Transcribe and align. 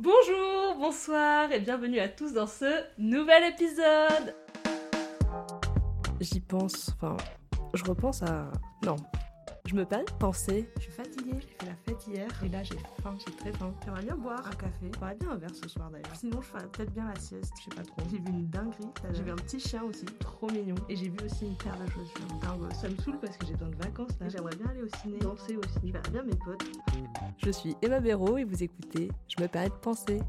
Bonjour, 0.00 0.76
bonsoir 0.78 1.50
et 1.50 1.58
bienvenue 1.58 1.98
à 1.98 2.06
tous 2.08 2.32
dans 2.32 2.46
ce 2.46 2.84
nouvel 2.98 3.52
épisode. 3.52 4.32
J'y 6.20 6.38
pense, 6.38 6.90
enfin, 6.94 7.16
je 7.74 7.82
repense 7.82 8.22
à... 8.22 8.48
Non, 8.86 8.94
je 9.68 9.74
me 9.74 9.84
de 9.84 10.12
penser. 10.18 10.66
Je 10.76 10.82
suis 10.84 10.92
fatiguée, 10.92 11.34
j'ai 11.40 11.48
fait 11.60 11.66
la 11.66 11.74
fête 11.84 12.06
hier 12.06 12.28
et 12.42 12.48
là 12.48 12.62
j'ai 12.62 12.78
faim, 13.02 13.14
j'ai 13.18 13.36
très 13.36 13.52
faim. 13.52 13.74
J'aimerais 13.84 14.02
bien 14.02 14.16
boire 14.16 14.46
un 14.46 14.56
café? 14.56 14.90
J'aimerais 14.94 15.14
bien 15.16 15.30
un 15.30 15.36
verre 15.36 15.54
ce 15.54 15.68
soir 15.68 15.90
d'ailleurs. 15.90 16.16
Sinon 16.16 16.40
je 16.40 16.46
ferais 16.46 16.66
peut-être 16.68 16.90
bien 16.94 17.06
la 17.06 17.20
sieste, 17.20 17.52
je 17.58 17.64
sais 17.64 17.76
pas 17.76 17.82
trop. 17.82 18.00
J'ai 18.10 18.16
vu 18.16 18.28
une 18.28 18.48
dinguerie. 18.48 18.88
J'ai 19.12 19.22
vu 19.22 19.30
un 19.30 19.36
petit 19.36 19.60
chien 19.60 19.82
aussi, 19.82 20.06
trop 20.20 20.50
mignon. 20.50 20.74
Et 20.88 20.96
j'ai 20.96 21.10
vu 21.10 21.18
aussi 21.22 21.44
une 21.44 21.56
paire 21.56 21.76
de 21.78 21.90
chaussures. 21.90 22.26
Dingo. 22.40 22.66
Ça 22.72 22.88
me 22.88 22.96
saoule 22.96 23.18
parce 23.20 23.36
que 23.36 23.46
j'ai 23.46 23.52
besoin 23.52 23.68
de 23.68 23.76
vacances 23.76 24.18
là. 24.20 24.30
J'aimerais 24.30 24.56
bien 24.56 24.68
aller 24.70 24.82
au 24.82 24.96
ciné, 25.02 25.18
danser 25.18 25.56
aussi. 25.58 25.86
Je 25.86 25.92
verrais 25.92 26.10
bien 26.10 26.22
mes 26.22 26.36
potes. 26.36 26.64
Je 27.36 27.50
suis 27.50 27.76
Emma 27.82 28.00
Béraud 28.00 28.38
et 28.38 28.44
vous 28.44 28.62
écoutez 28.62 29.10
Je 29.28 29.42
me 29.42 29.48
permets 29.48 29.68
de 29.68 29.74
penser. 29.74 30.20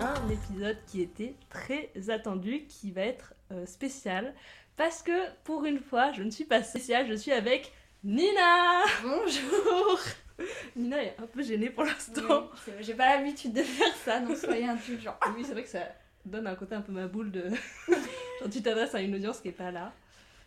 Un 0.00 0.28
épisode 0.28 0.78
qui 0.86 1.02
était 1.02 1.36
très 1.50 1.92
attendu, 2.08 2.66
qui 2.66 2.90
va 2.90 3.02
être 3.02 3.34
euh, 3.52 3.64
spécial 3.64 4.34
parce 4.76 5.02
que 5.02 5.30
pour 5.44 5.64
une 5.64 5.78
fois, 5.78 6.12
je 6.12 6.22
ne 6.22 6.30
suis 6.30 6.44
pas 6.44 6.62
spéciale, 6.62 7.06
je 7.08 7.14
suis 7.14 7.32
avec 7.32 7.72
Nina 8.02 8.82
Bonjour 9.02 9.98
Nina 10.76 11.02
est 11.02 11.16
un 11.18 11.26
peu 11.26 11.42
gênée 11.42 11.70
pour 11.70 11.84
l'instant. 11.84 12.50
Oui, 12.66 12.74
J'ai 12.80 12.94
pas 12.94 13.16
l'habitude 13.16 13.52
de 13.52 13.62
faire 13.62 13.94
ça, 14.04 14.20
donc 14.20 14.36
soyez 14.36 14.66
indulgents. 14.66 15.16
Oui, 15.34 15.44
c'est 15.44 15.52
vrai 15.52 15.62
que 15.62 15.68
ça 15.68 15.86
donne 16.24 16.46
un 16.46 16.56
côté 16.56 16.74
un 16.74 16.80
peu 16.80 16.92
ma 16.92 17.06
boule 17.06 17.30
de. 17.30 17.50
Quand 18.40 18.48
tu 18.50 18.60
t'adresses 18.60 18.94
à 18.94 19.00
une 19.00 19.14
audience 19.14 19.40
qui 19.40 19.48
est 19.48 19.52
pas 19.52 19.70
là. 19.70 19.92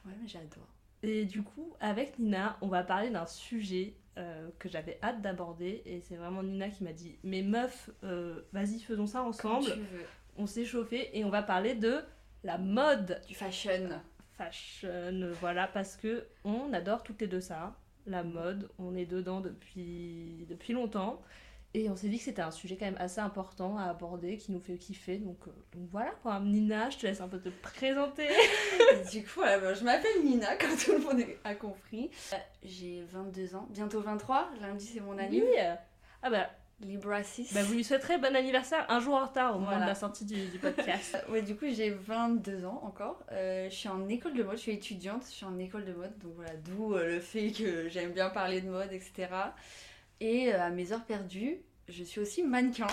Ouais, 0.05 0.11
mais 0.21 0.27
j'adore. 0.27 0.67
Et 1.03 1.25
du 1.25 1.41
coup, 1.41 1.73
avec 1.79 2.19
Nina, 2.19 2.57
on 2.61 2.67
va 2.67 2.83
parler 2.83 3.09
d'un 3.09 3.25
sujet 3.25 3.93
euh, 4.17 4.49
que 4.59 4.67
j'avais 4.67 4.99
hâte 5.01 5.21
d'aborder. 5.21 5.83
Et 5.85 6.01
c'est 6.01 6.15
vraiment 6.15 6.43
Nina 6.43 6.69
qui 6.69 6.83
m'a 6.83 6.93
dit 6.93 7.17
Mais 7.23 7.41
meuf, 7.41 7.89
euh, 8.03 8.41
vas-y, 8.51 8.79
faisons 8.79 9.07
ça 9.07 9.23
ensemble. 9.23 9.65
Quand 9.65 9.71
tu 9.71 9.79
veux. 9.79 10.05
On 10.37 10.47
s'est 10.47 10.65
chauffé 10.65 11.17
et 11.17 11.23
on 11.23 11.29
va 11.29 11.43
parler 11.43 11.75
de 11.75 12.01
la 12.43 12.57
mode. 12.57 13.21
Du 13.27 13.35
fashion. 13.35 13.89
Fashion, 14.37 15.31
voilà, 15.39 15.67
parce 15.67 15.95
que 15.97 16.25
on 16.43 16.71
adore 16.73 17.03
toutes 17.03 17.21
les 17.21 17.27
deux 17.27 17.41
ça, 17.41 17.75
la 18.05 18.23
mode, 18.23 18.69
on 18.79 18.95
est 18.95 19.05
dedans 19.05 19.41
depuis, 19.41 20.45
depuis 20.49 20.73
longtemps, 20.73 21.21
et 21.73 21.89
on 21.89 21.95
s'est 21.95 22.07
dit 22.07 22.17
que 22.17 22.23
c'était 22.23 22.41
un 22.41 22.51
sujet 22.51 22.77
quand 22.77 22.85
même 22.85 22.95
assez 22.97 23.19
important 23.19 23.77
à 23.77 23.83
aborder, 23.83 24.37
qui 24.37 24.51
nous 24.51 24.59
fait 24.61 24.77
kiffer, 24.77 25.17
donc, 25.17 25.37
euh, 25.47 25.51
donc 25.73 25.89
voilà 25.91 26.11
quoi. 26.23 26.39
Nina, 26.39 26.89
je 26.89 26.97
te 26.97 27.05
laisse 27.05 27.19
un 27.21 27.27
peu 27.27 27.39
te 27.39 27.49
présenter. 27.49 28.27
Du 29.11 29.23
coup, 29.23 29.31
voilà, 29.35 29.59
bah, 29.59 29.73
je 29.73 29.83
m'appelle 29.83 30.23
Nina, 30.23 30.55
comme 30.55 30.75
tout 30.77 30.93
le 30.93 30.99
monde 30.99 31.21
a 31.43 31.55
compris. 31.55 32.09
Euh, 32.33 32.37
J'ai 32.63 33.03
22 33.11 33.55
ans, 33.55 33.67
bientôt 33.69 34.01
23. 34.01 34.49
Lundi, 34.61 34.85
c'est 34.85 34.99
mon 35.01 35.13
Oui. 35.17 35.19
anniversaire. 35.23 35.79
Ah 36.23 36.29
bah, 36.29 36.49
Libra 36.81 37.23
6. 37.23 37.53
bah, 37.55 37.63
vous 37.63 37.73
lui 37.73 37.83
souhaiterez 37.83 38.19
bon 38.19 38.35
anniversaire 38.35 38.85
un 38.89 38.99
jour 38.99 39.15
en 39.15 39.25
retard 39.25 39.51
au 39.55 39.59
moment 39.59 39.71
Voilà. 39.71 39.85
de 39.85 39.89
la 39.89 39.95
sortie 39.95 40.25
du, 40.25 40.45
du 40.47 40.59
podcast. 40.59 41.17
Ouais, 41.29 41.41
du 41.41 41.55
coup, 41.55 41.65
j'ai 41.69 41.89
22 41.89 42.65
ans 42.65 42.81
encore. 42.83 43.23
Euh, 43.31 43.67
je 43.69 43.75
suis 43.75 43.89
en 43.89 44.07
école 44.07 44.33
de 44.35 44.43
mode, 44.43 44.57
je 44.57 44.61
suis 44.61 44.71
étudiante, 44.73 45.23
je 45.25 45.31
suis 45.31 45.45
en 45.45 45.57
école 45.57 45.85
de 45.85 45.93
mode. 45.93 46.15
Donc 46.19 46.33
voilà, 46.35 46.55
d'où 46.57 46.93
euh, 46.93 47.07
le 47.15 47.19
fait 47.19 47.51
que 47.51 47.89
j'aime 47.89 48.11
bien 48.11 48.29
parler 48.29 48.61
de 48.61 48.69
mode, 48.69 48.91
etc. 48.93 49.27
Et 50.19 50.53
euh, 50.53 50.61
à 50.61 50.69
mes 50.69 50.91
heures 50.93 51.03
perdues, 51.05 51.57
je 51.89 52.03
suis 52.03 52.19
aussi 52.21 52.43
mannequin. 52.43 52.87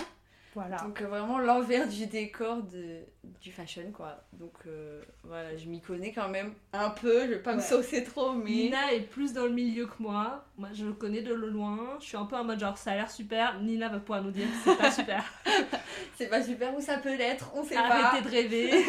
Voilà. 0.55 0.77
Donc 0.77 1.01
euh, 1.01 1.07
vraiment 1.07 1.37
l'envers 1.37 1.85
du 1.85 2.07
décor 2.07 2.63
de, 2.63 3.01
du 3.41 3.51
fashion, 3.51 3.91
quoi. 3.93 4.23
Donc 4.31 4.53
euh, 4.65 5.03
voilà, 5.25 5.55
je 5.57 5.67
m'y 5.67 5.81
connais 5.81 6.13
quand 6.13 6.29
même 6.29 6.53
un 6.71 6.89
peu. 6.89 7.23
Je 7.23 7.31
vais 7.31 7.39
pas 7.39 7.53
me 7.53 7.61
saucer 7.61 8.05
trop, 8.05 8.31
mais... 8.31 8.49
Nina 8.51 8.93
est 8.93 9.01
plus 9.01 9.33
dans 9.33 9.43
le 9.43 9.51
milieu 9.51 9.85
que 9.85 10.01
moi. 10.01 10.45
Moi, 10.57 10.69
je 10.73 10.85
le 10.85 10.93
connais 10.93 11.21
de 11.21 11.33
loin. 11.33 11.97
Je 11.99 12.05
suis 12.05 12.17
un 12.17 12.25
peu 12.25 12.37
en 12.37 12.45
mode 12.45 12.59
genre, 12.61 12.77
ça 12.77 12.91
a 12.91 12.95
l'air 12.95 13.11
super. 13.11 13.59
Nina 13.61 13.89
va 13.89 13.99
pouvoir 13.99 14.23
nous 14.23 14.31
dire 14.31 14.47
que 14.47 14.71
c'est 14.71 14.77
pas 14.77 14.91
super. 14.91 15.23
C'est 16.17 16.27
pas 16.27 16.41
super 16.41 16.73
où 16.73 16.79
ça 16.79 16.97
peut 16.97 17.13
l'être, 17.17 17.51
on 17.55 17.63
sait 17.65 17.75
Arrêtez 17.75 18.23
pas. 18.23 18.29
de 18.29 18.29
rêver. 18.29 18.71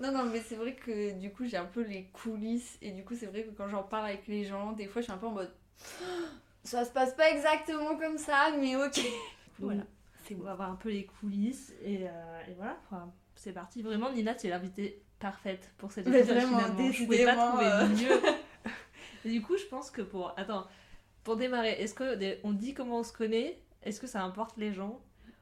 Non, 0.00 0.12
non, 0.12 0.24
mais 0.24 0.42
c'est 0.46 0.56
vrai 0.56 0.74
que 0.74 1.12
du 1.18 1.30
coup, 1.30 1.46
j'ai 1.46 1.56
un 1.56 1.64
peu 1.64 1.80
les 1.80 2.10
coulisses. 2.12 2.76
Et 2.82 2.90
du 2.90 3.04
coup, 3.04 3.14
c'est 3.18 3.24
vrai 3.26 3.44
que 3.44 3.50
quand 3.56 3.68
j'en 3.68 3.84
parle 3.84 4.06
avec 4.06 4.26
les 4.26 4.44
gens, 4.44 4.72
des 4.72 4.86
fois, 4.86 5.00
je 5.00 5.04
suis 5.04 5.12
un 5.12 5.16
peu 5.16 5.26
en 5.26 5.30
mode... 5.30 5.50
Ça 6.64 6.84
se 6.84 6.90
passe 6.90 7.14
pas 7.14 7.30
exactement 7.30 7.96
comme 7.96 8.18
ça, 8.18 8.50
mais 8.58 8.76
ok. 8.76 9.00
Voilà. 9.58 9.82
C'est 10.26 10.34
On 10.34 10.38
bon. 10.38 10.44
va 10.44 10.54
voir 10.54 10.70
un 10.70 10.76
peu 10.76 10.90
les 10.90 11.06
coulisses. 11.06 11.72
Et, 11.82 12.06
euh, 12.08 12.42
et 12.48 12.54
voilà, 12.54 12.78
quoi. 12.88 13.12
c'est 13.34 13.52
parti. 13.52 13.82
Vraiment, 13.82 14.10
Nina, 14.10 14.34
tu 14.34 14.46
es 14.46 14.50
l'invitée 14.50 15.02
parfaite 15.18 15.72
pour 15.78 15.92
cette 15.92 16.06
épisode. 16.06 16.36
vraiment, 16.36 16.58
finalement. 16.58 16.92
Je 16.92 17.04
pouvais 17.04 17.24
pas 17.24 17.34
trouver 17.34 17.66
euh. 17.66 17.88
mieux. 17.88 18.70
et 19.24 19.30
du 19.30 19.42
coup, 19.42 19.56
je 19.56 19.64
pense 19.66 19.90
que 19.90 20.02
pour. 20.02 20.34
Attends, 20.36 20.66
pour 21.22 21.36
démarrer, 21.36 21.72
est-ce 21.72 21.94
que 21.94 22.38
on 22.44 22.52
dit 22.52 22.74
comment 22.74 22.98
on 22.98 23.04
se 23.04 23.12
connaît? 23.12 23.60
Est-ce 23.82 24.00
que 24.00 24.06
ça 24.06 24.22
importe 24.22 24.56
les 24.56 24.72
gens? 24.72 25.00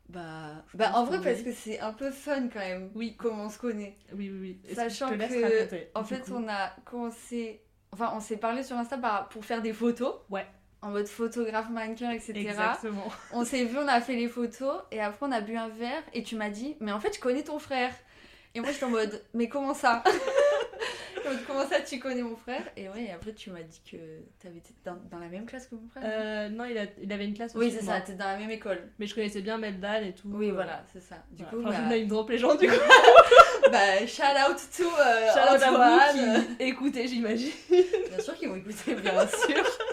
Bah, 0.09 0.65
bah 0.75 0.92
en 0.94 1.04
vrai, 1.04 1.21
parce 1.22 1.42
que 1.42 1.53
c'est 1.53 1.81
un 1.81 1.92
peu 1.92 2.10
fun 2.10 2.48
quand 2.48 2.59
même. 2.59 2.91
Oui. 2.94 3.16
Comment 3.16 3.44
on 3.44 3.50
se 3.50 3.59
connaît. 3.59 3.97
Oui, 4.12 4.31
oui, 4.31 4.60
oui. 4.65 4.75
Sachant 4.75 5.09
que, 5.09 5.19
raconter, 5.19 5.88
en 5.94 6.04
fait, 6.04 6.21
coup? 6.21 6.34
on 6.34 6.48
a 6.48 6.71
commencé. 6.84 7.62
Enfin, 7.92 8.12
on 8.15 8.21
s'est 8.21 8.37
parlé 8.37 8.62
sur 8.62 8.76
Insta 8.76 8.98
pour 9.31 9.44
faire 9.44 9.62
des 9.62 9.72
photos. 9.72 10.16
Ouais. 10.28 10.47
En 10.82 10.91
mode 10.91 11.06
photographe, 11.06 11.70
mannequin, 11.70 12.10
etc. 12.10 12.32
Exactement. 12.34 13.06
On 13.32 13.44
s'est 13.44 13.65
vu, 13.65 13.78
on 13.78 13.87
a 13.88 14.00
fait 14.00 14.16
les 14.16 14.28
photos, 14.28 14.82
et 14.91 15.00
après 15.00 15.26
on 15.26 15.32
a 15.32 15.41
bu 15.41 15.56
un 15.56 15.69
verre, 15.69 16.03
et 16.12 16.22
tu 16.22 16.34
m'as 16.37 16.50
dit, 16.50 16.76
mais 16.81 16.93
en 16.93 16.98
fait, 17.00 17.15
je 17.15 17.20
connais 17.20 17.44
ton 17.44 17.59
frère. 17.59 17.93
Et 18.54 18.60
moi, 18.60 18.70
j'étais 18.70 18.84
en 18.84 18.91
mode, 18.91 19.22
mais 19.32 19.48
comment 19.48 19.75
ça? 19.75 20.03
Comment 21.47 21.66
ça, 21.66 21.81
tu 21.81 21.98
connais 21.98 22.22
mon 22.22 22.37
frère? 22.37 22.62
Et 22.76 22.88
ouais, 22.88 23.04
et 23.04 23.12
après, 23.12 23.32
tu 23.32 23.50
m'as 23.50 23.62
dit 23.62 23.81
que 23.91 23.97
t'avais 24.41 24.59
été 24.59 24.75
dans, 24.84 24.97
dans 25.10 25.19
la 25.19 25.28
même 25.28 25.47
classe 25.47 25.66
que 25.66 25.75
mon 25.75 25.88
frère. 25.88 26.03
Euh, 26.04 26.48
non, 26.48 26.65
il, 26.65 26.76
a, 26.76 26.87
il 27.00 27.12
avait 27.12 27.25
une 27.26 27.34
classe 27.34 27.53
oui, 27.54 27.66
aussi 27.66 27.76
c'est 27.76 27.81
que 27.81 27.87
ça, 27.87 28.00
t'es 28.00 28.15
dans 28.15 28.26
la 28.26 28.37
même 28.37 28.50
école. 28.50 28.91
Mais 28.98 29.06
je 29.06 29.15
connaissais 29.15 29.41
bien 29.41 29.59
Meldal 29.59 30.06
et 30.06 30.12
tout. 30.15 30.28
Oui, 30.32 30.50
euh, 30.50 30.54
voilà, 30.54 30.84
c'est 30.92 31.00
ça. 31.00 31.16
Du 31.31 31.44
voilà. 31.44 31.50
coup, 31.50 31.62
Enfin, 31.69 31.84
je 31.84 31.88
bah, 31.91 31.97
name 31.97 32.09
drop 32.09 32.31
les 32.31 32.38
gens 32.38 32.54
du 32.54 32.66
coup. 32.66 32.75
bah, 33.71 34.06
shout 34.06 34.22
out 34.22 34.56
to 34.76 34.84
euh, 34.84 35.28
Shout 35.32 35.54
out 35.54 35.62
à 35.62 35.71
vous 35.71 36.48
qui 36.59 36.65
écoutez, 36.65 37.06
j'imagine. 37.06 37.53
Bien 37.69 38.19
sûr 38.21 38.34
qu'ils 38.37 38.48
vont 38.48 38.56
écouter, 38.56 38.94
bien 38.94 39.26
sûr. 39.26 39.65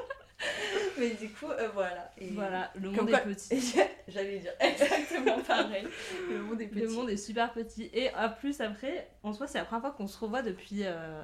Mais 0.99 1.11
du 1.11 1.29
coup, 1.29 1.47
euh, 1.49 1.69
voilà. 1.73 2.11
Et 2.17 2.27
Voilà, 2.29 2.71
le 2.75 2.89
monde 2.91 3.09
quoi- 3.09 3.19
est 3.21 3.23
petit. 3.23 3.75
J'allais 4.07 4.39
dire 4.39 4.51
exactement 4.59 5.39
pareil. 5.41 5.87
Le 6.29 6.41
monde 6.41 6.61
est 6.61 6.67
petit. 6.67 6.81
Le 6.81 6.89
monde 6.89 7.09
est 7.09 7.17
super 7.17 7.51
petit. 7.53 7.89
Et 7.93 8.13
en 8.15 8.29
plus, 8.29 8.59
après, 8.61 9.09
en 9.23 9.33
soi, 9.33 9.47
c'est 9.47 9.57
la 9.57 9.65
première 9.65 9.81
fois 9.81 9.91
qu'on 9.91 10.07
se 10.07 10.17
revoit 10.19 10.41
depuis, 10.41 10.81
euh, 10.83 11.21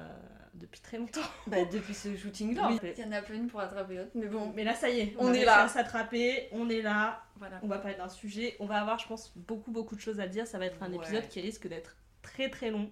depuis 0.54 0.80
très 0.80 0.98
longtemps. 0.98 1.20
Bah, 1.46 1.58
depuis 1.70 1.94
ce 1.94 2.16
shooting-là, 2.16 2.66
Oui. 2.68 2.74
en 2.74 2.78
fait. 2.78 2.94
Il 2.98 3.04
y 3.04 3.08
en 3.08 3.12
a 3.12 3.22
pas 3.22 3.32
une 3.34 3.46
pour 3.48 3.60
attraper 3.60 3.96
l'autre. 3.96 4.10
Mais 4.14 4.26
bon, 4.26 4.52
Mais 4.54 4.64
là, 4.64 4.74
ça 4.74 4.88
y 4.88 5.00
est, 5.00 5.14
On 5.18 5.32
est 5.32 5.44
là. 5.44 5.62
à 5.64 5.68
s'attraper, 5.68 6.48
on 6.52 6.68
est 6.68 6.82
là. 6.82 7.22
voilà. 7.36 7.58
On 7.62 7.66
va 7.68 7.78
parler 7.78 7.96
d'un 7.96 8.08
sujet. 8.08 8.56
On 8.60 8.66
va 8.66 8.80
avoir, 8.80 8.98
je 8.98 9.06
pense, 9.06 9.32
beaucoup, 9.36 9.70
beaucoup 9.70 9.96
de 9.96 10.00
choses 10.00 10.20
à 10.20 10.26
dire. 10.26 10.46
Ça 10.46 10.58
va 10.58 10.66
être 10.66 10.82
un 10.82 10.90
Ouais. 10.90 10.96
épisode 10.96 11.28
qui 11.28 11.40
risque 11.40 11.66
d'être 11.68 11.96
très, 12.22 12.48
très 12.50 12.70
long. 12.70 12.90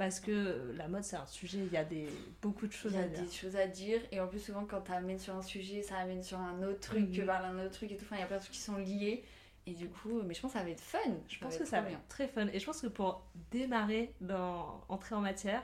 Parce 0.00 0.18
que 0.18 0.30
euh, 0.30 0.72
la 0.78 0.88
mode, 0.88 1.04
c'est 1.04 1.16
un 1.16 1.26
sujet, 1.26 1.58
il 1.58 1.70
y 1.70 1.76
a 1.76 1.84
des, 1.84 2.08
beaucoup 2.40 2.66
de 2.66 2.72
choses 2.72 2.92
Il 2.94 2.98
y 2.98 3.02
à 3.02 3.04
a 3.04 3.08
dire. 3.08 3.22
des 3.22 3.30
choses 3.30 3.54
à 3.56 3.66
dire. 3.66 4.00
Et 4.10 4.18
en 4.18 4.26
plus, 4.28 4.38
souvent, 4.38 4.64
quand 4.64 4.80
t'amènes 4.80 5.18
sur 5.18 5.36
un 5.36 5.42
sujet, 5.42 5.82
ça 5.82 5.98
amène 5.98 6.22
sur 6.22 6.38
un 6.38 6.62
autre 6.62 6.80
truc, 6.80 7.00
Mhm. 7.10 7.16
que 7.16 7.20
vers 7.20 7.44
un 7.44 7.58
autre 7.62 7.72
truc 7.72 7.92
et 7.92 7.98
tout. 7.98 8.06
Enfin, 8.06 8.16
il 8.16 8.20
y 8.20 8.22
a 8.22 8.26
plein 8.26 8.38
de 8.38 8.40
trucs 8.42 8.54
qui 8.54 8.60
sont 8.62 8.78
liés. 8.78 9.22
Et 9.66 9.72
du 9.74 9.90
coup, 9.90 10.22
mais 10.24 10.32
je 10.32 10.40
pense 10.40 10.52
que 10.54 10.58
ça 10.58 10.64
va 10.64 10.70
être 10.70 10.80
fun. 10.80 10.98
Je 11.28 11.38
pense 11.38 11.58
que 11.58 11.66
ça 11.66 11.82
va 11.82 11.88
bien. 11.88 11.98
être 11.98 12.08
très 12.08 12.28
fun. 12.28 12.46
Et 12.50 12.58
je 12.58 12.64
pense 12.64 12.80
que 12.80 12.86
pour 12.86 13.26
démarrer, 13.50 14.14
dans 14.22 14.82
entrer 14.88 15.14
en 15.14 15.20
matière, 15.20 15.62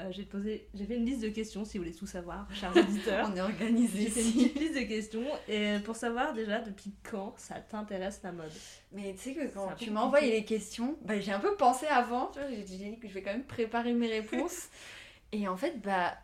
euh, 0.00 0.08
j'ai 0.10 0.24
posé, 0.24 0.66
j'ai 0.74 0.86
fait 0.86 0.96
une 0.96 1.06
liste 1.06 1.22
de 1.22 1.28
questions, 1.28 1.64
si 1.64 1.78
vous 1.78 1.84
voulez 1.84 1.94
tout 1.94 2.06
savoir, 2.06 2.48
chers 2.52 2.76
auditeurs. 2.76 3.28
On 3.32 3.36
est 3.36 3.40
organisé 3.40 4.02
J'ai 4.02 4.10
fait 4.10 4.22
une 4.22 4.32
petite 4.32 4.58
liste 4.58 4.74
de 4.74 4.82
questions 4.82 5.24
et 5.48 5.78
pour 5.84 5.94
savoir 5.94 6.32
déjà 6.32 6.60
depuis 6.60 6.92
quand 7.08 7.34
ça 7.36 7.60
t'intéresse 7.60 8.20
la 8.24 8.32
mode. 8.32 8.50
Mais 8.90 9.12
tu 9.14 9.18
sais 9.20 9.34
que 9.34 9.46
quand 9.54 9.72
tu 9.76 9.92
m'as 9.92 10.00
envoyé 10.00 10.32
les 10.32 10.44
questions, 10.44 10.96
bah, 11.02 11.20
j'ai 11.20 11.30
un 11.30 11.38
peu 11.38 11.54
pensé 11.54 11.86
avant, 11.86 12.26
tu 12.32 12.40
vois, 12.40 12.48
j'ai 12.48 12.66
j'ai 12.66 12.90
dit 12.90 12.98
que 12.98 13.06
je 13.06 13.14
vais 13.14 13.22
quand 13.22 13.32
même 13.32 13.44
préparer 13.44 13.92
mes 13.92 14.08
réponses. 14.08 14.68
Et 15.32 15.46
en 15.46 15.56
fait, 15.56 15.80
bah, 15.80 16.16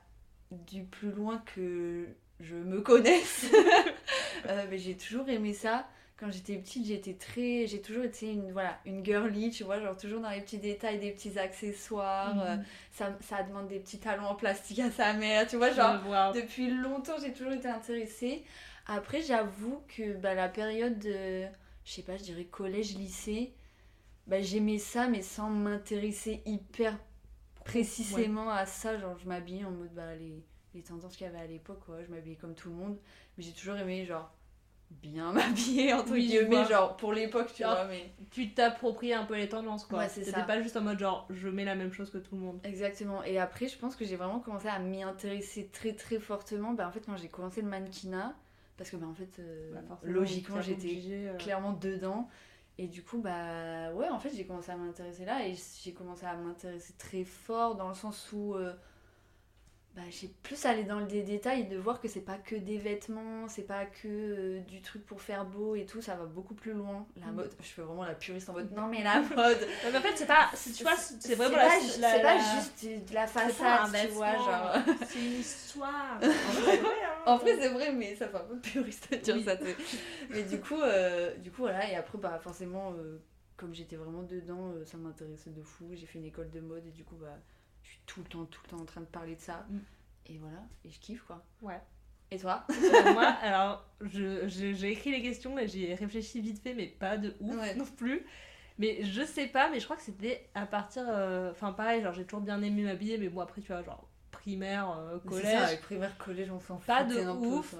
du 0.51 0.83
plus 0.83 1.13
loin 1.13 1.43
que 1.55 2.07
je 2.41 2.57
me 2.57 2.81
connaisse, 2.81 3.47
euh, 4.47 4.67
mais 4.69 4.79
j'ai 4.79 4.97
toujours 4.97 5.29
aimé 5.29 5.53
ça. 5.53 5.87
Quand 6.21 6.31
j'étais 6.31 6.57
petite, 6.57 6.85
j'étais 6.87 7.15
très, 7.15 7.67
j'ai 7.67 7.81
toujours 7.81 8.05
été 8.05 8.31
une, 8.31 8.53
voilà, 8.53 8.79
une 8.85 9.03
girly, 9.03 9.49
tu 9.51 9.65
vois, 9.65 9.81
genre 9.81 9.97
toujours 9.97 10.21
dans 10.21 10.29
les 10.29 10.43
petits 10.43 10.59
détails, 10.59 10.99
des 10.99 11.13
petits 11.13 11.39
accessoires. 11.39 12.39
euh, 12.45 12.57
ça, 12.93 13.17
ça 13.23 13.43
demande 13.43 13.69
des 13.69 13.79
petits 13.81 13.99
talons 13.99 14.27
en 14.27 14.35
plastique 14.35 14.81
à 14.81 14.91
sa 14.91 15.15
mère, 15.15 15.47
tu 15.47 15.57
vois, 15.57 15.71
genre. 15.71 16.03
Depuis 16.35 16.71
longtemps, 16.71 17.15
j'ai 17.23 17.33
toujours 17.33 17.53
été 17.55 17.69
intéressée. 17.69 18.45
Après, 18.87 19.23
j'avoue 19.23 19.83
que 19.89 20.13
bah, 20.13 20.35
la 20.35 20.51
période, 20.51 20.99
de, 20.99 21.47
je 21.87 21.91
sais 21.91 22.03
pas, 22.03 22.19
je 22.19 22.23
dirais 22.25 22.45
collège-lycée, 22.45 23.55
bah, 24.27 24.43
j'aimais 24.43 24.79
ça, 24.79 25.09
mais 25.09 25.23
sans 25.23 25.49
m'intéresser 25.49 26.43
hyper 26.45 26.99
précisément 27.65 28.51
à 28.51 28.67
ça. 28.67 28.99
Genre, 28.99 29.17
je 29.19 29.27
m'habillais 29.27 29.65
en 29.65 29.71
mode 29.71 29.95
bah, 29.95 30.15
les, 30.17 30.45
les 30.75 30.83
tendances 30.83 31.17
qu'il 31.17 31.27
y 31.27 31.31
avait 31.31 31.39
à 31.39 31.47
l'époque, 31.47 31.81
quoi. 31.87 32.03
Je 32.05 32.11
m'habillais 32.11 32.37
comme 32.37 32.55
tout 32.55 32.69
le 32.69 32.75
monde. 32.75 32.99
Mais 33.39 33.45
j'ai 33.45 33.53
toujours 33.53 33.77
aimé, 33.77 34.05
genre, 34.05 34.31
bien 34.91 35.33
m'habiller, 35.33 35.93
entre 35.93 36.13
Oui, 36.13 36.27
guillemets, 36.27 36.65
genre, 36.67 36.97
pour 36.97 37.13
l'époque, 37.13 37.53
tu 37.55 37.63
Genre, 37.63 37.75
vois. 37.75 37.87
Mais... 37.87 38.11
Tu 38.31 38.53
t'appropries 38.53 39.13
un 39.13 39.25
peu 39.25 39.37
les 39.37 39.49
tendances 39.49 39.85
quoi. 39.85 40.01
Ouais, 40.01 40.09
C'était 40.09 40.33
pas 40.45 40.61
juste 40.63 40.77
en 40.77 40.83
mode 40.83 40.99
genre 40.99 41.27
je 41.31 41.49
mets 41.49 41.65
la 41.65 41.75
même 41.75 41.93
chose 41.93 42.11
que 42.11 42.19
tout 42.19 42.37
le 42.37 42.41
monde. 42.43 42.61
Exactement. 42.65 43.23
Et 43.25 43.39
après, 43.39 43.69
je 43.69 43.77
pense 43.79 43.97
que 43.97 44.05
j'ai 44.05 44.17
vraiment 44.17 44.41
commencé 44.41 44.69
à 44.69 44.79
m'y 44.79 45.03
intéresser 45.03 45.69
très 45.73 45.95
très 45.95 46.19
fortement. 46.19 46.73
Bah, 46.73 46.87
en 46.89 46.93
fait, 46.93 47.01
quand 47.01 47.17
j'ai 47.17 47.29
commencé 47.29 47.63
le 47.63 47.69
mannequinat, 47.69 48.35
parce 48.77 48.91
que 48.91 48.97
bah, 48.97 49.07
en 49.07 49.15
fait, 49.15 49.39
euh, 49.41 49.73
Bah, 49.75 49.99
logiquement, 50.03 50.61
j'étais 50.61 51.01
euh, 51.11 51.37
clairement 51.37 51.73
dedans. 51.73 52.29
Et 52.79 52.87
du 52.87 53.03
coup, 53.03 53.19
bah 53.21 53.93
ouais, 53.93 54.09
en 54.09 54.19
fait, 54.19 54.31
j'ai 54.35 54.47
commencé 54.47 54.71
à 54.73 54.77
m'intéresser 54.77 55.27
là 55.27 55.47
et 55.47 55.55
j'ai 55.83 55.93
commencé 55.93 56.25
à 56.25 56.35
m'intéresser 56.35 56.95
très 56.97 57.25
fort 57.25 57.75
dans 57.77 57.89
le 57.89 57.95
sens 57.95 58.31
où 58.33 58.55
euh, 58.55 58.73
bah, 59.97 60.03
j'ai 60.09 60.29
plus 60.45 60.65
allé 60.67 60.85
dans 60.85 61.01
les 61.01 61.23
détails 61.23 61.67
de 61.67 61.77
voir 61.77 62.01
que 62.01 62.07
c'est 62.07 62.21
pas 62.21 62.37
que 62.39 62.55
des 62.55 62.79
vêtements, 62.79 63.49
c'est 63.49 63.65
pas 63.65 63.87
que 63.87 64.07
euh, 64.07 64.61
du 64.61 64.81
truc 64.83 65.05
pour 65.05 65.21
faire 65.21 65.45
beau 65.45 65.75
et 65.75 65.85
tout, 65.85 66.01
ça 66.01 66.15
va 66.15 66.27
beaucoup 66.27 66.55
plus 66.55 66.73
loin. 66.73 67.07
La 67.17 67.27
Mhm. 67.27 67.35
mode, 67.35 67.53
je 67.61 67.67
fais 67.67 67.83
vraiment 67.83 68.05
la 68.05 68.15
puriste 68.15 68.49
en 68.51 68.53
mode 68.53 68.71
non, 68.73 68.87
mais 68.87 69.03
la 69.03 69.21
mode, 69.21 69.35
Non, 69.85 69.91
mais 69.91 69.99
en 69.99 70.01
fait, 70.01 70.17
c'est 70.17 70.27
pas. 70.27 70.49
c'est- 70.55 70.73
Tu 70.73 70.85
vois, 70.85 70.95
c'est 70.97 71.35
vraiment 71.35 71.57
la. 71.57 71.71
c'est 71.81 72.23
pas 72.23 72.39
juste 72.39 72.85
de 72.85 73.15
la 73.15 73.27
façade, 73.27 73.91
tu 74.01 74.07
vois. 74.09 74.37
Genre. 74.37 74.75
C'est 75.09 75.19
une 75.19 75.35
histoire. 75.41 76.21
En 76.23 76.53
vrai, 76.53 76.81
ouais, 76.81 76.87
hein. 77.05 77.23
En 77.27 77.37
vrai, 77.37 77.51
c'est 77.59 77.69
vrai, 77.69 77.93
mais 77.93 78.15
ça 78.15 78.29
fait 78.29 78.37
un 78.37 78.41
peu 78.45 78.59
puriste 78.61 79.11
de 79.11 79.17
dire 79.17 79.35
Oui. 79.37 79.45
ça. 79.45 79.57
mais 80.31 80.45
du 80.45 80.61
coup, 80.61 80.81
euh, 80.81 81.35
du 81.39 81.51
coup, 81.51 81.63
voilà. 81.63 81.91
Et 81.91 81.97
après, 81.97 82.17
bah, 82.19 82.39
forcément, 82.43 82.93
euh, 82.95 83.19
comme 83.57 83.75
j'étais 83.75 83.97
vraiment 83.97 84.23
dedans, 84.23 84.73
ça 84.87 84.97
m'intéressait 84.97 85.51
de 85.51 85.63
fou. 85.63 85.87
J'ai 85.95 86.07
fait 86.07 86.19
une 86.19 86.25
école 86.27 86.51
de 86.51 86.61
mode 86.61 86.87
et 86.87 86.91
du 86.93 87.05
coup, 87.05 87.17
bah, 87.17 87.37
je 87.91 87.95
suis 87.95 88.03
tout 88.07 88.21
le 88.21 88.27
temps, 88.27 88.45
tout 88.45 88.61
le 88.65 88.71
temps 88.71 88.83
en 88.83 88.85
train 88.87 89.01
de 89.01 89.07
parler 89.07 89.35
de 89.35 89.41
ça. 89.41 89.67
Mm. 89.69 89.79
Et 90.27 90.39
voilà. 90.39 90.59
Et 90.85 90.91
je 90.91 91.01
kiffe, 91.01 91.23
quoi. 91.23 91.45
Ouais. 91.61 91.81
Et 92.31 92.39
toi 92.39 92.65
Euh, 92.71 93.13
moi, 93.13 93.27
alors, 93.43 93.85
je- 94.01 94.47
je- 94.47 94.73
j'ai 94.73 94.93
écrit 94.93 95.11
les 95.11 95.23
questions 95.23 95.59
et 95.59 95.67
j'y 95.67 95.85
ai 95.87 95.95
réfléchi 95.95 96.41
vite 96.41 96.63
fait, 96.63 96.75
mais 96.75 96.87
pas 96.87 97.17
de 97.17 97.35
ouf 97.41 97.57
Ouais. 97.57 97.75
non 97.75 97.85
plus. 97.97 98.25
Mais 98.79 99.03
je 99.05 99.23
sais 99.25 99.47
pas, 99.49 99.69
mais 99.71 99.81
je 99.81 99.85
crois 99.85 99.97
que 99.97 100.03
c'était 100.03 100.49
à 100.55 100.65
partir. 100.67 101.03
euh, 101.09 101.51
Enfin, 101.51 101.73
pareil, 101.73 102.03
genre, 102.03 102.13
j'ai 102.15 102.25
toujours 102.25 102.41
bien 102.45 102.63
aimé 102.63 102.83
m'habiller, 102.85 103.19
mais 103.19 103.29
bon, 103.29 103.41
après, 103.41 103.61
tu 103.61 103.73
vois, 103.73 103.83
genre, 103.83 104.09
primaire, 104.31 104.91
euh, 104.97 105.19
collège. 105.19 105.71
ça, 105.71 105.77
primaire, 105.79 106.17
collège, 106.19 106.51
on 106.51 106.61
s'en 106.61 106.79
fout. 106.79 106.87
pas 106.87 107.03
de 107.05 107.15
peu, 107.17 107.29
ouf. 107.31 107.75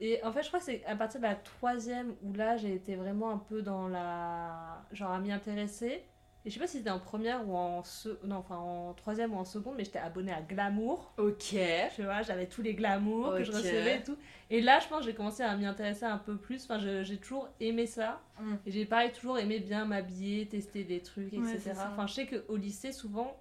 et 0.00 0.22
en 0.24 0.32
fait, 0.32 0.42
je 0.42 0.48
crois 0.48 0.58
que 0.58 0.66
c'est 0.66 0.84
à 0.84 0.96
partir 0.96 1.20
de 1.20 1.26
la 1.26 1.36
troisième 1.36 2.16
où 2.22 2.34
là, 2.34 2.56
j'ai 2.56 2.74
été 2.74 2.96
vraiment 2.96 3.30
un 3.30 3.38
peu 3.38 3.62
dans 3.62 3.86
la. 3.88 4.84
genre 4.92 5.12
à 5.12 5.20
m'y 5.20 5.30
intéresser. 5.32 6.02
Et 6.44 6.50
je 6.50 6.54
sais 6.54 6.60
pas 6.60 6.66
si 6.66 6.78
c'était 6.78 6.90
en 6.90 6.98
première 6.98 7.48
ou 7.48 7.56
en. 7.56 7.84
se- 7.84 8.18
Non, 8.26 8.36
enfin 8.36 8.56
en 8.56 8.94
troisième 8.94 9.32
ou 9.32 9.36
en 9.38 9.44
seconde, 9.44 9.74
mais 9.76 9.84
j'étais 9.84 10.00
abonnée 10.00 10.32
à 10.32 10.40
Glamour. 10.42 11.12
Ok. 11.16 11.54
Tu 11.94 12.02
vois, 12.02 12.22
j'avais 12.22 12.46
tous 12.46 12.62
les 12.62 12.74
glamours 12.74 13.34
que 13.34 13.44
je 13.44 13.52
recevais 13.52 13.98
et 13.98 14.02
tout. 14.02 14.16
Et 14.50 14.60
là, 14.60 14.80
je 14.80 14.88
pense 14.88 15.00
que 15.00 15.04
j'ai 15.06 15.14
commencé 15.14 15.42
à 15.44 15.56
m'y 15.56 15.66
intéresser 15.66 16.04
un 16.04 16.18
peu 16.18 16.36
plus. 16.36 16.64
Enfin, 16.64 16.78
j'ai 16.78 17.16
toujours 17.18 17.48
aimé 17.60 17.86
ça. 17.86 18.20
Mm. 18.40 18.54
Et 18.66 18.70
j'ai 18.72 18.84
pareil, 18.86 19.12
toujours 19.12 19.38
aimé 19.38 19.60
bien 19.60 19.84
m'habiller, 19.84 20.46
tester 20.48 20.82
des 20.84 21.00
trucs, 21.00 21.32
etc. 21.32 21.72
enfin, 21.92 22.06
je 22.08 22.12
sais 22.14 22.26
qu'au 22.26 22.56
lycée, 22.56 22.92
souvent. 22.92 23.36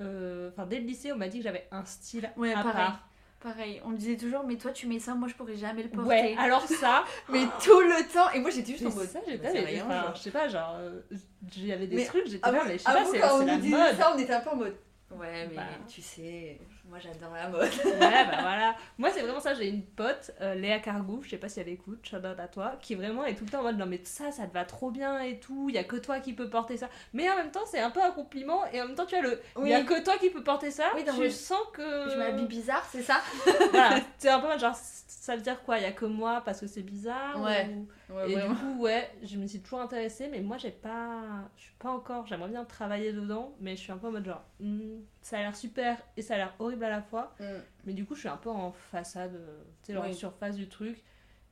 euh, 0.00 0.50
Enfin, 0.50 0.66
dès 0.66 0.80
le 0.80 0.86
lycée, 0.86 1.12
on 1.12 1.16
m'a 1.16 1.28
dit 1.28 1.38
que 1.38 1.44
j'avais 1.44 1.68
un 1.70 1.84
style 1.84 2.30
Ouais, 2.36 2.52
à 2.52 2.62
pareil. 2.62 2.72
part. 2.74 3.08
Pareil, 3.42 3.80
on 3.86 3.88
me 3.88 3.96
disait 3.96 4.18
toujours, 4.18 4.44
mais 4.44 4.56
toi 4.56 4.70
tu 4.70 4.86
mets 4.86 4.98
ça, 4.98 5.14
moi 5.14 5.26
je 5.26 5.34
pourrais 5.34 5.56
jamais 5.56 5.82
le 5.82 5.88
porter. 5.88 6.08
Ouais, 6.08 6.34
alors 6.38 6.62
ça, 6.66 7.04
Mais 7.30 7.44
tout 7.64 7.80
le 7.80 8.12
temps, 8.12 8.30
et 8.32 8.38
moi 8.40 8.50
j'étais 8.50 8.72
juste 8.72 8.84
Mais 8.84 8.92
en 8.92 8.94
mode. 8.96 9.08
ça, 9.08 9.20
j'étais 9.26 9.48
rien, 9.48 9.86
enfin, 9.86 10.02
genre. 10.02 10.14
je 10.16 10.20
sais 10.20 10.30
pas, 10.30 10.48
genre, 10.48 10.74
euh, 10.78 11.00
j'avais 11.50 11.86
des 11.86 11.96
Mais 11.96 12.04
trucs, 12.04 12.26
j'étais 12.26 12.52
là, 12.52 12.62
mais 12.66 12.72
je 12.74 12.78
sais 12.78 12.84
pas, 12.84 12.90
avant, 13.00 13.10
c'est 13.10 13.18
quand 13.18 13.34
on 13.36 13.38
c'est 13.40 13.46
la 13.46 13.54
nous 13.56 13.60
disait 13.62 13.76
mode. 13.78 13.96
ça, 13.96 14.12
on 14.14 14.18
était 14.18 14.32
un 14.34 14.40
peu 14.40 14.50
en 14.50 14.56
mode. 14.56 14.76
Ouais, 15.12 15.46
mais 15.48 15.56
Bah. 15.56 15.62
tu 15.88 16.02
sais, 16.02 16.60
moi 16.90 16.98
j'adore 16.98 17.32
la 17.32 17.48
mode. 17.48 17.62
Ouais, 17.84 17.98
bah 18.00 18.38
voilà. 18.40 18.74
Moi, 18.98 19.10
c'est 19.10 19.22
vraiment 19.22 19.40
ça, 19.40 19.54
j'ai 19.54 19.68
une 19.68 19.82
pote, 19.84 20.32
euh, 20.40 20.54
Léa 20.56 20.78
Cargou, 20.80 21.22
je 21.22 21.30
sais 21.30 21.38
pas 21.38 21.48
si 21.48 21.60
elle 21.60 21.68
écoute, 21.68 22.00
shout 22.06 22.16
out 22.16 22.38
à 22.38 22.48
toi, 22.48 22.74
qui 22.82 22.94
vraiment 22.96 23.24
est 23.24 23.34
tout 23.36 23.44
le 23.44 23.50
temps 23.50 23.60
en 23.60 23.62
mode 23.62 23.78
non, 23.78 23.86
mais 23.86 24.00
ça, 24.04 24.30
ça 24.32 24.46
te 24.46 24.52
va 24.52 24.64
trop 24.64 24.90
bien 24.90 25.20
et 25.20 25.38
tout, 25.40 25.66
il 25.68 25.76
y 25.76 25.78
a 25.78 25.84
que 25.84 25.96
toi 25.96 26.20
qui 26.20 26.32
peux 26.32 26.50
porter 26.50 26.76
ça. 26.76 26.88
Mais 27.14 27.30
en 27.30 27.36
même 27.36 27.50
temps, 27.50 27.64
c'est 27.66 27.80
un 27.80 27.90
peu 27.90 28.02
un 28.02 28.10
compliment, 28.10 28.66
et 28.72 28.82
en 28.82 28.86
même 28.88 28.96
temps, 28.96 29.06
tu 29.06 29.14
as 29.14 29.22
le. 29.22 29.40
Il 29.56 29.62
Oui. 29.62 29.70
y 29.70 29.74
a 29.74 29.82
que 29.84 30.02
toi 30.04 30.18
qui 30.18 30.30
peux 30.30 30.42
porter 30.42 30.70
ça, 30.70 30.90
Oui, 30.94 31.04
tu 31.04 31.22
le- 31.22 31.30
sens 31.30 31.60
que. 31.72 32.10
Je 32.10 32.16
m'habille 32.18 32.46
bizarre, 32.46 32.84
c'est 32.90 33.02
ça? 33.02 33.20
Voilà, 33.70 34.00
c'est 34.18 34.28
un 34.28 34.40
peu 34.40 34.46
en 34.46 34.50
mode 34.50 34.60
genre, 34.60 34.74
ça 34.74 35.36
veut 35.36 35.42
dire 35.42 35.62
quoi? 35.62 35.78
Il 35.78 35.82
y 35.82 35.86
a 35.86 35.92
que 35.92 36.06
moi 36.06 36.42
parce 36.44 36.60
que 36.60 36.66
c'est 36.66 36.82
bizarre 36.82 37.40
Ouais. 37.40 37.68
ou- 37.70 37.86
Ouais, 38.12 38.28
Et 38.28 38.34
vraiment. 38.34 38.54
du 38.54 38.60
coup, 38.60 38.80
ouais, 38.82 39.08
je 39.22 39.36
me 39.36 39.46
suis 39.46 39.60
toujours 39.60 39.80
intéressée, 39.80 40.26
mais 40.32 40.40
moi, 40.40 40.56
j'ai 40.56 40.72
pas. 40.72 41.20
Je 41.56 41.62
suis 41.62 41.74
pas 41.78 41.90
encore. 41.90 42.26
J'aimerais 42.26 42.48
bien 42.48 42.64
travailler 42.64 43.12
dedans, 43.12 43.54
mais 43.60 43.76
je 43.76 43.82
suis 43.82 43.92
un 43.92 43.98
peu 43.98 44.08
en 44.08 44.10
mode 44.10 44.24
genre. 44.26 44.42
hmm, 44.58 44.98
ça 45.22 45.36
a 45.38 45.40
l'air 45.42 45.54
super 45.54 45.96
et 46.16 46.22
ça 46.22 46.34
a 46.34 46.36
l'air 46.38 46.54
horrible 46.58 46.79
à 46.84 46.90
la 46.90 47.02
fois. 47.02 47.34
Mm. 47.40 47.44
Mais 47.84 47.92
du 47.92 48.04
coup, 48.04 48.14
je 48.14 48.20
suis 48.20 48.28
un 48.28 48.36
peu 48.36 48.50
en 48.50 48.72
façade, 48.72 49.34
euh, 49.34 49.62
tu 49.84 49.92
sais, 49.92 49.98
Oui. 49.98 50.10
en 50.10 50.12
surface 50.12 50.56
du 50.56 50.68
truc. 50.68 51.02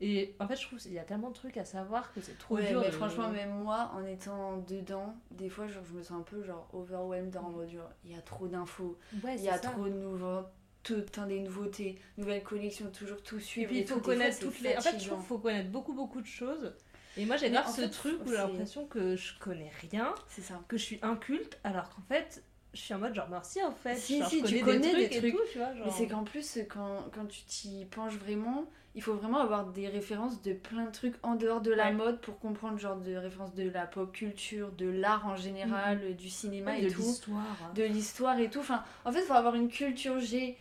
Et 0.01 0.37
en 0.39 0.47
fait, 0.47 0.55
je 0.57 0.65
trouve 0.67 0.79
qu'il 0.79 0.93
y 0.93 0.99
a 0.99 1.03
tellement 1.05 1.31
de 1.31 1.35
trucs 1.35 1.57
à 1.57 1.65
savoir 1.65 2.13
que 2.13 2.21
c'est 2.21 2.39
trop 2.39 2.55
Ouais, 2.55 2.69
dur. 2.69 2.81
mais 2.81 2.87
de- 2.87 2.93
franchement, 2.93 3.31
même 3.31 3.51
moi, 3.51 3.91
en 3.95 4.05
étant 4.07 4.59
dedans, 4.59 5.17
des 5.33 5.49
fois, 5.49 5.67
genre, 5.67 5.83
je 5.85 5.93
me 5.95 6.03
sens 6.03 6.21
un 6.21 6.23
peu 6.23 6.43
genre 6.45 6.69
overwhelmed 6.73 7.37
en 7.37 7.51
mode 7.51 7.69
genre, 7.71 7.91
il 8.05 8.13
y 8.13 8.15
a 8.15 8.21
trop 8.23 8.47
d'infos, 8.47 8.97
Ouais, 9.25 9.35
il 9.37 9.43
y 9.45 9.49
a 9.49 9.55
ça. 9.59 9.71
trop 9.71 9.85
de 9.89 9.95
nouveaux, 9.95 10.43
tout 10.85 11.03
des 11.27 11.41
nouveautés, 11.41 11.99
nouvelles 12.17 12.45
collections, 12.45 12.89
toujours 12.93 13.21
tout 13.25 13.39
Et 13.39 13.41
suivre. 13.41 13.69
puis, 13.71 13.79
il 13.79 13.83
et 13.83 13.87
faut 13.87 13.95
fois, 14.01 14.15
connaître 14.15 14.39
toutes 14.39 14.61
les. 14.61 14.77
En 14.77 14.81
fait, 14.81 14.99
je 15.01 15.07
trouve 15.07 15.19
qu'il 15.19 15.27
faut 15.27 15.39
connaître 15.39 15.71
beaucoup, 15.71 15.93
beaucoup 15.95 16.21
de 16.21 16.27
choses. 16.27 16.73
Et 17.17 17.25
moi, 17.27 17.37
j'ai 17.37 17.51
grave 17.51 17.67
ce 17.69 17.81
fait, 17.81 17.89
truc 17.91 18.21
où 18.25 18.29
j'ai 18.31 18.37
l'impression 18.37 18.87
que 18.87 19.17
je 19.17 19.37
connais 19.41 19.73
rien. 19.81 20.15
Ça. 20.29 20.63
que 20.69 20.77
je 20.77 20.83
suis 20.85 20.99
inculte 21.03 21.59
alors 21.65 21.89
qu'en 21.91 22.03
fait 22.03 22.45
je 22.75 22.81
suis 22.81 22.95
en 22.95 22.99
mode 22.99 23.15
genre 23.15 23.29
merci 23.31 23.63
en 23.63 23.73
fait 23.73 23.97
Si, 23.97 24.19
Genre, 24.19 24.29
si, 24.29 24.41
je 24.41 24.45
tu 24.47 24.61
connais, 24.65 24.79
des 24.79 25.09
des 25.09 25.09
trucs, 25.09 25.11
trucs. 25.11 25.35
et 25.35 25.37
tout 25.37 25.43
tu 25.53 25.59
vois 25.59 25.75
genre 25.75 25.87
Mais 25.87 25.93
c'est 25.93 26.07
qu'en 26.07 26.25
plus, 26.25 26.59
quand, 26.69 27.05
quand 27.15 27.27
tu 27.27 27.43
t'y 27.45 27.85
penches 27.87 28.15
vraiment, 28.17 28.67
il 28.95 29.03
faut 29.03 29.15
vraiment 29.15 29.39
avoir 29.39 29.67
des 29.67 29.89
références 29.89 30.43
de 30.43 30.53
plein 30.53 30.85
de 30.87 30.91
trucs 30.93 31.15
en 31.23 31.35
dehors 31.35 31.61
de 31.61 31.73
la 31.73 31.87
Ouais. 31.87 31.93
mode 31.95 32.21
pour 32.21 32.39
comprendre 32.39 32.79
genre 32.79 32.97
de 32.97 33.15
références 33.15 33.55
de 33.55 33.69
la 33.71 33.87
pop 33.87 34.13
culture, 34.13 34.71
de 34.73 34.87
l'art 34.89 35.27
en 35.27 35.37
général, 35.37 36.15
du 36.17 36.29
cinéma 36.29 36.73
Ouais, 36.73 36.81
et 36.81 36.85
de 36.85 36.91
tout, 36.91 37.01
l'histoire 37.03 37.73
de 37.75 37.83
l'histoire 37.85 38.39
et 38.39 38.51
tout. 38.51 38.61
Enfin, 38.61 38.83
en 39.05 39.13
fait, 39.13 39.21
il 39.21 39.27
faut 39.27 39.35
avoir 39.35 39.55
une 39.55 39.69
culture 39.69 40.21
G 40.21 40.57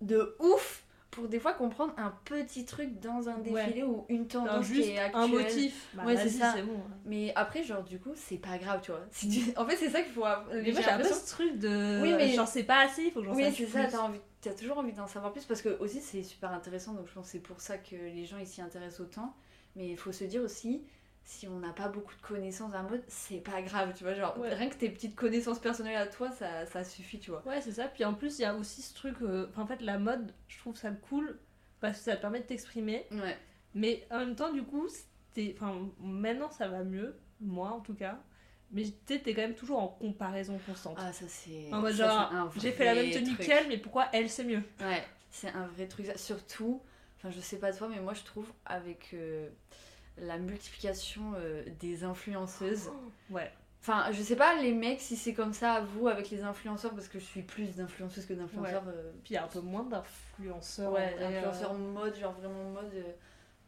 de 0.00 0.34
ouf 0.40 0.79
pour 1.10 1.26
des 1.28 1.40
fois 1.40 1.52
comprendre 1.54 1.92
un 1.96 2.12
petit 2.24 2.64
truc 2.64 3.00
dans 3.00 3.28
un 3.28 3.36
Ouais. 3.40 3.64
défilé 3.64 3.82
ou 3.82 4.04
une 4.08 4.28
tendance 4.28 4.64
juste 4.64 4.82
qui 4.82 4.90
est 4.90 4.98
actuelle. 4.98 5.22
un 5.22 5.26
motif 5.26 5.88
bah, 5.94 6.04
Ouais, 6.06 6.16
c'est 6.16 6.28
ça. 6.28 6.54
bon 6.62 6.72
hein. 6.78 6.96
Mais 7.04 7.32
après, 7.34 7.62
genre, 7.64 7.82
du 7.82 7.98
coup, 7.98 8.12
c'est 8.14 8.36
pas 8.38 8.58
grave, 8.58 8.80
tu 8.82 8.92
vois. 8.92 9.00
Si 9.10 9.28
tu- 9.28 9.40
En 9.58 9.66
fait, 9.66 9.76
c'est 9.76 9.90
ça 9.90 10.02
qu'il 10.02 10.12
faut 10.12 10.24
avoir. 10.24 10.46
moi 10.46 10.62
j'ai 10.62 10.84
un 10.90 10.98
peu 10.98 11.04
ce 11.04 11.28
truc 11.28 11.58
de 11.58 12.00
Oui, 12.02 12.12
mais- 12.16 12.32
genre 12.34 12.46
c'est 12.46 12.62
pas 12.64 12.80
assez 12.84 13.04
il 13.04 13.10
faut 13.12 13.20
que 13.20 13.26
j'en 13.26 13.34
Oui, 13.34 13.42
sache 13.44 13.54
c'est 13.56 13.66
ça, 13.66 13.80
plus. 13.82 13.90
t'as 13.92 13.98
envie, 13.98 14.20
t'as 14.40 14.52
toujours 14.54 14.78
envie 14.78 14.92
d'en 14.92 15.06
savoir 15.08 15.32
plus 15.32 15.44
parce 15.44 15.62
que 15.62 15.76
aussi 15.80 16.00
c'est 16.00 16.22
super 16.22 16.52
intéressant, 16.52 16.92
donc 16.94 17.08
je 17.08 17.12
pense 17.14 17.26
que 17.26 17.32
c'est 17.32 17.38
pour 17.40 17.60
ça 17.60 17.76
que 17.78 17.96
les 17.96 18.24
gens 18.24 18.36
s'y 18.44 18.62
intéressent 18.62 19.00
autant. 19.00 19.34
Mais 19.76 19.88
il 19.88 19.96
faut 19.96 20.12
se 20.12 20.24
dire 20.24 20.42
aussi, 20.42 20.82
si 21.24 21.46
on 21.48 21.58
n'a 21.60 21.72
pas 21.72 21.88
beaucoup 21.88 22.14
de 22.16 22.20
connaissances 22.22 22.74
en 22.74 22.82
mode, 22.82 23.02
c'est 23.08 23.38
pas 23.40 23.62
grave, 23.62 23.92
tu 23.96 24.04
vois, 24.04 24.14
genre 24.14 24.36
Ouais. 24.38 24.52
rien 24.54 24.68
que 24.68 24.74
tes 24.74 24.90
petites 24.90 25.14
connaissances 25.14 25.58
personnelles 25.60 25.96
à 25.96 26.06
toi, 26.06 26.30
ça, 26.32 26.66
ça 26.66 26.82
suffit, 26.84 27.20
tu 27.20 27.30
vois. 27.30 27.42
ouais 27.46 27.60
c'est 27.60 27.72
ça 27.72 27.86
puis 27.88 28.04
en 28.04 28.14
plus 28.14 28.38
il 28.38 28.42
y 28.42 28.44
a 28.44 28.54
aussi 28.54 28.82
ce 28.82 28.94
truc 28.94 29.16
euh, 29.22 29.48
en 29.56 29.66
fait 29.66 29.80
la 29.82 29.98
mode 29.98 30.32
je 30.48 30.58
trouve 30.58 30.76
ça 30.76 30.90
cool 30.90 31.38
parce 31.80 31.98
que 31.98 32.04
ça 32.04 32.16
te 32.16 32.20
permet 32.20 32.40
de 32.40 32.46
t'exprimer 32.46 33.06
Ouais. 33.12 33.36
mais 33.74 34.06
en 34.10 34.18
même 34.18 34.34
temps 34.34 34.52
du 34.52 34.62
coup 34.62 34.86
enfin 35.54 35.88
maintenant 36.00 36.50
ça 36.50 36.68
va 36.68 36.82
mieux 36.84 37.16
moi 37.40 37.70
en 37.70 37.80
tout 37.80 37.94
cas 37.94 38.18
mais 38.72 38.84
tu 38.84 39.20
t'es 39.20 39.34
quand 39.34 39.42
même 39.42 39.54
toujours 39.54 39.78
en 39.80 39.88
comparaison 39.88 40.58
constante 40.66 40.96
Ah, 41.00 41.12
ça 41.12 41.24
c'est. 41.28 41.72
En 41.72 41.80
mode 41.80 41.94
genre, 41.94 42.30
j'ai 42.56 42.70
fait 42.72 42.84
la 42.84 42.94
même 42.94 43.10
tenue 43.10 43.34
qu'elle 43.36 43.68
mais 43.68 43.78
pourquoi 43.78 44.08
elle 44.12 44.28
c'est 44.28 44.44
mieux? 44.44 44.62
Ouais, 44.80 45.02
c'est 45.30 45.48
un 45.48 45.66
vrai 45.66 45.86
truc. 45.88 46.06
Surtout, 46.16 46.80
enfin 47.16 47.30
je 47.30 47.40
sais 47.40 47.58
pas 47.58 47.72
toi, 47.72 47.88
mais 47.88 48.00
moi 48.00 48.14
je 48.14 48.22
trouve 48.22 48.52
avec 48.66 49.10
euh, 49.14 49.48
la 50.20 50.38
multiplication 50.38 51.32
euh, 51.36 51.62
des 51.80 52.04
influenceuses. 52.04 52.90
ouais 53.30 53.50
Enfin, 53.82 54.12
je 54.12 54.22
sais 54.22 54.36
pas 54.36 54.60
les 54.60 54.72
mecs 54.74 55.00
si 55.00 55.16
c'est 55.16 55.32
comme 55.32 55.54
ça 55.54 55.72
à 55.76 55.80
vous 55.80 56.06
avec 56.08 56.28
les 56.28 56.42
influenceurs 56.42 56.92
parce 56.92 57.08
que 57.08 57.18
je 57.18 57.24
suis 57.24 57.40
plus 57.40 57.76
d'influenceuses 57.76 58.26
que 58.26 58.34
d'influenceurs. 58.34 58.82
euh, 58.88 59.10
Puis 59.24 59.32
il 59.32 59.34
y 59.34 59.36
a 59.38 59.44
un 59.44 59.48
peu 59.48 59.60
moins 59.60 59.84
d'influenceurs. 59.84 60.92
ouais, 60.92 61.14
en 61.14 61.16
vrai, 61.16 61.36
influenceurs 61.38 61.72
euh. 61.72 61.78
mode, 61.78 62.14
genre 62.18 62.32
vraiment 62.34 62.64
mode. 62.72 62.92
euh, 62.94 63.02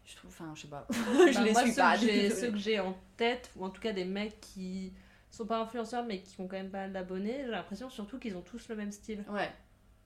je 0.05 0.17
trouve, 0.17 0.31
enfin, 0.31 0.53
je 0.55 0.63
sais 0.63 0.69
pas. 0.69 0.87
Bah, 0.91 0.97
je 1.33 1.43
les 1.43 1.53
moi, 1.53 1.63
suis 1.63 1.71
ceux 1.73 1.81
pas. 1.81 1.97
que. 1.97 2.31
Ceux 2.35 2.51
que 2.51 2.59
j'ai 2.59 2.79
en 2.81 2.95
tête, 3.17 3.51
ou 3.57 3.65
en 3.65 3.71
tout 3.71 3.81
cas 3.81 3.93
des 3.93 4.05
mecs 4.05 4.39
qui 4.41 4.93
sont 5.31 5.47
pas 5.47 5.59
influenceurs 5.63 6.05
mais 6.05 6.21
qui 6.21 6.39
ont 6.43 6.47
quand 6.47 6.57
même 6.57 6.69
pas 6.71 6.81
mal 6.83 6.93
d'abonnés, 6.93 7.45
j'ai 7.47 7.51
l'impression 7.51 7.89
surtout 7.89 8.19
qu'ils 8.19 8.37
ont 8.37 8.43
tous 8.43 8.69
le 8.69 8.77
même 8.77 8.93
style. 8.93 9.25
Ouais. 9.31 9.51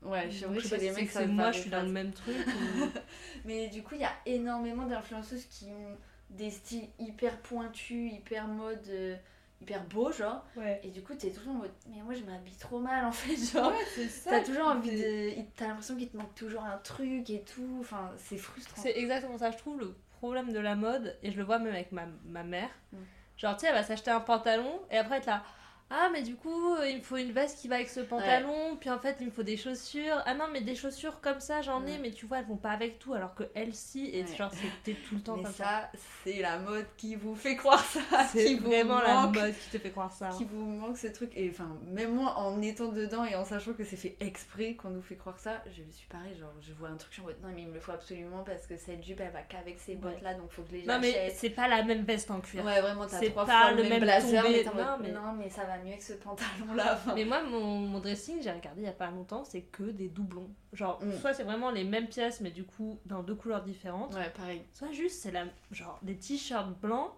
Ouais, 0.02 0.28
c'est 0.30 0.42
Donc, 0.42 0.50
vrai 0.50 0.60
je 0.60 0.62
que 0.62 0.68
sais 0.68 0.68
c'est 0.68 0.76
pas 0.76 0.78
des 0.82 0.90
mecs, 1.00 1.08
c'est 1.10 1.14
ça 1.18 1.22
que 1.24 1.28
me 1.30 1.32
moi 1.34 1.50
je 1.50 1.58
suis 1.58 1.70
dans 1.70 1.82
le 1.82 1.90
même 1.90 2.12
truc. 2.12 2.36
ou- 2.46 2.84
Mais 3.44 3.66
du 3.68 3.82
coup, 3.82 3.96
il 3.96 4.02
y 4.02 4.04
a 4.04 4.12
énormément 4.24 4.86
d'influenceuses 4.86 5.46
qui 5.46 5.64
ont 5.72 5.96
des 6.30 6.50
styles 6.50 6.88
hyper 6.98 7.38
pointus, 7.38 8.12
hyper 8.12 8.46
mode, 8.46 8.86
euh, 8.88 9.16
hyper 9.60 9.84
beau, 9.84 10.12
genre. 10.12 10.44
Ouais. 10.56 10.80
Et 10.82 10.90
du 10.90 11.02
coup, 11.02 11.14
t'es 11.14 11.30
toujours 11.30 11.52
en 11.52 11.58
mode, 11.58 11.72
mais 11.88 12.02
moi 12.02 12.14
je 12.14 12.24
m'habille 12.24 12.56
trop 12.56 12.78
mal 12.78 13.04
en 13.04 13.12
fait, 13.12 13.36
genre. 13.52 13.72
c'est 13.94 14.08
ça. 14.08 14.30
T'as 14.30 14.44
toujours 14.44 14.66
envie 14.66 14.90
de. 14.90 15.32
T'as 15.56 15.68
l'impression 15.68 15.96
qu'il 15.96 16.08
te 16.08 16.16
manque 16.16 16.34
toujours 16.34 16.64
un 16.64 16.78
truc 16.78 17.30
et 17.30 17.42
tout. 17.42 17.78
Enfin, 17.80 18.10
c'est 18.18 18.38
frustrant. 18.38 18.82
C'est 18.82 18.96
exactement 18.96 19.38
ça. 19.38 19.50
Je 19.50 19.58
trouve 19.58 19.78
le 19.78 19.96
problème 20.18 20.52
de 20.52 20.58
la 20.60 20.76
mode, 20.76 21.16
et 21.22 21.30
je 21.30 21.36
le 21.36 21.44
vois 21.44 21.58
même 21.58 21.72
avec 21.74 21.92
ma, 21.92 22.06
ma 22.24 22.42
mère. 22.42 22.70
Mm. 22.92 22.96
Genre, 23.36 23.54
tu 23.54 23.60
sais, 23.60 23.66
elle 23.68 23.74
va 23.74 23.82
s'acheter 23.82 24.10
un 24.10 24.20
pantalon 24.20 24.80
et 24.90 24.96
après 24.96 25.18
être 25.18 25.26
là. 25.26 25.42
Ah 25.88 26.08
mais 26.12 26.22
du 26.22 26.34
coup 26.34 26.74
euh, 26.74 26.88
il 26.88 26.96
me 26.98 27.02
faut 27.02 27.16
une 27.16 27.30
veste 27.30 27.58
qui 27.60 27.68
va 27.68 27.76
avec 27.76 27.88
ce 27.88 28.00
pantalon 28.00 28.76
puis 28.80 28.90
en 28.90 28.98
fait 28.98 29.16
il 29.20 29.26
me 29.26 29.30
faut 29.30 29.44
des 29.44 29.56
chaussures 29.56 30.20
ah 30.26 30.34
non 30.34 30.46
mais 30.52 30.60
des 30.60 30.74
chaussures 30.74 31.20
comme 31.20 31.38
ça 31.38 31.62
j'en 31.62 31.86
ai 31.86 31.98
mais 31.98 32.10
tu 32.10 32.26
vois 32.26 32.38
elles 32.40 32.46
vont 32.46 32.56
pas 32.56 32.72
avec 32.72 32.98
tout 32.98 33.14
alors 33.14 33.34
que 33.36 33.44
elles 33.54 33.72
si 33.74 34.10
et 34.12 34.24
Ouais. 34.24 34.36
genre 34.36 34.50
c'était 34.52 34.98
tout 35.08 35.14
le 35.14 35.20
temps 35.20 35.36
Mais 35.36 35.44
comme 35.44 35.52
ça, 35.52 35.64
ça, 35.64 35.90
c'est 36.24 36.40
la 36.40 36.58
mode 36.58 36.86
qui 36.96 37.14
vous 37.14 37.36
fait 37.36 37.54
croire 37.54 37.84
ça. 37.84 38.00
c'est 38.32 38.54
vraiment 38.56 38.98
la 39.00 39.14
manque, 39.22 39.36
mode 39.36 39.54
qui 39.56 39.70
te 39.70 39.78
fait 39.78 39.90
croire 39.90 40.10
ça 40.12 40.30
Qui 40.36 40.44
vous 40.44 40.64
manque 40.64 40.96
ce 40.98 41.06
truc. 41.06 41.30
Et 41.36 41.48
enfin, 41.50 41.68
même 41.86 42.14
moi, 42.14 42.36
en 42.38 42.60
étant 42.62 42.88
dedans 42.88 43.24
et 43.24 43.36
en 43.36 43.44
sachant 43.44 43.72
que 43.74 43.84
c'est 43.84 43.96
fait 43.96 44.16
exprès 44.18 44.74
qu'on 44.74 44.90
nous 44.90 45.02
fait 45.02 45.14
croire 45.16 45.38
ça, 45.38 45.62
je 45.66 45.82
suis 45.92 46.08
pareil. 46.08 46.36
Genre, 46.36 46.52
je 46.60 46.72
vois 46.72 46.88
un 46.88 46.96
truc, 46.96 47.10
je 47.12 47.14
suis 47.14 47.22
en 47.22 47.26
mode 47.26 47.36
non, 47.42 47.48
mais 47.54 47.62
il 47.62 47.68
me 47.68 47.74
le 47.74 47.80
faut 47.80 47.92
absolument 47.92 48.42
parce 48.44 48.66
que 48.66 48.76
cette 48.76 49.04
jupe 49.04 49.20
elle 49.20 49.30
va 49.30 49.42
qu'avec 49.42 49.78
ces 49.78 49.94
bottes 49.94 50.20
là, 50.22 50.34
donc 50.34 50.50
faut 50.50 50.62
que 50.62 50.70
je 50.70 50.76
les 50.78 50.86
non 50.86 50.98
mais 51.00 51.30
c'est 51.34 51.50
pas 51.50 51.68
la 51.68 51.84
même 51.84 52.02
veste 52.02 52.30
en 52.32 52.40
cuir 52.40 52.64
Ouais, 52.64 52.80
vraiment, 52.80 53.06
t'as 53.06 53.20
trois 53.30 53.46
pas 53.46 53.60
fois 53.60 53.72
le 53.72 53.84
même 53.84 54.00
blazer, 54.00 54.42
non, 54.74 54.96
mais- 55.00 55.12
non, 55.12 55.32
mais 55.38 55.48
ça 55.50 55.64
va 55.64 55.75
mieux 55.78 55.88
avec 55.88 56.02
ce 56.02 56.12
pantalon 56.14 56.74
là. 56.74 56.98
Mais 57.14 57.24
moi, 57.24 57.42
mon, 57.42 57.78
mon 57.78 58.00
dressing, 58.00 58.42
j'ai 58.42 58.50
regardé 58.50 58.82
il 58.82 58.84
y 58.84 58.88
a 58.88 58.92
pas 58.92 59.10
longtemps, 59.10 59.44
c'est 59.44 59.62
que 59.62 59.84
des 59.84 60.08
doublons. 60.08 60.50
Genre, 60.72 60.98
Mm. 61.02 61.12
soit 61.20 61.32
c'est 61.34 61.44
vraiment 61.44 61.70
les 61.70 61.84
mêmes 61.84 62.08
pièces, 62.08 62.40
mais 62.40 62.50
du 62.50 62.64
coup, 62.64 62.98
dans 63.06 63.22
deux 63.22 63.34
couleurs 63.34 63.62
différentes. 63.62 64.14
Ouais, 64.14 64.30
pareil. 64.36 64.62
Soit 64.72 64.92
juste, 64.92 65.20
c'est 65.22 65.30
la, 65.32 65.44
genre 65.70 65.98
des 66.02 66.16
t-shirts 66.16 66.78
blancs, 66.80 67.10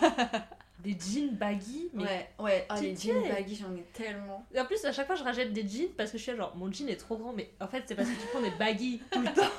des 0.80 0.96
jeans 0.98 1.30
baggy. 1.36 1.88
Mais... 1.92 2.02
Ouais, 2.02 2.28
ouais, 2.40 2.66
ah, 2.68 2.80
les 2.80 2.96
jeans 2.96 3.22
baggy, 3.28 3.54
j'en 3.56 3.74
ai 3.74 3.84
tellement. 3.92 4.44
Et 4.52 4.60
en 4.60 4.64
plus, 4.66 4.84
à 4.84 4.92
chaque 4.92 5.06
fois, 5.06 5.14
je 5.16 5.22
rachète 5.22 5.52
des 5.52 5.66
jeans 5.66 5.88
parce 5.96 6.10
que 6.10 6.18
je 6.18 6.22
suis 6.22 6.32
là, 6.32 6.38
genre, 6.38 6.56
mon 6.56 6.70
jean 6.72 6.88
est 6.88 6.96
trop 6.96 7.16
grand, 7.16 7.32
mais 7.32 7.50
en 7.60 7.68
fait, 7.68 7.84
c'est 7.86 7.94
parce 7.94 8.08
que 8.08 8.20
tu 8.20 8.26
prends 8.32 8.42
des 8.42 8.50
baggy 8.50 9.00
tout 9.10 9.20
le 9.20 9.26
temps. 9.32 9.52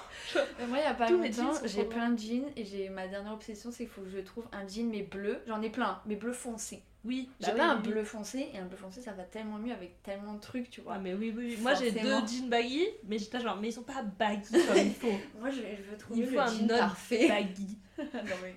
Mais 0.59 0.67
moi, 0.67 0.77
il 0.79 0.83
y 0.83 0.85
a 0.85 0.93
pas 0.93 1.07
Tous 1.07 1.17
longtemps, 1.17 1.53
j'ai 1.65 1.85
plein 1.85 2.09
de 2.09 2.19
jeans 2.19 2.45
et 2.57 2.65
j'ai 2.65 2.89
ma 2.89 3.07
dernière 3.07 3.33
obsession, 3.33 3.71
c'est 3.71 3.85
qu'il 3.85 3.93
faut 3.93 4.01
que 4.01 4.09
je 4.09 4.19
trouve 4.19 4.45
un 4.51 4.67
jean 4.67 4.89
mais 4.89 5.03
bleu. 5.03 5.41
J'en 5.47 5.61
ai 5.61 5.69
plein, 5.69 6.01
mais 6.05 6.15
bleu 6.15 6.33
foncé. 6.33 6.83
Oui, 7.05 7.29
J'ai 7.41 7.47
pas 7.51 7.53
oui, 7.53 7.59
un 7.61 7.75
oui. 7.81 7.89
bleu 7.89 8.03
foncé 8.05 8.49
et 8.53 8.57
un 8.59 8.65
bleu 8.65 8.77
foncé, 8.77 9.01
ça 9.01 9.11
va 9.11 9.23
tellement 9.23 9.57
mieux 9.57 9.73
avec 9.73 10.01
tellement 10.03 10.35
de 10.35 10.39
trucs, 10.39 10.69
tu 10.69 10.81
vois. 10.81 10.93
Ah, 10.95 10.99
mais 10.99 11.13
oui, 11.13 11.33
oui, 11.35 11.47
oui. 11.49 11.57
Moi, 11.61 11.73
j'ai 11.73 11.91
deux 11.91 12.25
jeans 12.25 12.49
baggy, 12.49 12.85
mais 13.05 13.17
j'étais 13.19 13.41
genre, 13.41 13.57
mais 13.57 13.69
ils 13.69 13.73
sont 13.73 13.83
pas 13.83 14.01
baggy 14.03 14.51
comme 14.67 14.77
il 14.77 14.93
faut. 14.93 15.11
Moi, 15.39 15.49
je, 15.49 15.57
je 15.57 15.89
veux 15.91 15.97
trouver 15.97 16.19
Il 16.21 16.25
faut 16.27 16.33
le 16.35 16.39
un 16.39 16.47
jean 16.47 16.67
parfait. 16.67 17.27
baggy. 17.27 17.77
non, 17.97 18.05
mais 18.41 18.55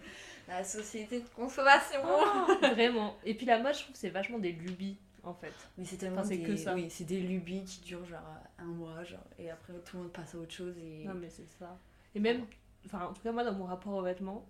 la 0.48 0.62
société 0.62 1.20
de 1.20 1.28
consommation. 1.34 1.98
Oh, 2.04 2.52
vraiment. 2.72 3.16
Et 3.24 3.34
puis 3.34 3.46
la 3.46 3.58
mode, 3.58 3.74
je 3.74 3.80
trouve 3.80 3.92
que 3.94 3.98
c'est 3.98 4.10
vachement 4.10 4.38
des 4.38 4.52
lubies, 4.52 4.96
en 5.24 5.34
fait. 5.34 5.52
Mais 5.76 5.84
c'est 5.84 5.96
tellement 5.96 6.20
Enfin, 6.20 6.28
des... 6.28 6.42
que 6.42 6.54
ça. 6.54 6.72
Oui, 6.74 6.86
c'est 6.88 7.04
des 7.04 7.20
lubies 7.20 7.64
qui 7.64 7.80
durent 7.80 8.06
genre 8.06 8.20
un 8.60 8.64
mois, 8.66 9.02
genre, 9.02 9.26
et 9.40 9.50
après 9.50 9.72
tout 9.84 9.96
le 9.96 10.04
monde 10.04 10.12
passe 10.12 10.36
à 10.36 10.38
autre 10.38 10.52
chose 10.54 10.74
et... 10.78 11.04
Non, 11.04 11.14
mais 11.14 11.28
c'est 11.30 11.48
ça. 11.58 11.76
Et 12.14 12.20
même, 12.20 12.44
enfin, 12.86 13.06
en 13.06 13.12
tout 13.12 13.22
cas, 13.22 13.32
moi, 13.32 13.42
dans 13.42 13.52
mon 13.54 13.64
rapport 13.64 13.92
aux 13.94 14.02
vêtements, 14.02 14.46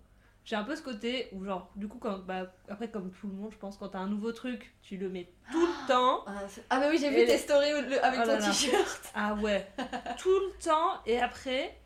j'ai 0.47 0.55
un 0.55 0.63
peu 0.63 0.77
ce 0.77 0.81
côté 0.81 1.27
où, 1.33 1.43
genre, 1.43 1.69
du 1.75 1.89
coup, 1.89 1.97
quand, 1.97 2.19
bah, 2.19 2.45
après, 2.69 2.89
comme 2.89 3.11
tout 3.11 3.27
le 3.27 3.33
monde, 3.33 3.51
je 3.51 3.57
pense, 3.57 3.75
quand 3.77 3.89
t'as 3.89 3.99
un 3.99 4.07
nouveau 4.07 4.31
truc, 4.31 4.73
tu 4.81 4.95
le 4.95 5.09
mets 5.09 5.29
tout 5.51 5.59
le 5.59 5.87
temps. 5.89 6.23
Ah, 6.25 6.31
ah 6.69 6.79
bah 6.79 6.85
oui, 6.89 6.97
j'ai 6.97 7.09
vu 7.09 7.25
tes 7.25 7.37
stories 7.37 7.69
avec 8.01 8.21
Oh 8.23 8.25
ton 8.25 8.37
t-shirt. 8.37 9.01
Ah 9.13 9.33
ouais, 9.35 9.67
tout 10.17 10.29
le 10.29 10.57
temps. 10.63 11.01
Et 11.05 11.19
après, 11.19 11.77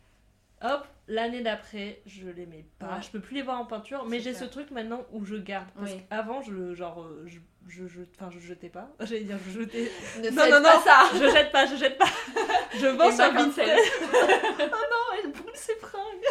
hop, 0.62 0.86
l'année 1.08 1.40
d'après, 1.40 2.02
je 2.06 2.28
les 2.28 2.46
mets 2.46 2.64
pas. 2.78 3.00
Je 3.00 3.08
peux 3.10 3.18
plus 3.18 3.34
les 3.34 3.42
voir 3.42 3.58
en 3.60 3.66
peinture, 3.66 4.04
mais 4.06 4.20
j'ai 4.20 4.32
ce 4.32 4.44
truc 4.44 4.70
maintenant 4.70 5.04
où 5.10 5.24
je 5.24 5.34
garde. 5.34 5.66
Parce 5.74 5.90
Oui. 5.90 6.00
qu'avant, 6.08 6.40
je, 6.42 6.72
genre, 6.72 7.02
euh, 7.02 7.24
je, 7.26 7.40
je, 7.66 7.88
je, 7.88 8.02
enfin, 8.16 8.30
je 8.30 8.38
jetais 8.38 8.68
pas. 8.68 8.90
J'allais 9.00 9.24
dire, 9.24 9.38
je 9.44 9.58
jetais. 9.58 9.90
Non, 10.32 10.48
non, 10.48 10.60
non. 10.60 10.80
ça 10.84 11.10
Je 11.14 11.28
jette 11.32 11.50
pas, 11.50 11.66
je 11.66 11.74
jette 11.74 11.98
pas. 11.98 12.06
Je 12.78 12.86
vends 12.86 13.10
sur 13.10 13.30
Vinted. 13.32 13.68
oh 13.68 14.62
non, 14.62 15.18
elle 15.22 15.30
brûle 15.32 15.54
ses 15.56 15.74
fringues. 15.74 16.24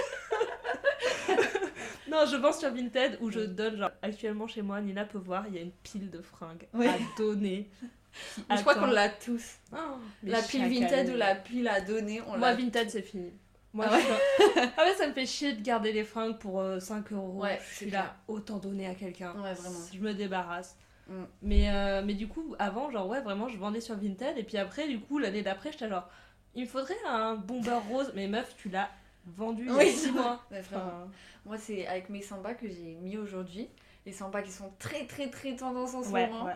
Non, 2.12 2.26
je 2.26 2.36
vends 2.36 2.52
sur 2.54 2.72
Vinted 2.74 3.18
où 3.22 3.32
je 3.32 3.40
donne, 3.40 3.78
genre, 3.78 3.92
actuellement 4.02 4.48
chez 4.48 4.62
moi, 4.62 4.82
Nina 4.82 5.06
peut 5.06 5.18
voir, 5.18 5.46
il 5.48 5.56
y 5.56 5.58
a 5.58 5.62
une 5.62 5.72
pile 5.72 6.10
de 6.12 6.22
fringues 6.22 6.68
Oui. 6.74 6.88
à 6.88 6.98
donner. 7.18 7.70
Je 8.54 8.60
crois 8.60 8.76
qu'on 8.76 8.88
l'a 8.88 9.08
tous. 9.08 9.56
Oh, 9.72 9.78
la 10.24 10.42
pile 10.42 10.68
Vinted 10.68 11.10
ou 11.14 11.16
la 11.16 11.34
pile 11.34 11.70
à 11.70 11.80
donner, 11.80 12.22
on 12.28 12.38
Moi. 12.38 12.54
Vinted, 12.56 12.90
c'est 12.90 13.02
fini. 13.02 13.32
Moi, 13.74 13.86
Ah 13.90 13.96
je 13.98 14.02
suis 14.02 14.12
là- 14.60 14.72
ah 14.78 14.84
ouais, 14.84 14.94
ça 14.96 15.08
me 15.08 15.14
fait 15.14 15.26
chier 15.26 15.54
de 15.54 15.62
garder 15.62 15.94
les 15.94 16.04
fringues 16.04 16.38
pour 16.38 16.60
euh, 16.60 16.82
5 16.82 17.10
euros. 17.14 17.42
Ouais, 17.42 17.58
je 17.70 17.76
suis 17.78 17.88
clair. 17.88 18.14
autant 18.28 18.58
donner 18.58 18.86
à 18.86 18.96
quelqu'un. 18.96 19.32
Ouais, 19.42 19.54
vraiment. 19.54 19.80
Je 19.94 20.00
me 20.00 20.14
débarrasse. 20.14 20.76
Mm. 21.08 21.14
Mais, 21.42 21.70
euh, 21.74 22.02
mais 22.06 22.14
du 22.14 22.28
coup, 22.28 22.54
avant, 22.60 22.92
genre, 22.92 23.08
ouais, 23.08 23.22
vraiment, 23.22 23.48
je 23.48 23.58
vendais 23.58 23.80
sur 23.80 23.96
Vinted. 23.96 24.38
Et 24.38 24.44
puis 24.44 24.58
après, 24.58 24.90
du 24.90 25.00
coup, 25.00 25.18
l'année 25.18 25.42
d'après, 25.42 25.72
j'étais 25.72 25.88
genre, 25.88 26.10
il 26.54 26.64
me 26.64 26.68
faudrait 26.68 26.98
un 27.08 27.36
bomber 27.36 27.80
rose. 27.90 28.12
Mais 28.14 28.28
meuf, 28.28 28.56
tu 28.58 28.68
l'as 28.68 28.90
vendu 29.26 29.64
il 29.64 29.70
y 29.70 29.72
a 29.72 29.78
Oui. 29.78 29.92
6 29.92 30.12
mois. 30.12 30.42
Ouais, 30.52 30.62
vraiment. 30.62 30.86
Enfin, 30.86 31.08
Moi, 31.46 31.58
c'est 31.58 31.88
avec 31.88 32.10
mes 32.10 32.22
sambas 32.22 32.54
que 32.54 32.68
j'ai 32.68 32.96
mis 33.02 33.18
aujourd'hui. 33.18 33.70
Les 34.06 34.12
sambas 34.14 34.42
qui 34.42 34.52
sont 34.52 34.72
très 34.80 35.06
très 35.06 35.30
très 35.30 35.56
tendance 35.56 35.94
en 35.94 36.02
ce 36.04 36.10
ouais, 36.10 36.28
moment. 36.28 36.46
ouais. 36.46 36.54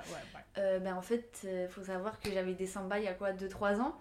Euh, 0.58 0.80
ben, 0.80 0.96
en 0.96 1.02
fait, 1.02 1.42
euh, 1.46 1.68
faut 1.68 1.84
savoir 1.84 2.20
que 2.20 2.32
j'avais 2.32 2.54
des 2.54 2.66
sambas 2.66 2.98
il 3.00 3.04
y 3.06 3.08
a 3.08 3.14
quoi 3.14 3.34
2-3 3.34 3.80
ans. 3.82 3.96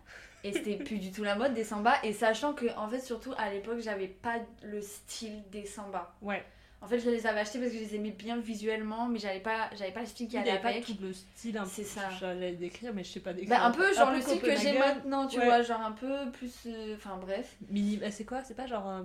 Et 0.44 0.52
c'était 0.52 0.76
plus 0.76 0.98
du 0.98 1.10
tout 1.10 1.24
la 1.24 1.36
mode 1.36 1.54
des 1.54 1.64
sambas. 1.64 1.96
Et 2.02 2.12
sachant 2.12 2.52
que, 2.52 2.66
en 2.76 2.88
fait, 2.88 3.00
surtout 3.00 3.32
à 3.38 3.50
l'époque, 3.50 3.78
j'avais 3.80 4.08
pas 4.08 4.36
le 4.62 4.80
style 4.82 5.42
des 5.50 5.64
sambas. 5.66 6.14
Ouais. 6.22 6.44
En 6.84 6.86
fait, 6.86 6.98
je 6.98 7.08
les 7.08 7.26
avais 7.26 7.40
achetés 7.40 7.58
parce 7.58 7.70
que 7.72 7.78
je 7.78 7.82
les 7.82 7.94
aimais 7.94 8.10
bien 8.10 8.36
visuellement, 8.36 9.06
mais 9.08 9.18
j'avais 9.18 9.40
pas, 9.40 9.70
j'avais 9.74 9.90
pas 9.90 10.00
le 10.00 10.06
style 10.06 10.28
qui 10.28 10.36
allait 10.36 10.50
avait 10.50 10.60
pas 10.60 10.68
avec. 10.68 10.84
tout 10.84 10.94
le 11.00 11.14
style 11.14 11.56
un 11.56 11.62
peu. 11.62 11.68
C'est 11.70 11.82
ça. 11.84 12.10
J'allais 12.20 12.52
décrire, 12.52 12.92
mais 12.92 13.02
je 13.04 13.08
sais 13.12 13.20
pas 13.20 13.32
décrire. 13.32 13.58
Bah, 13.58 13.64
un 13.64 13.70
peu 13.70 13.90
genre 13.94 14.10
le 14.10 14.20
style 14.20 14.40
que 14.42 14.54
j'ai 14.54 14.78
maintenant, 14.78 15.26
tu 15.26 15.38
Ouais. 15.38 15.46
vois, 15.46 15.62
genre 15.62 15.80
un 15.80 15.92
peu 15.92 16.30
plus. 16.32 16.52
euh, 16.66 16.94
Enfin 16.96 17.16
bref. 17.18 17.56
Mini... 17.70 17.96
bah, 17.96 18.10
C'est 18.10 18.26
quoi? 18.26 18.44
C'est 18.44 18.52
pas 18.54 18.66
genre 18.66 18.86
euh, 18.86 19.02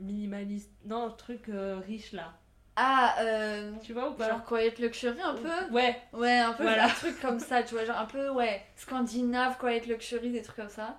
minimaliste. 0.00 0.70
Non, 0.84 1.06
un 1.06 1.10
truc 1.10 1.48
euh, 1.48 1.80
riche 1.86 2.10
là. 2.12 2.34
Ah, 2.76 3.14
euh, 3.20 3.72
Tu 3.82 3.92
vois 3.92 4.10
ou 4.10 4.14
pas? 4.14 4.28
genre 4.28 4.44
Quiet 4.44 4.74
Luxury 4.80 5.20
un 5.20 5.34
peu? 5.34 5.72
Ouais, 5.74 6.00
Ouais, 6.12 6.38
un 6.38 6.52
peu 6.52 6.64
Voilà. 6.64 6.86
un 6.86 6.88
truc 6.88 7.20
comme 7.20 7.38
ça, 7.38 7.62
tu 7.62 7.74
vois, 7.74 7.84
genre 7.84 7.98
un 7.98 8.06
peu, 8.06 8.30
ouais, 8.30 8.62
scandinave, 8.76 9.56
Quiet 9.58 9.82
Luxury, 9.86 10.30
des 10.30 10.42
trucs 10.42 10.56
comme 10.56 10.68
ça. 10.68 10.98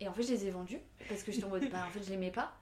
Et 0.00 0.06
en 0.08 0.12
fait, 0.12 0.22
je 0.22 0.32
les 0.32 0.46
ai 0.46 0.50
vendus 0.50 0.80
parce 1.08 1.22
que 1.22 1.32
j'étais 1.32 1.44
en 1.44 1.48
mode, 1.48 1.68
bah 1.70 1.78
en 1.86 1.90
fait, 1.90 2.02
je 2.04 2.10
l'aimais 2.10 2.30
pas. 2.30 2.52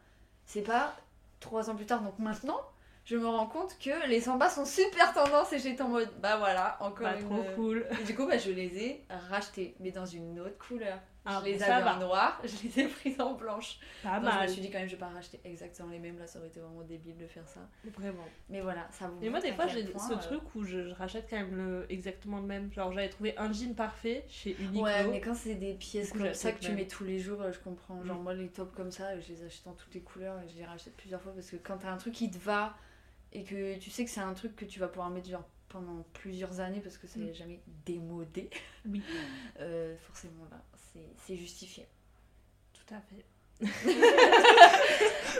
C'est 0.47 0.62
pas 0.62 0.97
trois 1.40 1.69
ans 1.71 1.75
plus 1.75 1.87
tard, 1.87 2.02
donc 2.02 2.19
maintenant, 2.19 2.61
je 3.04 3.16
me 3.16 3.26
rends 3.26 3.47
compte 3.47 3.76
que 3.78 4.06
les 4.09 4.21
sambas 4.21 4.50
sont 4.50 4.64
super 4.64 5.12
tendance 5.12 5.52
et 5.52 5.59
j'étais 5.59 5.82
en 5.82 5.88
mode, 5.88 6.11
bah 6.21 6.37
voilà, 6.37 6.76
encore 6.80 7.09
bah, 7.09 7.16
une. 7.18 7.25
trop 7.28 7.42
cool. 7.56 7.87
Et 8.00 8.04
du 8.04 8.14
coup, 8.14 8.26
bah, 8.26 8.38
je 8.38 8.50
les 8.52 8.78
ai 8.78 9.04
rachetés, 9.28 9.75
mais 9.80 9.90
dans 9.90 10.06
une 10.06 10.38
autre 10.40 10.59
couleur. 10.59 10.99
Ah, 11.25 11.38
je 11.40 11.50
les 11.50 11.59
ça 11.61 11.76
avais 11.76 11.85
va. 11.85 11.97
en 11.97 12.00
noir, 12.00 12.40
je 12.44 12.66
les 12.66 12.80
ai 12.80 12.88
prises 12.88 13.21
en 13.21 13.35
blanche. 13.35 13.78
Pas 14.02 14.18
Donc, 14.18 14.28
je 14.30 14.35
mal. 14.37 14.42
me 14.49 14.52
suis 14.52 14.61
dit 14.61 14.71
quand 14.73 14.78
même, 14.80 14.88
je 14.88 14.94
vais 14.94 15.00
pas 15.00 15.09
racheter 15.09 15.40
exactement 15.44 15.88
les 15.90 16.00
mêmes, 16.00 16.18
là, 16.18 16.26
ça 16.26 16.40
aurait 16.40 16.49
été 16.49 16.59
vraiment 16.59 16.82
débile 16.82 17.16
de 17.16 17.28
faire 17.28 17.47
ça. 17.47 17.61
Vraiment. 17.97 18.25
Mais 18.49 18.61
voilà, 18.61 18.88
ça 18.90 19.06
vous 19.06 19.23
Et 19.25 19.30
moi, 19.30 19.40
des 19.40 19.52
fois, 19.52 19.68
j'ai 19.68 19.85
ce 19.87 20.12
euh, 20.12 20.16
truc 20.16 20.42
où 20.56 20.64
je, 20.64 20.88
je 20.88 20.94
rachète 20.94 21.26
quand 21.30 21.37
même 21.37 21.54
le, 21.56 21.87
exactement 21.92 22.38
le 22.38 22.47
même. 22.47 22.73
Genre, 22.73 22.90
j'avais 22.92 23.09
trouvé 23.09 23.38
un 23.38 23.52
jean 23.52 23.75
parfait 23.76 24.25
chez 24.28 24.56
Uniqlo. 24.59 24.82
Ouais, 24.82 25.06
mais 25.09 25.21
quand 25.21 25.35
c'est 25.35 25.54
des 25.54 25.75
pièces 25.75 26.11
coup, 26.11 26.18
comme 26.18 26.35
ça 26.35 26.50
que 26.52 26.59
tu 26.61 26.73
mets 26.73 26.88
tous 26.88 27.04
les 27.04 27.21
jours, 27.21 27.40
euh, 27.40 27.52
je 27.52 27.61
comprends. 27.61 28.02
Genre, 28.04 28.18
Mm. 28.18 28.23
moi, 28.23 28.35
les 28.35 28.49
tops 28.49 28.75
comme 28.76 28.90
ça, 28.90 29.18
je 29.21 29.28
les 29.32 29.44
achète 29.44 29.66
en 29.68 29.75
toutes 29.75 29.94
les 29.94 30.00
couleurs 30.02 30.40
et 30.40 30.49
je 30.49 30.56
les 30.56 30.64
rachète 30.64 30.97
plusieurs 30.97 31.21
fois 31.23 31.32
parce 31.32 31.50
que 31.50 31.56
quand 31.56 31.78
t'as 31.78 31.90
un 31.92 31.99
truc 31.99 32.14
qui 32.14 32.30
te 32.32 32.38
va 32.38 32.75
et 33.33 33.45
que 33.45 33.79
tu 33.79 33.91
sais 33.91 34.05
que 34.05 34.11
c'est 34.11 34.21
un 34.21 34.35
truc 34.35 34.55
que 34.57 34.65
tu 34.65 34.79
vas 34.81 34.89
pouvoir 34.89 35.11
mettre 35.11 35.29
genre 35.29 35.49
pendant 35.69 36.05
plusieurs 36.12 36.61
années 36.61 36.81
parce 36.81 36.99
que 36.99 37.07
ça 37.07 37.19
n'est 37.19 37.31
Mm. 37.31 37.35
jamais 37.35 37.61
démodé, 37.87 38.51
Oui, 38.87 39.03
euh, 39.61 39.97
forcément 40.07 40.45
là, 40.51 40.59
c'est- 40.93 41.09
c'est 41.27 41.37
justifié. 41.37 41.87
tout 42.75 42.95
à 42.95 43.01
fait. 43.01 43.25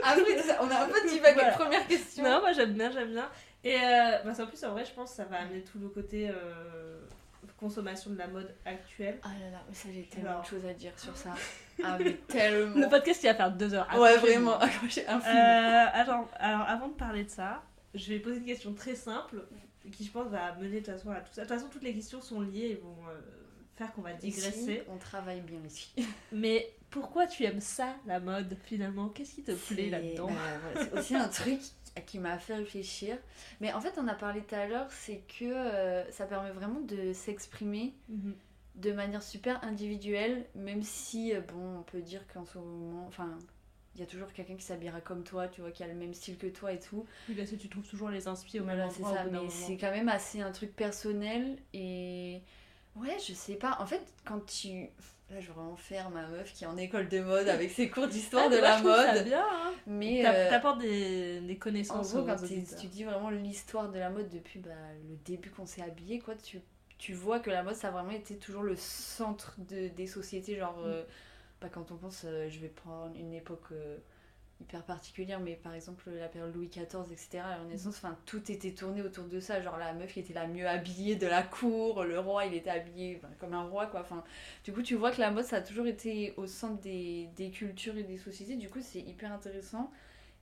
Après, 0.05 0.39
ça, 0.43 0.59
on 0.63 0.71
a 0.71 0.85
un 0.85 0.89
peu 0.89 1.09
divagué. 1.09 1.35
Voilà. 1.41 1.53
Première 1.53 1.87
question. 1.87 2.25
Non, 2.25 2.41
moi 2.41 2.53
j'aime 2.53 2.73
bien, 2.75 2.91
j'aime 2.91 3.11
bien. 3.13 3.29
Et 3.65 3.77
euh, 3.77 4.33
c'est 4.35 4.43
en 4.43 4.47
plus, 4.47 4.65
en 4.65 4.73
vrai, 4.73 4.85
je 4.85 4.93
pense 4.93 5.11
que 5.11 5.17
ça 5.17 5.25
va 5.25 5.39
amener 5.41 5.63
tout 5.63 5.79
le 5.79 5.89
côté 5.89 6.29
euh, 6.31 7.01
consommation 7.59 8.11
de 8.11 8.19
la 8.19 8.27
mode 8.27 8.53
actuelle. 8.65 9.19
Ah 9.23 9.29
là 9.41 9.51
là, 9.51 9.63
mais 9.69 9.75
ça, 9.75 9.89
j'ai 9.93 10.03
tellement 10.05 10.41
de 10.41 10.47
choses 10.47 10.65
à 10.67 10.73
dire 10.75 10.93
sur 10.99 11.17
ça. 11.17 11.31
Ah, 11.85 11.97
mais 11.99 12.13
tellement. 12.29 12.77
Le 12.79 12.89
podcast 12.89 13.21
qui 13.21 13.27
va 13.27 13.35
faire 13.35 13.51
deux 13.51 13.73
heures. 13.75 13.89
Ouais, 13.99 14.17
vraiment, 14.19 14.59
accroché 14.59 15.07
un 15.09 15.19
film. 15.21 15.35
Euh, 15.35 15.87
alors, 15.95 16.29
alors, 16.39 16.69
avant 16.69 16.89
de 16.89 16.93
parler 16.95 17.25
de 17.25 17.31
ça, 17.31 17.63
je 17.95 18.09
vais 18.09 18.19
poser 18.21 18.39
une 18.39 18.45
question 18.47 18.73
très 18.75 18.95
simple 18.95 19.45
qui, 19.91 20.05
je 20.05 20.11
pense, 20.13 20.29
va 20.31 20.55
mener 20.57 20.81
de 20.81 20.85
toute 20.87 20.95
façon 20.95 21.11
à 21.11 21.21
tout 21.21 21.33
ça. 21.33 21.43
De 21.43 21.49
toute 21.49 21.57
façon, 21.57 21.69
toutes 21.71 21.83
les 21.83 21.95
questions 21.95 22.21
sont 22.21 22.41
liées 22.41 22.69
et 22.71 22.75
vont 22.77 22.97
euh, 23.09 23.21
faire 23.77 23.93
qu'on 23.93 24.03
va 24.03 24.13
Ici, 24.13 24.21
digresser. 24.31 24.83
on 24.89 24.97
travaille 24.97 25.41
bien 25.41 25.61
ici. 25.67 25.93
Mais 26.33 26.73
pourquoi 26.91 27.27
tu 27.27 27.45
aimes 27.45 27.61
ça, 27.61 27.97
la 28.07 28.21
mode, 28.21 28.57
finalement? 28.65 29.09
Qu'est-ce 29.09 29.35
qui 29.35 29.43
te 29.43 29.53
plaît 29.53 29.91
là-dedans? 29.91 30.29
bah, 30.29 30.81
C'est 30.83 30.99
aussi 30.99 31.17
un 31.17 31.29
truc 31.29 31.61
qui 32.07 32.19
m'a 32.19 32.39
fait 32.39 32.55
réfléchir. 32.57 33.19
Mais 33.61 33.73
en 33.73 33.81
fait, 33.81 33.93
on 33.99 34.09
a 34.09 34.15
parlé 34.15 34.41
tout 34.43 34.55
à 34.55 34.67
l'heure, 34.67 34.91
c'est 34.91 35.23
que 35.39 35.45
euh, 35.45 36.11
ça 36.13 36.27
permet 36.27 36.53
vraiment 36.53 36.81
de 36.81 37.13
s'exprimer 37.13 37.93
Mhm. 38.09 38.35
de 38.77 38.93
manière 38.93 39.23
super 39.23 39.63
individuelle, 39.65 40.47
même 40.55 40.83
si, 40.83 41.35
euh, 41.35 41.41
bon, 41.41 41.79
on 41.81 41.83
peut 41.83 42.01
dire 42.01 42.23
qu'en 42.33 42.45
ce 42.47 42.57
moment, 42.59 43.05
enfin, 43.09 43.39
il 43.95 44.01
y 44.01 44.05
a 44.05 44.07
toujours 44.07 44.33
quelqu'un 44.33 44.57
qui 44.57 44.65
s'habillera 44.65 45.01
comme 45.01 45.23
toi, 45.25 45.49
tu 45.49 45.61
vois, 45.61 45.71
qui 45.71 45.83
a 45.83 45.87
le 45.87 45.95
même 45.95 46.15
style 46.15 46.39
que 46.39 46.47
toi 46.47 46.73
et 46.73 46.79
tout. 46.79 47.05
Oui, 47.29 47.35
parce 47.35 47.51
que 47.51 47.57
tu 47.57 47.69
trouves 47.69 47.87
toujours 47.89 48.09
les 48.11 48.27
inspirations 48.29 48.63
au 48.63 48.67
même 48.67 48.77
Voilà, 48.77 48.91
c'est 48.91 49.03
ça, 49.03 49.25
mais 49.31 49.49
c'est 49.51 49.77
quand 49.77 49.91
même 49.91 50.09
assez 50.09 50.41
un 50.41 50.51
truc 50.53 50.75
personnel 50.75 51.59
et 51.75 52.41
ouais, 52.97 53.17
je 53.27 53.33
sais 53.35 53.55
pas. 53.57 53.77
En 53.81 53.87
fait, 53.87 54.01
quand 54.25 54.45
tu 54.47 54.89
là, 55.31 55.41
je 55.41 55.47
vais 55.47 55.53
vraiment 55.55 55.77
faire 55.77 56.11
ma 56.11 56.27
meuf 56.27 56.53
qui 56.53 56.65
est 56.65 56.67
en 56.67 56.77
école 56.77 57.09
de 57.09 57.21
mode 57.21 57.49
avec 57.49 57.71
ses 57.71 57.89
cours 57.89 58.07
d'histoire 58.07 58.45
Ah, 58.47 58.49
de 58.51 58.59
moi, 58.59 58.69
la 58.69 58.77
je 58.77 58.83
trouve 58.83 58.97
ça 58.97 59.15
mode, 59.15 59.25
bien, 59.25 59.45
hein. 59.51 59.73
mais 59.87 60.27
euh, 60.27 60.51
T'apportes 60.51 60.81
des, 60.81 61.41
des 61.41 61.55
en 61.55 61.59
connaissances 61.59 62.13
gros, 62.13 62.23
aux 62.23 62.27
quand 62.27 62.37
tu 62.37 62.53
étudies 62.55 63.05
vraiment 63.05 63.31
l'histoire 63.31 63.91
de 63.91 63.99
la 63.99 64.11
mode 64.11 64.29
depuis 64.29 64.59
bah, 64.61 64.71
le 65.09 65.17
début 65.25 65.51
qu'on 65.51 65.65
s'est 65.67 65.83
habillé, 65.83 66.19
quoi, 66.19 66.35
tu, 66.35 66.61
tu 66.99 67.15
vois 67.15 67.41
que 67.41 67.49
la 67.51 67.63
mode, 67.63 67.77
ça 67.77 67.89
a 67.89 67.91
vraiment 67.93 68.11
été 68.11 68.37
toujours 68.37 68.63
le 68.63 68.77
centre 68.77 69.55
de, 69.59 69.89
des 69.89 70.07
sociétés. 70.07 70.57
Genre, 70.57 70.77
Mm. 70.79 70.85
euh, 70.87 71.05
pas 71.63 71.69
quand 71.71 71.93
on 71.93 71.97
pense, 71.97 72.25
euh, 72.27 72.49
je 72.51 72.59
vais 72.61 72.69
prendre 72.69 73.17
une 73.17 73.33
époque 73.35 73.73
euh, 73.73 73.99
hyper 74.61 74.85
particulière, 74.85 75.41
mais 75.41 75.57
par 75.57 75.75
exemple 75.75 76.11
la 76.11 76.29
période 76.29 76.55
Louis 76.55 76.69
XIV, 76.69 77.13
etc., 77.13 77.45
la 77.51 77.59
Renaissance, 77.59 77.97
enfin, 77.99 78.19
tout 78.27 78.51
était 78.53 78.73
tourné 78.73 79.03
autour 79.03 79.25
de 79.27 79.41
ça. 79.41 79.61
Genre, 79.63 79.79
la 79.79 79.93
meuf 79.95 80.13
qui 80.15 80.21
était 80.21 80.35
la 80.35 80.47
mieux 80.49 80.69
habillée 80.69 81.17
de 81.17 81.27
la 81.27 81.43
cour, 81.45 82.05
le 82.05 82.19
roi, 82.21 82.47
il 82.47 82.55
était 82.55 82.71
habillé 82.71 83.21
comme 83.41 83.55
un 83.55 83.65
roi, 83.65 83.87
quoi. 83.87 84.01
Enfin, 84.03 84.25
du 84.65 84.73
coup, 84.73 84.83
tu 84.83 84.97
vois 84.97 85.13
que 85.13 85.21
la 85.21 85.31
mode, 85.33 85.45
ça 85.47 85.57
a 85.59 85.63
toujours 85.63 85.87
été 85.87 86.35
au 86.39 86.47
centre 86.47 86.81
des, 86.83 87.29
des 87.37 87.51
cultures 87.51 87.97
et 87.99 88.05
des 88.05 88.19
sociétés. 88.19 88.57
Du 88.57 88.71
coup, 88.71 88.81
c'est 88.83 89.01
hyper 89.01 89.33
intéressant. 89.33 89.91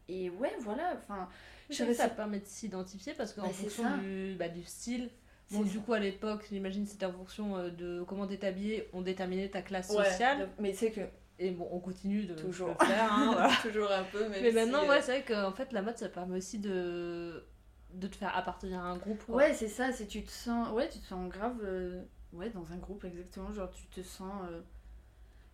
Et 0.09 0.31
ouais, 0.31 0.55
voilà, 0.61 0.95
enfin, 0.97 1.29
Je 1.69 1.75
je 1.75 1.77
sais 1.77 1.87
que 1.87 1.95
savais 1.95 1.95
ça 1.95 2.09
permet 2.09 2.41
de 2.41 2.47
s'identifier 2.47 3.15
parce 3.15 3.33
qu'en 3.33 3.43
Bah, 3.43 3.53
fonction 3.53 3.89
du, 3.89 4.37
bah, 4.39 4.49
du 4.49 4.65
style, 4.65 5.11
bon, 5.51 5.63
du 5.63 5.79
coup 5.81 5.93
à 5.93 5.99
l'époque, 5.99 6.47
j'imagine 6.51 6.87
c'était 6.87 7.07
en 7.07 7.13
fonction 7.13 7.57
euh, 7.57 7.71
de 7.71 8.03
comment 8.07 8.27
t'es 8.27 8.45
habillé, 8.45 8.89
on 8.93 9.03
déterminait 9.03 9.49
ta 9.49 9.63
classe 9.63 9.91
Ouais, 9.91 10.05
sociale. 10.05 10.49
mais 10.59 10.73
tu 10.73 10.79
sais 10.79 10.91
que 10.93 11.01
Et 11.39 11.51
bon, 11.51 11.69
on 11.73 11.81
continue 11.81 12.25
de 12.27 12.35
Toujours. 12.35 12.69
le 12.81 12.87
faire. 12.87 13.13
hein, 13.13 13.31
voilà. 13.33 13.53
toujours 13.63 13.91
un 13.91 14.05
peu, 14.05 14.29
Mais 14.29 14.51
si, 14.51 14.55
maintenant, 14.55 14.85
euh, 14.85 14.89
ouais, 14.89 15.03
c'est 15.03 15.21
vrai 15.21 15.25
qu'en 15.27 15.53
fait, 15.53 15.73
la 15.73 15.83
mode, 15.83 15.97
ça 15.99 16.09
permet 16.09 16.37
aussi 16.37 16.59
de, 16.59 17.45
de 17.95 18.07
te 18.09 18.17
faire 18.17 18.37
appartenir 18.37 18.79
à 18.81 18.85
un 18.85 18.97
groupe. 18.99 19.25
quoi. 19.25 19.37
Ouais, 19.37 19.55
c'est 19.55 19.69
ça, 19.69 19.91
c'est 19.93 20.07
tu 20.07 20.23
te 20.23 20.31
sens 20.31 20.71
ouais, 20.73 20.89
tu 20.89 20.99
te 20.99 21.07
sens 21.07 21.29
grave 21.31 21.59
euh, 21.65 22.03
ouais, 22.35 22.51
dans 22.51 22.73
un 22.73 22.77
groupe 22.77 23.05
exactement, 23.05 23.53
genre 23.53 23.71
tu 23.71 23.87
te 23.87 24.03
sens 24.07 24.33
euh, 24.51 24.61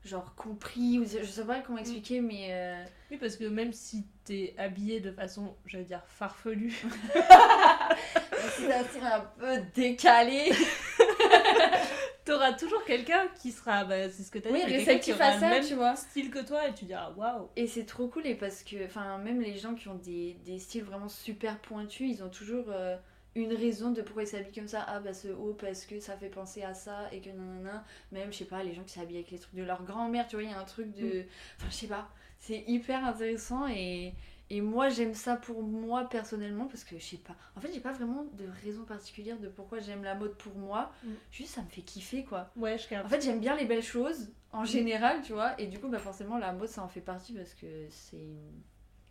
genre 0.07 0.35
compris 0.35 0.99
ou 0.99 1.05
je 1.05 1.25
sais 1.25 1.45
pas 1.45 1.61
comment 1.61 1.79
expliquer 1.79 2.21
mais 2.21 2.49
euh, 2.51 2.85
Oui, 3.11 3.17
parce 3.19 3.37
que 3.37 3.45
même 3.45 3.73
si 3.73 4.07
t'es 4.25 4.55
habillé 4.59 5.01
de 5.01 5.11
façon, 5.13 5.55
j'allais 5.67 5.85
dire, 5.85 6.03
farfelue, 6.07 6.73
c'est 8.57 8.73
un 8.73 8.85
style 8.85 9.03
un 9.05 9.21
peu 9.39 9.59
décalé. 9.75 10.51
t'auras 12.25 12.53
toujours 12.55 12.83
quelqu'un 12.85 13.29
qui 13.41 13.53
sera, 13.53 13.85
bah, 13.85 14.09
c'est 14.11 14.23
ce 14.25 14.31
que 14.31 14.39
t'as 14.41 14.51
Oui, 14.51 14.65
dit, 14.67 14.77
réceptif 14.77 15.21
à 15.21 15.35
le 15.35 15.41
ça, 15.41 15.49
même 15.49 15.65
tu 15.65 15.75
vois. 15.75 15.95
style 15.97 16.31
que 16.31 16.41
toi 16.45 16.67
et 16.69 16.75
tu 16.75 16.85
diras 16.85 17.13
waouh. 17.17 17.49
Et 17.57 17.67
c'est 17.69 17.85
trop 17.85 18.09
cool 18.09 18.27
et 18.27 18.35
parce 18.35 18.63
que 18.65 18.85
enfin 18.85 19.19
même 19.19 19.41
les 19.41 19.57
gens 19.57 19.75
qui 19.75 19.89
ont 19.89 19.95
des, 19.95 20.37
des 20.45 20.59
styles 20.59 20.83
vraiment 20.85 21.09
super 21.09 21.59
pointus, 21.61 22.11
ils 22.19 22.23
ont 22.25 22.29
toujours 22.31 22.67
euh, 22.71 22.97
une 23.37 23.53
raison 23.53 23.91
de 23.91 24.03
pourquoi 24.03 24.25
ils 24.25 24.29
s'habillent 24.29 24.53
comme 24.53 24.67
ça. 24.67 24.85
Ah 24.89 24.99
bah 24.99 25.13
ce 25.13 25.29
haut 25.29 25.55
parce 25.59 25.85
que 25.85 26.01
ça 26.01 26.17
fait 26.17 26.29
penser 26.29 26.63
à 26.63 26.75
ça 26.75 27.09
et 27.13 27.21
que 27.21 27.31
nanana. 27.31 27.85
Même 28.11 28.33
je 28.33 28.39
sais 28.39 28.45
pas, 28.47 28.65
les 28.65 28.75
gens 28.75 28.83
qui 28.83 28.95
s'habillent 28.95 29.19
avec 29.19 29.31
les 29.31 29.39
trucs 29.39 29.55
de 29.55 29.63
leur 29.63 29.85
grand-mère, 29.85 30.27
tu 30.27 30.37
vois, 30.37 30.43
il 30.43 30.51
y 30.51 30.53
a 30.53 30.59
un 30.59 30.65
truc 30.65 30.95
de 30.95 31.25
enfin 31.59 31.69
je 31.71 31.75
sais 31.75 31.87
pas, 31.87 32.09
c'est 32.41 32.65
hyper 32.67 33.05
intéressant 33.05 33.69
et 33.69 34.15
et 34.49 34.61
moi 34.61 34.89
j'aime 34.89 35.15
ça 35.15 35.37
pour 35.37 35.63
moi 35.63 36.09
personnellement 36.09 36.67
parce 36.67 36.85
que 36.85 36.99
je 36.99 37.05
sais 37.05 37.17
pas. 37.19 37.35
En 37.57 37.61
fait, 37.61 37.73
j'ai 37.73 37.81
pas 37.81 37.93
vraiment 37.93 38.25
de 38.33 38.45
raison 38.65 38.85
particulière 38.85 39.39
de 39.39 39.49
pourquoi 39.49 39.81
j'aime 39.81 40.03
la 40.03 40.15
mode 40.15 40.37
pour 40.37 40.55
moi. 40.55 40.93
Mm. 41.05 41.11
Juste 41.31 41.55
ça 41.55 41.63
me 41.63 41.69
fait 41.69 41.83
kiffer 41.83 42.25
quoi. 42.25 42.51
Ouais, 42.57 42.79
je. 42.79 42.95
En 42.95 43.09
fait, 43.09 43.21
j'aime 43.21 43.41
bien 43.41 43.57
les 43.57 43.67
belles 43.67 43.83
choses 43.83 44.31
en 44.53 44.65
général, 44.65 45.21
tu 45.23 45.33
vois, 45.33 45.61
et 45.61 45.67
du 45.67 45.79
coup, 45.79 45.89
bah 45.89 45.99
forcément, 45.99 46.39
la 46.39 46.53
mode 46.53 46.69
ça 46.69 46.83
en 46.83 46.89
fait 46.89 47.03
partie 47.03 47.35
parce 47.35 47.53
que 47.53 47.67
c'est 47.91 48.17
une 48.17 48.63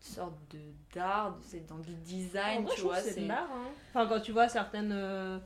sorte 0.05 0.35
de 0.51 0.59
d'art, 0.93 1.37
c'est 1.41 1.65
dans 1.67 1.79
du 1.79 1.93
En 1.93 1.95
design, 1.95 2.61
vrai, 2.61 2.75
tu 2.75 2.81
vois. 2.81 3.01
c'est 3.01 3.19
de 3.21 3.27
l'art. 3.27 3.49
hein. 3.51 3.73
Enfin, 3.89 4.07
quand 4.07 4.19
tu 4.21 4.31
vois 4.31 4.49
certaines. 4.49 4.91
euh, 4.91 5.39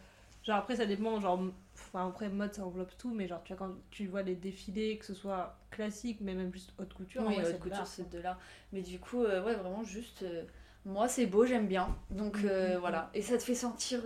Genre, 0.44 0.58
après, 0.58 0.76
ça 0.78 0.86
dépend. 0.86 1.20
Genre, 1.20 1.40
enfin, 1.76 2.08
après, 2.08 2.30
mode, 2.30 2.54
ça 2.54 2.66
enveloppe 2.66 2.96
tout. 2.98 3.14
Mais 3.14 3.28
genre, 3.28 3.42
tu 3.44 3.54
vois, 3.54 3.68
quand 3.68 3.74
tu 3.92 4.08
vois 4.08 4.22
les 4.24 4.36
défilés, 4.36 4.98
que 4.98 5.06
ce 5.06 5.14
soit 5.14 5.58
classique, 5.72 6.20
mais 6.22 6.34
même 6.34 6.52
juste 6.54 6.74
haute 6.80 6.94
couture, 6.94 7.26
Oui, 7.26 7.36
ouais, 7.36 7.44
haute 7.44 7.52
c'est 7.52 7.58
de 7.58 7.60
couture, 7.60 7.72
l'art, 7.72 7.88
c'est 7.88 8.10
de 8.10 8.20
l'art. 8.20 8.40
Mais 8.74 8.82
du 8.82 9.00
coup, 9.00 9.24
euh, 9.24 9.44
ouais, 9.44 9.56
vraiment 9.56 9.84
juste. 9.84 10.24
euh, 10.24 10.44
moi, 10.86 11.08
c'est 11.10 11.26
beau, 11.26 11.46
j'aime 11.46 11.68
bien. 11.68 11.96
Donc 12.10 12.44
euh, 12.46 12.76
Mhm. 12.76 12.80
voilà. 12.80 13.10
Et 13.14 13.22
ça 13.22 13.38
te 13.38 13.44
fait 13.44 13.56
sentir. 13.56 14.02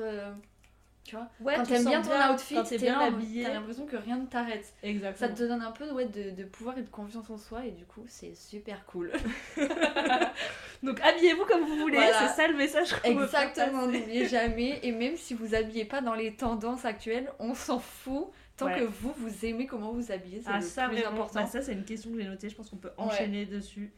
Tu 1.03 1.15
vois 1.15 1.27
Ouais, 1.41 1.55
Quand 1.57 1.63
t'aimes 1.63 1.85
bien 1.85 2.01
ton 2.01 2.33
outfit, 2.33 2.57
t'es 2.67 2.77
bien 2.77 2.99
habillé. 2.99 3.43
t'as 3.43 3.53
l'impression 3.53 3.85
que 3.85 3.97
rien 3.97 4.17
ne 4.17 4.25
t'arrête. 4.25 4.65
Ça 4.65 4.87
Exactement. 4.87 5.33
te 5.35 5.43
donne 5.43 5.61
un 5.61 5.71
peu 5.71 5.91
ouais, 5.91 6.05
de, 6.05 6.31
de 6.31 6.43
pouvoir 6.45 6.77
et 6.77 6.81
de 6.81 6.89
confiance 6.89 7.29
en 7.29 7.37
soi, 7.37 7.65
et 7.65 7.71
du 7.71 7.85
coup, 7.85 8.03
c'est 8.07 8.35
super 8.35 8.85
cool. 8.85 9.11
Donc, 10.83 10.99
habillez-vous 11.01 11.45
comme 11.45 11.61
vous 11.65 11.77
voulez. 11.77 11.97
Voilà. 11.97 12.27
C'est 12.27 12.35
ça 12.41 12.47
le 12.47 12.55
message 12.57 12.93
qu'on 12.93 13.09
Exactement, 13.21 13.87
n'oubliez 13.87 14.27
jamais. 14.27 14.79
Et 14.83 14.91
même 14.91 15.15
si 15.15 15.33
vous 15.33 15.55
habillez 15.55 15.85
pas 15.85 16.01
dans 16.01 16.13
les 16.13 16.35
tendances 16.35 16.85
actuelles, 16.85 17.31
on 17.39 17.53
s'en 17.53 17.79
fout. 17.79 18.27
Tant 18.55 18.67
Ouais. 18.67 18.79
que 18.79 18.83
vous, 18.83 19.11
vous 19.17 19.45
aimez 19.47 19.65
comment 19.65 19.91
vous 19.93 20.11
habillez, 20.11 20.39
c'est 20.41 20.49
Ah, 20.53 20.57
le 20.59 20.61
ça, 20.61 20.87
plus 20.87 20.97
vraiment. 20.97 21.11
important. 21.23 21.39
Bah, 21.41 21.47
ça, 21.47 21.61
c'est 21.63 21.73
une 21.73 21.85
question 21.85 22.11
que 22.11 22.19
j'ai 22.21 22.27
notée. 22.27 22.49
Je 22.49 22.55
pense 22.55 22.69
qu'on 22.69 22.77
peut 22.77 22.91
enchaîner 22.97 23.45
dessus. 23.47 23.91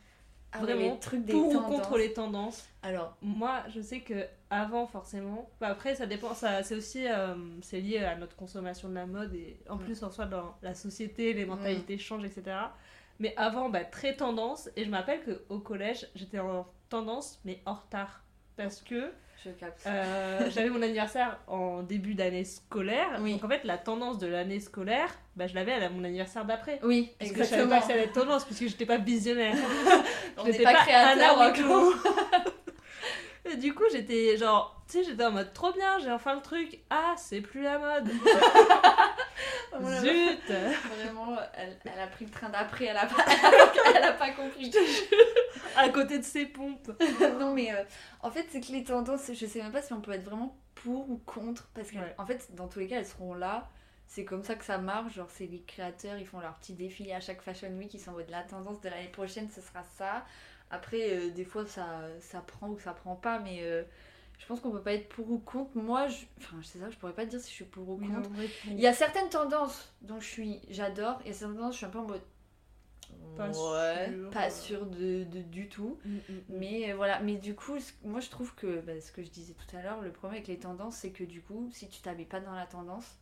Ah 0.58 0.64
ouais, 0.64 0.74
vraiment, 0.74 0.94
les 0.94 1.00
trucs 1.00 1.26
des 1.26 1.34
Pour 1.34 1.48
ou 1.48 1.54
tendances. 1.54 1.76
contre 1.82 1.98
les 1.98 2.14
tendances. 2.14 2.68
Alors, 2.84 3.16
Moi, 3.22 3.64
je 3.74 3.82
sais 3.82 4.00
que 4.02 4.26
avant 4.50 4.88
forcément. 4.88 5.50
Bah, 5.60 5.68
après, 5.70 5.96
ça 5.96 6.06
dépend. 6.06 6.34
Ça, 6.34 6.64
c'est 6.64 6.76
aussi 6.76 7.08
euh, 7.08 7.36
c'est 7.62 7.80
lié 7.82 8.00
à 8.00 8.16
notre 8.16 8.36
consommation 8.36 8.90
de 8.90 8.94
la 8.96 9.06
mode 9.06 9.34
et 9.34 9.60
en 9.70 9.76
Mm. 9.76 9.80
plus 9.84 10.04
en 10.04 10.12
soi 10.12 10.26
dans 10.26 10.56
la 10.62 10.74
société, 10.76 11.34
les 11.34 11.46
mentalités 11.46 11.98
changent, 11.98 12.26
etc. 12.26 12.56
Mais 13.20 13.34
avant, 13.38 13.70
bah, 13.70 13.84
très 13.86 14.16
tendance. 14.16 14.70
Et 14.76 14.86
je 14.86 14.90
me 14.90 14.96
rappelle 14.96 15.24
que 15.24 15.44
au 15.50 15.60
collège, 15.60 16.08
j'étais 16.16 16.40
en 16.40 16.68
tendance, 16.90 17.40
mais 17.46 17.62
en 17.66 17.74
retard, 17.74 18.24
parce 18.58 18.82
que 18.82 19.12
je 19.46 19.52
capte. 19.52 19.86
euh, 19.86 20.50
j'avais 20.50 20.70
mon 20.70 20.82
anniversaire 20.82 21.38
en 21.48 21.84
début 21.84 22.16
d'année 22.16 22.44
scolaire. 22.44 23.20
Oui. 23.22 23.34
Donc 23.34 23.44
en 23.44 23.50
fait, 23.50 23.64
la 23.64 23.78
tendance 23.78 24.18
de 24.18 24.28
l'année 24.28 24.60
scolaire, 24.60 25.10
bah, 25.36 25.48
je 25.48 25.56
l'avais 25.56 25.74
à 25.74 25.90
mon 25.90 26.04
anniversaire 26.04 26.46
d'après. 26.46 26.80
oui, 26.84 27.12
Parce 27.20 27.32
que 27.32 27.40
je 27.44 27.44
savais 27.50 27.70
pas 27.70 27.80
que 27.82 27.86
ça 27.88 27.94
allait 27.94 28.04
être 28.06 28.14
tendance, 28.14 28.44
puisque 28.46 28.68
j'étais 28.68 28.86
pas 28.86 28.98
visionnaire. 28.98 29.56
On 30.38 30.46
Je 30.46 30.52
n'étais 30.52 30.64
pas, 30.64 30.74
pas 30.74 30.80
créateur 30.82 31.40
Anna. 31.40 31.54
Et 33.46 33.58
du 33.58 33.74
coup, 33.76 33.84
j'étais 33.92 34.38
genre, 34.38 34.82
tu 34.88 34.98
sais, 34.98 35.04
j'étais 35.04 35.24
en 35.26 35.32
mode 35.32 35.54
trop 35.54 35.72
bien, 35.72 36.00
j'ai 36.00 36.12
enfin 36.12 36.36
le 36.36 36.42
truc. 36.42 36.80
Ah, 36.90 37.14
c'est 37.18 37.42
plus 37.42 37.62
la 37.62 37.78
mode. 37.78 38.10
Zut 40.02 40.40
Vraiment, 40.48 41.36
elle, 41.54 41.78
elle 41.86 42.00
a 42.00 42.08
pris 42.08 42.26
le 42.26 42.32
train 42.32 42.50
d'après, 42.50 42.86
elle 42.86 42.98
a 42.98 43.06
pas, 43.06 43.24
elle 43.96 44.04
a 44.04 44.14
pas 44.14 44.32
compris. 44.32 44.72
À 45.76 45.90
côté 45.90 46.18
de 46.20 46.24
ses 46.24 46.46
pompes. 46.46 46.92
non 47.40 47.54
mais 47.54 47.74
euh, 47.74 47.84
en 48.22 48.32
fait 48.32 48.46
c'est 48.50 48.62
que 48.62 48.72
les 48.72 48.84
tendances, 48.86 49.30
je 49.34 49.46
sais 49.46 49.62
même 49.62 49.74
pas 49.74 49.82
si 49.82 49.92
on 49.94 50.00
peut 50.02 50.12
être 50.14 50.24
vraiment 50.24 50.58
pour 50.76 51.10
ou 51.10 51.18
contre 51.26 51.68
parce 51.74 51.92
que 51.92 51.98
Ouais. 51.98 52.16
en 52.18 52.26
fait 52.26 52.48
dans 52.56 52.68
tous 52.68 52.80
les 52.80 52.88
cas 52.88 52.98
elles 52.98 53.06
seront 53.06 53.34
là. 53.34 53.68
C'est 54.08 54.24
comme 54.24 54.44
ça 54.44 54.56
que 54.56 54.64
ça 54.64 54.78
marche, 54.78 55.16
genre 55.16 55.30
c'est 55.32 55.48
les 55.48 55.62
créateurs, 55.64 56.18
ils 56.18 56.28
font 56.28 56.40
leur 56.40 56.54
petit 56.56 56.74
défilé 56.74 57.12
à 57.12 57.20
chaque 57.20 57.42
Fashion 57.42 57.70
Week, 57.72 57.92
ils 57.94 58.00
sont 58.00 58.12
en 58.12 58.14
mode 58.14 58.30
la 58.30 58.44
tendance 58.44 58.80
de 58.80 58.88
l'année 58.90 59.10
prochaine 59.10 59.50
ce 59.54 59.62
sera 59.62 59.84
ça. 59.98 60.24
Après 60.72 61.12
euh, 61.18 61.30
des 61.32 61.46
fois 61.46 61.66
ça, 61.66 62.02
ça 62.20 62.42
prend 62.42 62.70
ou 62.70 62.80
ça 62.80 62.94
prend 62.94 63.16
pas 63.16 63.40
mais 63.40 63.60
euh, 63.64 63.84
je 64.40 64.46
pense 64.48 64.60
qu'on 64.60 64.72
peut 64.72 64.82
pas 64.82 64.94
être 64.94 65.10
pour 65.10 65.32
ou 65.32 65.40
contre. 65.40 65.72
Moi, 65.78 66.08
je... 66.10 66.26
enfin 66.40 66.58
je 66.62 66.68
sais 66.68 66.80
ça, 66.80 66.90
je 66.90 66.98
pourrais 66.98 67.14
pas 67.14 67.26
te 67.26 67.32
dire 67.32 67.40
si 67.40 67.50
je 67.50 67.56
suis 67.56 67.66
pour 67.66 67.88
ou 67.90 67.98
contre. 67.98 68.30
Il 68.78 68.84
y 68.84 68.88
a 68.88 68.94
certaines 68.94 69.30
tendances 69.30 69.94
dont 70.02 70.20
je 70.20 70.28
suis, 70.28 70.62
j'adore, 70.70 71.22
et 71.26 71.34
certaines 71.34 71.58
tendances 71.58 71.74
je 71.74 71.78
suis 71.80 71.86
un 71.86 71.90
peu 71.90 72.00
en 72.00 72.08
mode 72.08 72.22
Pas 73.36 73.52
ouais, 73.52 73.54
sûre, 73.54 74.32
pas 74.32 74.50
euh. 74.50 74.50
sûre 74.50 74.86
de, 74.86 75.24
de- 75.26 75.42
du 75.42 75.68
tout. 75.70 75.98
Mm, 76.06 76.22
mm, 76.30 76.42
mm. 76.50 76.50
Mais 76.50 76.92
euh, 76.92 76.96
voilà, 76.96 77.20
mais 77.22 77.36
du 77.36 77.56
coup, 77.56 77.78
moi 78.04 78.20
je 78.20 78.30
trouve 78.30 78.54
que 78.56 78.82
bah, 78.82 79.00
ce 79.02 79.12
que 79.12 79.24
je 79.24 79.30
disais 79.30 79.54
tout 79.54 79.76
à 79.76 79.82
l'heure, 79.82 80.02
le 80.02 80.12
problème 80.12 80.38
avec 80.38 80.48
les 80.48 80.60
tendances, 80.60 80.98
c'est 80.98 81.12
que 81.12 81.24
du 81.24 81.42
coup, 81.42 81.70
si 81.74 81.90
tu 81.90 82.02
t'habilles 82.02 82.26
pas 82.26 82.40
dans 82.40 82.54
la 82.56 82.66
tendance, 82.66 83.18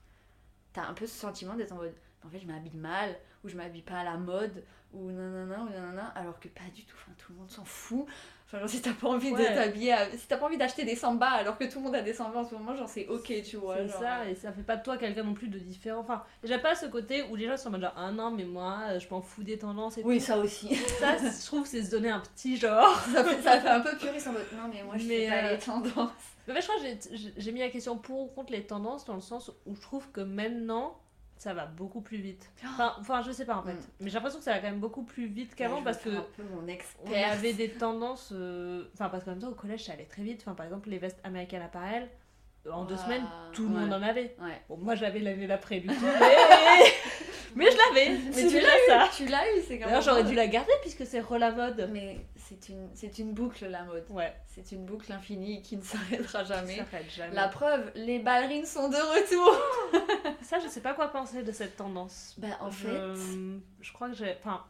t'as 0.73 0.85
un 0.87 0.93
peu 0.95 1.07
ce 1.07 1.15
sentiment 1.15 1.55
d'être 1.55 1.73
en 1.73 1.77
mode 1.77 1.95
en 2.25 2.29
fait, 2.29 2.39
je 2.39 2.47
m'habille 2.47 2.75
mal, 2.75 3.15
ou 3.43 3.49
je 3.49 3.55
m'habille 3.55 3.81
pas 3.81 3.99
à 3.99 4.03
la 4.03 4.17
mode, 4.17 4.63
ou 4.93 5.09
nanana, 5.11 5.61
ou 5.63 5.69
nanana, 5.69 6.05
alors 6.15 6.39
que 6.39 6.47
pas 6.47 6.61
du 6.73 6.83
tout, 6.85 6.95
enfin, 7.01 7.11
tout 7.17 7.33
le 7.33 7.39
monde 7.39 7.49
s'en 7.49 7.65
fout. 7.65 8.05
Enfin, 8.45 8.59
genre, 8.59 8.69
si 8.69 8.81
t'as 8.81 8.93
pas 8.93 9.07
envie 9.07 9.31
de 9.31 9.37
t'habiller, 9.37 9.91
à- 9.93 10.11
si 10.11 10.27
t'as 10.27 10.37
pas 10.37 10.45
envie 10.45 10.57
d'acheter 10.57 10.85
des 10.85 10.95
sambas 10.95 11.31
alors 11.31 11.57
que 11.57 11.63
tout 11.63 11.79
le 11.79 11.85
monde 11.85 11.95
a 11.95 12.01
des 12.03 12.13
sambas 12.13 12.41
en 12.41 12.43
ce 12.45 12.53
moment, 12.53 12.75
genre 12.75 12.87
c'est 12.87 13.07
ok, 13.07 13.33
tu 13.43 13.57
vois. 13.57 13.77
C'est 13.77 13.87
ça, 13.89 14.19
euh, 14.19 14.29
et 14.29 14.35
ça 14.35 14.51
fait 14.51 14.61
pas 14.61 14.77
de 14.77 14.83
toi 14.83 14.97
quelqu'un 14.97 15.23
non 15.23 15.33
plus 15.33 15.47
de 15.47 15.57
différent. 15.57 16.01
Enfin, 16.01 16.23
j'ai 16.43 16.59
pas 16.59 16.75
ce 16.75 16.85
côté 16.85 17.23
où 17.31 17.35
les 17.35 17.47
gens 17.47 17.57
sont 17.57 17.69
en 17.69 17.71
mode 17.71 17.81
genre, 17.81 17.93
ah 17.97 18.11
non, 18.11 18.29
mais 18.29 18.45
moi, 18.45 18.77
euh, 18.91 18.99
je 18.99 19.09
m'en 19.09 19.21
fous 19.21 19.41
des 19.43 19.57
tendances 19.57 19.97
et 19.97 20.03
Oui, 20.03 20.19
tout. 20.19 20.25
ça 20.25 20.37
aussi. 20.37 20.75
Ça, 20.99 21.17
je 21.17 21.45
trouve, 21.47 21.65
c'est 21.65 21.81
se 21.83 21.89
donner 21.89 22.11
un 22.11 22.19
petit 22.19 22.55
genre. 22.57 22.95
ça, 23.11 23.23
fait, 23.23 23.41
ça 23.41 23.59
fait 23.59 23.67
un 23.69 23.79
peu 23.81 23.97
puriste 23.97 24.27
en 24.27 24.33
mode 24.33 24.45
non, 24.53 24.69
mais 24.71 24.83
moi 24.83 24.97
je 24.97 25.07
Mais, 25.07 25.25
fais 25.25 25.29
pas 25.29 25.47
euh, 25.47 25.51
les 25.53 25.57
tendances. 25.59 26.11
Mais 26.47 26.61
je 26.61 26.67
crois 26.67 26.79
que 26.79 27.31
j'ai 27.37 27.51
mis 27.51 27.61
la 27.61 27.69
question 27.69 27.97
pour 27.97 28.19
ou 28.21 28.27
contre 28.27 28.51
les 28.51 28.63
tendances 28.67 29.05
dans 29.05 29.15
le 29.15 29.21
sens 29.21 29.49
où 29.65 29.75
je 29.75 29.81
trouve 29.81 30.11
que 30.11 30.21
maintenant 30.21 30.99
ça 31.43 31.53
va 31.53 31.65
beaucoup 31.65 32.01
plus 32.01 32.17
vite. 32.17 32.49
Enfin, 32.65 32.95
enfin 32.99 33.21
je 33.21 33.31
sais 33.31 33.45
pas 33.45 33.57
en 33.57 33.63
fait. 33.63 33.73
Mm. 33.73 33.79
Mais 33.99 34.07
j'ai 34.09 34.13
l'impression 34.13 34.39
que 34.39 34.45
ça 34.45 34.53
va 34.53 34.59
quand 34.59 34.67
même 34.69 34.79
beaucoup 34.79 35.03
plus 35.03 35.27
vite 35.27 35.53
qu'avant 35.55 35.77
Ouais, 35.77 35.83
parce 35.83 35.97
que 35.97 36.09
faire 36.11 36.19
un 36.21 36.25
peu 36.37 36.43
mon 36.43 36.65
on 37.05 37.13
avait 37.31 37.53
des 37.53 37.69
tendances. 37.69 38.29
euh, 38.33 38.85
Enfin, 38.93 39.09
parce 39.09 39.23
qu'en 39.25 39.31
même 39.31 39.41
temps 39.41 39.49
au 39.49 39.55
collège 39.55 39.83
ça 39.83 39.93
allait 39.93 40.05
très 40.05 40.23
vite. 40.23 40.41
Enfin, 40.45 40.55
par 40.55 40.65
exemple, 40.65 40.89
les 40.89 40.97
vestes 40.99 41.19
américaines 41.23 41.61
apparel, 41.61 42.07
euh, 42.65 42.71
en 42.71 42.85
deux 42.85 42.95
semaines 42.97 43.25
tout 43.51 43.67
le 43.67 43.75
ouais. 43.75 43.81
monde 43.81 43.93
en 43.93 44.01
avait. 44.01 44.35
Ouais. 44.41 44.61
Bon, 44.69 44.77
moi 44.77 44.95
je 44.95 45.01
l'avais 45.01 45.19
l'année 45.19 45.47
d'après 45.47 45.79
du 45.81 45.87
coup. 45.93 45.93
Mais, 46.19 47.65
mais 47.65 47.71
je 47.71 47.77
l'avais. 47.77 48.17
Mais 48.35 48.47
tu 48.49 48.59
l'as 48.61 48.69
ça. 48.87 49.05
eu, 49.05 49.09
tu 49.15 49.25
l'as 49.27 49.45
eu, 49.51 49.61
c'est 49.67 49.77
quand 49.79 49.85
D'ailleurs, 49.85 49.99
même. 49.99 50.01
j'aurais 50.09 50.23
dû 50.23 50.33
la 50.35 50.47
garder 50.47 50.71
puisque 50.81 51.05
c'est 51.05 51.19
re 51.19 51.37
la 51.37 51.51
mode. 51.51 51.89
Mais 51.91 52.25
c'est 52.47 52.69
une, 52.69 52.89
c'est 52.93 53.19
une 53.19 53.33
boucle 53.33 53.65
la 53.67 53.83
mode. 53.83 54.05
Ouais, 54.09 54.33
C'est 54.47 54.71
une 54.71 54.85
boucle 54.85 55.11
infinie 55.11 55.61
qui 55.61 55.77
ne 55.77 55.81
s'arrêtera 55.83 56.43
jamais. 56.43 56.77
ça 56.77 56.85
fait 56.85 57.09
jamais. 57.09 57.33
La 57.35 57.47
preuve, 57.47 57.91
les 57.95 58.19
ballerines 58.19 58.65
sont 58.65 58.89
de 58.89 58.95
retour. 58.95 60.33
Ça, 60.41 60.59
je 60.59 60.67
sais 60.67 60.81
pas 60.81 60.93
quoi 60.93 61.07
penser 61.07 61.43
de 61.43 61.51
cette 61.51 61.77
tendance. 61.77 62.35
Bah 62.37 62.47
en 62.59 62.69
je... 62.69 62.87
fait, 62.87 63.15
je 63.81 63.93
crois 63.93 64.09
que 64.09 64.15
j'ai. 64.15 64.35
Enfin, 64.39 64.63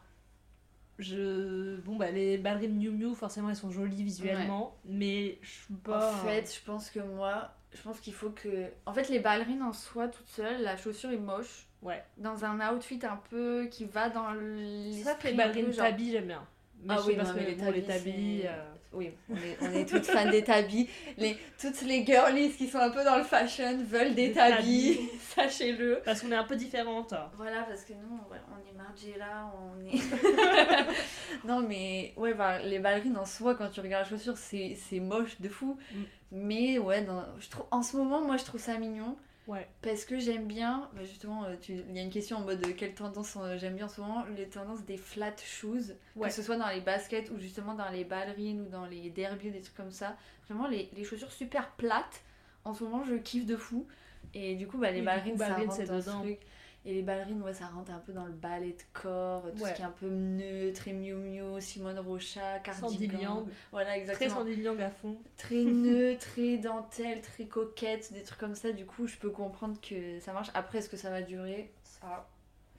je 0.98 1.76
bon 1.80 1.96
bah 1.96 2.10
les 2.12 2.38
ballerines 2.38 2.76
Miu 2.76 2.90
Miu 2.90 3.14
forcément 3.16 3.50
elles 3.50 3.56
sont 3.56 3.72
jolies 3.72 4.04
visuellement 4.04 4.76
mais 4.84 5.38
je 5.42 5.50
suis 5.50 5.74
pas 5.74 6.12
En 6.12 6.16
fait, 6.18 6.54
je 6.54 6.64
pense 6.64 6.88
que 6.88 7.00
moi, 7.00 7.50
je 7.72 7.82
pense 7.82 7.98
qu'il 7.98 8.14
faut 8.14 8.30
que. 8.30 8.70
En 8.86 8.92
fait, 8.94 9.08
les 9.08 9.18
ballerines 9.18 9.62
en 9.62 9.72
soi, 9.72 10.06
toutes 10.08 10.28
seules, 10.28 10.62
la 10.62 10.76
chaussure 10.76 11.10
est 11.10 11.16
moche. 11.16 11.66
ouais 11.82 12.04
Dans 12.16 12.44
un 12.44 12.72
outfit 12.72 13.00
un 13.02 13.16
peu 13.28 13.66
qui 13.70 13.84
va 13.84 14.08
dans 14.08 14.28
ça 14.28 14.34
l'esprit 14.34 15.10
un 15.10 15.14
peu 15.32 15.36
ballerines 15.36 15.72
genre- 15.72 15.86
j'aime 15.98 16.26
bien 16.26 16.46
mais 16.84 16.94
Ah 16.94 16.96
je 16.98 17.02
sais 17.02 17.08
oui, 17.08 17.16
parce 17.16 17.28
non, 17.30 17.34
mais 17.36 17.72
les 17.72 17.82
tabis, 17.82 18.42
euh, 18.44 18.64
Oui, 18.92 19.10
on 19.28 19.34
est, 19.36 19.56
on 19.62 19.72
est 19.72 19.86
toutes 19.88 20.04
fans 20.06 20.30
des 20.30 20.44
tabis. 20.44 20.88
Les, 21.18 21.36
toutes 21.60 21.82
les 21.82 22.04
girlies 22.04 22.50
qui 22.52 22.68
sont 22.68 22.78
un 22.78 22.90
peu 22.90 23.02
dans 23.04 23.16
le 23.16 23.24
fashion 23.24 23.78
veulent 23.84 24.14
des, 24.14 24.28
Des 24.28 24.32
tabis, 24.34 24.96
tabis. 24.96 25.10
sachez-le. 25.34 26.00
parce 26.04 26.20
qu'on 26.20 26.30
est 26.32 26.36
un 26.36 26.44
peu 26.44 26.56
différentes 26.56 27.14
Voilà, 27.36 27.62
parce 27.62 27.84
que 27.84 27.92
nous, 27.94 28.18
on, 28.30 28.34
est 28.34 28.76
Margiela, 28.76 29.50
on 29.54 29.80
est. 29.84 30.00
non, 31.46 31.60
mais 31.60 32.12
ouais, 32.16 32.34
bah, 32.34 32.58
les 32.60 32.78
ballerines 32.78 33.16
en 33.16 33.24
soi, 33.24 33.54
quand 33.54 33.68
tu 33.70 33.80
regardes 33.80 34.04
la 34.04 34.10
chaussure, 34.16 34.36
c'est 34.36 34.76
c'est 34.88 35.00
moche 35.00 35.40
de 35.40 35.48
fou. 35.48 35.76
Mm. 35.92 35.96
Mais 36.32 36.78
ouais, 36.78 37.02
dans- 37.02 37.24
je 37.38 37.48
trouve, 37.48 37.66
en 37.70 37.82
ce 37.82 37.96
moment, 37.96 38.20
moi, 38.20 38.36
je 38.36 38.44
trouve 38.44 38.60
ça 38.60 38.76
mignon. 38.78 39.16
Ouais 39.46 39.68
Parce 39.82 40.04
que 40.04 40.18
j'aime 40.18 40.46
bien, 40.46 40.88
bah, 40.94 41.04
justement, 41.04 41.44
euh, 41.44 41.54
il 41.68 41.94
y 41.94 41.98
a 41.98 42.02
une 42.02 42.10
question 42.10 42.38
en 42.38 42.40
mode 42.40 42.64
euh, 42.66 42.72
quelle 42.76 42.94
tendance 42.94 43.36
euh, 43.40 43.58
j'aime 43.58 43.74
bien 43.76 43.86
en 43.86 43.88
ce 43.88 44.00
moment, 44.00 44.24
les 44.36 44.46
tendances 44.48 44.84
des 44.84 44.96
flat 44.96 45.34
shoes, 45.36 45.94
Ouais. 46.16 46.28
que 46.28 46.34
ce 46.34 46.42
soit 46.42 46.56
dans 46.56 46.68
les 46.68 46.80
baskets 46.80 47.30
ou 47.30 47.38
justement 47.38 47.74
dans 47.74 47.90
les 47.90 48.04
ballerines 48.04 48.62
ou 48.62 48.68
dans 48.68 48.86
les 48.86 49.10
derbies, 49.10 49.50
des 49.50 49.60
trucs 49.60 49.76
comme 49.76 49.90
ça. 49.90 50.16
Vraiment, 50.48 50.66
les, 50.68 50.90
les 50.96 51.04
chaussures 51.04 51.32
super 51.32 51.70
plates, 51.72 52.22
en 52.64 52.74
ce 52.74 52.84
moment, 52.84 53.04
je 53.04 53.14
kiffe 53.16 53.46
de 53.46 53.56
fou. 53.56 53.86
Et 54.32 54.54
du 54.56 54.66
coup, 54.66 54.78
bah, 54.78 54.90
les 54.90 55.00
Oui, 55.00 55.04
ballerines, 55.06 55.32
coup, 55.34 55.38
ça 55.38 55.54
rentre 55.54 55.66
dans 55.84 56.00
ce 56.00 56.06
dedans. 56.08 56.20
truc. 56.22 56.38
Et 56.86 56.92
les 56.92 57.02
ballerines, 57.02 57.40
ouais, 57.42 57.54
ça 57.54 57.66
rentre 57.66 57.90
un 57.92 57.98
peu 57.98 58.12
dans 58.12 58.26
le 58.26 58.32
ballet 58.32 58.72
de 58.72 58.82
corps, 59.00 59.42
tout 59.56 59.62
Ouais. 59.62 59.70
ce 59.70 59.74
qui 59.76 59.82
est 59.82 59.86
un 59.86 59.90
peu 59.90 60.08
neutre 60.08 60.86
et 60.88 60.92
Miu 60.92 61.14
Miu, 61.14 61.60
Simone 61.60 61.98
Rocha, 61.98 62.60
Sandy 62.74 63.08
cardigan. 63.08 63.18
Liang 63.18 63.46
Voilà, 63.72 63.90
très 63.90 64.00
exactement 64.00 64.34
Sandy 64.36 64.56
Liang 64.56 64.78
à 64.80 64.90
fond 64.90 65.16
très 65.38 65.64
neutre, 65.64 66.20
très 66.20 66.58
dentelle, 66.58 67.22
très 67.22 67.46
coquette, 67.46 68.12
des 68.12 68.22
trucs 68.22 68.38
comme 68.38 68.54
ça. 68.54 68.72
Du 68.72 68.84
coup, 68.84 69.06
je 69.06 69.16
peux 69.16 69.30
comprendre 69.30 69.80
que 69.80 70.20
ça 70.20 70.32
marche. 70.34 70.50
Après, 70.52 70.78
est-ce 70.78 70.90
que 70.90 70.98
ça 70.98 71.08
va 71.10 71.22
durer? 71.22 71.72
Ça, 71.84 72.28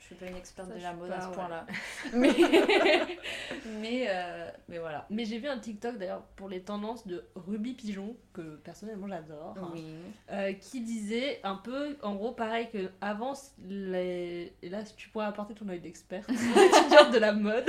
je 0.07 0.13
suis 0.13 0.23
pas 0.23 0.29
une 0.29 0.37
experte 0.37 0.69
Ça, 0.69 0.75
de 0.75 0.81
la 0.83 0.93
mode 0.93 1.09
pas, 1.09 1.15
à 1.15 1.21
ce 1.21 1.27
ouais. 1.29 1.33
point-là. 1.33 1.65
Mais, 2.13 2.29
mais, 3.81 4.05
euh, 4.07 4.51
mais 4.69 4.77
voilà. 4.77 5.07
mais 5.09 5.25
j'ai 5.25 5.39
vu 5.39 5.47
un 5.47 5.57
TikTok 5.57 5.97
d'ailleurs 5.97 6.21
pour 6.35 6.47
les 6.47 6.61
tendances 6.61 7.07
de 7.07 7.23
Ruby 7.35 7.73
Pigeon 7.73 8.15
que 8.31 8.57
personnellement 8.57 9.07
j'adore 9.07 9.55
Oui. 9.73 9.83
euh, 10.31 10.53
qui 10.53 10.81
disait 10.81 11.39
un 11.43 11.55
peu, 11.55 11.97
en 12.03 12.13
gros, 12.13 12.33
pareil 12.33 12.69
que 12.71 12.91
avant, 13.01 13.33
les... 13.67 14.53
et 14.61 14.69
là 14.69 14.83
tu 14.83 15.09
pourrais 15.09 15.25
apporter 15.25 15.55
ton 15.55 15.67
œil 15.69 15.79
d'expert, 15.79 16.23
étudiante 16.29 17.11
de 17.11 17.17
la 17.19 17.31
mode, 17.33 17.65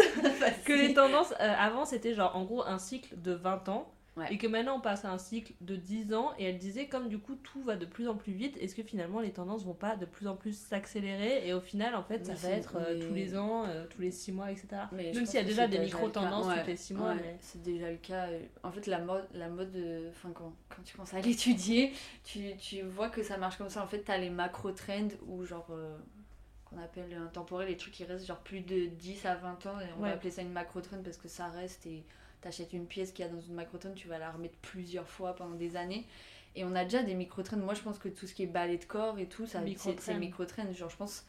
que 0.67 0.73
les 0.75 0.93
tendances 0.93 1.33
euh, 1.41 1.55
avant 1.59 1.87
c'était 1.87 2.13
genre 2.13 2.37
en 2.37 2.45
gros 2.45 2.63
un 2.67 2.79
cycle 2.79 3.19
de 3.21 3.33
20 3.33 3.69
ans. 3.71 3.91
Ouais. 4.17 4.33
Et 4.33 4.39
que 4.39 4.47
maintenant 4.47 4.79
on 4.79 4.81
passe 4.81 5.05
à 5.05 5.11
un 5.13 5.19
cycle 5.19 5.53
de 5.61 5.77
10 5.77 6.15
ans 6.15 6.33
et 6.39 6.45
elle 6.45 6.57
disait 6.57 6.89
comme 6.89 7.09
du 7.09 7.19
coup 7.19 7.35
tout 7.35 7.63
va 7.63 7.77
de 7.77 7.85
plus 7.85 8.09
en 8.09 8.15
plus 8.17 8.33
vite, 8.33 8.57
est-ce 8.57 8.75
que 8.75 8.83
finalement 8.83 9.21
les 9.21 9.31
tendances 9.31 9.63
vont 9.67 9.75
pas 9.75 9.95
de 9.97 10.07
plus 10.07 10.27
en 10.27 10.37
plus 10.37 10.57
s'accélérer 10.57 11.47
et 11.47 11.53
au 11.53 11.61
final 11.61 11.95
en 11.95 12.03
fait 12.03 12.25
ça 12.25 12.33
va 12.33 12.49
être 12.49 12.77
euh, 12.77 12.95
mais- 12.99 13.07
tous 13.07 13.13
les 13.13 13.37
ans, 13.37 13.65
euh, 13.67 13.85
tous 13.91 14.01
les 14.01 14.11
6 14.11 14.33
mois 14.33 14.51
etc. 14.51 14.69
Mais 14.93 15.13
Même 15.13 15.27
s'il 15.27 15.39
y 15.39 15.43
a 15.43 15.45
déjà 15.47 15.69
des 15.69 15.79
micro-tendances 15.81 16.47
Ouais, 16.47 16.63
tous 16.63 16.69
les 16.69 16.77
6 16.77 16.95
mois. 16.95 17.11
ouais, 17.11 17.17
mais... 17.21 17.37
C'est 17.41 17.63
déjà 17.63 17.91
le 17.91 17.99
cas. 17.99 18.27
En 18.63 18.73
fait, 18.73 18.87
la 18.87 19.01
mode, 19.01 19.27
la 19.35 19.51
mode 19.51 19.77
euh, 19.77 20.09
enfin, 20.11 20.31
quand, 20.35 20.55
quand 20.71 20.83
tu 20.83 20.95
commences 20.97 21.13
à 21.13 21.21
l'étudier, 21.21 21.93
tu, 22.25 22.57
tu 22.57 22.81
vois 22.83 23.11
que 23.11 23.23
ça 23.23 23.37
marche 23.37 23.59
comme 23.59 23.69
ça. 23.69 23.83
En 23.83 23.87
fait, 23.87 24.01
t'as 24.01 24.17
les 24.17 24.31
macro-trends 24.31 25.09
ou 25.27 25.45
genre. 25.45 25.67
euh, 25.73 25.95
qu'on 26.65 26.79
appelle 26.79 27.15
intemporel, 27.15 27.69
les 27.69 27.77
trucs 27.77 27.93
qui 27.95 28.05
restent 28.05 28.27
genre 28.27 28.41
plus 28.41 28.61
de 28.61 28.87
10 28.87 29.25
à 29.27 29.37
20 29.37 29.67
ans 29.67 29.79
et 29.79 29.85
on 29.99 30.03
Ouais. 30.03 30.09
va 30.09 30.15
appeler 30.15 30.31
ça 30.33 30.43
une 30.43 30.51
macro-trend 30.53 30.97
parce 31.05 31.17
que 31.17 31.29
ça 31.29 31.47
reste 31.49 31.87
et 31.87 32.03
t'achètes 32.41 32.73
une 32.73 32.87
pièce 32.87 33.13
qu'il 33.13 33.25
y 33.25 33.29
a 33.29 33.31
dans 33.31 33.41
une 33.41 33.55
macro-trend, 33.55 33.93
tu 33.95 34.09
vas 34.09 34.19
la 34.19 34.31
remettre 34.31 34.57
plusieurs 34.63 35.09
fois 35.09 35.35
pendant 35.35 35.55
des 35.57 35.77
années. 35.77 36.05
Et 36.55 36.65
on 36.65 36.75
a 36.75 36.85
déjà 36.85 37.03
des 37.03 37.15
micro-trends. 37.15 37.59
Moi, 37.59 37.75
je 37.75 37.83
pense 37.83 37.99
que 37.99 38.09
tout 38.09 38.27
ce 38.27 38.35
qui 38.35 38.43
est 38.45 38.47
ballet 38.47 38.79
de 38.79 38.85
corps 38.85 39.19
et 39.19 39.27
tout, 39.27 39.47
ça, 39.47 39.59
c'est- 39.61 39.65
Micro-trend. 40.19 40.65
c'est. 40.69 40.75
Genre, 40.75 40.91
je 40.91 40.97
pense 40.97 41.27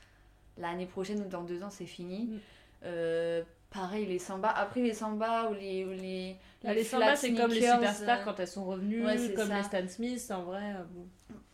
l'année 0.57 0.85
prochaine 0.85 1.21
ou 1.21 1.27
dans 1.27 1.43
deux 1.43 1.63
ans, 1.63 1.69
c'est 1.69 1.85
fini. 1.85 2.25
Mm. 2.25 2.39
Euh, 2.85 3.43
pareil, 3.69 4.05
les 4.05 4.19
samba. 4.19 4.49
Après, 4.49 4.81
les 4.81 4.93
samba 4.93 5.49
ou 5.49 5.53
les. 5.53 5.83
Ou 5.85 5.89
les, 5.89 6.35
les 6.63 6.83
flat 6.83 6.99
samba, 6.99 7.15
c'est 7.15 7.33
comme 7.33 7.51
les 7.51 7.61
superstars 7.61 8.19
euh, 8.19 8.23
quand 8.23 8.39
elles 8.39 8.47
sont 8.47 8.65
revenues, 8.65 9.03
ouais, 9.05 9.17
c'est 9.17 9.33
comme 9.33 9.49
ça. 9.49 9.57
les 9.57 9.63
Stan 9.63 9.87
Smith, 9.87 10.31
en 10.31 10.43
vrai. 10.43 10.63
euh, 10.75 10.83
bon. 10.91 11.07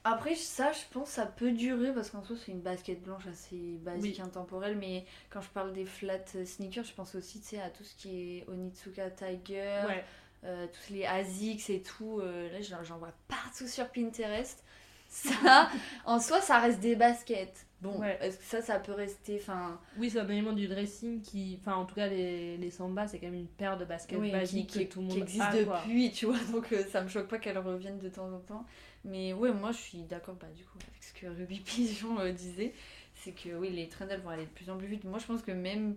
Après, 0.06 0.36
ça, 0.36 0.72
je 0.74 0.82
pense 0.92 1.10
ça 1.10 1.26
peut 1.26 1.52
durer 1.52 1.94
parce 1.94 2.10
qu'en 2.10 2.24
soi, 2.24 2.36
c'est 2.44 2.52
une 2.52 2.60
basket 2.62 3.02
blanche 3.02 3.26
assez 3.28 3.78
basique, 3.82 4.18
Oui. 4.20 4.22
intemporelle. 4.26 4.78
Mais 4.78 5.06
quand 5.30 5.40
je 5.42 5.50
parle 5.50 5.72
des 5.74 5.86
flat 5.86 6.20
sneakers, 6.46 6.84
je 6.84 6.94
pense 6.94 7.16
aussi 7.16 7.42
à 7.58 7.70
tout 7.70 7.84
ce 7.86 7.96
qui 7.96 8.38
est 8.40 8.50
Onitsuka 8.50 9.10
Tiger, 9.12 9.82
Ouais. 9.88 10.04
euh, 10.44 10.68
tous 10.68 10.94
les 10.94 11.06
ASICS 11.06 11.70
et 11.70 11.82
tout. 11.82 12.20
euh, 12.20 12.52
là, 12.52 12.60
j'en 12.84 12.98
vois 12.98 13.14
partout 13.30 13.68
sur 13.68 13.88
Pinterest. 13.90 14.64
Ça, 15.14 15.70
en 16.06 16.20
soi, 16.20 16.42
ça 16.42 16.58
reste 16.58 16.80
des 16.80 16.96
baskets. 16.96 17.68
Bon, 17.82 18.00
Ouais. 18.00 18.18
est-ce 18.20 18.38
que 18.40 18.44
ça, 18.46 18.62
ça 18.64 18.80
peut 18.80 18.94
rester. 18.94 19.38
Enfin, 19.40 19.80
Oui, 20.00 20.10
c'est 20.10 20.20
un 20.20 20.28
élément 20.28 20.54
du 20.54 20.68
dressing 20.68 21.22
qui. 21.22 21.60
Enfin, 21.62 21.76
en 21.76 21.86
tout 21.86 21.94
cas, 21.94 22.08
les, 22.08 22.58
les 22.58 22.72
samba, 22.72 23.08
c'est 23.08 23.20
quand 23.20 23.28
même 23.28 23.36
une 23.36 23.48
paire 23.48 23.78
de 23.78 23.86
baskets 23.86 24.18
oui, 24.20 24.30
qui, 24.30 24.32
basiques 24.34 24.70
qui- 24.72 24.88
que 24.88 24.92
tout 24.94 25.02
le 25.02 25.06
monde 25.06 25.16
qui 25.16 25.22
existe 25.22 25.44
a, 25.44 25.64
quoi. 25.66 25.82
depuis, 25.82 26.12
tu 26.12 26.26
vois. 26.26 26.40
Donc, 26.52 26.74
euh, 26.74 26.84
ça 26.92 27.02
me 27.02 27.08
choque 27.10 27.28
pas 27.28 27.38
qu'elles 27.38 27.60
reviennent 27.60 28.00
de 28.00 28.10
temps 28.10 28.34
en 28.34 28.40
temps. 28.40 28.66
Mais 29.06 29.34
ouais, 29.34 29.52
moi, 29.52 29.72
je 29.72 29.78
suis 29.78 30.04
d'accord, 30.04 30.36
bah, 30.36 30.48
du 30.56 30.64
coup, 30.64 30.78
avec 30.88 31.04
ce 31.04 31.14
que 31.14 31.28
Ruby 31.28 31.60
Pigeon 31.66 32.20
euh, 32.20 32.32
disait. 32.32 32.74
C'est 33.16 33.32
que 33.32 33.50
oui, 33.56 33.70
les 33.70 33.90
elles 34.10 34.22
vont 34.22 34.30
aller 34.30 34.46
de 34.46 34.50
plus 34.52 34.70
en 34.70 34.78
plus 34.78 34.88
vite. 34.88 35.04
Moi, 35.06 35.20
je 35.20 35.26
pense 35.26 35.42
que 35.42 35.52
même 35.52 35.96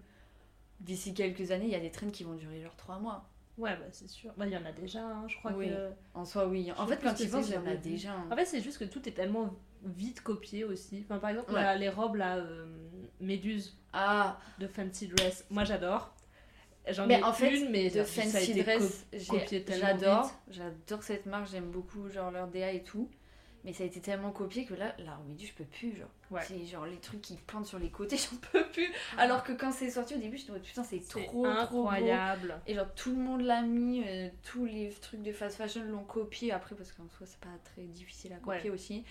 d'ici 0.80 1.14
quelques 1.14 1.50
années, 1.50 1.64
il 1.64 1.70
y 1.72 1.74
a 1.76 1.80
des 1.80 1.90
trends 1.90 2.10
qui 2.10 2.24
vont 2.24 2.34
durer 2.34 2.60
genre 2.62 2.76
3 2.76 2.98
mois. 2.98 3.24
Ouais, 3.58 3.74
bah 3.74 3.86
c'est 3.90 4.08
sûr. 4.08 4.32
Bah, 4.36 4.46
il 4.46 4.52
y 4.52 4.56
en 4.56 4.64
a 4.66 4.72
déjà, 4.72 5.02
hein, 5.02 5.26
je 5.28 5.36
crois 5.36 5.52
Oui. 5.52 5.68
que. 5.68 5.90
En 6.14 6.24
soi, 6.26 6.46
oui. 6.46 6.70
En 6.76 6.84
Je 6.86 6.90
fait, 6.92 7.02
quand 7.02 7.14
tu 7.14 7.26
penses, 7.28 7.48
il 7.48 7.54
y 7.54 7.58
en 7.58 7.66
a 7.66 7.74
déjà. 7.74 8.12
hein. 8.12 8.28
En 8.30 8.36
fait, 8.36 8.44
c'est 8.44 8.60
juste 8.60 8.78
que 8.78 8.84
tout 8.84 9.08
est 9.08 9.12
tellement 9.12 9.54
vite 9.82 10.20
copié 10.20 10.64
aussi. 10.64 11.02
Enfin, 11.04 11.18
par 11.18 11.30
exemple, 11.30 11.52
Ouais. 11.52 11.62
là, 11.62 11.74
les 11.74 11.88
robes, 11.88 12.16
là, 12.16 12.36
euh, 12.36 12.66
Méduse 13.20 13.74
Ah, 13.94 14.38
de 14.58 14.66
Fancy 14.66 15.08
Dress, 15.08 15.46
moi 15.50 15.64
j'adore. 15.64 16.14
J'en 16.88 17.07
Mais 17.07 17.18
ai 17.18 17.22
en 17.22 17.33
fait, 17.33 17.51
une, 17.57 17.70
mais 17.70 17.90
de 17.90 18.05
Fancy 18.05 18.55
Dress, 18.62 19.07
j'adore. 19.12 20.33
J'adore 20.51 21.03
cette 21.03 21.27
marque, 21.27 21.51
j'aime 21.51 21.70
beaucoup 21.70 22.09
genre 22.09 22.31
leur 22.31 22.49
DA 22.49 22.72
et 22.72 22.83
tout. 22.83 23.11
Mais 23.64 23.72
ça 23.72 23.83
a 23.83 23.87
été 23.87 24.01
tellement 24.01 24.31
copié 24.31 24.64
que 24.64 24.75
là, 24.75 24.94
la 25.01 25.16
Romédie, 25.16 25.44
je 25.46 25.53
peux 25.55 25.64
plus. 25.64 25.96
Genre. 25.96 26.09
Ouais. 26.31 26.40
C'est 26.46 26.64
genre 26.66 26.87
les 26.87 26.99
trucs 26.99 27.20
qui 27.20 27.37
pendent 27.49 27.66
sur 27.66 27.81
les 27.81 27.90
côtés, 27.90 28.16
j'en 28.31 28.37
peux 28.53 28.64
plus. 28.68 28.88
Alors 29.18 29.42
que 29.42 29.53
quand 29.53 29.72
c'est 29.72 29.90
sorti 29.90 30.14
au 30.14 30.18
début, 30.18 30.38
je 30.38 30.53
me 30.53 30.61
putain, 30.61 30.85
c'est 30.85 31.01
trop, 31.01 31.20
trop 31.25 31.42
beau. 31.42 31.46
incroyable. 31.46 32.61
Et 32.68 32.75
genre 32.75 32.87
tout 32.94 33.11
le 33.11 33.16
monde 33.18 33.40
l'a 33.40 33.62
mis, 33.62 34.05
euh, 34.07 34.29
tous 34.44 34.64
les 34.66 34.90
trucs 34.90 35.22
de 35.22 35.33
fast 35.33 35.57
fashion 35.57 35.83
l'ont 35.83 36.05
copié 36.05 36.53
après 36.53 36.77
parce 36.77 36.92
qu'en 36.92 37.09
soi 37.09 37.27
c'est 37.27 37.40
pas 37.40 37.49
très 37.64 37.83
difficile 37.83 38.33
à 38.35 38.37
copier 38.37 38.70
aussi. 38.70 39.03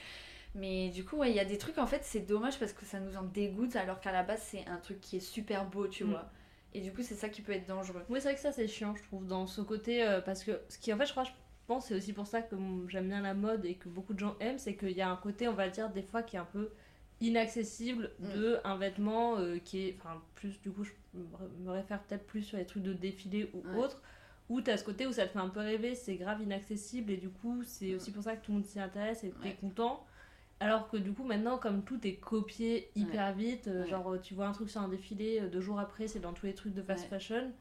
Mais 0.53 0.87
du 0.89 1.03
coup 1.03 1.17
ouais 1.17 1.31
il 1.31 1.35
y 1.35 1.39
a 1.41 1.45
des 1.45 1.57
trucs 1.57 1.77
en 1.77 1.85
fait 1.87 1.99
c'est 2.05 2.21
dommage 2.21 2.57
parce 2.57 2.71
que 2.71 2.85
ça 2.85 3.01
nous 3.01 3.17
en 3.17 3.23
dégoûte 3.23 3.75
alors 3.75 3.99
qu'à 3.99 4.13
la 4.13 4.23
base 4.23 4.41
c'est 4.41 4.65
un 4.67 4.77
truc 4.77 5.01
qui 5.01 5.17
est 5.17 5.19
super 5.19 5.65
beau 5.65 5.87
tu 5.89 6.05
Mm. 6.05 6.09
vois. 6.11 6.31
Et 6.75 6.81
du 6.81 6.91
coup 6.91 7.01
c'est 7.03 7.15
ça 7.15 7.29
qui 7.29 7.41
peut 7.41 7.53
être 7.53 7.67
dangereux. 7.67 8.03
Oui, 8.09 8.19
c'est 8.19 8.27
vrai 8.29 8.35
que 8.35 8.41
ça 8.41 8.51
c'est 8.51 8.67
chiant, 8.67 8.95
je 8.95 9.03
trouve, 9.03 9.25
dans 9.25 9.47
ce 9.47 9.61
côté. 9.61 10.03
euh, 10.05 10.19
parce 10.21 10.43
que 10.43 10.59
ce 10.69 10.77
qui, 10.77 10.91
en 10.93 10.97
fait, 10.97 11.05
je 11.05 11.11
crois, 11.11 11.23
je 11.23 11.31
pense, 11.67 11.87
c'est 11.87 11.95
aussi 11.95 12.11
pour 12.13 12.27
ça 12.27 12.41
que 12.41 12.55
j'aime 12.89 13.07
bien 13.07 13.21
la 13.21 13.33
mode 13.33 13.63
et 13.65 13.75
que 13.75 13.87
beaucoup 13.89 14.13
de 14.13 14.19
gens 14.19 14.35
aiment, 14.39 14.59
c'est 14.59 14.75
qu'il 14.75 14.91
y 14.91 15.01
a 15.01 15.09
un 15.09 15.15
côté, 15.15 15.47
on 15.47 15.53
va 15.53 15.69
dire, 15.69 15.89
des 15.89 16.03
fois 16.03 16.21
qui 16.21 16.35
est 16.35 16.39
un 16.39 16.45
peu 16.45 16.71
inaccessible 17.21 18.11
Mm. 18.19 18.33
de 18.33 18.57
un 18.63 18.77
vêtement 18.77 19.37
euh, 19.37 19.57
qui 19.57 19.87
est. 19.87 19.95
Enfin, 19.99 20.21
plus, 20.35 20.59
du 20.61 20.69
coup, 20.71 20.83
je 20.83 20.91
me 21.63 21.71
réfère 21.71 22.01
peut-être 22.03 22.25
plus 22.25 22.41
sur 22.43 22.57
les 22.57 22.65
trucs 22.65 22.83
de 22.83 22.93
défilé 22.93 23.49
ou 23.53 23.59
Ouais. 23.69 23.77
autre. 23.79 24.01
Où 24.47 24.61
t'as 24.61 24.77
ce 24.77 24.83
côté 24.83 25.07
où 25.07 25.11
ça 25.11 25.25
te 25.25 25.31
fait 25.31 25.39
un 25.39 25.49
peu 25.49 25.59
rêver, 25.61 25.95
c'est 25.95 26.17
grave 26.17 26.39
inaccessible 26.41 27.11
et 27.11 27.17
du 27.17 27.29
coup, 27.29 27.63
c'est 27.63 27.93
Mm. 27.93 27.95
aussi 27.95 28.11
pour 28.11 28.21
ça 28.23 28.35
que 28.35 28.45
tout 28.45 28.51
le 28.51 28.57
monde 28.59 28.65
s'y 28.67 28.79
intéresse 28.79 29.23
et 29.23 29.31
t'es 29.31 29.47
Ouais. 29.49 29.57
content. 29.59 30.05
Alors 30.59 30.87
que 30.89 30.97
du 30.97 31.13
coup, 31.13 31.23
maintenant, 31.23 31.57
comme 31.57 31.83
tout 31.83 32.05
est 32.07 32.15
copié 32.15 32.89
hyper 32.95 33.33
vite, 33.33 33.67
euh, 33.67 33.83
Ouais. 33.83 33.89
genre 33.89 34.15
tu 34.21 34.33
vois 34.33 34.47
un 34.47 34.51
truc 34.53 34.69
sur 34.69 34.81
un 34.81 34.87
défilé, 34.87 35.41
euh, 35.41 35.49
deux 35.49 35.61
jours 35.61 35.79
après, 35.79 36.07
c'est 36.07 36.19
dans 36.19 36.33
tous 36.33 36.45
les 36.45 36.53
trucs 36.53 36.73
de 36.73 36.81
fast 36.81 37.03
Ouais. 37.03 37.09
fashion, 37.09 37.51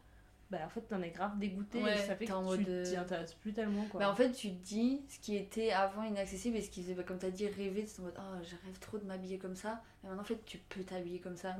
bah 0.50 0.58
en 0.64 0.68
fait, 0.68 0.82
t'en 0.82 1.02
es 1.02 1.10
grave 1.10 1.38
dégoûté 1.38 1.80
et 1.80 1.96
ça 1.96 2.14
fait 2.14 2.26
que 2.26 2.30
tu 2.30 2.36
mode, 2.38 2.68
euh, 2.68 2.84
t'y 2.84 2.96
intéresses 2.96 3.34
plus 3.34 3.52
tellement 3.52 3.84
quoi. 3.86 3.98
Bah 4.00 4.10
en 4.10 4.14
fait 4.14 4.30
tu 4.30 4.50
te 4.50 4.62
dis 4.62 5.02
ce 5.08 5.18
qui 5.18 5.36
était 5.36 5.72
avant 5.72 6.04
inaccessible 6.04 6.56
et 6.56 6.62
ce 6.62 6.70
qui 6.70 6.82
faisait 6.82 6.94
bah, 6.94 7.02
comme 7.02 7.18
t'as 7.18 7.30
dit 7.30 7.48
rêver 7.48 7.86
c'est 7.86 8.00
en 8.00 8.04
mode 8.04 8.14
oh 8.18 8.36
je 8.44 8.54
rêve 8.64 8.78
trop 8.78 8.98
de 8.98 9.04
m'habiller 9.04 9.38
comme 9.38 9.56
ça 9.56 9.82
mais 10.02 10.10
maintenant 10.10 10.22
en 10.22 10.26
fait 10.26 10.44
tu 10.44 10.58
peux 10.58 10.84
t'habiller 10.84 11.18
comme 11.18 11.36
ça. 11.36 11.56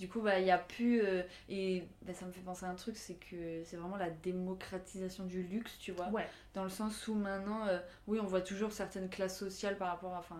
Du 0.00 0.08
coup 0.08 0.20
bah 0.22 0.40
il 0.40 0.46
y 0.46 0.50
a 0.50 0.58
plus 0.58 1.02
euh, 1.02 1.22
et 1.48 1.84
bah, 2.02 2.14
ça 2.14 2.24
me 2.24 2.32
fait 2.32 2.40
penser 2.40 2.64
à 2.64 2.70
un 2.70 2.74
truc 2.74 2.96
c'est 2.96 3.14
que 3.14 3.62
c'est 3.64 3.76
vraiment 3.76 3.96
la 3.98 4.10
démocratisation 4.10 5.24
du 5.24 5.42
luxe 5.42 5.78
tu 5.78 5.92
vois 5.92 6.08
Ouais, 6.08 6.26
dans 6.54 6.64
le 6.64 6.70
sens 6.70 7.06
où 7.06 7.14
maintenant 7.14 7.66
euh, 7.66 7.78
oui 8.06 8.18
on 8.20 8.24
voit 8.26 8.40
toujours 8.40 8.72
certaines 8.72 9.08
classes 9.10 9.38
sociales 9.38 9.76
par 9.76 9.88
rapport 9.88 10.14
à 10.14 10.18
enfin 10.18 10.36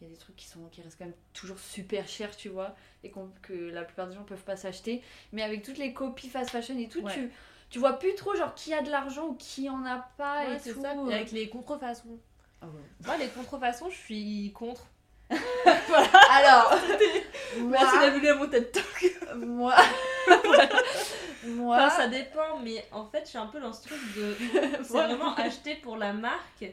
il 0.00 0.08
y 0.08 0.10
a 0.10 0.12
des 0.12 0.18
trucs 0.18 0.36
qui 0.36 0.46
sont 0.46 0.66
qui 0.70 0.80
restent 0.82 0.98
quand 0.98 1.04
même 1.04 1.14
toujours 1.34 1.58
super 1.58 2.08
chers 2.08 2.34
tu 2.36 2.48
vois 2.48 2.74
et 3.04 3.12
que 3.42 3.52
la 3.52 3.84
plupart 3.84 4.08
des 4.08 4.14
gens 4.14 4.24
peuvent 4.24 4.42
pas 4.44 4.56
s'acheter 4.56 5.02
mais 5.32 5.42
avec 5.42 5.62
toutes 5.62 5.78
les 5.78 5.92
copies 5.92 6.28
fast 6.30 6.50
fashion 6.50 6.78
et 6.78 6.88
tout 6.88 7.02
Ouais. 7.02 7.12
tu 7.12 7.30
tu 7.68 7.78
vois 7.78 7.98
plus 7.98 8.14
trop 8.14 8.34
genre 8.34 8.54
qui 8.54 8.72
a 8.74 8.82
de 8.82 8.90
l'argent 8.90 9.28
ou 9.28 9.34
qui 9.34 9.68
en 9.70 9.84
a 9.84 9.98
pas 10.16 10.44
Ouais, 10.46 10.56
et 10.56 10.72
tout 10.72 10.80
ça. 10.80 10.94
Et 10.94 11.14
avec 11.14 11.32
les 11.32 11.48
contrefaçons. 11.48 12.18
Ah 12.60 12.66
ouais. 12.66 12.82
Moi, 13.06 13.16
les 13.16 13.28
contrefaçons, 13.28 13.88
je 13.88 13.96
suis 13.96 14.52
contre. 14.52 14.86
Alors, 16.30 16.74
Merci 17.58 17.98
d'avoir 17.98 18.10
vu 18.20 18.34
mon 18.34 18.46
TED 18.46 18.72
Talk. 18.72 19.12
moi, 19.36 19.74
Moi, 21.44 21.76
Enfin, 21.76 21.90
ça 21.90 22.06
dépend, 22.06 22.58
mais 22.62 22.84
en 22.92 23.04
fait, 23.06 23.22
je 23.24 23.30
suis 23.30 23.38
un 23.38 23.46
peu 23.46 23.60
dans 23.60 23.72
ce 23.72 23.88
truc 23.88 23.98
de. 24.16 24.36
C'est 24.52 24.82
Voilà. 24.88 25.08
vraiment 25.14 25.34
acheter 25.34 25.74
pour 25.76 25.96
la 25.96 26.12
marque. 26.12 26.64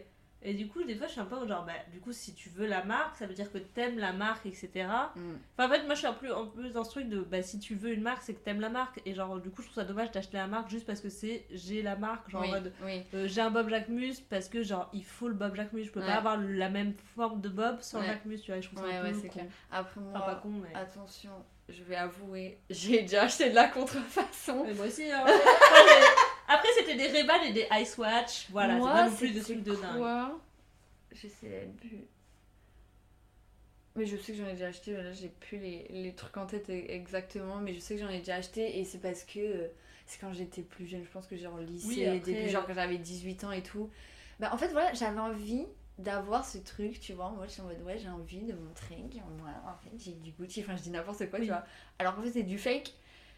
Et 0.42 0.54
du 0.54 0.70
coup, 0.70 0.82
des 0.84 0.96
fois, 0.96 1.08
je 1.08 1.12
suis 1.12 1.20
un 1.22 1.26
peu 1.26 1.36
genre, 1.48 1.66
bah, 1.66 1.74
du 1.92 2.00
coup, 2.00 2.14
si 2.14 2.34
tu 2.34 2.48
veux 2.50 2.66
la 2.66 2.82
marque, 2.86 3.18
ça 3.18 3.26
veut 3.26 3.34
dire 3.34 3.52
que 3.52 3.58
t'aimes 3.58 4.00
la 4.00 4.14
marque, 4.14 4.46
etc. 4.46 4.70
Mm. 5.16 5.34
Enfin, 5.58 5.68
en 5.68 5.70
fait, 5.70 5.84
moi, 5.86 5.96
je 5.96 6.00
suis 6.00 6.08
un 6.08 6.14
peu, 6.14 6.34
un 6.34 6.46
peu 6.46 6.70
dans 6.70 6.86
ce 6.86 6.92
truc 6.92 7.10
de, 7.10 7.20
bah, 7.20 7.42
si 7.42 7.60
tu 7.60 7.76
veux 7.76 7.92
une 7.92 8.02
marque, 8.02 8.22
c'est 8.24 8.34
que 8.34 8.40
t'aimes 8.40 8.62
la 8.62 8.70
marque. 8.70 9.02
Et 9.06 9.14
genre, 9.14 9.38
du 9.42 9.50
coup, 9.50 9.62
je 9.62 9.68
trouve 9.68 9.76
ça 9.76 9.84
dommage 9.84 10.12
d'acheter 10.12 10.38
la 10.38 10.48
marque 10.48 10.70
juste 10.70 10.86
parce 10.86 11.02
que 11.02 11.10
c'est, 11.10 11.46
j'ai 11.52 11.82
la 11.82 11.98
marque. 11.98 12.30
Genre, 12.30 12.44
en 12.44 12.48
mode, 12.48 12.72
oui. 12.84 13.04
euh, 13.14 13.28
j'ai 13.28 13.42
un 13.42 13.52
Bob 13.52 13.68
Jacquemus 13.70 14.22
parce 14.30 14.48
que, 14.48 14.64
genre, 14.64 14.90
il 14.94 15.04
faut 15.04 15.28
le 15.28 15.34
Bob 15.34 15.56
Jacquemus. 15.56 15.84
Je 15.84 15.92
peux 15.92 16.00
Ouais. 16.00 16.06
pas 16.06 16.16
avoir 16.16 16.38
la 16.38 16.70
même 16.70 16.94
forme 17.18 17.42
de 17.42 17.50
Bob 17.50 17.82
sans 17.82 18.00
Ouais. 18.00 18.08
Jacquemus, 18.08 18.40
tu 18.42 18.52
vois. 18.52 18.62
Je 18.62 18.68
trouve 18.68 18.80
ça 18.80 18.86
Ouais, 18.86 18.96
un 18.96 19.04
ouais, 19.04 19.12
peu 19.12 19.20
c'est 19.22 19.28
con. 19.28 19.34
clair. 19.40 19.46
Après, 19.72 20.00
moi, 20.00 20.12
Enfin, 20.16 20.26
pas 20.26 20.36
con, 20.36 20.50
mais. 20.52 20.74
attention, 20.80 21.32
je 21.68 21.84
vais 21.84 21.98
avouer, 21.98 22.58
j'ai 22.70 23.02
déjà 23.02 23.24
acheté 23.24 23.50
de 23.50 23.56
la 23.56 23.68
contrefaçon. 23.68 24.64
Mais 24.66 24.74
moi 24.74 24.86
aussi, 24.86 25.04
hein. 25.12 25.26
J'ai- 26.50 26.56
Après, 26.56 26.70
c'était 26.78 26.96
des 26.96 27.08
ray 27.08 27.28
et 27.50 27.54
des 27.54 27.68
Ice 27.82 27.98
Watch. 27.98 28.48
Voilà, 28.52 28.76
c'est 28.76 28.80
pas 28.86 29.10
non 29.10 29.16
plus 29.16 29.32
des 29.32 29.42
trucs 29.42 29.64
de 29.64 29.76
dingue. 29.76 29.98
quoi 29.98 30.40
Je 31.12 31.28
sais 31.28 31.70
plus. 31.80 32.06
Mais 33.96 34.06
je 34.06 34.16
sais 34.18 34.32
que 34.32 34.38
j'en 34.38 34.48
ai 34.48 34.54
déjà 34.54 34.68
acheté, 34.68 34.94
là 34.94 35.12
j'ai 35.12 35.28
plus 35.30 35.58
les, 35.58 35.88
les 35.90 36.14
trucs 36.14 36.38
en 36.38 36.46
tête 36.46 36.70
e- 36.70 36.86
exactement, 36.92 37.58
mais 37.58 37.74
je 37.74 37.80
sais 37.80 37.96
que 37.96 38.02
j'en 38.02 38.10
ai 38.10 38.20
déjà 38.20 38.36
acheté 38.36 38.80
et 38.80 38.86
c'est 38.86 39.00
parce 39.00 39.24
que 39.24 39.40
euh, 39.40 39.68
c'est 40.06 40.22
quand 40.22 40.32
j'étais 40.32 40.62
plus 40.62 40.86
jeune, 40.88 41.04
je 41.04 41.10
pense 41.10 41.28
que 41.28 41.36
genre 41.36 41.56
au 41.56 41.60
lycée, 41.62 41.88
Oui, 41.88 42.06
après, 42.06 42.20
début, 42.20 42.50
genre 42.50 42.64
euh, 42.64 42.68
quand 42.68 42.76
j'avais 42.76 42.98
18 43.00 43.44
ans 43.46 43.52
et 43.52 43.64
tout. 43.64 43.90
Bah 44.40 44.52
en 44.54 44.58
fait 44.58 44.70
voilà, 44.70 44.94
j'avais 44.94 45.20
envie 45.20 45.66
d'avoir 45.98 46.46
ce 46.46 46.60
truc, 46.60 47.00
tu 47.02 47.12
vois, 47.14 47.32
moi 47.32 47.46
je 47.48 47.52
suis 47.54 47.62
en 47.62 47.66
mode 47.66 47.82
ouais 47.82 47.98
j'ai 47.98 48.08
envie 48.10 48.44
de 48.44 48.54
montrer 48.54 48.96
que 49.12 49.18
moi 49.42 49.50
en 49.68 49.76
fait 49.84 49.92
j'ai 49.98 50.14
du 50.14 50.32
Gucci, 50.32 50.62
enfin 50.62 50.78
je 50.78 50.84
dis 50.84 50.92
n'importe 50.92 51.30
quoi, 51.30 51.40
Oui. 51.40 51.48
tu 51.48 51.52
vois. 51.52 51.66
Alors 51.98 52.16
qu'en 52.16 52.22
fait 52.22 52.32
c'est 52.32 52.44
du 52.44 52.58
fake. 52.60 52.94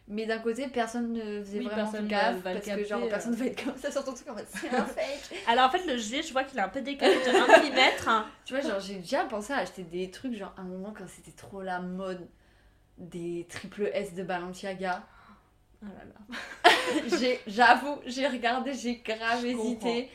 Mais 0.07 0.25
d'un 0.25 0.39
côté, 0.39 0.67
personne 0.67 1.13
ne 1.13 1.41
faisait 1.41 1.59
Oui, 1.59 1.65
vraiment 1.65 1.89
personne 1.89 2.07
gaffe 2.07 2.41
parce 2.43 2.59
que 2.59 2.83
genre 2.83 2.99
capter, 2.99 3.05
euh. 3.05 3.09
personne 3.09 3.35
va 3.35 3.45
être 3.45 3.63
comme 3.63 3.77
ça 3.77 3.91
sur 3.91 4.03
ton 4.03 4.13
truc 4.13 4.27
en 4.29 4.33
mode 4.33 4.45
c'est 4.49 4.69
un 4.69 4.85
fake. 4.85 5.39
Alors, 5.47 5.67
en 5.67 5.71
fait, 5.71 5.85
le 5.85 5.97
G, 5.97 6.21
je 6.21 6.33
vois 6.33 6.43
qu'il 6.43 6.59
a 6.59 6.65
un 6.65 6.69
peu 6.69 6.81
décalé 6.81 7.13
de 7.15 7.29
1 7.29 7.69
mm. 7.69 8.25
Tu 8.45 8.53
vois, 8.53 8.61
genre, 8.61 8.79
j'ai 8.79 8.95
déjà 8.95 9.23
pensé 9.25 9.53
à 9.53 9.57
acheter 9.57 9.83
des 9.83 10.11
trucs, 10.11 10.35
genre, 10.35 10.53
à 10.57 10.61
un 10.61 10.65
moment 10.65 10.93
quand 10.97 11.05
c'était 11.07 11.31
trop 11.31 11.61
la 11.61 11.79
mode, 11.79 12.27
des 12.97 13.47
triple 13.49 13.89
S 13.93 14.13
de 14.13 14.23
Balenciaga. 14.23 15.03
Oh 15.83 15.87
là 15.87 16.03
là. 16.05 16.71
J'avoue, 17.47 17.99
j'ai 18.05 18.27
regardé, 18.27 18.73
j'ai 18.73 18.97
grave 18.97 19.45
hésité. 19.45 20.09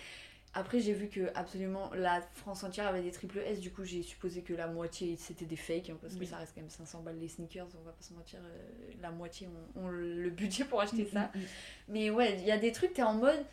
Après, 0.59 0.81
j'ai 0.81 0.95
vu 0.95 1.09
que 1.09 1.31
absolument 1.35 1.91
la 1.95 2.23
France 2.33 2.65
entière 2.65 2.87
avait 2.87 3.03
des 3.03 3.11
triple 3.11 3.39
S, 3.41 3.61
du 3.61 3.71
coup, 3.71 3.85
j'ai 3.85 4.03
supposé 4.03 4.41
que 4.41 4.55
la 4.55 4.67
moitié 4.67 5.15
c'était 5.19 5.45
des 5.45 5.55
fakes, 5.57 5.91
hein, 5.91 5.99
parce 6.01 6.15
que 6.15 6.25
ça 6.25 6.39
reste 6.39 6.53
quand 6.55 6.63
même 6.63 6.71
500 6.71 7.03
balles 7.03 7.19
les 7.21 7.29
sneakers, 7.29 7.67
on 7.79 7.85
va 7.85 7.93
pas 7.93 8.03
se 8.03 8.15
mentir, 8.15 8.41
euh, 8.43 8.93
la 9.03 9.11
moitié 9.11 9.49
ont, 9.77 9.83
ont 9.83 9.89
le 9.89 10.31
budget 10.31 10.65
pour 10.65 10.81
acheter 10.81 11.05
Mm, 11.05 11.13
ça. 11.13 11.31
Mais 11.89 12.09
ouais, 12.09 12.39
il 12.41 12.47
y 12.47 12.51
a 12.51 12.57
des 12.59 12.73
trucs, 12.73 12.95
t'es 12.95 13.03
en 13.03 13.13
mode, 13.13 13.45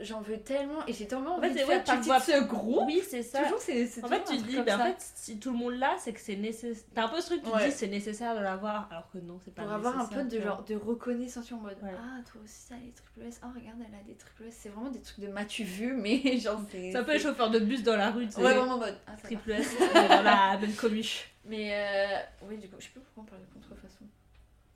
j'en 0.00 0.20
veux 0.20 0.38
tellement, 0.38 0.86
et 0.86 0.92
j'ai 0.92 1.06
tellement 1.06 1.34
En 1.34 1.38
envie 1.38 1.48
fait, 1.48 1.60
de 1.60 1.66
faire 1.66 1.84
tu 1.84 1.90
partie 1.90 2.08
vois- 2.08 2.18
de 2.20 2.24
ce 2.24 2.44
groupe. 2.44 2.84
Oui, 2.86 3.02
c'est 3.08 3.22
ça. 3.22 3.42
Toujours, 3.42 3.58
c'est 3.60 4.04
En 4.04 4.08
fait, 4.08 4.24
tu 4.24 4.36
te 4.38 4.42
dis, 4.48 4.60
bah, 4.62 4.76
en 4.76 4.84
fait, 4.84 4.96
si 5.14 5.38
tout 5.38 5.50
le 5.50 5.58
monde 5.58 5.74
l'a, 5.74 5.96
c'est 5.98 6.12
que 6.12 6.20
c'est 6.20 6.36
nécessaire. 6.36 6.84
T'as 6.94 7.04
un 7.04 7.08
peu 7.08 7.20
ce 7.20 7.26
truc, 7.26 7.42
tu 7.42 7.50
te 7.50 7.54
Ouais. 7.56 7.66
dis, 7.68 7.72
c'est 7.72 7.88
nécessaire 7.88 8.34
de 8.36 8.40
l'avoir, 8.40 8.88
alors 8.90 9.10
que 9.10 9.18
non, 9.18 9.38
c'est 9.44 9.54
pas 9.54 9.62
pour 9.62 9.72
avoir 9.72 9.98
un 9.98 10.06
peu 10.06 10.24
de 10.24 10.40
genre 10.40 10.62
de 10.64 10.74
reconnaissance 10.76 11.50
en 11.52 11.56
mode 11.56 11.76
Ouais. 11.82 11.90
ah 11.98 12.18
toi 12.30 12.40
aussi 12.44 12.68
t'as 12.68 12.76
les 12.76 12.90
triple 12.92 13.22
S 13.28 13.40
oh 13.44 13.48
regarde 13.54 13.78
elle 13.86 13.94
a 13.94 14.02
des 14.02 14.14
triple 14.14 14.44
S 14.48 14.56
c'est 14.62 14.68
vraiment 14.70 14.90
des 14.90 15.00
trucs 15.00 15.20
de 15.20 15.28
m'as-tu 15.28 15.62
vu 15.64 15.92
mais 15.96 16.38
genre 16.38 16.60
c'est 16.70 16.90
C'est 16.92 16.96
un 16.98 17.04
peu 17.04 17.12
les 17.12 17.18
chauffeurs 17.18 17.50
de 17.50 17.58
bus 17.58 17.82
dans 17.82 17.96
la 17.96 18.10
rue, 18.10 18.26
tu 18.26 18.32
sais. 18.32 18.42
ouais 18.42 18.54
vraiment 18.54 18.74
en 18.74 18.78
mode 18.78 18.96
ah. 19.06 19.12
Triple 19.22 19.52
S, 19.52 19.76
dans 19.94 20.22
la 20.22 20.58
même 20.58 20.72
mais 21.44 21.70
euh, 21.74 22.18
oui 22.48 22.56
du 22.58 22.68
coup 22.68 22.76
je 22.78 22.84
sais 22.84 22.90
plus 22.90 23.00
pourquoi 23.00 23.22
on 23.22 23.26
parle 23.26 23.42
de 23.42 23.46
contrefaçon 23.54 23.85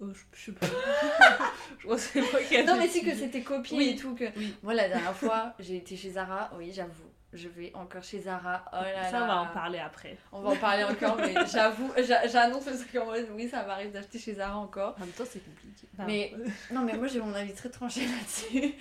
Oh, 0.02 0.06
je, 0.12 0.20
je 0.32 0.44
sais 0.46 0.52
pas. 0.52 0.66
je 1.78 1.84
crois 1.84 1.96
que 1.96 2.02
c'est 2.02 2.20
moi 2.20 2.40
qui 2.48 2.62
non 2.64 2.76
mais 2.78 2.88
si 2.88 3.04
que 3.04 3.14
c'était 3.14 3.42
copié 3.42 3.76
Oui. 3.76 3.88
et 3.90 3.96
tout 3.96 4.14
que 4.14 4.24
Oui. 4.36 4.54
moi 4.62 4.72
la 4.74 4.88
dernière 4.88 5.14
fois 5.14 5.54
j'ai 5.58 5.76
été 5.76 5.96
chez 5.96 6.10
Zara 6.12 6.50
oui 6.56 6.72
j'avoue 6.74 7.04
je 7.32 7.48
vais 7.48 7.70
encore 7.74 8.02
chez 8.02 8.20
Zara 8.22 8.64
oh 8.72 8.76
là 8.82 9.10
Ça, 9.10 9.20
là 9.20 9.24
on 9.24 9.26
va 9.28 9.40
en 9.42 9.46
parler 9.54 9.78
après. 9.78 10.16
on 10.32 10.40
va 10.40 10.50
en 10.50 10.56
parler 10.56 10.84
encore 10.84 11.16
mais 11.16 11.34
j'avoue 11.52 11.92
j'a- 11.98 12.26
j'annonce 12.26 12.66
le 12.66 12.76
truc 12.78 12.96
en 12.96 13.06
mode 13.06 13.28
oui 13.34 13.48
ça 13.48 13.64
m'arrive 13.64 13.92
d'acheter 13.92 14.18
chez 14.18 14.34
Zara 14.34 14.56
encore 14.56 14.94
En 14.96 15.00
même 15.00 15.10
temps, 15.10 15.24
c'est 15.30 15.44
compliqué. 15.44 15.86
Mais- 16.06 16.32
Non, 16.72 16.82
mais 16.82 16.94
moi 16.94 17.06
j'ai 17.06 17.20
mon 17.20 17.34
avis 17.34 17.52
très 17.54 17.68
tranché 17.70 18.00
là-dessus. 18.06 18.74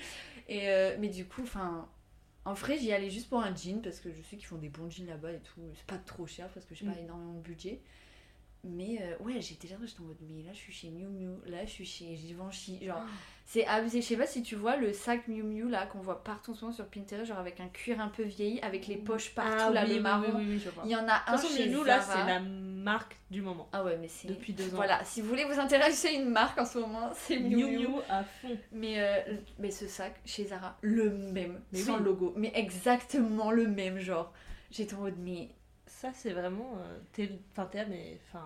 Et 0.48 0.70
euh, 0.70 0.96
mais 1.00 1.10
du 1.10 1.26
coup, 1.28 1.44
enfin, 1.44 1.88
en 2.46 2.54
vrai, 2.54 2.78
j'y 2.80 2.92
allais 2.92 3.12
juste 3.12 3.30
pour 3.30 3.40
un 3.44 3.54
jean 3.56 3.82
parce 3.84 4.00
que 4.00 4.10
je 4.12 4.20
sais 4.24 4.36
qu'ils 4.38 4.48
font 4.48 4.56
des 4.58 4.70
bons 4.70 4.90
jeans 4.90 5.06
là-bas 5.06 5.32
et 5.34 5.40
tout. 5.42 5.62
C'est 5.76 5.86
pas 5.86 6.00
trop 6.04 6.26
cher 6.26 6.48
parce 6.54 6.66
que 6.66 6.74
j'ai 6.74 6.86
pas 6.88 6.94
Mm. 6.94 7.04
énormément 7.04 7.34
de 7.34 7.42
budget. 7.42 7.82
Mais 8.63 9.00
euh, 9.02 9.24
ouais, 9.24 9.39
j'étais 9.39 9.69
là, 9.69 9.76
j'étais 9.86 10.02
en 10.02 10.04
mode, 10.04 10.17
mais 10.22 10.43
là 10.43 10.50
je 10.52 10.58
suis 10.58 10.74
chez 10.74 10.89
Miu 10.89 11.08
Miu, 11.08 11.30
là 11.45 11.65
je 11.65 11.69
suis 11.72 11.86
chez 11.86 12.15
Givenchy. 12.17 12.86
Genre, 12.86 13.02
c'est 13.45 13.65
abusé. 13.65 14.02
Je 14.02 14.08
sais 14.08 14.17
pas 14.17 14.28
si 14.28 14.43
tu 14.43 14.56
vois 14.56 14.76
le 14.76 14.91
sac 14.91 15.30
Miu 15.30 15.43
Miu 15.43 15.69
là 15.69 15.86
qu'on 15.86 16.00
voit 16.00 16.24
partout 16.24 16.52
en 16.52 16.56
ce 16.56 16.62
moment 16.65 16.76
sur 16.76 16.86
Pinterest, 16.88 17.26
genre 17.26 17.39
avec 17.39 17.62
un 17.62 17.69
cuir 17.69 18.02
un 18.02 18.10
peu 18.10 18.24
vieilli, 18.24 18.60
avec 18.62 18.88
les 18.88 18.98
poches 18.98 19.34
partout 19.34 19.52
Ah 19.58 19.69
là, 19.69 19.86
oui. 19.88 20.02
Il 20.84 20.91
y 20.91 20.95
en 20.95 21.00
a 21.00 21.04
De 21.04 21.10
un 21.10 21.38
façon, 21.38 21.48
chez 21.56 21.69
Miu, 21.69 21.86
là, 21.86 22.02
c'est 22.02 22.26
la 22.26 22.41
marque 22.41 23.15
du 23.32 23.41
moment. 23.41 23.69
Ah 23.72 23.84
ouais, 23.86 23.98
mais 23.98 24.10
c'est. 24.10 24.28
Depuis 24.28 24.52
deux 24.52 24.65
ans. 24.74 24.76
Voilà, 24.76 25.04
si 25.06 25.22
vous 25.22 25.30
voulez 25.30 25.45
vous 25.45 25.60
intéresser 25.60 26.10
à 26.10 26.12
une 26.12 26.30
marque 26.30 26.60
en 26.60 26.65
ce 26.65 26.80
moment, 26.80 27.12
c'est 27.15 27.39
Miu 27.39 27.78
Miu 27.78 27.88
à 28.10 28.26
fond. 28.26 28.58
Mais, 28.74 28.95
euh, 28.98 29.36
mais 29.58 29.72
ce 29.72 29.88
sac 29.88 30.19
chez 30.26 30.45
Zara, 30.45 30.78
le 30.82 31.10
même, 31.12 31.62
Mais 31.72 31.80
sans 31.80 31.98
logo, 31.98 32.34
mais 32.36 32.52
exactement 32.56 33.52
le 33.52 33.67
même 33.67 34.00
genre. 34.00 34.34
J'étais 34.69 34.93
en 34.95 35.00
mode, 35.00 35.17
mais 35.17 35.50
Ça, 35.89 36.12
c'est 36.13 36.32
vraiment. 36.34 36.78
euh, 36.78 36.99
t'es- 37.13 37.28
là, 37.73 37.86
mais. 37.89 38.19
Enfin. 38.28 38.45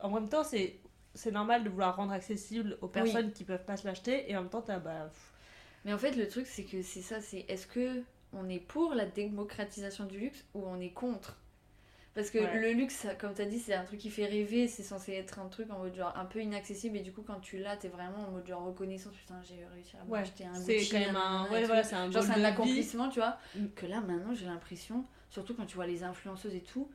En 0.00 0.10
même 0.10 0.28
temps, 0.28 0.44
c'est. 0.44 0.76
C'est 1.14 1.32
normal 1.32 1.64
de 1.64 1.68
vouloir 1.70 1.96
rendre 1.96 2.12
accessible 2.12 2.78
aux 2.80 2.86
personnes 2.88 3.32
qui 3.32 3.42
peuvent 3.44 3.64
pas 3.64 3.76
se 3.76 3.86
l'acheter 3.86 4.30
et 4.30 4.36
en 4.36 4.42
même 4.42 4.50
temps 4.50 4.62
t'as 4.62 4.78
bah 4.78 5.08
pff, 5.12 5.32
Mais 5.84 5.92
en 5.92 5.98
fait, 5.98 6.12
le 6.14 6.28
truc, 6.28 6.46
c'est 6.46 6.64
que 6.64 6.82
c'est 6.82 7.00
ça, 7.02 7.20
c'est 7.20 7.44
est-ce 7.48 7.66
que 7.66 8.02
on 8.32 8.48
est 8.48 8.60
pour 8.60 8.94
la 8.94 9.06
démocratisation 9.06 10.04
du 10.04 10.18
luxe 10.18 10.44
ou 10.54 10.62
on 10.64 10.78
est 10.80 10.92
contre? 10.92 11.36
Parce 12.14 12.30
que 12.30 12.38
Ouais. 12.38 12.60
le 12.60 12.72
luxe, 12.72 13.06
comme 13.18 13.34
tu 13.34 13.42
as 13.42 13.46
dit, 13.46 13.58
c'est 13.58 13.74
un 13.74 13.84
truc 13.84 13.98
qui 13.98 14.10
fait 14.10 14.26
rêver, 14.26 14.68
c'est 14.68 14.82
censé 14.84 15.12
être 15.12 15.38
un 15.40 15.48
truc 15.48 15.70
en 15.70 15.78
mode 15.78 15.94
genre 15.94 16.16
un 16.16 16.24
peu 16.24 16.40
inaccessible, 16.40 16.96
et 16.98 17.00
du 17.02 17.12
coup, 17.12 17.22
quand 17.22 17.40
tu 17.40 17.58
l'as, 17.58 17.76
t'es 17.76 17.88
vraiment 17.88 18.26
en 18.28 18.30
mode 18.32 18.46
genre 18.46 18.64
reconnaissance, 18.64 19.14
putain, 19.14 19.40
j'ai 19.42 19.64
réussi 19.74 19.96
à 19.96 20.04
ouais 20.04 20.20
m'acheter 20.20 20.44
un 20.44 20.54
c'est 20.54 20.86
quand 20.88 20.98
même 20.98 21.16
un 21.16 21.50
ouais 21.50 21.64
voilà 21.64 21.82
c'est 21.84 21.96
un 21.96 22.10
Genre, 22.10 22.22
c'est 22.22 22.32
un 22.32 22.34
vie. 22.36 22.44
accomplissement, 22.44 23.08
tu 23.08 23.18
vois. 23.20 23.38
Mm. 23.56 23.66
Que 23.74 23.86
là, 23.86 24.00
maintenant, 24.00 24.34
j'ai 24.34 24.46
l'impression, 24.46 25.04
surtout 25.30 25.54
quand 25.54 25.66
tu 25.66 25.76
vois 25.76 25.86
les 25.86 26.02
influenceuses 26.04 26.54
et 26.54 26.60
tout, 26.62 26.90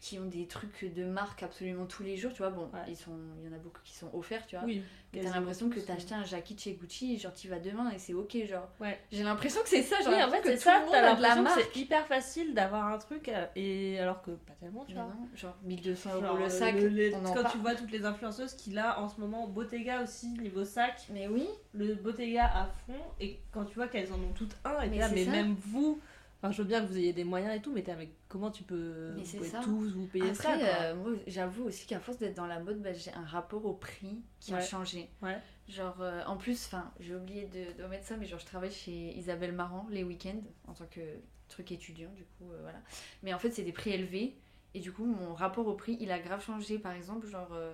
qui 0.00 0.20
ont 0.20 0.26
des 0.26 0.46
trucs 0.46 0.84
de 0.94 1.04
marque 1.04 1.42
absolument 1.42 1.84
tous 1.84 2.04
les 2.04 2.16
jours, 2.16 2.30
tu 2.32 2.38
vois. 2.38 2.50
Bon, 2.50 2.70
Ouais. 2.72 2.78
ils 2.86 2.96
sont, 2.96 3.10
il 3.42 3.50
y 3.50 3.52
en 3.52 3.56
a 3.56 3.58
beaucoup 3.58 3.80
qui 3.82 3.92
sont 3.92 4.08
offerts, 4.14 4.46
tu 4.46 4.54
vois. 4.54 4.64
oui 4.64 4.84
Mais 5.12 5.20
t'as 5.20 5.30
l'impression 5.34 5.68
que 5.68 5.80
t'as 5.80 5.94
acheté 5.94 6.14
un 6.14 6.22
jacket 6.22 6.60
chez 6.60 6.74
Gucci, 6.74 7.18
genre 7.18 7.32
tu 7.34 7.48
vas 7.48 7.58
demain 7.58 7.90
et 7.90 7.98
c'est 7.98 8.14
ok, 8.14 8.36
genre. 8.48 8.68
Ouais. 8.78 9.00
J'ai 9.10 9.24
l'impression 9.24 9.60
que 9.62 9.68
c'est 9.68 9.82
ça, 9.82 10.00
genre. 10.00 10.12
oui 10.14 10.22
en 10.22 10.30
fait 10.30 10.42
c'est 10.44 10.58
ça 10.58 10.78
le 10.84 10.90
t'as 10.92 10.98
a 11.10 11.16
de 11.16 11.20
la 11.20 11.34
l'impression 11.34 11.38
que 11.42 11.42
marque. 11.58 11.70
c'est 11.74 11.80
hyper 11.80 12.06
facile 12.06 12.54
d'avoir 12.54 12.86
un 12.86 12.98
truc 12.98 13.28
euh, 13.30 13.46
et 13.56 13.98
alors 13.98 14.22
que 14.22 14.30
pas 14.30 14.52
tellement 14.60 14.84
tu 14.84 14.94
Mais 14.94 15.00
vois 15.02 15.10
non, 15.12 15.28
genre 15.34 15.56
1200 15.64 16.10
Genre, 16.10 16.24
euros 16.24 16.36
le 16.38 16.44
euh, 16.44 16.48
sac, 16.48 16.74
on 16.76 17.26
en 17.26 17.34
quand 17.34 17.48
tu 17.50 17.58
vois 17.58 17.74
toutes 17.74 17.90
les 17.90 18.04
influenceuses 18.04 18.54
qu'il 18.54 18.78
a 18.78 19.00
en 19.00 19.08
ce 19.08 19.18
moment 19.20 19.48
Bottega 19.48 20.04
aussi 20.04 20.28
niveau 20.38 20.64
sac 20.64 21.00
Mais 21.12 21.26
oui, 21.26 21.48
le 21.74 21.94
Bottega 21.96 22.44
à 22.46 22.66
fond 22.86 22.94
et 23.18 23.40
quand 23.50 23.64
tu 23.64 23.74
vois 23.74 23.88
qu'elles 23.88 24.12
en 24.12 24.20
ont 24.20 24.32
toutes 24.36 24.54
un 24.64 24.82
et 24.82 24.88
Mais 24.88 24.98
là 24.98 25.08
mais 25.08 25.24
ça. 25.24 25.32
même 25.32 25.56
vous 25.58 26.00
enfin 26.42 26.50
je 26.52 26.62
veux 26.62 26.68
bien 26.68 26.80
que 26.82 26.86
vous 26.86 26.96
ayez 26.96 27.12
des 27.12 27.24
moyens 27.24 27.54
et 27.54 27.60
tout 27.60 27.72
mais 27.72 27.84
mais 27.98 28.10
comment 28.28 28.50
tu 28.50 28.62
peux 28.62 29.12
Mais 29.14 29.20
vous 29.22 29.26
c'est 29.26 29.36
pouvez 29.38 29.48
ça. 29.50 29.60
tous 29.60 29.92
vous 29.92 30.06
payer 30.06 30.34
ça 30.34 30.52
Après, 30.52 30.84
euh, 30.90 30.94
moi 30.96 31.12
j'avoue 31.26 31.64
aussi 31.64 31.86
qu'à 31.86 32.00
force 32.00 32.18
d'être 32.18 32.36
dans 32.36 32.46
la 32.46 32.58
mode, 32.60 32.80
bah, 32.82 32.92
j'ai 32.92 33.12
un 33.12 33.24
rapport 33.24 33.64
au 33.66 33.74
prix 33.74 34.22
qui 34.40 34.54
a 34.54 34.60
changé. 34.60 35.10
Ouais. 35.22 35.38
Genre, 35.68 36.00
euh, 36.00 36.24
en 36.26 36.36
plus, 36.36 36.66
enfin, 36.66 36.90
j'ai 36.98 37.14
oublié 37.14 37.46
de, 37.46 37.80
de 37.80 37.86
mettre 37.86 38.04
ça, 38.04 38.16
mais 38.16 38.26
genre, 38.26 38.40
je 38.40 38.46
travaille 38.46 38.72
chez 38.72 39.16
Isabelle 39.16 39.52
Marant 39.52 39.86
les 39.90 40.02
week-ends 40.02 40.42
en 40.66 40.72
tant 40.72 40.86
que 40.86 41.00
truc 41.48 41.70
étudiant, 41.70 42.10
du 42.16 42.24
coup, 42.24 42.50
euh, 42.50 42.58
voilà. 42.62 42.78
Mais 43.22 43.32
en 43.32 43.38
fait, 43.38 43.52
c'est 43.52 43.62
des 43.62 43.70
prix 43.72 43.90
élevés, 43.90 44.34
et 44.74 44.80
du 44.80 44.90
coup, 44.90 45.04
mon 45.04 45.32
rapport 45.32 45.68
au 45.68 45.74
prix, 45.74 45.96
il 46.00 46.10
a 46.10 46.18
grave 46.18 46.44
changé. 46.44 46.78
Par 46.80 46.92
exemple, 46.92 47.28
genre, 47.28 47.52
euh, 47.52 47.72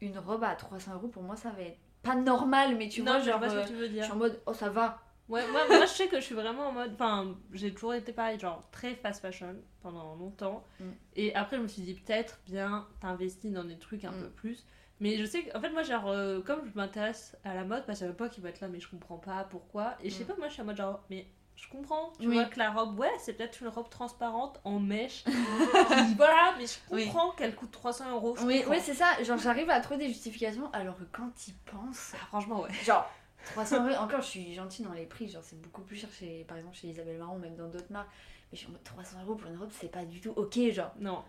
une 0.00 0.16
robe 0.18 0.44
à 0.44 0.54
300 0.54 0.94
euros, 0.94 1.08
pour 1.08 1.24
moi, 1.24 1.34
ça 1.34 1.50
va 1.50 1.62
être 1.62 1.78
pas 2.04 2.14
normal, 2.14 2.76
mais 2.76 2.88
tu 2.88 3.00
non 3.02 3.12
vois, 3.12 3.20
je 3.20 3.30
genre, 3.30 3.38
vois 3.40 3.48
ce 3.48 3.62
que 3.62 3.68
tu 3.68 3.74
veux 3.74 3.86
je 3.86 3.92
dire 3.92 4.04
suis 4.04 4.12
en 4.12 4.16
mode, 4.16 4.40
oh, 4.46 4.54
ça 4.54 4.68
va. 4.68 5.01
Ouais, 5.28 5.46
moi, 5.50 5.66
moi, 5.68 5.86
je 5.86 5.90
sais 5.90 6.08
que 6.08 6.16
je 6.16 6.24
suis 6.24 6.34
vraiment 6.34 6.68
en 6.68 6.72
mode. 6.72 6.92
Enfin, 6.94 7.34
j'ai 7.52 7.72
toujours 7.72 7.94
été 7.94 8.12
pareil, 8.12 8.38
genre 8.38 8.62
très 8.70 8.94
fast 8.94 9.20
fashion 9.22 9.56
pendant 9.82 10.14
longtemps. 10.16 10.62
Mm. 10.80 10.84
Et 11.16 11.34
après, 11.34 11.56
je 11.56 11.62
me 11.62 11.68
suis 11.68 11.82
dit, 11.82 11.94
peut-être 11.94 12.40
bien 12.46 12.86
t'investis 13.00 13.52
dans 13.52 13.64
des 13.64 13.78
trucs 13.78 14.04
un 14.04 14.10
Mm. 14.12 14.20
peu 14.22 14.30
plus. 14.30 14.66
Mais 15.00 15.16
je 15.18 15.24
sais 15.24 15.44
qu'en 15.44 15.60
fait, 15.60 15.70
moi, 15.70 15.82
genre, 15.82 16.08
euh, 16.08 16.40
comme 16.42 16.60
je 16.66 16.76
m'intéresse 16.76 17.36
à 17.44 17.54
la 17.54 17.64
mode, 17.64 17.86
parce 17.86 18.02
a 18.02 18.12
pas 18.12 18.28
qui 18.28 18.40
va 18.40 18.50
être 18.50 18.60
là, 18.60 18.68
mais 18.68 18.78
je 18.80 18.88
comprends 18.88 19.16
pas 19.18 19.44
pourquoi. 19.44 19.94
Et 20.02 20.10
je 20.10 20.16
sais 20.16 20.24
Mm. 20.24 20.26
pas, 20.28 20.36
moi, 20.38 20.48
je 20.48 20.52
suis 20.52 20.62
en 20.62 20.66
mode 20.66 20.76
genre, 20.76 21.00
mais 21.08 21.26
je 21.56 21.68
comprends. 21.68 22.12
Tu 22.20 22.28
Oui. 22.28 22.34
vois 22.34 22.44
que 22.46 22.58
la 22.58 22.70
robe, 22.70 22.98
ouais, 22.98 23.10
c'est 23.18 23.32
peut-être 23.34 23.60
une 23.62 23.68
robe 23.68 23.88
transparente 23.88 24.60
en 24.64 24.78
mèche. 24.80 25.24
voilà, 26.16 26.54
mais 26.58 26.66
je 26.66 26.74
Oui. 26.90 27.04
comprends 27.06 27.30
qu'elle 27.30 27.54
coûte 27.54 27.70
300 27.70 28.10
euros. 28.12 28.36
Oui, 28.42 28.64
ouais, 28.66 28.80
c'est 28.80 28.94
ça. 28.94 29.22
Genre, 29.22 29.38
j'arrive 29.38 29.70
à 29.70 29.80
trouver 29.80 29.98
des 30.06 30.08
justifications, 30.12 30.70
alors 30.72 30.96
que 30.98 31.04
quand 31.04 31.46
y 31.48 31.52
penses, 31.52 32.12
Ah, 32.14 32.26
franchement, 32.26 32.60
ouais. 32.62 32.72
Genre, 32.84 33.08
300 33.44 33.86
euros, 33.88 33.96
encore 33.96 34.20
je 34.22 34.26
suis 34.26 34.54
gentille 34.54 34.84
dans 34.84 34.92
les 34.92 35.06
prix, 35.06 35.28
genre 35.28 35.42
c'est 35.44 35.60
beaucoup 35.60 35.82
plus 35.82 35.96
cher 35.96 36.08
chez, 36.18 36.44
par 36.48 36.56
exemple 36.56 36.76
chez 36.76 36.88
Isabelle 36.88 37.18
Marron, 37.18 37.38
même 37.38 37.56
dans 37.56 37.68
d'autres 37.68 37.90
marques. 37.90 38.10
Mais 38.50 38.56
je 38.56 38.58
suis 38.58 38.68
en 38.68 38.72
mode 38.72 38.84
300 38.84 39.18
euros 39.24 39.34
pour 39.34 39.50
une 39.50 39.58
robe, 39.58 39.70
c'est 39.72 39.90
pas 39.90 40.04
du 40.04 40.20
tout 40.20 40.32
ok, 40.36 40.58
genre. 40.72 40.92
Non. 41.00 41.22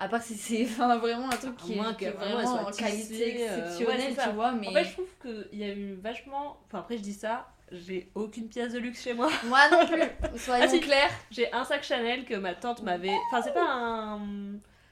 À 0.00 0.08
part 0.08 0.22
si 0.22 0.36
c'est 0.36 0.62
enfin, 0.64 0.96
vraiment 0.98 1.26
un 1.26 1.36
truc 1.36 1.54
À 1.58 1.62
qui 1.64 1.74
moins 1.74 1.90
est, 1.90 1.96
qui 1.96 2.04
que 2.04 2.10
vraiment 2.10 2.36
vraiment 2.36 2.68
en 2.68 2.70
qualité 2.70 3.48
euh, 3.48 3.56
exceptionnelle, 3.68 4.12
ouais, 4.16 4.24
tu 4.24 4.30
vois. 4.30 4.52
Mais 4.52 4.68
En 4.68 4.72
fait, 4.72 4.84
je 4.84 4.92
trouve 4.92 5.08
qu'il 5.20 5.58
y 5.58 5.64
a 5.64 5.74
eu 5.74 5.94
vachement. 5.94 6.56
Enfin, 6.66 6.78
après, 6.78 6.96
je 6.98 7.02
dis 7.02 7.12
ça, 7.14 7.48
j'ai 7.72 8.08
aucune 8.14 8.48
pièce 8.48 8.72
de 8.72 8.78
luxe 8.78 9.02
chez 9.02 9.12
moi. 9.12 9.28
moi 9.46 9.68
non 9.72 9.86
plus, 9.86 10.02
soyons 10.38 10.64
Ah, 10.64 10.68
si. 10.68 10.80
clairs. 10.80 11.10
J'ai 11.32 11.52
un 11.52 11.64
sac 11.64 11.82
Chanel 11.82 12.24
que 12.24 12.34
ma 12.34 12.54
tante 12.54 12.82
m'avait. 12.82 13.16
Enfin, 13.26 13.42
c'est 13.42 13.52
pas 13.54 13.66
un. 13.68 14.20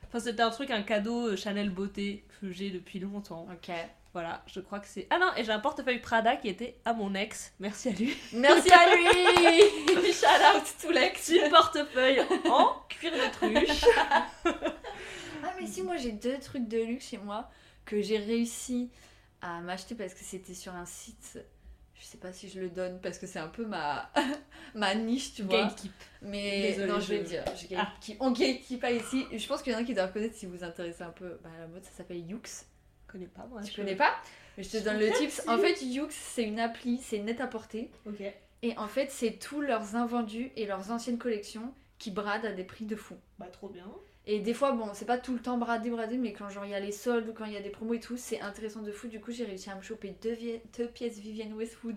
Enfin, 0.08 0.18
c'était 0.18 0.42
un 0.42 0.50
truc, 0.50 0.70
un 0.72 0.82
cadeau 0.82 1.28
euh, 1.28 1.36
Chanel 1.36 1.70
beauté 1.70 2.24
que 2.40 2.50
j'ai 2.50 2.70
depuis 2.70 2.98
longtemps. 2.98 3.46
Ok. 3.52 3.72
Voilà, 4.16 4.42
je 4.46 4.60
crois 4.60 4.80
que 4.80 4.86
c'est. 4.88 5.06
Ah 5.10 5.18
non, 5.18 5.26
et 5.36 5.44
j'ai 5.44 5.52
un 5.52 5.58
portefeuille 5.58 6.00
Prada 6.00 6.36
qui 6.36 6.48
était 6.48 6.78
à 6.86 6.94
mon 6.94 7.14
ex. 7.14 7.52
Merci 7.60 7.90
à 7.90 7.92
lui. 7.92 8.16
Merci 8.32 8.70
à 8.72 8.96
lui 8.96 9.04
Shout 10.10 10.56
out 10.56 10.64
to 10.80 10.90
l'ex 10.90 11.26
Petit 11.26 11.50
portefeuille 11.50 12.22
en 12.50 12.76
cuir 12.88 13.12
de 13.12 13.30
truche. 13.30 13.84
Ah 15.44 15.52
mais 15.60 15.66
si, 15.66 15.82
moi 15.82 15.98
j'ai 15.98 16.12
deux 16.12 16.38
trucs 16.38 16.66
de 16.66 16.78
luxe 16.78 17.08
chez 17.08 17.18
moi 17.18 17.50
que 17.84 18.00
j'ai 18.00 18.16
réussi 18.16 18.90
à 19.42 19.60
m'acheter 19.60 19.94
parce 19.94 20.14
que 20.14 20.24
c'était 20.24 20.54
sur 20.54 20.72
un 20.74 20.86
site... 20.86 21.38
Je 21.94 22.02
sais 22.02 22.16
pas 22.16 22.32
si 22.32 22.48
je 22.48 22.58
le 22.58 22.70
donne 22.70 22.98
parce 23.02 23.18
que 23.18 23.26
c'est 23.26 23.38
un 23.38 23.48
peu 23.48 23.66
ma, 23.66 24.10
ma 24.74 24.94
niche, 24.94 25.34
tu 25.34 25.42
vois. 25.42 25.64
Gatekeep. 25.64 25.92
Mais 26.22 26.62
Désolée, 26.72 26.90
non, 26.90 27.00
je 27.00 27.08
vais 27.08 27.18
le 27.18 27.24
dire. 27.24 27.44
Je 27.54 27.76
Ah. 27.76 27.92
On 28.20 28.30
gatekeep 28.30 28.80
pas 28.80 28.92
ici. 28.92 29.26
Je 29.30 29.46
pense 29.46 29.60
qu'il 29.60 29.74
y 29.74 29.76
en 29.76 29.80
a 29.80 29.84
qui 29.84 29.92
doivent 29.92 30.14
connaître 30.14 30.36
si 30.36 30.46
vous 30.46 30.56
vous 30.56 30.64
intéressez 30.64 31.02
un 31.02 31.10
peu 31.10 31.38
bah, 31.44 31.50
à 31.54 31.60
la 31.60 31.66
mode. 31.66 31.84
Ça 31.84 31.90
s'appelle 31.90 32.26
Yux. 32.26 32.64
Je 33.16 33.18
connais 33.18 33.26
pas 33.28 33.46
moi. 33.50 33.62
Tu 33.62 33.70
je- 33.72 33.76
connais 33.76 33.96
pas 33.96 34.14
Mais 34.56 34.62
je 34.62 34.70
te 34.70 34.84
donne 34.84 34.98
le 34.98 35.10
tips. 35.12 35.42
En 35.48 35.58
fait, 35.58 35.82
Yux, 35.82 36.08
c'est 36.10 36.44
une 36.44 36.60
appli, 36.60 36.98
c'est 36.98 37.18
net 37.18 37.40
à 37.40 37.46
porter. 37.46 37.90
Ok. 38.06 38.22
Et 38.62 38.76
en 38.78 38.88
fait, 38.88 39.10
c'est 39.10 39.32
tous 39.32 39.60
leurs 39.60 39.96
invendus 39.96 40.50
et 40.56 40.66
leurs 40.66 40.90
anciennes 40.90 41.18
collections 41.18 41.72
qui 41.98 42.10
bradent 42.10 42.46
à 42.46 42.52
des 42.52 42.64
prix 42.64 42.84
de 42.84 42.96
fou. 42.96 43.14
Bah, 43.38 43.46
trop 43.46 43.68
bien. 43.68 43.86
Et 44.26 44.40
des 44.40 44.54
fois, 44.54 44.72
bon, 44.72 44.90
c'est 44.92 45.04
pas 45.04 45.18
tout 45.18 45.34
le 45.34 45.38
temps 45.38 45.56
bradé, 45.56 45.88
bradé, 45.88 46.16
mais 46.18 46.32
quand 46.32 46.48
genre 46.48 46.64
il 46.64 46.72
y 46.72 46.74
a 46.74 46.80
les 46.80 46.90
soldes 46.90 47.28
ou 47.28 47.32
quand 47.32 47.44
il 47.44 47.52
y 47.52 47.56
a 47.56 47.60
des 47.60 47.70
promos 47.70 47.94
et 47.94 48.00
tout, 48.00 48.16
c'est 48.16 48.40
intéressant 48.40 48.82
de 48.82 48.90
fou. 48.90 49.06
Du 49.06 49.20
coup, 49.20 49.30
j'ai 49.30 49.44
réussi 49.44 49.70
à 49.70 49.76
me 49.76 49.82
choper 49.82 50.16
deux, 50.20 50.88
pièces 50.88 51.18
Vivienne 51.18 51.52
Westwood 51.52 51.96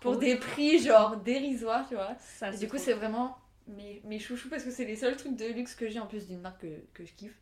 pour 0.00 0.16
des 0.16 0.36
prix 0.36 0.78
genre 0.78 1.16
dérisoires, 1.18 1.86
tu 1.88 1.94
vois. 1.94 2.14
Ça, 2.18 2.50
Et 2.50 2.56
du 2.56 2.68
coup, 2.68 2.78
c'est 2.78 2.94
vraiment 2.94 3.36
mes, 3.66 4.00
mes 4.04 4.18
chouchous 4.18 4.48
parce 4.48 4.62
que 4.62 4.70
c'est 4.70 4.84
les 4.86 4.96
seuls 4.96 5.16
trucs 5.16 5.36
de 5.36 5.46
luxe 5.46 5.74
que 5.74 5.88
j'ai 5.88 5.98
en 5.98 6.06
plus 6.06 6.26
d'une 6.28 6.40
marque 6.40 6.62
que, 6.62 6.80
que 6.94 7.04
je 7.04 7.12
kiffe. 7.12 7.38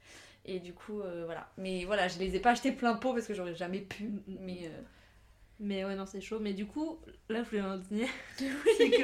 Et 0.46 0.60
du 0.60 0.74
coup, 0.74 1.00
euh, 1.00 1.22
voilà. 1.24 1.48
Mais 1.56 1.84
voilà, 1.84 2.08
je 2.08 2.18
les 2.18 2.34
ai 2.36 2.40
pas 2.40 2.50
achetés 2.50 2.72
plein 2.72 2.94
pot 2.94 3.14
parce 3.14 3.26
que 3.26 3.34
j'aurais 3.34 3.54
jamais 3.54 3.80
pu. 3.80 4.10
Mais 4.26 4.60
euh, 4.64 4.80
Mais 5.60 5.84
ouais, 5.84 5.94
non, 5.94 6.04
c'est 6.06 6.20
chaud. 6.20 6.38
Mais 6.40 6.52
du 6.52 6.66
coup, 6.66 6.98
là, 7.28 7.42
je 7.42 7.48
voulais 7.48 7.62
en 7.62 7.78
venir. 7.78 8.08
c'est 8.36 8.90
que 8.90 8.96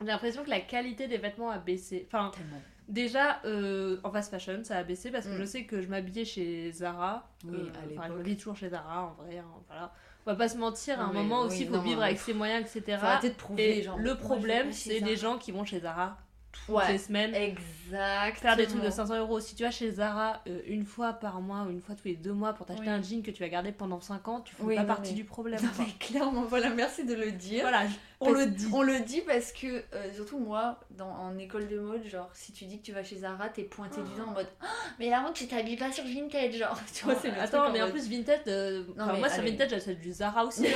j'ai 0.00 0.06
l'impression 0.06 0.42
que 0.44 0.50
la 0.50 0.60
qualité 0.60 1.06
des 1.08 1.18
vêtements 1.18 1.50
a 1.50 1.58
baissé. 1.58 2.04
Enfin, 2.08 2.30
tellement. 2.34 2.60
déjà, 2.88 3.40
euh, 3.44 3.98
en 4.04 4.10
fast 4.10 4.30
fashion, 4.30 4.64
ça 4.64 4.78
a 4.78 4.82
baissé 4.84 5.10
parce 5.10 5.26
que 5.26 5.32
Mm. 5.32 5.38
je 5.40 5.44
sais 5.44 5.64
que 5.64 5.82
je 5.82 5.88
m'habillais 5.88 6.24
chez 6.24 6.72
Zara. 6.72 7.28
Oui, 7.44 7.56
Euh, 7.58 7.82
à 7.82 7.86
l'époque. 7.86 8.04
je 8.08 8.12
m'habille 8.14 8.36
toujours 8.36 8.56
chez 8.56 8.70
Zara, 8.70 9.02
en 9.04 9.22
vrai. 9.22 9.38
hein, 9.38 9.44
voilà. 9.68 9.92
On 10.24 10.30
va 10.30 10.36
pas 10.36 10.48
se 10.48 10.56
mentir, 10.56 11.00
à 11.00 11.04
un 11.04 11.12
moment 11.12 11.40
oui, 11.42 11.46
aussi, 11.48 11.62
il 11.62 11.66
faut 11.68 11.74
non, 11.76 11.82
vivre 11.82 12.02
avec 12.02 12.18
ses 12.18 12.32
moyens, 12.32 12.64
etc. 12.74 12.96
Faut 13.00 13.06
arrêter 13.06 13.30
de 13.30 13.34
prouver, 13.34 13.78
Et 13.78 13.82
genre. 13.82 13.98
le 13.98 14.16
problème, 14.16 14.72
c'est 14.72 15.00
les 15.00 15.16
gens 15.16 15.36
qui 15.36 15.50
vont 15.52 15.64
chez 15.64 15.80
Zara 15.80 16.16
toutes 16.52 16.74
Ouais. 16.76 16.92
les 16.92 16.98
semaines. 16.98 17.34
Exact. 17.34 18.38
Faire 18.38 18.56
des 18.56 18.66
trucs 18.66 18.82
de 18.82 18.90
500 18.90 19.16
euros. 19.18 19.40
Si 19.40 19.54
tu 19.54 19.62
vas 19.64 19.70
chez 19.70 19.90
Zara 19.90 20.40
euh, 20.46 20.60
une 20.66 20.84
fois 20.84 21.12
par 21.14 21.40
mois 21.40 21.64
ou 21.66 21.70
une 21.70 21.80
fois 21.80 21.94
tous 21.94 22.06
les 22.08 22.16
deux 22.16 22.32
mois 22.32 22.52
pour 22.52 22.66
t'acheter 22.66 22.84
Oui. 22.84 22.90
un 22.90 23.02
jean 23.02 23.22
que 23.22 23.30
tu 23.30 23.42
vas 23.42 23.48
garder 23.48 23.72
pendant 23.72 24.00
5 24.00 24.28
ans, 24.28 24.40
tu 24.40 24.54
fais 24.54 24.62
Oui, 24.62 24.74
pas 24.76 24.82
non, 24.82 24.86
partie 24.88 25.10
mais- 25.10 25.16
du 25.16 25.24
problème. 25.24 25.60
Non, 25.62 25.68
quoi. 25.74 25.84
mais 25.86 25.92
clairement, 25.98 26.42
voilà, 26.44 26.70
merci 26.70 27.04
de 27.04 27.14
le 27.14 27.32
dire. 27.32 27.62
Voilà, 27.62 27.82
on 28.28 28.32
le 28.32 28.46
dit. 28.46 28.66
On 28.72 28.82
le 28.82 29.00
dit 29.00 29.20
parce 29.22 29.52
que, 29.52 29.66
euh, 29.66 30.12
surtout 30.14 30.38
moi, 30.38 30.78
dans, 30.90 31.08
en 31.10 31.36
école 31.38 31.68
de 31.68 31.78
mode, 31.78 32.04
genre, 32.06 32.30
si 32.32 32.52
tu 32.52 32.64
dis 32.64 32.78
que 32.80 32.84
tu 32.86 32.92
vas 32.92 33.02
chez 33.04 33.16
Zara, 33.16 33.48
t'es 33.48 33.62
pointé 33.64 34.00
du 34.02 34.10
doigt 34.16 34.26
en 34.28 34.32
mode 34.32 34.46
Ah, 34.60 34.66
Mais 34.98 35.10
là, 35.10 35.24
tu 35.34 35.46
t'habilles 35.46 35.76
pas 35.76 35.90
sur 35.92 36.04
Vintage, 36.04 36.54
genre. 36.54 36.78
Tu 36.94 37.04
vois, 37.04 37.14
c'est 37.16 37.30
le 37.30 37.38
Attends, 37.40 37.70
mais 37.72 37.80
en 37.82 37.86
mode- 37.86 37.92
plus, 37.94 38.08
Vinted, 38.08 38.40
euh, 38.48 38.84
Non, 38.96 39.06
mais 39.12 39.18
moi, 39.18 39.28
sur. 39.28 39.42
Vinted, 39.42 39.68
j'achète 39.70 40.00
du 40.00 40.12
Zara 40.12 40.44
aussi. 40.46 40.66
hein. 40.66 40.70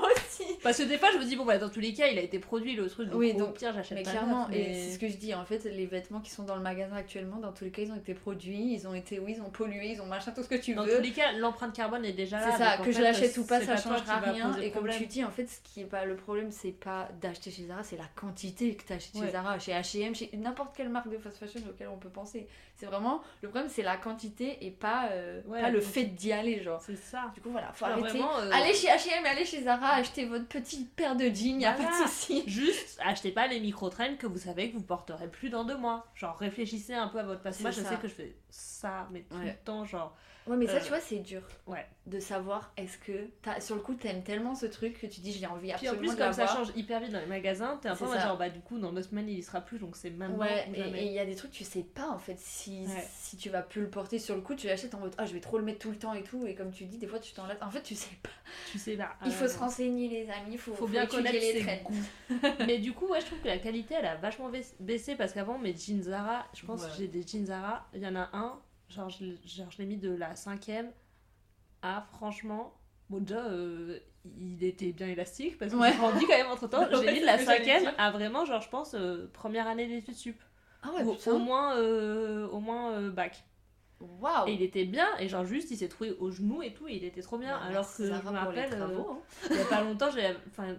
Moi 0.00 0.10
aussi. 0.14 0.44
Parce 0.62 0.78
que 0.78 0.84
des 0.84 0.98
fois, 0.98 1.08
je 1.12 1.18
me 1.18 1.24
dis, 1.24 1.36
bon, 1.36 1.44
bah, 1.44 1.58
dans 1.58 1.68
tous 1.68 1.80
les 1.80 1.92
cas, 1.92 2.06
il 2.08 2.18
a 2.18 2.22
été 2.22 2.38
produit 2.38 2.74
le 2.74 2.88
truc. 2.88 3.08
Donc, 3.08 3.18
Oui, 3.20 3.32
au 3.34 3.38
donc- 3.38 3.54
pire, 3.58 3.72
j'achète 3.74 3.98
Mais 3.98 4.04
pas 4.04 4.10
clairement, 4.10 4.48
neuf, 4.48 4.56
et 4.56 4.74
c'est 4.74 4.94
ce 4.94 4.98
que 4.98 5.08
je 5.08 5.16
dis, 5.16 5.34
en 5.34 5.44
fait, 5.44 5.64
les 5.64 5.86
vêtements 5.86 6.20
qui 6.20 6.30
sont 6.30 6.42
dans 6.44 6.56
le 6.56 6.62
magasin 6.62 6.96
actuellement, 6.96 7.36
dans 7.38 7.52
tous 7.52 7.64
les 7.64 7.70
cas, 7.70 7.82
ils 7.82 7.92
ont 7.92 7.96
été 7.96 8.14
produits, 8.14 8.72
ils 8.74 8.86
ont 8.86 8.94
été, 8.94 9.18
oui, 9.18 9.34
ils 9.36 9.42
ont 9.42 9.50
pollué, 9.50 9.88
ils 9.92 10.00
ont 10.00 10.06
machin, 10.06 10.30
tout 10.32 10.42
ce 10.42 10.48
que 10.48 10.54
tu 10.54 10.74
Dans 10.74 10.84
veux. 10.84 10.96
tous 10.96 11.02
les 11.02 11.10
cas, 11.10 11.32
l'empreinte 11.32 11.74
carbone 11.74 12.04
est 12.04 12.12
déjà 12.12 12.38
là. 12.40 12.52
C'est 12.52 12.58
ça, 12.58 12.76
que 12.78 12.92
je 12.92 13.00
l'achète 13.02 13.36
ou 13.38 13.44
pas, 13.44 13.60
ça 13.60 13.76
changera 13.76 14.18
rien. 14.20 14.56
Et 14.58 14.70
comme 14.70 14.88
tu 14.88 15.06
dis, 15.06 15.24
en 15.24 15.30
fait, 15.30 15.46
ce 15.46 15.58
qui 15.62 15.80
est 15.80 15.84
pas 15.84 16.04
le 16.04 16.16
problème, 16.16 16.50
c'est 16.50 16.72
pas 16.82 17.08
d'acheter 17.20 17.50
chez 17.50 17.66
Zara, 17.66 17.82
c'est 17.82 17.96
la 17.96 18.08
quantité 18.16 18.74
que 18.74 18.84
tu 18.84 18.92
achètes 18.92 19.14
Ouais. 19.14 19.26
chez 19.26 19.32
Zara, 19.32 19.58
chez 19.58 19.72
H&M, 19.72 20.14
chez 20.14 20.30
n'importe 20.34 20.76
quelle 20.76 20.88
marque 20.88 21.08
de 21.08 21.16
fast 21.18 21.36
fashion 21.38 21.60
auquel 21.68 21.88
on 21.88 21.96
peut 21.98 22.08
penser. 22.08 22.48
C'est 22.74 22.86
vraiment 22.86 23.22
le 23.42 23.48
problème, 23.50 23.70
c'est 23.70 23.82
la 23.82 23.96
quantité 23.96 24.64
et 24.66 24.70
pas, 24.70 25.08
euh, 25.12 25.40
Ouais, 25.46 25.60
pas 25.60 25.68
la 25.68 25.70
le 25.70 25.80
fait 25.80 26.04
d'y 26.04 26.32
aller, 26.32 26.62
genre. 26.62 26.80
C'est 26.80 26.96
ça. 26.96 27.30
Du 27.34 27.40
coup, 27.40 27.50
voilà, 27.50 27.72
faut 27.72 27.84
Alors, 27.84 27.98
arrêter. 27.98 28.18
vraiment, 28.18 28.36
euh, 28.38 28.50
Allez 28.52 28.74
chez 28.74 28.88
H&M, 28.88 29.24
allez 29.24 29.44
chez 29.44 29.62
Zara, 29.62 29.94
achetez 29.94 30.24
votre 30.26 30.46
petite 30.48 30.92
paire 30.94 31.14
de 31.14 31.24
jeans, 31.26 31.60
y 31.60 31.64
a 31.66 31.72
pas 31.72 31.84
de 31.90 32.08
souci. 32.08 32.42
Juste, 32.48 32.98
achetez 33.04 33.30
pas 33.30 33.46
les 33.46 33.60
micro-traînes 33.60 34.16
que 34.16 34.26
vous 34.26 34.38
savez 34.38 34.70
que 34.70 34.76
vous 34.76 34.82
porterez 34.82 35.28
plus 35.28 35.50
dans 35.50 35.64
deux 35.64 35.76
mois. 35.76 36.06
Genre, 36.14 36.36
réfléchissez 36.36 36.94
un 36.94 37.08
peu 37.08 37.18
à 37.20 37.22
votre 37.22 37.42
que 37.42 37.62
moi, 37.62 37.70
je 37.70 37.80
ça. 37.80 37.88
sais 37.90 37.96
que 37.96 38.08
je 38.08 38.14
fais 38.14 38.36
ça, 38.50 39.08
mais 39.12 39.20
tout 39.30 39.36
Ouais. 39.36 39.46
le 39.46 39.64
temps, 39.64 39.84
genre. 39.84 40.16
Ouais, 40.46 40.56
mais 40.56 40.66
ça, 40.66 40.74
Euh, 40.74 40.80
tu 40.80 40.88
vois, 40.88 41.00
c'est 41.00 41.18
dur. 41.20 41.42
ouais. 41.66 41.86
De 42.06 42.18
savoir, 42.18 42.72
est-ce 42.76 42.98
que 42.98 43.28
t'as- 43.42 43.60
sur 43.60 43.76
le 43.76 43.80
coup, 43.80 43.94
t'aimes 43.94 44.24
tellement 44.24 44.56
ce 44.56 44.66
truc 44.66 44.98
que 45.00 45.06
tu 45.06 45.20
dis, 45.20 45.32
j'ai 45.32 45.46
envie 45.46 45.72
Puis 45.74 45.88
en 45.88 45.92
absolument 45.92 46.14
plus, 46.14 46.16
comme 46.24 46.32
ça 46.32 46.46
change 46.48 46.68
hyper 46.74 46.98
vite 46.98 47.12
dans 47.12 47.20
les 47.20 47.26
magasins, 47.26 47.78
t'es 47.80 47.88
un 47.88 47.94
peu 47.94 48.06
genre, 48.18 48.36
bah, 48.36 48.48
du 48.48 48.58
coup, 48.60 48.76
dans 48.80 48.92
deux 48.92 49.02
semaines, 49.02 49.28
il 49.28 49.38
y 49.38 49.42
sera 49.42 49.60
plus, 49.60 49.78
donc 49.78 49.94
c'est 49.94 50.10
maintenant 50.10 50.38
Ouais, 50.38 50.66
ou 50.68 50.74
et 50.96 51.04
il 51.06 51.12
y 51.12 51.20
a 51.20 51.24
des 51.24 51.36
trucs, 51.36 51.52
tu 51.52 51.62
sais 51.62 51.84
pas 51.84 52.08
en 52.08 52.18
fait 52.18 52.36
si, 52.40 52.80
Ouais. 52.88 53.06
si 53.08 53.36
tu 53.36 53.50
vas 53.50 53.62
plus 53.62 53.82
le 53.82 53.88
porter 53.90 54.18
sur 54.18 54.34
le 54.34 54.40
coup, 54.40 54.56
tu 54.56 54.66
l'achètes 54.66 54.94
en 54.96 54.98
mode 54.98 55.14
ah, 55.16 55.26
je 55.26 55.32
vais 55.32 55.38
trop 55.40 55.58
le 55.58 55.64
mettre 55.64 55.78
tout 55.78 55.90
le 55.90 55.96
temps 55.96 56.12
et 56.12 56.24
tout. 56.24 56.44
Et 56.44 56.56
comme 56.56 56.72
tu 56.72 56.86
dis, 56.86 56.98
des 56.98 57.06
fois 57.06 57.20
tu 57.20 57.32
t'en. 57.34 57.44
En 57.60 57.70
fait, 57.70 57.82
tu 57.82 57.94
sais 57.94 58.16
pas. 58.20 58.30
Tu 58.72 58.78
sais, 58.80 58.96
là. 58.96 59.10
Il 59.24 59.30
faut 59.30 59.44
euh, 59.44 59.48
se 59.48 59.58
renseigner, 59.58 60.08
les 60.08 60.28
amis, 60.28 60.52
il 60.54 60.58
faut, 60.58 60.74
faut 60.74 60.88
bien 60.88 61.06
connaître 61.06 61.36
les 61.38 61.62
goûts. 61.84 61.94
mais 62.66 62.78
du 62.78 62.92
coup, 62.92 63.06
ouais, 63.06 63.20
je 63.20 63.26
trouve 63.26 63.38
que 63.38 63.46
la 63.48 63.58
qualité, 63.58 63.94
elle 63.96 64.06
a 64.06 64.16
vachement 64.16 64.50
baissé 64.80 65.14
parce 65.14 65.32
qu'avant, 65.32 65.56
mes 65.56 65.76
jeans 65.76 66.02
Zara, 66.02 66.46
je 66.52 66.66
pense 66.66 66.82
Ouais. 66.82 66.88
que 66.88 66.94
j'ai 66.98 67.06
des 67.06 67.24
jeans 67.24 67.46
Zara, 67.46 67.86
il 67.94 68.00
y 68.02 68.06
en 68.08 68.16
a 68.16 68.28
un, 68.32 68.58
genre, 68.92 69.08
je, 69.10 69.24
l'ai- 69.24 69.38
genre, 69.44 69.70
je 69.70 69.78
l'ai 69.78 69.86
mis 69.86 69.96
de 69.96 70.10
la 70.14 70.36
cinquième 70.36 70.90
à, 71.82 72.02
franchement, 72.12 72.74
bon, 73.10 73.18
déjà, 73.18 73.44
euh, 73.46 73.98
il 74.38 74.62
était 74.62 74.92
bien 74.92 75.08
élastique 75.08 75.58
parce 75.58 75.72
que 75.72 75.76
Ouais. 75.76 75.90
j'ai 75.92 75.98
grandi 75.98 76.20
quand 76.26 76.36
même 76.38 76.46
entre 76.46 76.68
temps. 76.68 76.82
Ouais, 76.90 76.96
j'ai 77.04 77.12
mis 77.14 77.20
de 77.20 77.26
la 77.26 77.38
cinquième 77.38 77.92
à 77.98 78.10
vraiment, 78.10 78.44
genre, 78.44 78.60
je 78.62 78.68
pense, 78.68 78.94
euh, 78.94 79.28
première 79.32 79.66
année 79.66 79.86
d'études 79.88 80.14
sup. 80.14 80.40
Ah 80.82 80.90
ouais, 80.92 81.02
Ou 81.02 81.12
putain. 81.14 81.32
au 81.32 81.38
moins, 81.38 81.76
euh, 81.76 82.46
au 82.48 82.60
moins 82.60 83.08
bac. 83.08 83.44
Waouh. 84.00 84.48
Et 84.48 84.54
il 84.54 84.62
était 84.62 84.84
bien, 84.84 85.06
et 85.20 85.28
genre 85.28 85.44
juste 85.44 85.70
il 85.70 85.76
s'est 85.76 85.88
trouvé 85.88 86.10
au 86.18 86.30
genou 86.32 86.60
et 86.60 86.74
tout, 86.74 86.88
et 86.88 86.94
il 86.94 87.04
était 87.04 87.22
trop 87.22 87.38
bien. 87.38 87.56
Bah, 87.56 87.64
alors 87.66 87.96
que 87.96 88.04
je 88.04 88.12
me 88.12 88.30
rappelle, 88.30 88.70
travaux, 88.70 89.10
hein. 89.12 89.18
il 89.50 89.56
y 89.56 89.60
a 89.60 89.64
pas 89.66 89.80
longtemps, 89.82 90.10
j'avais. 90.10 90.36
Enfin, 90.48 90.74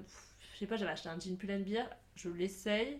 je 0.53 0.57
sais 0.59 0.67
pas, 0.67 0.75
j'avais 0.75 0.91
acheté 0.91 1.07
un 1.07 1.17
jean 1.17 1.37
Pull&Bear, 1.37 1.87
je 2.15 2.27
l'essaye, 2.29 2.99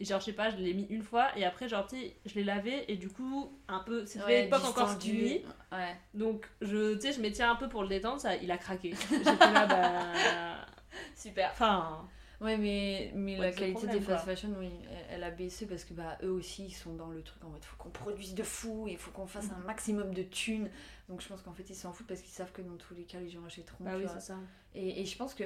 et 0.00 0.04
genre, 0.04 0.18
je 0.20 0.24
sais 0.26 0.32
pas, 0.32 0.50
je 0.50 0.56
l'ai 0.56 0.72
mis 0.74 0.86
une 0.90 1.02
fois, 1.02 1.28
et 1.36 1.44
après, 1.44 1.68
genre, 1.68 1.86
tu 1.86 1.96
sais, 1.96 2.16
je 2.26 2.34
l'ai 2.34 2.44
lavé, 2.44 2.90
et 2.90 2.96
du 2.96 3.08
coup, 3.08 3.52
un 3.68 3.80
peu. 3.80 4.06
C'était 4.06 4.24
Ouais, 4.24 4.42
l'époque 4.44 4.64
encore 4.64 4.90
skinny, 4.90 5.42
Ouais. 5.70 5.96
donc 6.14 6.48
je, 6.62 6.94
tu 6.94 7.02
sais, 7.02 7.12
je 7.12 7.20
m'y 7.20 7.30
tiens 7.30 7.52
un 7.52 7.56
peu 7.56 7.68
pour 7.68 7.82
le 7.82 7.88
détendre, 7.88 8.20
ça, 8.20 8.34
il 8.36 8.50
a 8.50 8.58
craqué. 8.58 8.94
J'étais 9.10 9.24
là, 9.52 9.66
bah. 9.66 10.66
Super. 11.14 11.50
Enfin. 11.52 12.08
Ouais, 12.40 12.56
mais, 12.56 13.12
mais 13.14 13.38
Ouais, 13.38 13.50
la 13.50 13.52
qualité 13.52 13.86
des 13.86 14.00
fast 14.00 14.24
fashion, 14.24 14.48
oui, 14.58 14.70
elle, 14.90 15.16
elle 15.16 15.24
a 15.24 15.30
baissé 15.30 15.66
parce 15.66 15.84
que 15.84 15.92
bah, 15.92 16.16
eux 16.22 16.30
aussi, 16.30 16.64
ils 16.64 16.72
sont 16.74 16.94
dans 16.94 17.08
le 17.08 17.22
truc 17.22 17.44
en 17.44 17.50
mode 17.50 17.62
faut 17.62 17.76
qu'on 17.76 17.90
produise 17.90 18.34
de 18.34 18.42
fou 18.42 18.88
et 18.88 18.96
faut 18.96 19.10
qu'on 19.10 19.26
fasse 19.26 19.50
un 19.54 19.62
maximum 19.66 20.14
de 20.14 20.22
thunes. 20.22 20.70
Donc 21.10 21.20
je 21.20 21.28
pense 21.28 21.42
qu'en 21.42 21.52
fait, 21.52 21.68
ils 21.68 21.74
s'en 21.74 21.92
foutent 21.92 22.06
parce 22.06 22.22
qu'ils 22.22 22.32
savent 22.32 22.50
que 22.52 22.62
dans 22.62 22.76
tous 22.78 22.94
les 22.94 23.04
cas, 23.04 23.20
les 23.20 23.28
gens 23.28 23.44
achèteront. 23.44 23.84
Bah 23.84 23.90
oui, 23.98 24.06
c'est 24.14 24.20
ça. 24.22 24.36
Et, 24.74 25.02
et 25.02 25.04
je 25.04 25.14
pense 25.18 25.34
que, 25.34 25.44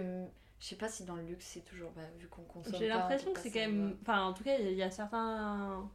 je 0.64 0.70
sais 0.70 0.76
pas 0.76 0.88
si 0.88 1.04
dans 1.04 1.16
le 1.16 1.22
luxe, 1.24 1.44
c'est 1.46 1.60
toujours, 1.64 1.90
bah, 1.94 2.00
vu 2.18 2.26
qu'on 2.26 2.40
consomme. 2.44 2.74
J'ai 2.78 2.88
l'impression 2.88 3.34
que 3.34 3.40
c'est 3.40 3.50
quand 3.50 3.60
même. 3.60 3.98
Enfin, 4.00 4.22
en 4.22 4.32
tout 4.32 4.42
cas, 4.44 4.56
il 4.58 4.72
y 4.72 4.82
a 4.82 4.90
certains. 4.90 5.90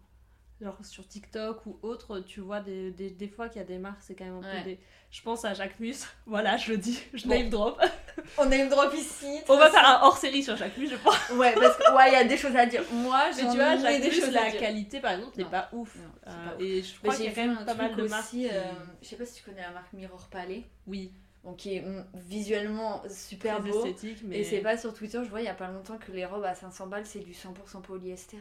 Genre 0.62 0.78
sur 0.84 1.08
TikTok 1.08 1.66
ou 1.68 1.80
autre, 1.84 2.20
tu 2.20 2.42
vois 2.42 2.60
des, 2.60 2.92
des, 2.92 3.10
des 3.12 3.30
fois 3.30 3.48
qu'il 3.48 3.60
y 3.60 3.64
a 3.64 3.68
des 3.68 3.78
marques, 3.78 4.02
c'est 4.02 4.14
quand 4.14 4.26
même 4.26 4.36
un 4.36 4.42
Ouais. 4.42 4.58
peu 4.60 4.64
des. 4.72 4.80
Je 5.10 5.22
pense 5.22 5.46
à 5.46 5.54
Jacques 5.54 5.80
Mus, 5.80 6.06
voilà, 6.28 6.58
je 6.58 6.74
le 6.74 6.78
dis, 6.78 7.02
je 7.14 7.24
Bon. 7.24 7.30
name 7.30 7.50
drop. 7.50 7.82
On 8.38 8.52
une 8.52 8.68
drop 8.68 8.94
ici. 8.94 9.40
On 9.48 9.58
va 9.58 9.72
faire 9.72 9.88
un 9.88 10.02
hors 10.06 10.18
série 10.18 10.44
sur 10.44 10.58
Jacques 10.58 10.78
Mus, 10.78 10.90
je 10.90 10.98
pense. 10.98 11.30
Ouais, 11.30 11.54
parce 11.56 11.78
que, 11.78 11.96
ouais, 11.96 12.10
il 12.10 12.14
y 12.14 12.16
a 12.18 12.26
des 12.26 12.36
choses 12.38 12.56
à 12.58 12.66
dire. 12.66 12.84
Moi, 12.92 13.32
j'en 13.32 13.50
tu 13.50 13.58
vois, 13.58 13.78
Jacques 13.78 14.02
des 14.02 14.10
Mus, 14.10 14.16
choses 14.20 14.32
la 14.34 14.52
qualité 14.52 15.00
par 15.00 15.14
exemple, 15.14 15.38
n'est 15.38 15.46
Non. 15.46 15.50
pas 15.50 15.70
ouf. 15.72 15.96
Non, 15.96 16.02
c'est 16.26 16.30
Euh, 16.30 16.46
pas 16.50 16.56
ouf. 16.58 16.62
et 16.62 16.84
je 16.84 16.98
crois 17.00 17.16
qu'il 17.16 17.24
y 17.26 17.28
j'ai 17.28 17.32
a 17.32 17.36
quand 17.48 17.54
même 17.56 17.66
pas 17.66 17.74
mal 17.76 17.96
de 17.96 18.08
marques. 18.08 18.26
aussi, 18.26 18.50
euh, 18.50 18.62
je 19.02 19.08
sais 19.08 19.16
pas 19.16 19.26
si 19.26 19.36
tu 19.36 19.44
connais 19.44 19.62
la 19.62 19.72
marque 19.72 19.94
Mirror 19.94 20.28
Palais, 20.30 20.66
Oui, 20.86 21.14
donc 21.44 21.58
qui 21.58 21.76
est 21.76 21.84
hum, 21.86 22.06
visuellement 22.14 23.02
super 23.10 23.60
très 23.60 23.70
beau. 23.70 23.86
esthétique, 23.86 24.24
mais. 24.26 24.40
Et 24.40 24.44
c'est 24.44 24.60
pas 24.60 24.78
sur 24.78 24.94
Twitter, 24.94 25.20
je 25.24 25.30
vois 25.30 25.42
il 25.42 25.46
y 25.46 25.50
a 25.50 25.54
pas 25.54 25.68
longtemps 25.70 25.98
que 25.98 26.12
les 26.12 26.26
robes 26.26 26.44
à 26.44 26.54
500 26.56 26.88
balles 26.88 27.06
c'est 27.06 27.20
du 27.20 27.34
100% 27.34 27.82
polyester. 27.82 28.38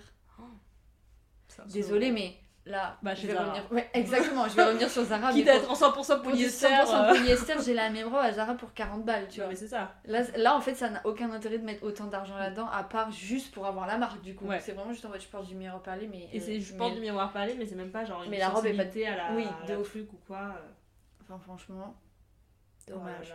C'est- 1.49 1.67
Désolée, 1.73 2.13
mais 2.13 2.35
là, 2.67 2.99
Bah, 3.03 3.15
je 3.15 3.27
vais 3.27 3.33
Zara. 3.33 3.47
revenir. 3.47 3.73
Ouais, 3.73 3.89
exactement, 3.95 4.47
je 4.49 4.55
vais 4.55 4.65
revenir 4.69 4.91
sur 4.91 5.03
Zara. 5.05 5.33
Quitte 5.33 5.49
à 5.49 5.55
être 5.57 5.71
en 5.71 5.75
100% 5.75 5.93
pour, 5.93 6.05
pour 6.05 6.17
du 6.17 6.23
polyester. 6.45 6.67
100% 6.67 6.95
euh, 6.95 7.15
polyester, 7.15 7.55
j'ai 7.65 7.75
la 7.75 7.89
même 7.91 8.07
robe 8.07 8.17
à 8.21 8.33
Zara 8.33 8.55
pour 8.55 8.75
40 8.75 9.05
balles, 9.05 9.27
tu 9.29 9.39
ouais, 9.41 9.45
vois. 9.47 9.49
mais 9.49 9.57
c'est 9.57 9.69
ça. 9.69 9.95
Là, 10.05 10.23
là, 10.37 10.55
en 10.57 10.61
fait, 10.61 10.75
ça 10.75 10.91
n'a 10.91 11.01
aucun 11.07 11.31
intérêt 11.33 11.59
de 11.59 11.65
mettre 11.65 11.83
autant 11.85 12.05
d'argent 12.07 12.37
là-dedans, 12.37 12.69
à 12.69 12.85
part 12.85 13.11
juste 13.11 13.53
pour 13.55 13.67
avoir 13.67 13.87
la 13.87 13.97
marque, 13.97 14.21
du 14.21 14.35
coup. 14.35 14.45
Ouais. 14.47 14.61
C'est 14.61 14.73
vraiment 14.73 14.93
juste 14.93 15.05
en 15.07 15.09
mode, 15.09 15.21
je 15.23 15.27
porte 15.29 15.47
du 15.47 15.55
miroir 15.55 15.83
parlé, 15.83 16.07
mais. 16.07 16.29
Et 16.33 16.39
euh, 16.39 16.43
c'est, 16.45 16.61
je 16.61 16.75
porte 16.75 16.95
du 16.95 17.01
miroir 17.01 17.33
parlé, 17.33 17.55
mais 17.59 17.65
c'est 17.65 17.75
même 17.77 17.91
pas 17.91 18.05
genre 18.05 18.23
une 18.25 18.31
Mais 18.31 18.39
la 18.39 18.51
robe 18.51 18.67
est 18.67 18.75
pas- 18.75 18.83
à 18.83 19.17
la, 19.17 19.33
Oui, 19.35 19.47
de 19.67 19.83
truc 19.83 20.13
ou 20.13 20.17
quoi. 20.27 20.39
euh. 20.39 20.69
Enfin, 21.23 21.39
franchement, 21.39 21.95
Oh 21.97 22.08
dommage. 22.89 23.35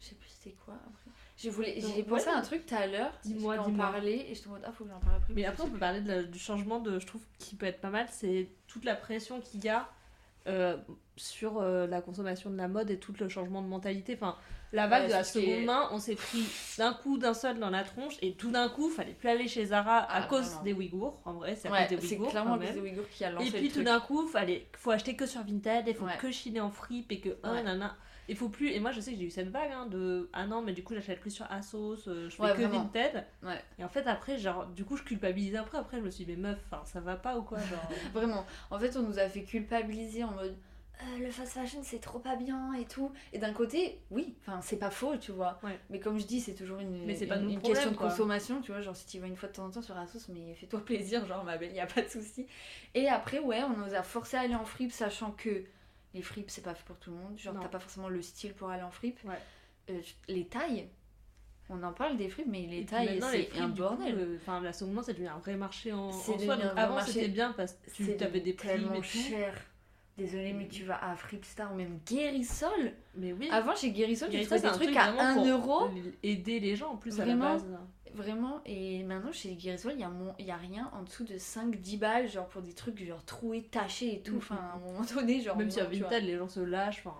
Je 0.00 0.06
sais 0.06 0.14
plus 0.14 0.28
c'était 0.28 0.56
quoi 0.64 0.74
après. 0.74 1.10
J'ai 1.36 1.50
voulu... 1.50 1.68
Donc, 1.80 1.92
j'ai 1.96 2.02
pensé 2.02 2.28
à 2.28 2.36
un 2.36 2.42
truc 2.42 2.66
tout 2.66 2.74
à 2.74 2.86
l'heure. 2.86 3.12
Dis-moi, 3.24 3.54
je 3.56 3.60
peux 3.60 3.66
en 3.66 3.70
dis-moi. 3.70 3.86
parler 3.90 4.26
et 4.28 4.34
je 4.34 4.40
te 4.40 4.44
demande, 4.46 4.62
ah, 4.66 4.72
faut 4.72 4.84
que 4.84 4.90
j'en 4.90 4.98
parle 5.00 5.16
après. 5.16 5.32
Mais 5.34 5.44
après, 5.46 5.62
on 5.62 5.70
peut 5.70 5.78
parler 5.78 6.00
de 6.02 6.08
la- 6.08 6.22
du 6.22 6.38
changement 6.38 6.80
de, 6.80 6.98
je 6.98 7.06
trouve, 7.06 7.22
qui 7.38 7.54
peut 7.56 7.66
être 7.66 7.80
pas 7.80 7.90
mal, 7.90 8.06
c'est 8.10 8.48
toute 8.66 8.84
la 8.84 8.94
pression 8.94 9.40
qu'il 9.40 9.64
y 9.64 9.68
a 9.68 9.88
euh, 10.46 10.76
sur 11.16 11.58
euh, 11.60 11.86
la 11.86 12.00
consommation 12.00 12.48
de 12.50 12.56
la 12.56 12.66
mode 12.68 12.90
et 12.90 12.98
tout 12.98 13.12
le 13.18 13.28
changement 13.28 13.60
de 13.62 13.68
mentalité. 13.68 14.14
Enfin, 14.14 14.36
la 14.72 14.86
vague 14.86 15.02
Ouais, 15.02 15.08
de 15.08 15.12
la 15.12 15.24
seconde 15.24 15.64
main, 15.64 15.88
on 15.92 15.98
s'est 15.98 16.14
pris 16.14 16.44
d'un 16.78 16.94
coup, 16.94 17.18
d'un 17.18 17.34
seul 17.34 17.58
dans 17.58 17.68
la 17.70 17.84
tronche, 17.84 18.14
et 18.22 18.32
tout 18.34 18.50
d'un 18.50 18.68
coup, 18.70 18.88
fallait 18.88 19.12
plus 19.12 19.28
aller 19.28 19.48
chez 19.48 19.66
Zara 19.66 19.98
à 19.98 20.22
Ah, 20.22 20.26
cause 20.28 20.44
vraiment. 20.46 20.62
des 20.62 20.72
Ouïghours. 20.72 21.20
En 21.26 21.34
vrai, 21.34 21.56
c'est 21.56 21.68
à 21.68 21.72
Ouais, 21.72 21.86
cause 21.88 21.98
des 22.00 22.06
c'est 22.06 22.14
Ouïghours. 22.14 22.30
clairement 22.30 22.56
des 22.56 22.78
Ouïghours 22.78 23.08
qui 23.10 23.22
a 23.24 23.30
lancé 23.30 23.48
Et 23.48 23.50
puis 23.50 23.68
le 23.68 23.74
tout 23.74 23.82
d'un 23.82 24.00
coup, 24.00 24.26
fallait, 24.28 24.66
faut 24.78 24.90
acheter 24.90 25.14
que 25.14 25.26
sur 25.26 25.42
Vinted, 25.42 25.84
il 25.88 25.94
faut 25.94 26.06
Ouais. 26.06 26.16
que 26.18 26.30
chiner 26.30 26.60
en 26.60 26.70
fripe 26.70 27.12
et 27.12 27.20
que 27.20 27.36
oh, 27.44 27.48
Ouais. 27.48 27.62
Il 28.30 28.36
faut 28.36 28.48
plus. 28.48 28.70
Et 28.70 28.80
moi, 28.80 28.92
je 28.92 29.00
sais 29.00 29.12
que 29.12 29.18
j'ai 29.18 29.24
eu 29.26 29.30
cette 29.30 29.50
vague 29.50 29.70
hein, 29.72 29.86
de 29.86 30.30
ah 30.32 30.46
non, 30.46 30.62
mais 30.62 30.72
du 30.72 30.82
coup, 30.82 30.94
j'achète 30.94 31.20
plus 31.20 31.30
sur 31.32 31.50
Asos, 31.50 32.06
euh, 32.08 32.30
je 32.30 32.36
fais 32.36 32.42
Ouais, 32.42 32.52
que 32.52 32.62
vraiment. 32.62 32.84
Vinted. 32.84 33.26
Ouais. 33.42 33.60
Et 33.78 33.84
en 33.84 33.88
fait, 33.88 34.06
après, 34.06 34.38
genre, 34.38 34.66
du 34.66 34.84
coup, 34.84 34.96
je 34.96 35.02
culpabilisais 35.02 35.58
après. 35.58 35.76
Après, 35.78 35.98
je 35.98 36.02
me 36.02 36.10
suis 36.10 36.24
dit, 36.24 36.32
mais 36.36 36.50
meuf, 36.50 36.58
ça 36.84 37.00
va 37.00 37.16
pas 37.16 37.36
ou 37.36 37.42
quoi 37.42 37.58
genre... 37.58 37.88
Vraiment. 38.14 38.46
En 38.70 38.78
fait, 38.78 38.96
on 38.96 39.02
nous 39.02 39.18
a 39.18 39.28
fait 39.28 39.42
culpabiliser 39.42 40.24
en 40.24 40.30
mode 40.30 40.56
Euh, 41.02 41.18
le 41.18 41.30
fast 41.30 41.52
fashion 41.54 41.80
c'est 41.82 41.98
trop 41.98 42.18
pas 42.18 42.36
bien 42.36 42.74
et 42.74 42.84
tout. 42.84 43.10
Et 43.32 43.38
d'un 43.38 43.54
côté, 43.54 44.00
oui, 44.10 44.34
enfin 44.42 44.60
c'est 44.60 44.76
pas 44.78 44.90
faux, 44.90 45.16
tu 45.16 45.32
vois. 45.32 45.58
Ouais. 45.62 45.78
Mais 45.88 45.98
comme 45.98 46.18
je 46.20 46.26
dis, 46.26 46.40
c'est 46.42 46.52
toujours 46.54 46.78
une, 46.78 47.06
Mais 47.06 47.14
c'est 47.14 47.26
pas 47.26 47.36
une, 47.36 47.48
une 47.50 47.58
problème, 47.58 47.72
question 47.74 47.90
de 47.92 47.96
quoi. 47.96 48.08
consommation, 48.10 48.60
tu 48.60 48.70
vois. 48.70 48.82
Genre 48.82 48.94
si 48.94 49.06
tu 49.06 49.18
vas 49.18 49.26
une 49.26 49.34
fois 49.36 49.48
de 49.48 49.54
temps 49.54 49.64
en 49.64 49.70
temps 49.70 49.80
sur 49.80 49.96
Asos, 49.96 50.28
mais 50.28 50.54
fais-toi 50.54 50.84
plaisir, 50.84 51.24
genre 51.26 51.42
ma 51.42 51.56
belle, 51.56 51.72
y 51.74 51.80
a 51.80 51.86
pas 51.86 52.02
de 52.02 52.08
souci. 52.08 52.46
Et 52.94 53.08
après, 53.08 53.38
ouais, 53.38 53.62
on 53.62 53.78
nous 53.78 53.94
a 53.94 54.02
forcé 54.02 54.36
à 54.36 54.40
aller 54.40 54.54
en 54.54 54.66
fripe, 54.66 54.92
sachant 54.92 55.30
que 55.32 55.64
les 56.14 56.22
fripes 56.22 56.50
c'est 56.50 56.62
pas 56.62 56.74
fait 56.74 56.84
pour 56.84 56.96
tout 56.98 57.10
le 57.10 57.16
monde. 57.16 57.38
Genre 57.38 57.54
t'as 57.60 57.68
pas 57.68 57.80
forcément 57.80 58.08
le 58.08 58.22
style 58.22 58.54
pour 58.54 58.70
aller 58.70 58.82
en 58.82 58.90
fripe. 58.90 59.18
Ouais. 59.24 59.38
Euh, 59.90 60.00
les 60.28 60.46
tailles. 60.46 60.88
On 61.72 61.80
en 61.84 61.92
parle 61.92 62.16
des 62.16 62.28
fripes, 62.28 62.48
mais 62.48 62.66
les 62.66 62.84
tailles, 62.84 63.20
c'est 63.22 63.56
un 63.58 63.68
bordel. 63.68 64.16
euh, 64.18 64.36
Enfin, 64.40 64.60
la 64.60 64.72
seconde 64.72 64.94
main, 64.94 65.02
c'est 65.04 65.12
devenu 65.12 65.28
un 65.28 65.38
vrai 65.38 65.54
marché 65.54 65.92
en, 65.92 66.10
soi. 66.10 66.36
Donc 66.36 66.72
avant, 66.76 67.00
c'était 67.00 67.28
bien 67.28 67.52
parce 67.52 67.74
que 67.74 68.16
tu 68.16 68.24
avais 68.24 68.40
des 68.40 68.54
prix 68.54 68.68
tellement 68.68 69.02
cher. 69.02 69.54
Désolée, 70.20 70.52
mais 70.52 70.68
tu 70.68 70.84
vas 70.84 71.02
à 71.02 71.16
Fripstar 71.16 71.72
ou 71.72 71.76
même 71.76 71.98
Guérissol. 72.06 72.92
Mais 73.16 73.32
oui. 73.32 73.48
Avant, 73.50 73.74
chez 73.74 73.90
Guérissol, 73.90 74.28
tu 74.30 74.40
trouvais 74.42 74.60
des 74.60 74.66
un 74.66 74.72
trucs 74.72 74.96
à 74.96 75.12
vraiment 75.12 75.20
1 75.28 75.34
pour 75.34 75.46
euro. 75.46 75.90
Aider 76.22 76.60
les 76.60 76.76
gens 76.76 76.92
en 76.92 76.96
plus 76.96 77.18
à 77.20 77.24
Vraiment. 77.24 77.44
la 77.44 77.50
base. 77.54 77.66
Vraiment. 78.12 78.60
Et 78.66 79.02
maintenant, 79.04 79.32
chez 79.32 79.54
Guérissol, 79.54 79.92
il 79.94 80.00
y, 80.00 80.04
a 80.04 80.08
mon- 80.08 80.34
y 80.38 80.50
a 80.50 80.56
rien 80.56 80.90
en 80.92 81.02
dessous 81.04 81.24
de 81.24 81.38
5-10 81.38 81.96
balles, 81.98 82.28
genre 82.28 82.48
pour 82.48 82.60
des 82.60 82.72
trucs 82.72 83.02
genre 83.04 83.24
troués, 83.24 83.62
tachés 83.62 84.14
et 84.14 84.20
tout. 84.20 84.32
Mhm. 84.32 84.38
Enfin, 84.38 84.56
à 84.56 84.76
un 84.76 84.78
moment 84.78 85.06
donné, 85.14 85.40
genre. 85.40 85.56
Même 85.56 85.70
sur. 85.70 85.88
Vinted, 85.88 86.24
les 86.24 86.36
gens 86.36 86.48
se 86.48 86.60
lâchent. 86.60 87.02
Enfin, 87.06 87.16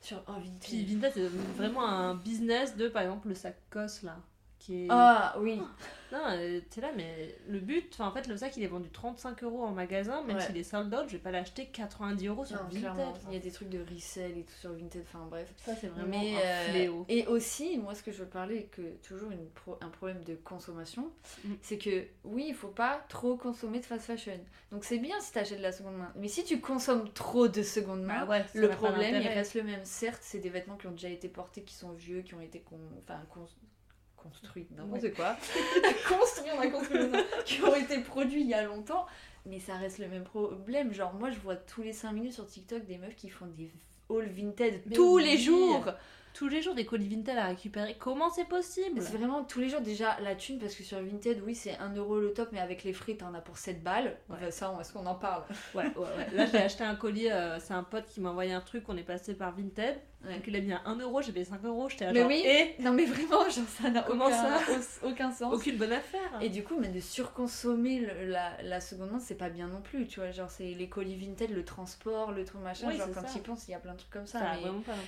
Sur 0.00 0.22
oh, 0.28 0.32
Vinted. 0.32 0.58
Puis 0.60 0.84
Vinted, 0.84 1.12
c'est 1.12 1.26
vraiment 1.56 1.84
un 1.86 2.14
business 2.14 2.76
de, 2.76 2.88
par 2.88 3.02
exemple, 3.02 3.28
le 3.28 3.34
sac 3.34 3.56
COS 3.70 4.04
là. 4.04 4.16
Qui 4.58 4.84
est... 4.84 4.88
Ah 4.90 5.36
oui. 5.38 5.60
Non, 6.10 6.18
euh, 6.30 6.60
t'es 6.70 6.80
là, 6.80 6.90
mais 6.96 7.34
le 7.48 7.60
but, 7.60 8.00
en 8.00 8.10
fait, 8.10 8.26
le 8.28 8.36
sac 8.36 8.56
il 8.56 8.62
est 8.62 8.66
vendu 8.68 8.88
35 8.88 9.42
euros 9.44 9.62
en 9.62 9.72
magasin, 9.72 10.22
même 10.24 10.36
Ouais. 10.36 10.42
s'il 10.42 10.56
est 10.56 10.62
sold 10.62 10.92
out, 10.94 11.04
je 11.06 11.12
vais 11.12 11.18
pas 11.18 11.30
l'acheter 11.30 11.66
90 11.66 12.26
euros 12.26 12.44
sur 12.46 12.56
Non, 12.56 12.62
Vinted. 12.70 13.22
Il 13.28 13.34
y 13.34 13.36
a 13.36 13.40
des 13.40 13.50
trucs 13.52 13.68
de 13.68 13.78
resell 13.94 14.36
et 14.38 14.42
tout 14.42 14.54
sur 14.58 14.72
Vinted. 14.72 15.02
Enfin, 15.06 15.26
bref. 15.30 15.52
Ça, 15.58 15.74
c'est 15.78 15.88
vraiment 15.88 16.08
Mais, 16.08 16.34
un 16.34 16.38
euh, 16.40 16.68
fléau. 16.70 17.04
et 17.10 17.26
aussi, 17.26 17.76
moi, 17.78 17.94
ce 17.94 18.02
que 18.02 18.10
je 18.10 18.18
veux 18.20 18.28
parler, 18.28 18.64
que 18.72 18.82
toujours 19.06 19.30
une 19.30 19.46
pro- 19.50 19.78
un 19.82 19.90
problème 19.90 20.24
de 20.24 20.34
consommation, 20.34 21.10
Mm. 21.44 21.52
c'est 21.60 21.78
que 21.78 22.06
oui, 22.24 22.46
il 22.48 22.54
faut 22.54 22.68
pas 22.68 23.04
trop 23.10 23.36
consommer 23.36 23.78
de 23.80 23.84
fast 23.84 24.06
fashion. 24.06 24.40
Donc 24.72 24.84
c'est 24.84 24.98
bien 24.98 25.20
si 25.20 25.32
t'achètes 25.32 25.58
de 25.58 25.62
la 25.62 25.72
seconde 25.72 25.98
main. 25.98 26.12
Mais 26.16 26.28
si 26.28 26.42
tu 26.42 26.60
consommes 26.60 27.08
trop 27.12 27.48
de 27.48 27.62
seconde 27.62 28.02
main, 28.02 28.26
ouais, 28.26 28.44
ça 28.52 28.58
le 28.58 28.70
problème, 28.70 29.14
il 29.20 29.28
reste 29.28 29.54
le 29.54 29.62
même. 29.62 29.84
Certes, 29.84 30.20
c'est 30.22 30.38
des 30.40 30.48
vêtements 30.50 30.76
qui 30.76 30.86
ont 30.86 30.92
déjà 30.92 31.10
été 31.10 31.28
portés, 31.28 31.62
qui 31.62 31.74
sont 31.74 31.92
vieux, 31.92 32.22
qui 32.22 32.34
ont 32.34 32.40
été 32.40 32.60
con... 32.60 32.78
enfin, 33.04 33.20
cons- 33.30 33.46
construits, 34.22 34.66
n'importe 34.76 35.14
quoi. 35.14 35.36
construits, 36.08 36.50
on 36.56 36.60
a 36.60 36.66
construit 36.68 36.98
le 36.98 37.06
nom. 37.08 37.18
qui 37.44 37.62
ont 37.62 37.74
été 37.74 37.98
produits 38.00 38.40
il 38.42 38.48
y 38.48 38.54
a 38.54 38.62
longtemps. 38.64 39.06
Mais 39.46 39.60
ça 39.60 39.76
reste 39.76 39.98
le 39.98 40.08
même 40.08 40.24
problème. 40.24 40.92
Genre, 40.92 41.14
moi, 41.14 41.30
je 41.30 41.38
vois 41.38 41.56
tous 41.56 41.82
les 41.82 41.92
5 41.92 42.12
minutes 42.12 42.34
sur 42.34 42.46
TikTok 42.46 42.84
des 42.84 42.98
meufs 42.98 43.16
qui 43.16 43.30
font 43.30 43.46
des 43.46 43.70
haul 44.08 44.26
Vinted 44.28 44.82
Mais 44.86 44.94
tous 44.96 45.18
les 45.18 45.38
jours. 45.38 45.86
Tous 46.34 46.46
les 46.48 46.62
jours 46.62 46.74
des 46.74 46.84
colis 46.84 47.08
Vinted 47.08 47.36
à 47.36 47.46
récupérer. 47.46 47.96
Comment 47.98 48.30
c'est 48.30 48.44
possible? 48.44 49.00
C'est 49.02 49.16
vraiment 49.16 49.42
tous 49.44 49.58
les 49.60 49.68
jours 49.70 49.80
déjà 49.80 50.20
la 50.20 50.36
thune 50.36 50.58
parce 50.58 50.74
que 50.74 50.82
sur 50.84 51.00
Vinted, 51.02 51.42
oui, 51.44 51.54
c'est 51.54 51.76
1 51.78 51.94
euro 51.96 52.20
le 52.20 52.32
top, 52.32 52.50
mais 52.52 52.60
avec 52.60 52.84
les 52.84 52.92
frais, 52.92 53.14
t'en 53.14 53.32
as 53.34 53.40
pour 53.40 53.56
7 53.58 53.82
balles. 53.82 54.16
Ouais. 54.28 54.36
Enfin, 54.36 54.50
ça, 54.50 54.70
on- 54.70 54.80
est-ce 54.80 54.92
qu'on 54.92 55.06
en 55.06 55.14
parle? 55.16 55.42
Ouais, 55.74 55.84
ouais, 55.84 55.92
ouais. 55.96 56.36
Là, 56.36 56.46
j'ai 56.46 56.58
acheté 56.58 56.84
un 56.84 56.94
colis, 56.94 57.30
euh, 57.30 57.58
c'est 57.58 57.74
un 57.74 57.82
pote 57.82 58.06
qui 58.06 58.20
m'a 58.20 58.30
envoyé 58.30 58.52
un 58.52 58.60
truc, 58.60 58.84
on 58.88 58.96
est 58.96 59.02
passé 59.02 59.34
par 59.34 59.52
Vinted. 59.56 59.98
Ouais. 60.24 60.34
Donc 60.34 60.42
il 60.48 60.56
a 60.56 60.60
mis 60.60 60.72
à 60.72 60.82
1 60.84 60.96
euro, 60.96 61.22
j'ai 61.22 61.30
payé 61.30 61.44
5 61.44 61.64
euros, 61.64 61.88
j'étais 61.88 62.06
à 62.06 62.12
Mais 62.12 62.18
genre, 62.20 62.28
oui. 62.28 62.42
eh, 62.44 62.74
Non, 62.82 62.92
mais 62.92 63.04
vraiment, 63.04 63.42
genre, 63.50 63.68
ça 63.68 63.88
n'a 63.88 64.10
aucun, 64.10 64.30
ça 64.30 64.58
aucun 65.04 65.30
sens. 65.30 65.54
aucune 65.54 65.76
bonne 65.76 65.92
affaire. 65.92 66.38
Et 66.40 66.48
du 66.48 66.64
coup, 66.64 66.76
mais 66.78 66.88
de 66.88 66.98
surconsommer 66.98 68.00
le- 68.00 68.26
la, 68.26 68.60
la 68.62 68.80
seconde 68.80 69.12
main, 69.12 69.20
c'est 69.20 69.36
pas 69.36 69.48
bien 69.48 69.68
non 69.68 69.80
plus, 69.80 70.06
tu 70.08 70.18
vois. 70.20 70.32
Genre, 70.32 70.50
c'est 70.50 70.74
les 70.74 70.88
colis 70.88 71.14
Vinted, 71.16 71.50
le 71.50 71.64
transport, 71.64 72.32
le 72.32 72.44
truc 72.44 72.60
machin. 72.62 72.88
Oui, 72.88 72.96
genre, 72.96 73.06
quand 73.14 73.22
tu 73.22 73.38
y 73.38 73.40
penses, 73.42 73.68
il 73.68 73.70
y 73.70 73.74
a 73.74 73.78
plein 73.78 73.92
de 73.92 73.98
trucs 73.98 74.10
comme 74.12 74.26
ça. 74.26 74.40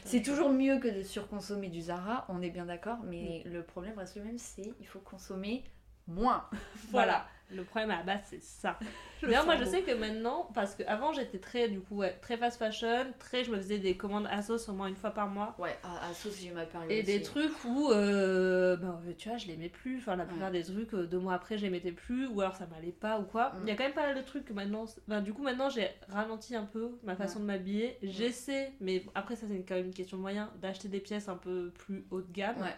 C'est 0.04 0.22
toujours 0.22 0.50
mieux 0.50 0.78
que 0.78 0.88
de 0.88 1.02
surconsommer 1.02 1.68
du 1.68 1.80
Zara, 1.80 2.24
on 2.28 2.40
est 2.40 2.50
bien 2.50 2.66
d'accord, 2.66 2.98
mais 3.04 3.42
le 3.46 3.62
problème 3.64 3.98
reste 3.98 4.16
le 4.16 4.22
même, 4.22 4.38
c'est 4.38 4.72
il 4.80 4.86
faut 4.86 5.00
consommer 5.00 5.64
moins. 6.06 6.44
Voilà. 6.90 7.26
Le 7.54 7.64
problème 7.64 7.90
à 7.90 7.98
la 7.98 8.02
base, 8.02 8.20
c'est 8.24 8.42
ça. 8.42 8.78
Le 9.22 9.28
D'ailleurs, 9.28 9.44
moi, 9.44 9.56
je 9.56 9.64
sais 9.64 9.82
que 9.82 9.92
maintenant, 9.92 10.48
parce 10.54 10.74
que 10.74 10.82
avant 10.86 11.12
j'étais 11.12 11.38
très, 11.38 11.68
du 11.68 11.80
coup, 11.80 11.96
ouais, 11.96 12.16
très 12.22 12.38
fast 12.38 12.58
fashion, 12.58 13.06
très, 13.18 13.44
je 13.44 13.50
me 13.50 13.58
faisais 13.58 13.78
des 13.78 13.94
commandes 13.96 14.26
Asos 14.30 14.68
au 14.68 14.72
moins 14.72 14.86
une 14.86 14.96
fois 14.96 15.10
par 15.10 15.28
mois. 15.28 15.54
Ouais, 15.58 15.76
à, 15.82 16.08
à 16.08 16.14
sauce, 16.14 16.38
j'ai 16.40 16.50
ma 16.52 16.64
période. 16.64 16.90
Et 16.90 17.02
des 17.02 17.20
trucs 17.20 17.52
où, 17.64 17.90
euh, 17.90 18.76
ben, 18.76 18.98
tu 19.18 19.28
vois, 19.28 19.36
je 19.36 19.46
l'aimais 19.46 19.68
plus. 19.68 19.98
Enfin, 19.98 20.16
la 20.16 20.24
plupart 20.24 20.50
des 20.50 20.62
trucs, 20.62 20.94
euh, 20.94 21.06
deux 21.06 21.18
mois 21.18 21.34
après, 21.34 21.58
je 21.58 21.64
les 21.64 21.70
mettais 21.70 21.92
plus. 21.92 22.28
Ou 22.28 22.40
alors 22.40 22.56
ça 22.56 22.66
m'allait 22.66 22.92
pas 22.92 23.18
ou 23.18 23.24
quoi. 23.24 23.50
Mm. 23.50 23.58
Il 23.64 23.68
y 23.68 23.72
a 23.72 23.76
quand 23.76 23.84
même 23.84 23.92
pas 23.92 24.06
mal 24.06 24.16
de 24.16 24.22
trucs 24.22 24.46
que 24.46 24.54
maintenant. 24.54 24.86
Ben, 25.06 25.20
du 25.20 25.34
coup, 25.34 25.42
maintenant, 25.42 25.68
j'ai 25.68 25.88
ralenti 26.08 26.56
un 26.56 26.64
peu 26.64 26.98
ma 27.02 27.14
façon 27.14 27.40
de 27.40 27.44
m'habiller. 27.44 27.98
J'essaie, 28.02 28.72
mais 28.80 29.04
après, 29.14 29.36
ça, 29.36 29.46
c'est 29.48 29.62
quand 29.64 29.74
même 29.74 29.86
une 29.86 29.94
question 29.94 30.16
de 30.16 30.22
moyens, 30.22 30.48
d'acheter 30.62 30.88
des 30.88 31.00
pièces 31.00 31.28
un 31.28 31.36
peu 31.36 31.70
plus 31.70 32.06
haut 32.10 32.22
de 32.22 32.32
gamme. 32.32 32.56
Ouais. 32.60 32.74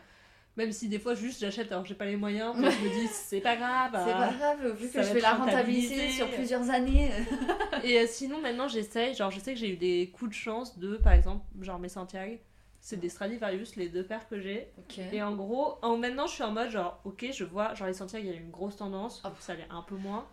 Même 0.56 0.70
si 0.70 0.88
des 0.88 0.98
fois, 0.98 1.14
juste 1.14 1.40
j'achète 1.40 1.72
alors 1.72 1.86
j'ai 1.86 1.94
pas 1.94 2.04
les 2.04 2.16
moyens. 2.16 2.54
mais 2.58 2.70
je 2.70 2.78
me 2.80 2.88
dis, 2.90 3.06
c'est 3.08 3.40
pas 3.40 3.56
grave. 3.56 3.92
C'est 3.94 4.12
euh, 4.12 4.18
pas 4.18 4.32
grave, 4.32 4.76
vu 4.76 4.88
que 4.90 5.02
je 5.02 5.12
vais 5.12 5.20
la 5.20 5.32
rentabiliser 5.34 6.10
sur 6.10 6.30
plusieurs 6.30 6.68
années. 6.70 7.10
Et 7.84 7.98
euh, 8.00 8.06
sinon, 8.06 8.40
maintenant, 8.40 8.68
j'essaye. 8.68 9.14
Genre, 9.14 9.30
je 9.30 9.40
sais 9.40 9.54
que 9.54 9.58
j'ai 9.58 9.70
eu 9.70 9.76
des 9.76 10.10
coups 10.14 10.30
de 10.30 10.34
chance 10.36 10.78
de, 10.78 10.96
par 10.96 11.14
exemple, 11.14 11.44
genre 11.62 11.78
mes 11.78 11.88
Santiago. 11.88 12.36
C'est 12.84 12.98
des 12.98 13.08
Stradivarius, 13.08 13.76
les 13.76 13.88
deux 13.88 14.02
paires 14.04 14.28
que 14.28 14.40
j'ai. 14.40 14.72
Ok. 14.76 14.98
Et 15.12 15.22
en 15.22 15.36
gros, 15.36 15.78
en, 15.82 15.96
maintenant 15.96 16.26
je 16.26 16.32
suis 16.34 16.42
en 16.42 16.50
mode 16.50 16.68
genre, 16.70 17.00
ok, 17.04 17.26
je 17.32 17.44
vois, 17.44 17.74
genre 17.74 17.86
les 17.86 17.92
Santiago, 17.94 18.26
il 18.26 18.32
y 18.32 18.36
a 18.36 18.40
une 18.40 18.50
grosse 18.50 18.76
tendance, 18.76 19.20
Ah. 19.24 19.32
ça 19.38 19.54
l'est 19.54 19.68
un 19.70 19.82
peu 19.82 19.94
moins. 19.94 20.26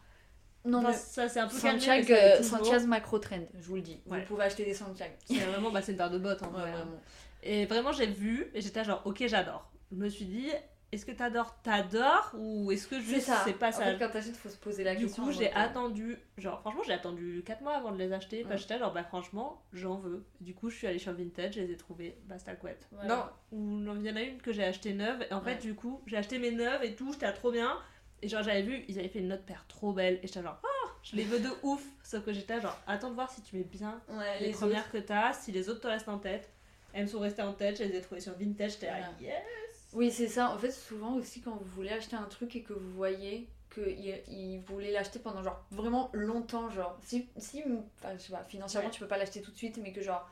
Non, 0.66 0.82
mais 0.82 0.94
ça 0.94 1.30
c'est 1.30 1.40
un 1.40 1.48
peu 1.48 1.56
calmé, 1.60 1.80
Santiago, 1.80 2.12
euh, 2.14 2.38
toujours. 2.38 2.58
Santiago 2.58 2.88
macro 2.88 3.20
trend, 3.20 3.46
je 3.60 3.68
vous 3.68 3.76
le 3.76 3.82
dis. 3.82 4.02
Ouais. 4.08 4.22
Vous 4.22 4.26
pouvez 4.26 4.46
acheter 4.46 4.66
des 4.66 4.74
Santiago. 4.74 5.14
C'est 5.26 5.36
vraiment, 5.36 5.70
bah, 5.70 5.82
c'est 5.84 5.92
une 5.92 6.00
paire 6.00 6.10
de 6.10 6.18
bottes 6.18 6.42
en 6.42 6.48
Ouais, 6.52 6.54
vrai. 6.62 6.70
hein. 6.72 6.74
vraiment. 6.74 7.00
Et 7.44 7.66
vraiment, 7.68 7.92
j'ai 7.92 8.08
vu, 8.08 8.50
et 8.56 8.62
j'étais 8.62 8.84
genre, 8.84 9.04
ok, 9.06 9.24
j'adore. 9.28 9.69
Je 9.92 9.96
me 9.96 10.08
suis 10.10 10.26
dit, 10.26 10.50
est-ce 10.92 11.06
que 11.06 11.12
t'adores, 11.12 11.56
t'adores, 11.64 12.32
ou 12.38 12.72
est-ce 12.72 12.88
que 12.88 13.00
juste 13.00 13.32
c'est 13.44 13.54
pas 13.54 13.70
En 13.70 13.72
ça 13.72 13.86
fait, 13.86 13.98
quand 14.00 14.10
t'achètes, 14.10 14.36
faut 14.38 14.50
se 14.50 14.58
poser 14.58 14.84
la 14.84 14.96
Du 14.96 15.06
question. 15.06 15.24
coup, 15.24 15.30
en 15.30 15.34
j'ai 15.34 15.52
attendu, 15.54 16.18
genre, 16.38 16.60
franchement, 16.62 16.82
j'ai 16.86 16.94
attendu 16.94 17.44
4 17.46 17.62
mois 17.62 17.76
avant 17.76 17.92
de 17.92 17.98
les 17.98 18.12
acheter, 18.12 18.44
parce 18.44 18.56
que 18.56 18.62
j'étais 18.62 18.80
genre, 18.80 18.94
bah, 18.94 19.04
franchement, 19.04 19.64
j'en 19.74 19.96
veux. 19.98 20.26
Du 20.42 20.54
coup, 20.54 20.70
je 20.70 20.78
suis 20.78 20.88
allée 20.88 21.00
sur 21.00 21.14
Vintage, 21.14 21.56
je 21.56 21.62
les 21.62 21.72
ai 21.72 21.78
trouvées, 21.78 22.18
basta 22.26 22.56
couette. 22.56 22.88
Non, 23.08 23.26
ou 23.52 23.80
il 23.96 24.06
y 24.06 24.12
en 24.12 24.16
a 24.16 24.22
une 24.22 24.42
que 24.42 24.52
j'ai 24.52 24.64
acheté 24.64 24.94
neuve, 24.94 25.26
et 25.30 25.34
en 25.34 25.42
fait, 25.42 25.58
du 25.58 25.74
coup, 25.76 26.02
j'ai 26.06 26.18
acheté 26.18 26.38
mes 26.40 26.52
neuves 26.52 26.84
et 26.84 26.96
tout, 26.96 27.12
j'étais 27.14 27.32
trop 27.34 27.52
bien. 27.52 27.78
Et 28.22 28.28
genre, 28.28 28.44
j'avais 28.44 28.64
vu, 28.64 28.84
ils 28.90 29.00
avaient 29.00 29.08
fait 29.08 29.20
une 29.20 29.32
autre 29.32 29.46
paire 29.46 29.66
trop 29.68 29.94
belle, 29.94 30.20
et 30.22 30.28
j'étais 30.28 30.42
genre, 30.44 30.60
ah, 30.64 30.90
je 31.04 31.16
les 31.16 31.24
veux 31.24 31.40
de 31.40 31.50
ouf. 31.64 31.84
Sauf 32.04 32.26
que 32.26 32.34
j'étais 32.34 32.60
genre, 32.62 32.78
attends 32.86 33.10
de 33.10 33.16
voir 33.16 33.32
si 33.32 33.42
tu 33.42 33.56
mets 33.56 33.64
bien 33.64 34.02
Ouais, 34.10 34.40
les, 34.42 34.48
les 34.48 34.52
premières 34.54 34.92
que 34.92 34.98
t'as, 34.98 35.34
si 35.34 35.52
les 35.52 35.70
autres 35.70 35.82
te 35.82 35.88
restent 35.88 36.10
en 36.10 36.20
tête. 36.20 36.50
Elles 36.92 37.04
me 37.04 37.08
sont 37.08 37.20
restées 37.20 37.44
en 37.44 37.54
tête, 37.54 37.78
je 37.78 37.84
les 37.84 37.96
ai 37.96 38.02
trouvées 38.02 38.20
sur 38.20 38.34
Vintage, 38.38 38.72
j'étais 38.72 38.88
là, 38.88 38.98
Voilà. 38.98 39.14
yes. 39.22 39.44
Oui, 39.94 40.12
c'est 40.12 40.28
ça. 40.28 40.52
En 40.52 40.58
fait, 40.58 40.72
souvent 40.72 41.16
aussi, 41.16 41.42
quand 41.42 41.56
vous 41.56 41.66
voulez 41.76 41.90
acheter 41.90 42.16
un 42.16 42.26
truc 42.26 42.56
et 42.56 42.64
que 42.64 42.74
vous 42.74 42.92
voyez 42.92 43.50
qu'il 43.74 44.22
il 44.28 44.60
voulait 44.62 44.92
l'acheter 44.92 45.20
pendant 45.20 45.44
genre 45.44 45.64
vraiment 45.72 46.10
longtemps, 46.14 46.70
genre, 46.70 46.98
si, 47.04 47.28
si 47.38 47.64
enfin, 47.98 48.14
je 48.18 48.24
sais 48.24 48.32
pas, 48.34 48.44
financièrement 48.44 48.88
Ouais. 48.90 48.94
tu 48.94 49.00
peux 49.00 49.08
pas 49.08 49.18
l'acheter 49.18 49.42
tout 49.42 49.52
de 49.52 49.58
suite, 49.58 49.78
mais 49.82 49.92
que 49.94 50.02
genre 50.02 50.28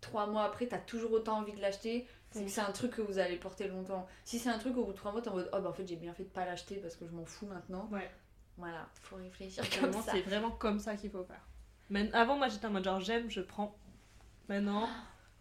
trois 0.00 0.26
mois 0.26 0.44
après 0.44 0.66
t'as 0.66 0.78
toujours 0.78 1.12
autant 1.12 1.38
envie 1.38 1.52
de 1.52 1.60
l'acheter, 1.60 2.06
c'est 2.30 2.44
que 2.44 2.50
c'est 2.50 2.60
un 2.62 2.72
truc 2.72 2.92
que 2.92 3.02
vous 3.02 3.18
allez 3.18 3.36
porter 3.36 3.68
longtemps. 3.68 4.06
Si 4.24 4.38
c'est 4.38 4.48
un 4.48 4.58
truc 4.58 4.76
au 4.76 4.84
bout 4.84 4.92
de 4.92 4.96
trois 4.96 5.12
mois, 5.12 5.20
t'es 5.22 5.28
en 5.28 5.34
mode 5.34 5.50
oh 5.52 5.60
bah 5.60 5.68
en 5.68 5.72
fait 5.72 5.86
j'ai 5.86 5.96
bien 5.96 6.14
fait 6.14 6.24
de 6.24 6.28
pas 6.30 6.44
l'acheter 6.44 6.76
parce 6.76 6.96
que 6.96 7.06
je 7.06 7.12
m'en 7.12 7.24
fous 7.24 7.46
maintenant. 7.46 7.88
Ouais. 7.92 8.10
Voilà, 8.56 8.88
faut 9.02 9.16
réfléchir 9.16 9.62
comme 9.70 9.90
Vraiment, 9.90 10.02
ça. 10.04 10.12
c'est 10.12 10.22
vraiment 10.22 10.50
comme 10.50 10.78
ça 10.80 10.96
qu'il 10.96 11.10
faut 11.10 11.22
faire. 11.24 11.46
Mais 11.90 12.12
avant, 12.12 12.36
moi 12.36 12.48
j'étais 12.48 12.66
en 12.66 12.70
mode 12.70 12.84
genre 12.84 13.00
j'aime, 13.00 13.30
je 13.30 13.40
prends. 13.40 13.76
Maintenant, 14.48 14.88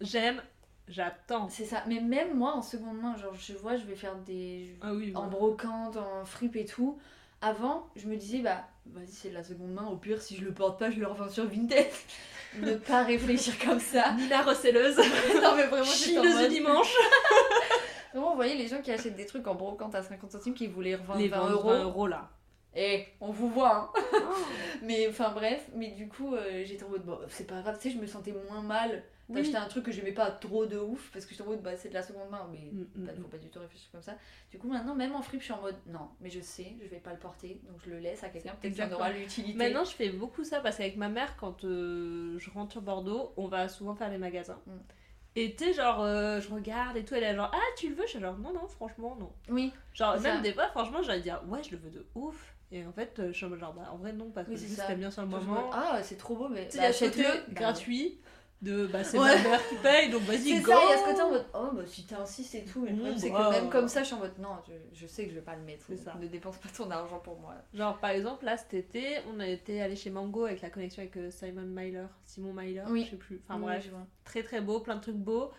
j'aime, 0.02 0.42
j'attends. 0.90 1.48
C'est 1.50 1.66
ça. 1.66 1.84
Mais 1.88 2.02
même 2.02 2.36
moi, 2.36 2.54
en 2.54 2.62
seconde 2.62 3.00
main, 3.00 3.16
genre, 3.16 3.34
je 3.36 3.54
vois, 3.54 3.78
je 3.78 3.86
vais 3.86 3.96
faire 3.96 4.16
des. 4.26 4.76
Ah 4.82 4.94
oui, 4.94 5.12
en 5.16 5.28
brocante, 5.28 5.98
en 5.98 6.26
fripe 6.26 6.56
et 6.56 6.66
tout. 6.66 6.98
Avant, 7.42 7.88
je 7.96 8.08
me 8.08 8.18
disais, 8.18 8.40
bah, 8.40 8.68
vas-y, 8.88 9.12
c'est 9.12 9.30
de 9.30 9.36
la 9.36 9.44
seconde 9.44 9.72
main. 9.72 9.88
Au 9.88 9.96
pire, 9.96 10.22
si 10.22 10.36
je 10.36 10.44
le 10.44 10.54
porte 10.54 10.78
pas, 10.78 10.92
je 10.92 11.00
le 11.00 11.08
revends 11.08 11.30
sur 11.30 11.46
Vinted. 11.46 11.88
ne 12.60 12.76
pas 12.76 13.04
réfléchir 13.04 13.54
comme 13.64 13.80
ça. 13.80 14.14
Nina 14.14 14.42
receleuse, 14.42 14.98
non, 15.42 15.56
mais 15.56 15.68
vraiment, 15.68 15.86
chineuse 15.86 16.38
du 16.40 16.56
dimanche. 16.56 16.94
Vraiment, 18.12 18.32
vous 18.32 18.38
voyez 18.38 18.56
les 18.56 18.68
gens 18.68 18.82
qui 18.82 18.92
achètent 18.92 19.16
des 19.16 19.28
trucs 19.28 19.46
en 19.46 19.54
brocante 19.54 19.94
à 19.94 20.02
50 20.02 20.32
centimes 20.32 20.56
qui 20.56 20.66
voulaient 20.66 20.96
revendre 20.96 21.20
Les 21.20 21.28
20 21.28 21.42
20 21.42 21.50
euros. 21.52 21.70
20 21.70 21.84
euros 21.84 22.08
là. 22.08 22.32
Et 22.76 23.06
on 23.22 23.32
vous 23.32 23.50
voit, 23.50 23.76
hein. 23.76 24.02
Mais 24.82 25.08
enfin 25.08 25.32
bref, 25.32 25.68
mais 25.76 25.92
du 25.92 26.08
coup, 26.08 26.34
euh, 26.34 26.64
j'étais 26.66 26.84
en 26.84 26.90
mode, 26.90 27.04
bon, 27.04 27.20
c'est 27.28 27.46
pas 27.46 27.62
grave, 27.62 27.78
tu 27.80 27.90
sais, 27.90 27.96
je 27.96 28.02
me 28.02 28.08
sentais 28.08 28.34
moins 28.50 28.62
mal 28.62 29.04
Oui. 29.30 29.36
d'acheter 29.42 29.58
un 29.58 29.68
truc 29.68 29.86
que 29.86 29.92
j'aimais 29.92 30.12
pas 30.12 30.32
trop 30.32 30.66
de 30.66 30.78
ouf, 30.78 31.10
parce 31.14 31.26
que 31.26 31.32
j'étais 31.32 31.44
en 31.44 31.48
mode, 31.48 31.62
bah, 31.62 31.78
c'est 31.78 31.90
de 31.90 31.94
la 31.94 32.02
seconde 32.04 32.30
main, 32.30 32.48
mais 32.52 32.70
Mm, 32.72 32.80
mm, 32.96 33.04
mm. 33.04 33.22
faut 33.22 33.28
pas 33.28 33.38
du 33.38 33.50
tout 33.50 33.60
réfléchir 33.60 33.90
comme 33.92 34.02
ça. 34.02 34.16
Du 34.52 34.58
coup, 34.58 34.68
maintenant, 34.68 34.96
même 34.96 35.16
en 35.16 35.22
fripe, 35.22 35.40
je 35.42 35.46
suis 35.46 35.54
en 35.54 35.62
mode, 35.62 35.78
non, 35.88 36.10
mais 36.20 36.30
je 36.30 36.40
sais, 36.42 36.76
je 36.82 36.88
vais 36.88 36.98
pas 37.00 37.12
le 37.14 37.20
porter, 37.20 37.62
donc 37.70 37.78
je 37.86 37.92
le 37.92 38.00
laisse 38.00 38.24
à 38.24 38.30
quelqu'un, 38.30 38.54
peut-être 38.60 38.74
qu'il 38.74 38.84
en 38.84 38.92
aura 38.92 39.12
l'utilité. 39.12 39.58
Maintenant, 39.58 39.86
je 39.86 39.92
fais 39.92 40.10
beaucoup 40.10 40.44
ça 40.44 40.60
parce 40.62 40.78
qu'avec 40.78 40.98
ma 40.98 41.10
mère, 41.10 41.36
quand 41.38 41.64
euh, 41.64 42.38
je 42.40 42.50
rentre 42.50 42.72
sur 42.74 42.82
Bordeaux, 42.82 43.32
on 43.38 43.48
va 43.48 43.68
souvent 43.70 43.96
faire 43.96 44.10
les 44.10 44.18
magasins. 44.18 44.60
Mm. 44.66 44.72
Et 45.36 45.56
tu 45.56 45.64
sais, 45.66 45.74
genre, 45.74 46.02
euh, 46.02 46.42
je 46.42 46.52
regarde 46.52 46.98
et 46.98 47.06
tout, 47.06 47.14
elle 47.14 47.24
est 47.24 47.36
genre, 47.36 47.52
ah, 47.54 47.60
tu 47.78 47.88
le 47.90 47.96
veux? 47.96 48.04
Je 48.06 48.10
suis 48.10 48.20
genre, 48.20 48.38
non, 48.40 48.52
non, 48.52 48.68
franchement, 48.68 49.16
non. 49.20 49.32
Oui, 49.48 49.72
Genre, 49.94 50.20
même 50.20 50.38
ça. 50.38 50.42
des 50.42 50.54
fois, 50.54 50.68
franchement, 50.70 51.04
j'allais 51.04 51.22
dire, 51.22 51.40
ouais, 51.48 51.62
je 51.64 51.70
le 51.72 51.78
veux 51.78 51.92
de 51.92 52.06
ouf. 52.16 52.56
Et 52.72 52.86
en 52.86 52.92
fait, 52.92 53.18
euh, 53.20 53.28
je 53.32 53.38
suis 53.38 53.46
en 53.46 53.50
mode 53.50 53.60
genre, 53.60 53.74
bah, 53.74 53.90
en 53.92 53.98
vrai, 53.98 54.12
non, 54.12 54.32
parce 54.32 54.48
Oui, 54.48 54.56
que 54.56 54.60
c'est 54.60 54.66
juste, 54.68 54.80
ça. 54.80 54.88
t'aimes 54.88 55.00
bien 55.00 55.12
sur 55.12 55.22
le 55.24 55.30
je 55.30 55.36
moment. 55.36 55.70
ah, 55.72 56.00
c'est 56.04 56.18
trop 56.18 56.36
beau, 56.36 56.50
mais 56.50 56.68
Tu 56.68 56.78
bah, 56.78 56.86
achète-le. 56.86 57.24
Bah, 57.24 57.54
gratuit 57.54 58.20
de, 58.62 58.88
bah, 58.88 59.04
c'est 59.04 59.18
Ouais. 59.18 59.42
ma 59.42 59.50
mère 59.50 59.70
qui 59.70 59.76
paye, 59.76 60.10
donc 60.10 60.24
vas-y, 60.24 60.40
C'est 60.58 60.62
go 60.62 60.72
ça, 60.72 60.80
il 60.84 60.90
y 60.90 60.94
a 60.94 60.98
ce 60.98 61.04
côté 61.06 61.22
en 61.22 61.30
mode, 61.30 61.46
oh, 61.54 61.70
bah, 61.74 61.82
si 61.88 62.06
t'insistes 62.06 62.56
et 62.56 62.66
tout, 62.66 62.82
mais 62.82 62.90
le 62.90 62.96
Mm, 62.96 63.00
problème, 63.00 63.18
c'est 63.18 63.32
que 63.32 63.36
wow. 63.42 63.50
même 63.52 63.70
comme 63.70 63.88
ça, 63.88 64.02
je 64.02 64.08
suis 64.08 64.16
en 64.16 64.20
mode, 64.20 64.38
non, 64.38 64.50
je, 64.68 64.74
je 65.00 65.08
sais 65.08 65.24
que 65.24 65.30
je 65.30 65.36
vais 65.36 65.42
pas 65.42 65.56
le 65.56 65.62
mettre. 65.62 65.86
C'est 65.88 65.96
ça. 65.98 66.16
Ne 66.20 66.28
dépense 66.28 66.58
pas 66.58 66.68
ton 66.76 66.92
argent 66.92 67.20
pour 67.20 67.40
moi. 67.40 67.56
Genre, 67.74 67.98
par 68.00 68.10
exemple, 68.10 68.44
là, 68.46 68.58
cet 68.58 68.74
été, 68.74 69.20
on 69.34 69.40
a 69.40 69.48
été 69.48 69.82
allé 69.82 69.96
chez 69.96 70.10
Mango 70.10 70.44
avec 70.46 70.62
la 70.62 70.70
connexion 70.70 71.02
avec 71.02 71.16
euh, 71.18 71.32
Simon 71.32 71.62
Myler, 71.62 72.06
Simon 72.26 72.54
Myler, 72.54 72.84
Oui. 72.90 73.06
je 73.06 73.12
sais 73.12 73.16
plus. 73.18 73.42
Enfin 73.48 73.56
Oui, 73.60 73.66
bref, 73.66 73.84
je 73.86 73.92
vois. 73.92 74.06
très 74.26 74.44
très 74.44 74.60
beau, 74.60 74.82
plein 74.82 74.96
de 74.96 75.02
trucs 75.02 75.16
beaux. 75.16 75.52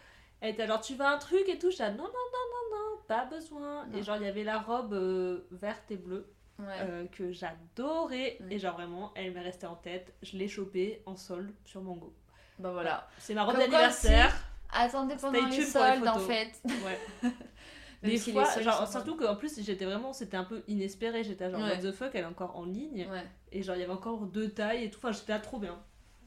Elle 0.42 0.52
était 0.54 0.66
genre, 0.66 0.80
tu 0.80 0.94
veux 0.94 1.04
un 1.06 1.18
truc 1.18 1.48
et 1.48 1.58
tout. 1.58 1.70
Je 1.70 1.82
non, 1.82 1.88
non, 1.92 1.96
non, 1.98 2.04
non, 2.04 2.76
non, 2.76 2.98
pas 3.08 3.24
besoin. 3.26 3.86
Non. 3.86 3.98
Et 3.98 4.02
genre, 4.02 4.16
il 4.16 4.24
y 4.24 4.28
avait 4.28 4.44
la 4.44 4.58
robe 4.58 4.92
euh, 4.92 5.46
verte 5.50 5.90
et 5.90 5.96
bleue 5.96 6.26
Ouais. 6.58 6.66
euh, 6.80 7.06
que 7.06 7.32
j'adorais. 7.32 8.38
Et 8.50 8.58
genre, 8.58 8.74
vraiment, 8.74 9.12
elle 9.14 9.32
m'est 9.32 9.40
restée 9.40 9.66
en 9.66 9.76
tête. 9.76 10.12
Je 10.22 10.36
l'ai 10.36 10.48
chopée 10.48 11.02
en 11.06 11.16
solde 11.16 11.52
sur 11.64 11.80
Mango. 11.82 12.14
Bah 12.60 12.70
voilà. 12.72 13.08
C'est 13.18 13.34
ma 13.34 13.44
robe 13.44 13.56
d'anniversaire. 13.56 14.34
Attendez 14.72 15.16
pendant 15.20 15.46
les 15.46 15.64
soldes, 15.64 16.06
en 16.06 16.18
fait. 16.18 16.52
Ouais. 16.64 17.30
Des 18.02 18.16
fois, 18.18 18.46
genre, 18.60 18.88
surtout 18.88 19.14
qu'en 19.16 19.36
plus, 19.36 19.60
j'étais 19.62 19.84
vraiment, 19.84 20.12
c'était 20.14 20.36
un 20.36 20.44
peu 20.44 20.62
inespéré. 20.68 21.22
J'étais 21.22 21.50
genre, 21.50 21.60
Ouais. 21.60 21.76
what 21.76 21.90
the 21.90 21.92
fuck, 21.92 22.10
elle 22.14 22.22
est 22.22 22.26
encore 22.26 22.56
en 22.56 22.64
ligne. 22.64 23.06
Ouais, 23.10 23.26
Et 23.52 23.62
genre, 23.62 23.76
il 23.76 23.80
y 23.80 23.82
avait 23.82 23.92
encore 23.92 24.20
deux 24.20 24.48
tailles 24.50 24.84
et 24.84 24.90
tout. 24.90 24.98
Enfin, 25.02 25.12
j'étais 25.12 25.32
là 25.32 25.38
trop 25.38 25.58
bien. 25.58 25.78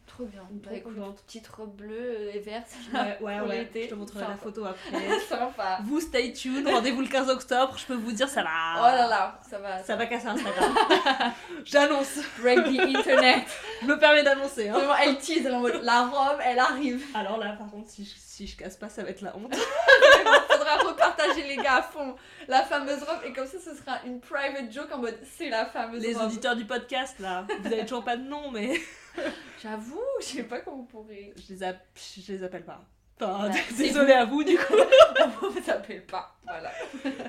Trop 0.08 0.26
bien. 0.26 0.42
Trop 0.42 0.50
Bah 0.72 0.78
écoute, 0.78 0.96
contente. 0.96 1.24
petite 1.26 1.48
robe 1.48 1.76
bleue 1.76 2.30
et 2.36 2.40
verte. 2.40 2.68
Ouais, 2.94 3.18
ouais, 3.22 3.40
Pour 3.40 3.48
ouais. 3.50 3.58
l'été. 3.60 3.84
Je 3.86 3.90
te 3.90 3.96
montrerai 3.96 4.22
la 4.28 4.38
photo 4.38 4.66
après. 4.66 5.20
Sympa. 5.28 5.80
Vous, 5.84 6.00
stay 6.00 6.34
tuned. 6.34 6.68
Rendez-vous 6.68 7.02
le 7.02 7.08
15 7.08 7.30
octobre. 7.30 7.76
Je 7.78 7.86
peux 7.86 7.96
vous 7.96 8.12
dire, 8.12 8.30
ça 8.30 8.44
va. 8.44 8.50
Oh 8.80 8.84
là 8.84 9.08
là, 9.08 9.40
ça 9.50 9.58
va. 9.60 9.84
Ça 9.84 9.96
va 9.96 10.06
casser 10.06 10.28
Instagram. 10.28 10.74
J'annonce. 11.66 12.20
Break 12.40 12.60
the 12.66 12.80
internet. 12.98 13.44
Je 13.82 13.88
me 13.88 13.98
permets 13.98 14.24
d'annoncer. 14.24 14.70
Hein. 14.70 14.74
Vraiment, 14.74 14.96
elle 14.96 15.18
tease, 15.18 15.46
elle 15.46 15.54
en 15.56 15.60
mode 15.62 15.80
la 15.84 16.04
robe, 16.06 16.40
elle 16.44 16.60
arrive. 16.60 17.04
Alors 17.16 17.38
là, 17.38 17.54
par 17.58 17.70
contre, 17.72 17.90
si 17.90 18.06
je, 18.06 18.12
si 18.16 18.48
je 18.48 18.56
casse 18.58 18.78
pas, 18.78 18.90
ça 18.90 19.04
va 19.04 19.10
être 19.10 19.22
la 19.22 19.36
honte. 19.36 19.56
Faudra 20.50 20.78
repartager 20.78 21.44
les 21.48 21.58
gars 21.58 21.76
à 21.78 21.82
fond. 21.82 22.16
La 22.48 22.62
fameuse 22.64 23.00
robe, 23.04 23.20
et 23.26 23.34
comme 23.34 23.48
ça, 23.48 23.58
ce 23.60 23.76
sera 23.76 23.98
une 24.06 24.20
private 24.20 24.72
joke 24.72 24.92
en 24.94 24.98
mode 25.00 25.18
c'est 25.38 25.50
la 25.50 25.66
fameuse 25.66 26.02
Les 26.02 26.14
robe. 26.14 26.26
auditeurs 26.28 26.56
du 26.56 26.66
podcast, 26.66 27.20
là, 27.20 27.46
vous 27.62 27.68
avez 27.74 27.86
toujours 27.86 28.04
pas 28.04 28.18
de 28.18 28.24
nom, 28.24 28.52
mais 28.52 28.80
J'avoue, 29.62 30.02
je 30.20 30.26
sais 30.26 30.44
pas 30.44 30.60
comment 30.62 30.82
on 30.82 30.86
pourrait. 30.86 31.34
je 31.38 31.54
les, 31.54 31.64
app- 31.64 31.86
je 32.18 32.32
les 32.34 32.44
appelle 32.44 32.66
pas. 32.66 32.82
Enfin, 33.22 33.50
Ouais, 33.50 33.52
c'est 33.70 33.84
désolé 33.84 34.12
à 34.14 34.26
vous, 34.26 34.44
du 34.44 34.58
coup. 34.58 34.74
On 35.44 35.52
ne 35.52 35.62
s'appelle 35.62 36.04
pas. 36.06 36.36
Voilà. 36.44 36.72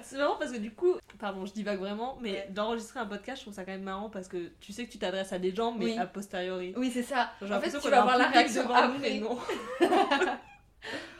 C'est 0.02 0.16
marrant 0.16 0.36
parce 0.38 0.50
que 0.50 0.56
du 0.58 0.72
coup, 0.72 0.94
pardon, 1.18 1.44
je 1.46 1.52
divague 1.52 1.78
vraiment, 1.78 2.16
mais 2.20 2.32
Ouais. 2.32 2.46
d'enregistrer 2.50 3.00
un 3.00 3.06
podcast, 3.06 3.38
je 3.38 3.42
trouve 3.44 3.54
ça 3.54 3.64
quand 3.64 3.72
même 3.72 3.82
marrant 3.82 4.08
parce 4.10 4.26
que 4.26 4.50
tu 4.60 4.72
sais 4.72 4.86
que 4.86 4.90
tu 4.90 4.98
t'adresses 4.98 5.32
à 5.32 5.38
des 5.38 5.54
gens, 5.54 5.72
mais 5.72 5.84
Oui. 5.84 5.98
a 5.98 6.06
posteriori. 6.06 6.72
Oui, 6.76 6.90
c'est 6.92 7.02
ça. 7.02 7.30
J'ai 7.42 7.52
En 7.54 7.60
fait, 7.60 7.70
tu 7.78 7.88
vas 7.90 7.98
a 7.98 8.00
un 8.00 8.04
voir 8.04 8.18
la 8.18 8.28
réaction 8.28 8.62
devant 8.62 8.88
nous, 8.88 8.98
mais 8.98 9.20
non. 9.20 9.38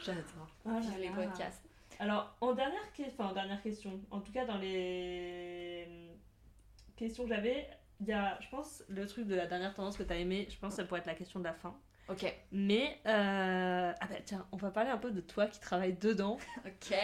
J'adore. 0.03 0.23
Oh 0.65 0.69
là 0.71 0.79
Vive 0.79 0.99
les 0.99 1.09
podcasts. 1.09 1.61
Alors, 1.99 2.35
en 2.41 2.53
dernière, 2.53 2.81
que- 2.97 3.03
enfin, 3.03 3.29
en 3.29 3.33
dernière 3.33 3.61
question, 3.61 3.99
en 4.11 4.19
tout 4.19 4.31
cas 4.33 4.45
dans 4.45 4.57
les 4.57 5.87
questions 6.97 7.23
que 7.23 7.29
j'avais, 7.29 7.67
il 8.01 8.07
y 8.07 8.13
a, 8.13 8.37
je 8.41 8.49
pense, 8.49 8.83
le 8.87 9.05
truc 9.07 9.27
de 9.27 9.35
la 9.35 9.47
dernière 9.47 9.73
tendance 9.73 9.97
que 9.97 10.03
tu 10.03 10.11
as 10.13 10.17
aimé, 10.17 10.47
je 10.49 10.57
pense 10.57 10.71
que 10.75 10.81
ça 10.81 10.87
pourrait 10.87 10.99
être 11.01 11.05
la 11.07 11.15
question 11.15 11.39
de 11.39 11.45
la 11.45 11.53
fin. 11.53 11.75
Ok. 12.07 12.31
Mais, 12.51 12.99
euh... 13.07 13.91
ah 13.99 14.07
bah 14.07 14.15
tiens, 14.23 14.45
on 14.51 14.57
va 14.57 14.69
parler 14.69 14.91
un 14.91 14.97
peu 14.97 15.11
de 15.11 15.21
toi 15.21 15.47
qui 15.47 15.59
travaille 15.59 15.93
dedans, 15.93 16.37
Ok. 16.65 16.95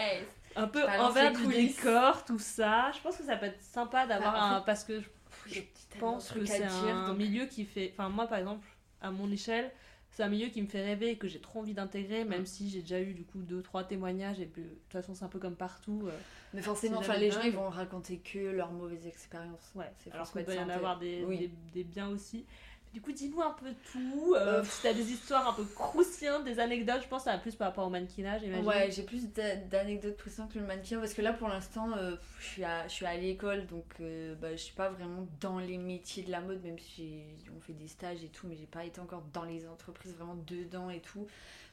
un 0.56 0.68
peu 0.68 0.84
envers 0.84 1.32
les 1.32 1.38
du 1.38 1.48
décor, 1.68 2.24
tout 2.26 2.38
ça. 2.39 2.92
Je 2.96 3.00
pense 3.02 3.18
que 3.18 3.24
ça 3.24 3.36
peut 3.38 3.48
être 3.48 3.62
sympa 3.62 4.06
d'avoir 4.06 4.34
Bah, 4.34 4.44
un. 4.58 4.62
Parce 4.62 4.84
que 4.84 5.02
je 5.02 5.08
Je 5.48 5.62
pense 6.00 6.32
que 6.32 6.46
c'est 6.46 6.64
un 6.64 7.14
milieu 7.14 7.46
qui 7.46 7.66
fait. 7.66 7.92
Enfin, 7.94 8.10
moi 8.10 8.28
par 8.28 8.38
exemple, 8.38 8.68
à 9.02 9.10
mon 9.10 9.32
échelle, 9.32 9.72
c'est 10.12 10.24
un 10.24 10.30
milieu 10.30 10.47
qui 10.49 10.62
me 10.62 10.68
fait 10.68 10.84
rêver 10.84 11.12
et 11.12 11.18
que 11.18 11.28
j'ai 11.28 11.39
trop 11.39 11.59
envie 11.59 11.74
d'intégrer, 11.74 12.26
même 12.26 12.45
si 12.45 12.70
j'ai 12.70 12.82
déjà 12.82 12.99
eu 13.01 13.14
du 13.14 13.24
coup 13.24 13.39
deux, 13.41 13.62
trois 13.62 13.84
témoignages 13.86 14.39
et 14.41 14.45
puis 14.45 14.62
de 14.64 14.68
toute 14.70 14.91
façon 14.91 15.14
c'est 15.16 15.24
un 15.26 15.30
peu 15.30 15.39
comme 15.39 15.55
partout. 15.55 16.03
euh, 16.05 16.12
Mais 16.53 16.62
forcément, 16.62 16.97
enfin, 16.97 17.16
les 17.18 17.32
gens 17.32 17.41
ils 17.43 17.53
vont 17.53 17.70
raconter 17.70 18.18
que 18.18 18.39
leurs 18.39 18.72
mauvaises 18.72 19.07
expériences. 19.07 19.72
Ouais, 19.76 19.91
C'est 19.99 20.12
alors 20.12 20.30
qu'il 20.32 20.43
doit 20.43 20.55
y 20.55 20.59
en 20.59 20.70
avoir 20.70 20.99
des, 20.99 21.24
Oui. 21.26 21.38
des, 21.39 21.51
des 21.74 21.84
biens 21.84 22.09
aussi. 22.09 22.45
Du 22.94 23.00
coup, 23.00 23.14
dis-nous 23.14 23.42
un 23.42 23.52
peu 23.52 23.74
tout. 23.92 24.34
euh, 24.36 24.60
Euh, 24.60 24.64
si 24.66 24.82
t'as 24.82 24.94
des 24.94 25.12
histoires 25.14 25.48
un 25.48 25.54
peu 25.54 25.64
croustillantes, 25.64 26.44
des 26.44 26.60
anecdotes, 26.60 27.02
je 27.04 27.08
pense 27.08 27.22
que 27.22 27.30
ça 27.30 27.34
va 27.34 27.38
plus 27.39 27.56
par 27.56 27.70
rapport 27.70 27.88
au 27.88 27.89
mannequinage, 27.89 28.42
j'imagine. 28.42 28.68
Ouais, 28.68 28.92
j'ai 28.92 29.04
plus 29.04 29.32
d'a- 29.32 29.56
d'anecdotes 29.56 30.18
croustillantes 30.18 30.52
que 30.52 30.60
le 30.60 30.66
mannequin 30.66 31.00
parce 31.00 31.14
que 31.14 31.22
là 31.22 31.32
pour 31.32 31.48
l'instant 31.48 31.89
euh, 31.96 32.18
je 32.39 32.46
suis 32.46 32.64
à, 32.66 32.86
je 32.89 32.94
suis 32.94 33.06
à 33.06 33.16
l'école 33.16 33.66
donc 33.68 33.86
euh, 34.02 34.36
bah, 34.36 34.52
je 34.52 34.58
suis 34.58 34.74
pas 34.76 34.89
vraiment 34.89 35.26
dans 35.39 35.60
les 35.60 35.78
métiers 35.78 36.24
de 36.24 36.32
la 36.32 36.42
mode 36.42 36.62
même 36.64 36.78
si 36.80 37.22
on 37.56 37.62
fait 37.62 37.72
des 37.74 37.88
stages 37.88 38.24
et 38.26 38.28
tout 38.28 38.46
mais 38.48 38.58
j'ai 38.58 38.66
pas 38.66 38.84
été 38.84 39.00
encore 39.00 39.24
dans 39.32 39.46
les 39.46 39.66
entreprises 39.70 40.14
vraiment 40.16 40.36
dedans 40.48 40.89
et 40.89 41.00
tout. 41.00 41.26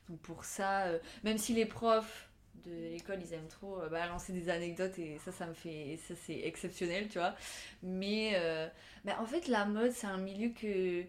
Donc 0.08 0.20
pour 0.20 0.44
ça, 0.44 0.84
même 1.24 1.36
si 1.36 1.52
les 1.52 1.66
profs 1.66 2.27
de 2.64 2.90
l'école 2.92 3.18
ils 3.22 3.32
aiment 3.34 3.48
trop 3.48 3.80
euh, 3.80 3.88
balancer 3.88 4.32
des 4.32 4.48
anecdotes 4.48 4.98
et 4.98 5.18
ça 5.24 5.32
ça 5.32 5.46
me 5.46 5.54
fait 5.54 5.98
ça 6.08 6.14
c'est 6.26 6.40
exceptionnel 6.44 7.08
tu 7.08 7.18
vois 7.18 7.34
mais 7.82 8.32
euh, 8.34 8.68
bah, 9.04 9.16
en 9.20 9.26
fait 9.26 9.48
la 9.48 9.64
mode 9.64 9.92
c'est 9.92 10.06
un 10.06 10.18
milieu 10.18 10.50
que 10.50 11.04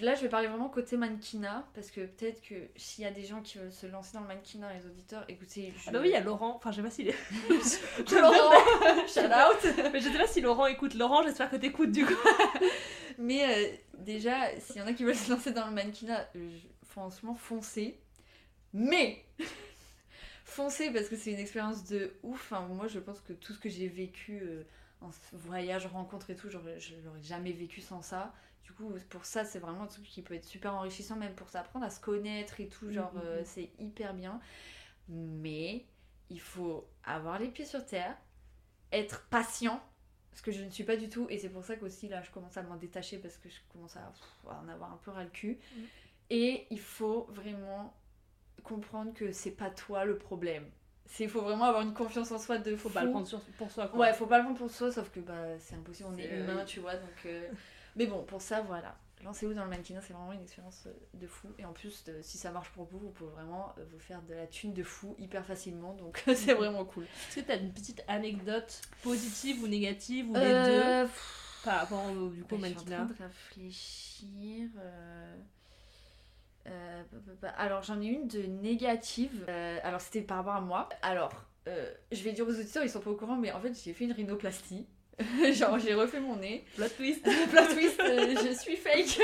Là, 0.00 0.14
je 0.14 0.22
vais 0.22 0.30
parler 0.30 0.48
vraiment 0.48 0.70
côté 0.70 0.96
mannequinat, 0.96 1.68
parce 1.74 1.90
que 1.90 2.00
peut-être 2.06 2.40
que 2.40 2.54
s'il 2.74 3.04
y 3.04 3.06
a 3.06 3.10
des 3.10 3.22
gens 3.22 3.42
qui 3.42 3.58
veulent 3.58 3.70
se 3.70 3.84
lancer 3.86 4.14
dans 4.14 4.22
le 4.22 4.28
mannequinat, 4.28 4.72
les 4.72 4.86
auditeurs, 4.86 5.26
écoutez, 5.28 5.74
je... 5.76 5.82
Ah 5.88 5.92
bah 5.92 5.98
oui, 6.00 6.08
il 6.08 6.12
y 6.12 6.16
a 6.16 6.20
Laurent. 6.22 6.54
Enfin, 6.56 6.70
je 6.72 6.76
sais 6.76 6.82
pas 6.82 6.88
s'il 6.88 7.08
est. 7.08 7.14
Laurent, 8.18 9.06
shout 9.06 9.20
out 9.26 9.90
Mais 9.92 10.00
je 10.00 10.08
sais 10.08 10.16
pas 10.18 10.26
si 10.26 10.40
Laurent 10.40 10.64
écoute. 10.68 10.94
Laurent, 10.94 11.22
j'espère 11.22 11.50
que 11.50 11.56
t'écoutes 11.56 11.92
du 11.92 12.06
coup. 12.06 12.14
Mais 13.18 13.44
euh, 13.44 13.76
déjà, 13.98 14.58
s'il 14.58 14.76
y 14.76 14.80
en 14.80 14.86
a 14.86 14.94
qui 14.94 15.04
veulent 15.04 15.14
se 15.14 15.30
lancer 15.30 15.52
dans 15.52 15.66
le 15.66 15.72
mannequinat, 15.72 16.30
euh, 16.34 16.48
je- 16.50 16.86
franchement, 16.88 17.34
foncez. 17.34 18.00
Mais 18.72 19.22
foncez 20.54 20.90
parce 20.92 21.08
que 21.08 21.16
c'est 21.16 21.32
une 21.32 21.38
expérience 21.38 21.84
de 21.84 22.14
ouf. 22.22 22.52
Moi, 22.70 22.86
je 22.88 22.98
pense 23.00 23.20
que 23.20 23.32
tout 23.32 23.52
ce 23.52 23.58
que 23.58 23.68
j'ai 23.68 23.88
vécu 23.88 24.40
euh, 24.42 24.62
en 25.00 25.10
voyage, 25.32 25.86
rencontre 25.86 26.30
et 26.30 26.36
tout, 26.36 26.48
je 26.50 26.56
l'aurais 26.58 27.22
jamais 27.22 27.52
vécu 27.52 27.80
sans 27.80 28.02
ça. 28.02 28.32
Du 28.64 28.72
coup, 28.72 28.90
pour 29.10 29.24
ça, 29.26 29.44
c'est 29.44 29.58
vraiment 29.58 29.82
un 29.82 29.86
truc 29.86 30.04
qui 30.04 30.22
peut 30.22 30.34
être 30.34 30.44
super 30.44 30.74
enrichissant, 30.74 31.16
même 31.16 31.34
pour 31.34 31.48
s'apprendre 31.50 31.84
à 31.84 31.90
se 31.90 32.00
connaître 32.00 32.60
et 32.60 32.68
tout. 32.68 32.90
Genre, 32.90 33.12
Mhm. 33.14 33.20
euh, 33.24 33.42
c'est 33.44 33.70
hyper 33.78 34.14
bien. 34.14 34.40
Mais 35.08 35.84
il 36.30 36.40
faut 36.40 36.88
avoir 37.04 37.38
les 37.38 37.48
pieds 37.48 37.66
sur 37.66 37.84
terre, 37.84 38.16
être 38.92 39.26
patient, 39.28 39.82
ce 40.32 40.42
que 40.42 40.50
je 40.52 40.62
ne 40.64 40.70
suis 40.70 40.84
pas 40.84 40.96
du 40.96 41.08
tout. 41.10 41.26
Et 41.30 41.38
c'est 41.38 41.50
pour 41.50 41.64
ça 41.64 41.76
qu'aussi, 41.76 42.08
là, 42.08 42.22
je 42.22 42.30
commence 42.30 42.56
à 42.56 42.62
m'en 42.62 42.76
détacher 42.76 43.18
parce 43.18 43.36
que 43.36 43.48
je 43.48 43.60
commence 43.72 43.96
à, 43.96 44.00
pff, 44.12 44.50
à 44.50 44.60
en 44.64 44.68
avoir 44.68 44.92
un 44.92 44.96
peu 44.98 45.10
ras 45.10 45.24
le 45.24 45.30
cul. 45.30 45.58
Et 46.30 46.66
il 46.70 46.80
faut 46.80 47.26
vraiment 47.30 47.94
comprendre 48.64 49.12
que 49.14 49.30
c'est 49.32 49.52
pas 49.52 49.70
toi 49.70 50.04
le 50.04 50.18
problème. 50.18 50.64
Il 51.20 51.28
faut 51.28 51.42
vraiment 51.42 51.66
avoir 51.66 51.82
une 51.82 51.94
confiance 51.94 52.32
en 52.32 52.38
soi 52.38 52.58
de 52.58 52.74
Faut 52.76 52.88
fou. 52.88 52.94
pas 52.94 53.04
le 53.04 53.10
prendre 53.10 53.26
sur- 53.26 53.40
pour 53.58 53.70
soi. 53.70 53.86
Quoi. 53.88 54.00
Ouais, 54.00 54.12
faut 54.14 54.26
pas 54.26 54.38
le 54.38 54.44
prendre 54.44 54.58
pour 54.58 54.70
soi, 54.70 54.90
sauf 54.90 55.10
que 55.10 55.20
bah, 55.20 55.58
c'est 55.60 55.76
impossible, 55.76 56.08
on 56.12 56.16
est, 56.18 56.22
C'est- 56.28 56.40
humain, 56.40 56.64
tu 56.64 56.80
vois. 56.80 56.94
Donc, 56.96 57.26
euh, 57.26 57.46
Mais 57.96 58.06
bon, 58.06 58.24
pour 58.24 58.40
ça, 58.42 58.62
voilà. 58.62 58.96
Lancez-vous 59.22 59.54
dans 59.54 59.64
le 59.64 59.70
mannequinat, 59.70 60.00
c'est 60.02 60.12
vraiment 60.12 60.32
une 60.32 60.42
expérience 60.42 60.82
euh, 60.86 60.92
de 61.14 61.26
fou. 61.26 61.48
Et 61.58 61.64
en 61.64 61.72
plus, 61.72 62.02
de- 62.04 62.20
si 62.22 62.36
ça 62.36 62.50
marche 62.50 62.70
pour 62.70 62.84
vous, 62.84 62.98
vous 62.98 63.10
pouvez 63.10 63.30
vraiment 63.30 63.72
euh, 63.78 63.84
vous 63.92 63.98
faire 64.00 64.20
de 64.22 64.34
la 64.34 64.46
thune 64.46 64.72
de 64.74 64.82
fou 64.82 65.14
hyper 65.18 65.44
facilement. 65.46 65.94
Donc 65.94 66.22
c'est 66.34 66.54
vraiment 66.54 66.84
cool. 66.84 67.04
Est-ce 67.04 67.36
que 67.40 67.46
t'as 67.46 67.58
une 67.58 67.72
petite 67.72 68.02
anecdote 68.08 68.80
positive 69.02 69.62
ou 69.62 69.68
négative 69.68 70.28
ou 70.30 70.34
les 70.34 70.40
Euh, 70.40 71.02
pff, 71.04 71.60
par 71.64 71.80
rapport 71.80 72.04
au, 72.10 72.28
du 72.30 72.42
coup, 72.44 72.56
Bah, 72.56 72.66
je 72.68 72.78
suis 72.78 72.78
en 72.78 72.96
train 72.96 73.04
de 73.04 73.14
réfléchir. 73.22 74.68
euh, 74.78 75.36
euh, 76.66 77.02
alors 77.56 77.82
j'en 77.82 78.00
ai 78.00 78.06
une 78.06 78.28
de 78.28 78.42
négative. 78.42 79.44
Euh, 79.48 79.78
alors 79.82 80.00
c'était 80.00 80.22
par 80.22 80.38
rapport 80.38 80.54
à 80.54 80.60
moi. 80.60 80.88
Alors 81.02 81.32
euh, 81.68 81.92
je 82.12 82.22
vais 82.22 82.32
dire 82.32 82.46
aux 82.46 82.52
auditeurs, 82.52 82.82
ils 82.82 82.90
sont 82.90 83.00
pas 83.00 83.10
au 83.10 83.16
courant, 83.16 83.36
mais 83.36 83.52
en 83.52 83.60
fait 83.60 83.72
j'ai 83.82 83.92
fait 83.92 84.04
une 84.04 84.12
rhinoplastie. 84.12 84.86
Genre 85.52 85.78
j'ai 85.78 85.94
refait 85.94 86.20
mon 86.20 86.36
nez. 86.36 86.64
Plot 86.74 86.88
twist 86.96 87.22
Plot 87.50 87.66
twist, 87.72 88.02
je 88.02 88.54
suis 88.58 88.76
fake. 88.76 89.20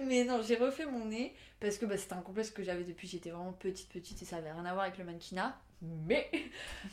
mais 0.04 0.24
non, 0.24 0.42
j'ai 0.42 0.56
refait 0.56 0.86
mon 0.86 1.04
nez 1.04 1.34
parce 1.60 1.78
que 1.78 1.86
bah, 1.86 1.96
c'était 1.96 2.14
un 2.14 2.20
complexe 2.20 2.50
que 2.50 2.62
j'avais 2.62 2.84
depuis 2.84 3.06
que 3.06 3.12
j'étais 3.12 3.30
vraiment 3.30 3.52
petite 3.52 3.88
petite 3.90 4.20
et 4.20 4.24
ça 4.24 4.36
avait 4.36 4.52
rien 4.52 4.64
à 4.64 4.72
voir 4.72 4.84
avec 4.84 4.98
le 4.98 5.04
mannequinat. 5.04 5.58
Mais 6.06 6.30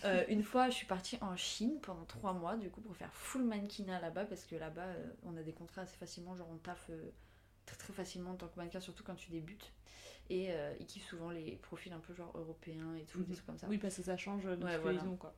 euh, 0.05 0.23
une 0.27 0.43
fois, 0.43 0.69
je 0.69 0.75
suis 0.75 0.85
partie 0.85 1.17
en 1.21 1.35
Chine 1.35 1.79
pendant 1.81 2.03
trois 2.05 2.33
mois 2.33 2.57
du 2.57 2.69
coup 2.69 2.81
pour 2.81 2.95
faire 2.95 3.13
full 3.13 3.43
mannequinat 3.43 3.99
là-bas 4.01 4.25
parce 4.25 4.43
que 4.43 4.55
là-bas 4.55 4.81
euh, 4.81 5.13
on 5.23 5.37
a 5.37 5.43
des 5.43 5.53
contrats 5.53 5.81
assez 5.81 5.95
facilement, 5.97 6.35
genre 6.35 6.49
on 6.51 6.57
taffe 6.57 6.89
euh, 6.89 7.11
très 7.66 7.78
très 7.78 7.93
facilement 7.93 8.32
en 8.32 8.36
tant 8.36 8.47
que 8.47 8.57
mannequin, 8.57 8.80
surtout 8.80 9.03
quand 9.03 9.16
tu 9.16 9.32
débutes. 9.32 9.72
Et 10.30 10.51
euh, 10.51 10.74
ils 10.80 10.86
kiffent 10.86 11.07
souvent 11.07 11.30
les 11.30 11.57
profils 11.57 11.91
un 11.91 11.99
peu 11.99 12.14
genre 12.14 12.32
européens 12.36 12.95
et 12.95 13.03
tout, 13.03 13.20
des 13.20 13.26
Mhm. 13.28 13.34
trucs 13.34 13.45
comme 13.45 13.57
ça. 13.57 13.68
Oui, 13.70 13.78
parce 13.78 13.95
que 13.97 14.03
ça 14.03 14.18
change 14.18 14.43
de 14.43 14.64
Ouais, 14.64 14.78
voilà. 14.78 15.03
ont, 15.05 15.18
quoi. 15.18 15.34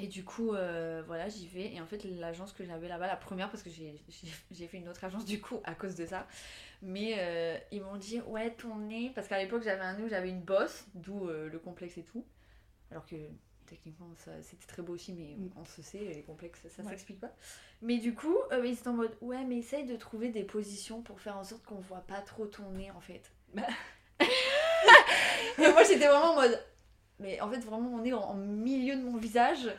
Et 0.00 0.06
du 0.06 0.24
coup, 0.24 0.54
euh, 0.54 1.02
voilà, 1.06 1.28
j'y 1.28 1.46
vais. 1.46 1.74
Et 1.74 1.80
en 1.80 1.86
fait, 1.86 2.04
l'agence 2.04 2.52
que 2.52 2.64
j'avais 2.64 2.88
là-bas, 2.88 3.06
la 3.06 3.16
première, 3.16 3.50
parce 3.50 3.62
que 3.62 3.68
j'ai 3.70 4.66
fait 4.66 4.78
une 4.78 4.88
autre 4.88 5.04
agence 5.04 5.24
du 5.26 5.40
coup 5.40 5.60
à 5.64 5.74
cause 5.74 5.94
de 5.94 6.06
ça. 6.06 6.26
Mais 6.80 7.16
euh, 7.18 7.58
ils 7.70 7.82
m'ont 7.82 7.96
dit, 7.96 8.20
ouais, 8.22 8.50
ton 8.54 8.76
nez. 8.76 9.10
Parce 9.14 9.28
qu'à 9.28 9.38
l'époque, 9.38 9.62
j'avais 9.62 9.82
un 9.82 9.98
nez 9.98 10.08
j'avais 10.08 10.30
une 10.30 10.40
bosse, 10.42 10.86
d'où 10.94 11.26
le 11.26 11.58
complexe 11.58 11.98
et 11.98 12.04
tout. 12.04 12.24
Alors 12.90 13.04
que 13.04 13.16
techniquement, 13.70 14.08
c'était 14.42 14.66
très 14.66 14.82
beau 14.82 14.94
aussi, 14.94 15.12
mais 15.14 15.36
Mm. 15.38 15.50
on 15.56 15.64
se 15.64 15.80
sait, 15.80 15.98
les 15.98 16.22
complexes, 16.22 16.60
ça 16.68 16.82
Ouais. 16.82 16.90
s'explique 16.90 17.20
pas. 17.20 17.32
Mais 17.80 17.96
du 17.98 18.14
coup, 18.14 18.36
euh, 18.52 18.66
ils 18.66 18.72
étaient 18.74 18.88
en 18.88 18.92
mode, 18.94 19.16
ouais, 19.22 19.44
mais 19.44 19.58
essaye 19.58 19.84
de 19.84 19.96
trouver 19.96 20.28
des 20.28 20.42
positions 20.44 21.00
pour 21.02 21.20
faire 21.20 21.36
en 21.38 21.44
sorte 21.44 21.64
qu'on 21.64 21.76
voit 21.80 22.04
pas 22.06 22.20
trop 22.20 22.46
ton 22.46 22.68
nez 22.72 22.90
en 22.90 23.00
fait. 23.00 23.22
Bah. 23.54 23.62
et 25.58 25.68
moi, 25.70 25.82
j'étais 25.84 26.06
vraiment 26.06 26.32
en 26.32 26.34
mode. 26.36 26.62
Mais 27.18 27.38
en 27.42 27.50
fait, 27.50 27.58
vraiment, 27.58 27.90
mon 27.90 27.98
nez 27.98 28.14
en, 28.14 28.20
en 28.20 28.34
milieu 28.34 28.96
de 28.96 29.02
mon 29.02 29.18
visage, 29.18 29.70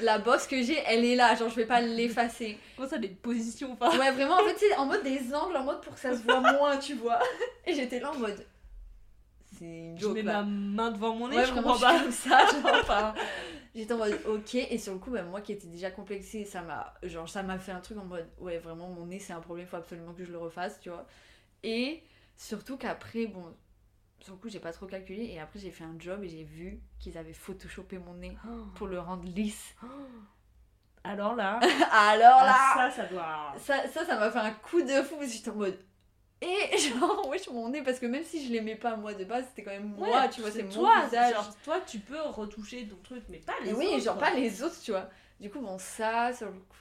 la 0.00 0.18
bosse 0.18 0.46
que 0.46 0.62
j'ai, 0.62 0.78
elle 0.86 1.04
est 1.04 1.16
là, 1.16 1.34
genre 1.34 1.50
je 1.50 1.56
vais 1.56 1.66
pas 1.66 1.82
l'effacer. 1.82 2.58
Comment 2.76 2.88
ça, 2.88 2.96
des 2.98 3.08
positions 3.08 3.72
enfin? 3.78 3.96
Ouais, 3.98 4.10
vraiment, 4.12 4.36
en 4.36 4.44
fait, 4.44 4.56
c'est 4.58 4.74
en 4.76 4.86
mode 4.86 5.02
des 5.02 5.34
angles, 5.34 5.56
en 5.56 5.64
mode 5.64 5.82
pour 5.82 5.92
que 5.94 6.00
ça 6.00 6.16
se 6.16 6.22
voit 6.22 6.40
moins, 6.40 6.78
tu 6.78 6.94
vois. 6.94 7.18
Et 7.66 7.74
j'étais 7.74 8.00
là 8.00 8.10
en 8.10 8.18
mode. 8.18 8.42
C'est 9.58 9.64
une 9.64 9.96
Je 9.96 10.02
joke 10.02 10.14
mets 10.14 10.22
là. 10.22 10.42
ma 10.42 10.42
main 10.44 10.90
devant 10.90 11.14
mon 11.14 11.28
nez, 11.28 11.36
Ouais, 11.36 11.46
je 11.46 11.52
comprends 11.52 11.74
je 11.74 11.80
pas. 11.80 12.00
comme 12.00 12.12
ça, 12.12 12.46
genre, 12.46 13.14
J'étais 13.74 13.92
en 13.92 13.98
mode 13.98 14.18
ok, 14.26 14.54
et 14.54 14.78
sur 14.78 14.92
le 14.94 14.98
coup, 14.98 15.10
bah, 15.10 15.22
moi 15.22 15.40
qui 15.40 15.52
étais 15.52 15.68
déjà 15.68 15.90
complexée, 15.90 16.44
ça 16.44 16.62
m'a 16.62 16.94
genre 17.02 17.28
ça 17.28 17.42
m'a 17.42 17.58
fait 17.58 17.72
un 17.72 17.80
truc 17.80 17.98
en 17.98 18.04
mode 18.04 18.28
ouais, 18.38 18.58
vraiment, 18.58 18.88
mon 18.88 19.06
nez 19.06 19.18
c'est 19.20 19.32
un 19.32 19.40
problème, 19.40 19.66
faut 19.66 19.76
absolument 19.76 20.14
que 20.14 20.24
je 20.24 20.32
le 20.32 20.38
refasse, 20.38 20.80
tu 20.80 20.88
vois. 20.90 21.06
Et 21.62 22.02
surtout 22.36 22.76
qu'après, 22.76 23.26
bon, 23.26 23.44
sur 24.20 24.32
le 24.34 24.38
coup, 24.38 24.48
j'ai 24.48 24.58
pas 24.58 24.72
trop 24.72 24.86
calculé, 24.86 25.24
et 25.26 25.38
après, 25.38 25.58
j'ai 25.60 25.70
fait 25.70 25.84
un 25.84 25.94
job 25.98 26.24
et 26.24 26.28
j'ai 26.28 26.42
vu 26.44 26.80
qu'ils 26.98 27.16
avaient 27.18 27.32
photoshopé 27.32 27.98
mon 27.98 28.14
nez 28.14 28.36
pour 28.74 28.86
le 28.86 28.98
rendre 28.98 29.24
lisse. 29.24 29.74
Alors 31.04 31.34
là, 31.36 31.60
Alors 31.92 32.42
là, 32.42 32.54
ah, 32.56 32.90
ça, 32.90 33.02
ça 33.02 33.06
doit. 33.06 33.54
ça, 33.58 33.86
ça, 33.88 34.04
ça 34.04 34.18
m'a 34.18 34.30
fait 34.30 34.38
un 34.40 34.50
coup 34.50 34.82
de 34.82 35.02
fou 35.02 35.16
parce 35.16 35.28
que 35.28 35.32
j'étais 35.36 35.50
en 35.50 35.54
mode. 35.54 35.78
Et 36.40 36.78
genre, 36.78 37.26
wesh, 37.28 37.48
mon 37.50 37.68
nez, 37.68 37.82
parce 37.82 37.98
que 37.98 38.06
même 38.06 38.22
si 38.24 38.46
je 38.46 38.52
l'aimais 38.52 38.76
pas 38.76 38.96
moi 38.96 39.12
de 39.14 39.24
base, 39.24 39.44
c'était 39.48 39.64
quand 39.64 39.70
même 39.72 39.92
moi, 39.96 40.28
tu 40.28 40.40
vois, 40.40 40.50
c'est 40.50 40.62
mon 40.62 40.70
toi, 40.72 41.04
visage. 41.04 41.34
Genre, 41.34 41.56
toi, 41.64 41.80
tu 41.80 41.98
peux 41.98 42.20
retoucher 42.20 42.86
ton 42.86 42.96
truc, 43.02 43.24
mais 43.28 43.38
pas 43.38 43.54
les 43.64 43.72
oui, 43.72 43.86
autres. 43.88 44.04
genre 44.04 44.18
quoi. 44.18 44.28
pas 44.28 44.34
les 44.34 44.62
autres, 44.62 44.80
tu 44.80 44.92
vois. 44.92 45.08
Du 45.40 45.50
coup, 45.50 45.60
bon, 45.60 45.78
ça, 45.78 46.30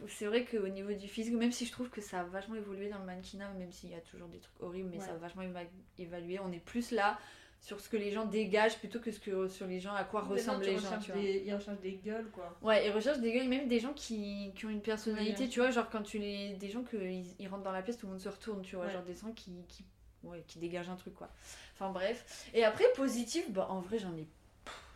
c'est 0.08 0.26
vrai 0.26 0.44
qu'au 0.46 0.68
niveau 0.68 0.92
du 0.92 1.08
physique, 1.08 1.36
même 1.36 1.52
si 1.52 1.66
je 1.66 1.72
trouve 1.72 1.90
que 1.90 2.02
ça 2.02 2.22
a 2.22 2.24
vachement 2.24 2.56
évolué 2.56 2.90
dans 2.90 2.98
le 3.00 3.06
mannequinat, 3.06 3.52
même 3.54 3.72
s'il 3.72 3.90
y 3.92 3.96
a 3.96 4.00
toujours 4.02 4.28
des 4.30 4.40
trucs 4.40 4.60
horribles, 4.62 4.90
mais 4.92 4.98
Ouais. 4.98 5.06
ça 5.06 5.12
a 5.12 5.18
vachement 5.18 5.44
éva- 5.44 5.68
évalué, 6.00 6.40
on 6.40 6.52
est 6.52 6.64
plus 6.64 6.90
là 6.92 7.20
sur 7.60 7.82
ce 7.82 7.90
que 7.90 7.98
les 7.98 8.12
gens 8.12 8.26
dégagent 8.26 8.78
plutôt 8.80 9.00
que, 9.00 9.12
ce 9.12 9.20
que 9.20 9.48
sur 9.48 9.68
les 9.68 9.80
gens, 9.80 9.94
à 9.94 10.04
quoi 10.04 10.22
ressemblent 10.22 10.64
les 10.64 10.78
gens, 10.78 11.00
tu 11.00 11.12
vois. 11.12 11.22
des- 11.22 11.44
Ils 11.46 11.54
recherchent 11.54 11.80
des 11.82 11.94
gueules, 11.94 12.30
quoi. 12.32 12.58
Ouais, 12.62 12.88
ils 12.88 12.92
recherchent 12.92 13.20
des 13.20 13.30
et 13.30 13.48
même 13.48 13.68
des 13.68 13.80
gens 13.80 13.94
qui, 13.94 14.52
qui 14.56 14.66
ont 14.66 14.70
une 14.70 14.82
personnalité, 14.82 15.44
Oui, 15.44 15.50
tu 15.50 15.60
vois, 15.60 15.72
genre 15.72 15.90
quand 15.90 16.04
tu 16.04 16.18
les. 16.20 16.54
Des 16.54 16.70
gens 16.70 16.84
que 16.84 16.96
ils, 16.98 17.26
ils 17.40 17.48
rentrent 17.48 17.64
dans 17.64 17.72
la 17.72 17.82
pièce, 17.82 17.98
tout 17.98 18.06
le 18.06 18.14
monde 18.14 18.22
se 18.22 18.30
retourne, 18.30 18.62
tu 18.62 18.76
vois, 18.76 18.86
Ouais. 18.86 18.92
genre 18.94 19.04
des 19.04 19.16
gens 19.16 19.32
qui, 19.34 19.52
qui, 19.68 19.84
ouais, 20.24 20.44
qui 20.48 20.60
dégagent 20.60 20.90
un 20.90 20.96
truc, 20.96 21.14
quoi. 21.16 21.30
Enfin 21.74 21.92
bref. 21.92 22.50
Et 22.54 22.64
après, 22.64 22.86
positif, 22.96 23.52
bah 23.52 23.68
en 23.70 23.82
vrai, 23.82 23.98
j'en 24.00 24.16
ai. 24.16 24.28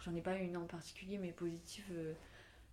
J'en 0.06 0.16
ai 0.16 0.22
pas 0.22 0.36
une 0.38 0.56
en 0.58 0.66
particulier, 0.66 1.18
mais 1.18 1.32
positif, 1.32 1.86
euh, 1.92 2.14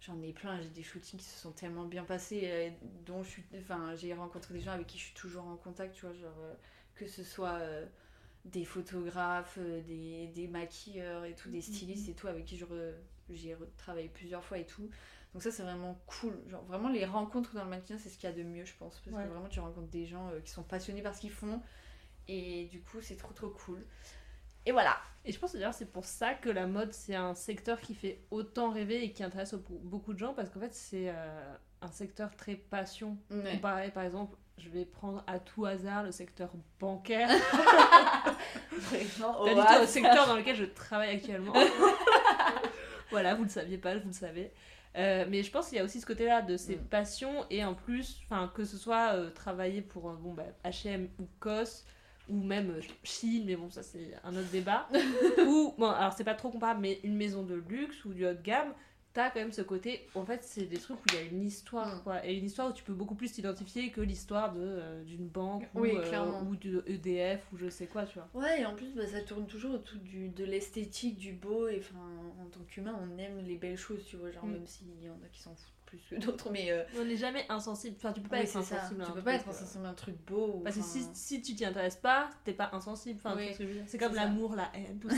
j'en 0.00 0.20
ai 0.22 0.32
plein. 0.32 0.60
J'ai 0.60 0.68
des 0.68 0.82
shootings 0.82 1.18
qui 1.18 1.26
se 1.26 1.38
sont 1.40 1.50
tellement 1.52 1.84
bien 1.84 2.04
passés, 2.04 2.42
euh, 2.44 2.70
dont 3.04 3.22
je 3.22 3.28
suis. 3.30 3.44
Enfin, 3.58 3.94
j'ai 3.96 4.14
rencontré 4.14 4.54
des 4.54 4.60
gens 4.60 4.72
avec 4.72 4.86
qui 4.86 4.96
je 4.98 5.04
suis 5.04 5.14
toujours 5.14 5.44
en 5.46 5.56
contact, 5.56 5.94
tu 5.94 6.06
vois, 6.06 6.14
genre 6.14 6.38
euh, 6.40 6.54
que 6.94 7.06
ce 7.08 7.24
soit. 7.24 7.58
Des 8.44 8.64
photographes, 8.64 9.58
euh, 9.60 9.80
des, 9.82 10.28
des 10.28 10.48
maquilleurs 10.48 11.24
et 11.24 11.34
tout, 11.34 11.50
des 11.50 11.60
stylistes 11.60 12.08
et 12.08 12.14
tout, 12.14 12.28
avec 12.28 12.44
qui 12.44 12.56
je 12.56 12.64
re- 12.64 12.94
j'ai 13.30 13.56
travaillé 13.76 14.08
plusieurs 14.08 14.42
fois 14.44 14.58
et 14.58 14.64
tout. 14.66 14.88
Donc 15.34 15.42
ça 15.42 15.50
c'est 15.50 15.62
vraiment 15.62 16.00
cool. 16.06 16.32
Genre 16.48 16.64
vraiment 16.64 16.88
les 16.88 17.04
rencontres 17.04 17.54
dans 17.54 17.64
le 17.64 17.70
mannequinat 17.70 17.98
c'est 17.98 18.08
ce 18.08 18.16
qu'il 18.18 18.28
y 18.30 18.32
a 18.32 18.34
de 18.36 18.42
mieux 18.42 18.64
je 18.64 18.72
pense. 18.78 19.00
Parce 19.00 19.14
Ouais. 19.16 19.24
que 19.24 19.28
vraiment 19.28 19.48
tu 19.48 19.60
rencontres 19.60 19.88
des 19.88 20.06
gens 20.06 20.28
euh, 20.30 20.40
qui 20.40 20.50
sont 20.50 20.62
passionnés 20.62 21.02
par 21.02 21.14
ce 21.14 21.20
qu'ils 21.20 21.30
font. 21.30 21.60
Et 22.28 22.64
du 22.66 22.80
coup 22.80 23.00
c'est 23.02 23.16
trop 23.16 23.34
trop 23.34 23.50
cool. 23.50 23.84
Et 24.64 24.72
voilà. 24.72 24.96
Et 25.26 25.32
je 25.32 25.38
pense 25.38 25.52
d'ailleurs 25.52 25.74
c'est 25.74 25.90
pour 25.92 26.06
ça 26.06 26.32
que 26.34 26.48
la 26.48 26.66
mode 26.66 26.92
c'est 26.94 27.14
un 27.14 27.34
secteur 27.34 27.80
qui 27.80 27.94
fait 27.94 28.22
autant 28.30 28.70
rêver 28.70 29.04
et 29.04 29.12
qui 29.12 29.22
intéresse 29.22 29.52
beaucoup- 29.54 29.78
beaucoup 29.82 30.14
de 30.14 30.18
gens 30.18 30.32
parce 30.32 30.48
qu'en 30.48 30.60
fait 30.60 30.74
c'est 30.74 31.10
euh, 31.10 31.54
un 31.82 31.90
secteur 31.92 32.34
très 32.36 32.54
passion. 32.56 33.18
Ouais. 33.30 33.52
Comparé 33.52 33.90
par 33.90 34.04
exemple, 34.04 34.36
je 34.58 34.68
vais 34.68 34.84
prendre 34.84 35.22
à 35.26 35.38
tout 35.38 35.64
hasard 35.64 36.02
le 36.02 36.10
secteur 36.12 36.50
bancaire, 36.80 37.28
Vraiment, 38.72 39.40
au 39.40 39.46
le 39.46 39.86
secteur 39.86 40.26
dans 40.26 40.36
lequel 40.36 40.56
je 40.56 40.64
travaille 40.64 41.10
actuellement. 41.10 41.52
voilà, 43.10 43.34
vous 43.34 43.44
le 43.44 43.48
saviez 43.48 43.78
pas, 43.78 43.96
vous 43.98 44.08
le 44.08 44.12
savez. 44.12 44.52
Euh, 44.96 45.26
mais 45.28 45.42
je 45.42 45.50
pense 45.50 45.68
qu'il 45.68 45.78
y 45.78 45.80
a 45.80 45.84
aussi 45.84 46.00
ce 46.00 46.06
côté-là 46.06 46.42
de 46.42 46.56
ces 46.56 46.76
Mm. 46.76 46.84
passions 46.84 47.46
et 47.50 47.64
en 47.64 47.74
plus, 47.74 48.20
que 48.54 48.64
ce 48.64 48.76
soit 48.76 49.14
euh, 49.14 49.30
travailler 49.30 49.82
pour 49.82 50.08
euh, 50.10 50.14
bon 50.14 50.32
bah, 50.34 50.44
H&M 50.64 51.08
ou 51.18 51.26
COS 51.40 51.84
ou 52.28 52.42
même 52.42 52.70
euh, 52.70 52.80
Chine, 53.04 53.44
mais 53.46 53.56
bon 53.56 53.70
ça 53.70 53.82
c'est 53.82 54.12
un 54.24 54.34
autre 54.36 54.50
débat. 54.50 54.88
ou 55.46 55.74
bon 55.78 55.88
alors 55.90 56.12
c'est 56.14 56.24
pas 56.24 56.34
trop 56.34 56.50
comparable, 56.50 56.80
mais 56.80 57.00
une 57.04 57.16
maison 57.16 57.42
de 57.42 57.54
luxe 57.68 58.04
ou 58.04 58.12
du 58.12 58.26
haut 58.26 58.32
de 58.34 58.42
gamme, 58.42 58.72
t'as 59.18 59.30
quand 59.30 59.40
même 59.40 59.52
ce 59.52 59.62
côté. 59.62 60.06
En 60.14 60.24
fait 60.24 60.44
c'est 60.44 60.66
des 60.66 60.78
trucs 60.78 60.98
où 60.98 61.02
il 61.08 61.14
y 61.16 61.18
a 61.18 61.22
une 61.22 61.42
histoire 61.42 61.96
Mm. 61.96 62.02
quoi, 62.04 62.24
et 62.26 62.34
une 62.36 62.44
histoire 62.44 62.70
où 62.70 62.72
tu 62.72 62.84
peux 62.84 62.92
beaucoup 62.92 63.16
plus 63.16 63.32
t'identifier 63.32 63.90
que 63.90 64.00
l'histoire 64.00 64.52
de 64.52 64.60
euh, 64.62 65.02
d'une 65.02 65.26
banque 65.26 65.68
Oui, 65.74 65.92
ou, 65.92 65.96
euh, 65.96 66.08
clairement. 66.08 66.42
ou 66.42 66.54
de 66.54 66.84
EDF 66.86 67.40
ou 67.52 67.56
je 67.58 67.68
sais 67.68 67.86
quoi 67.88 68.04
tu 68.04 68.18
vois. 68.18 68.28
Ouais, 68.40 68.60
et 68.60 68.66
en 68.66 68.74
plus, 68.76 68.94
bah, 68.94 69.06
ça 69.08 69.20
tourne 69.22 69.46
toujours 69.46 69.74
autour 69.74 69.98
du, 69.98 70.28
de 70.28 70.44
l'esthétique, 70.44 71.16
du 71.18 71.32
beau. 71.32 71.66
Et 71.68 71.78
enfin, 71.80 71.98
en 72.40 72.46
tant 72.46 72.60
qu'humain, 72.68 72.94
on 73.02 73.18
aime 73.18 73.38
les 73.44 73.56
belles 73.56 73.76
choses, 73.76 74.04
tu 74.06 74.16
vois. 74.16 74.30
Genre, 74.30 74.44
Mm. 74.46 74.52
même 74.52 74.66
s'il 74.66 74.86
y 75.02 75.08
en 75.10 75.14
a 75.14 75.28
qui 75.32 75.40
s'en 75.42 75.54
foutent 75.54 75.72
plus 75.86 75.98
que 76.10 76.16
d'autres. 76.16 76.50
Mais 76.50 76.70
euh, 76.70 76.84
On 77.00 77.04
n'est 77.04 77.16
jamais 77.16 77.44
insensible. 77.48 77.96
Enfin, 77.98 78.12
tu 78.12 78.20
peux 78.20 78.28
pas 78.28 78.36
oui, 78.36 78.42
être 78.42 78.56
insensible. 78.56 79.00
à 79.02 79.04
Tu 79.06 79.10
un 79.10 79.14
peux 79.14 79.22
pas 79.22 79.30
truc, 79.38 79.40
être 79.40 79.48
euh, 79.48 79.50
insensible 79.62 79.86
à 79.86 79.88
un 79.88 79.94
truc 79.94 80.16
beau. 80.26 80.52
Ou, 80.56 80.60
Parce 80.60 80.76
que 80.76 80.82
si, 80.82 81.42
tu 81.42 81.54
t'y 81.54 81.64
intéresses 81.64 81.96
pas, 81.96 82.30
t'es 82.44 82.52
pas 82.52 82.68
insensible. 82.72 83.18
Enfin, 83.24 83.34
Oui. 83.36 83.50
C'est 83.86 83.98
comme 83.98 84.14
l'amour, 84.14 84.54
la 84.54 84.70
haine, 84.74 84.98
tout 85.00 85.08
ça. 85.10 85.16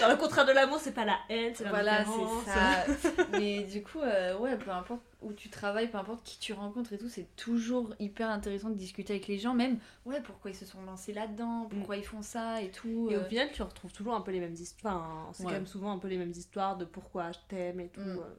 Genre 0.00 0.10
le 0.10 0.16
contraire 0.16 0.46
de 0.46 0.52
l'amour, 0.52 0.78
c'est 0.80 0.92
pas 0.92 1.04
la 1.04 1.18
haine, 1.28 1.52
c'est 1.54 1.64
la 1.64 1.70
Voilà, 1.70 2.04
c'est 2.04 2.50
ça. 2.50 3.24
Mais 3.32 3.62
du 3.62 3.82
coup, 3.82 4.00
euh, 4.00 4.36
ouais, 4.38 4.56
peu 4.56 4.70
importe 4.70 5.02
où 5.20 5.32
tu 5.32 5.48
travailles, 5.48 5.88
peu 5.88 5.98
importe 5.98 6.24
qui 6.24 6.38
tu 6.38 6.52
rencontres 6.52 6.92
et 6.92 6.98
tout, 6.98 7.08
c'est 7.08 7.28
toujours 7.36 7.94
hyper 7.98 8.30
intéressant 8.30 8.70
de 8.70 8.74
discuter 8.74 9.14
avec 9.14 9.28
les 9.28 9.38
gens. 9.38 9.54
Même, 9.54 9.78
ouais, 10.04 10.20
pourquoi 10.20 10.50
ils 10.50 10.56
se 10.56 10.66
sont 10.66 10.82
lancés 10.82 11.12
là-dedans, 11.12 11.68
pourquoi 11.70 11.96
ils 11.96 12.04
font 12.04 12.22
ça 12.22 12.60
et 12.60 12.70
tout. 12.70 13.08
Et 13.10 13.16
au 13.16 13.20
euh. 13.20 13.28
final, 13.28 13.50
tu 13.52 13.62
retrouves 13.62 13.92
toujours 13.92 14.14
un 14.14 14.20
peu 14.20 14.32
les 14.32 14.40
mêmes 14.40 14.54
histoires. 14.54 14.96
Enfin, 14.96 15.30
c'est 15.32 15.42
Ouais. 15.44 15.50
quand 15.50 15.56
même 15.56 15.66
souvent 15.66 15.92
un 15.92 15.98
peu 15.98 16.08
les 16.08 16.18
mêmes 16.18 16.32
histoires 16.32 16.76
de 16.76 16.84
pourquoi 16.84 17.30
je 17.32 17.38
t'aime 17.48 17.80
et 17.80 17.88
tout. 17.88 18.00
Mm. 18.00 18.18
euh. 18.18 18.38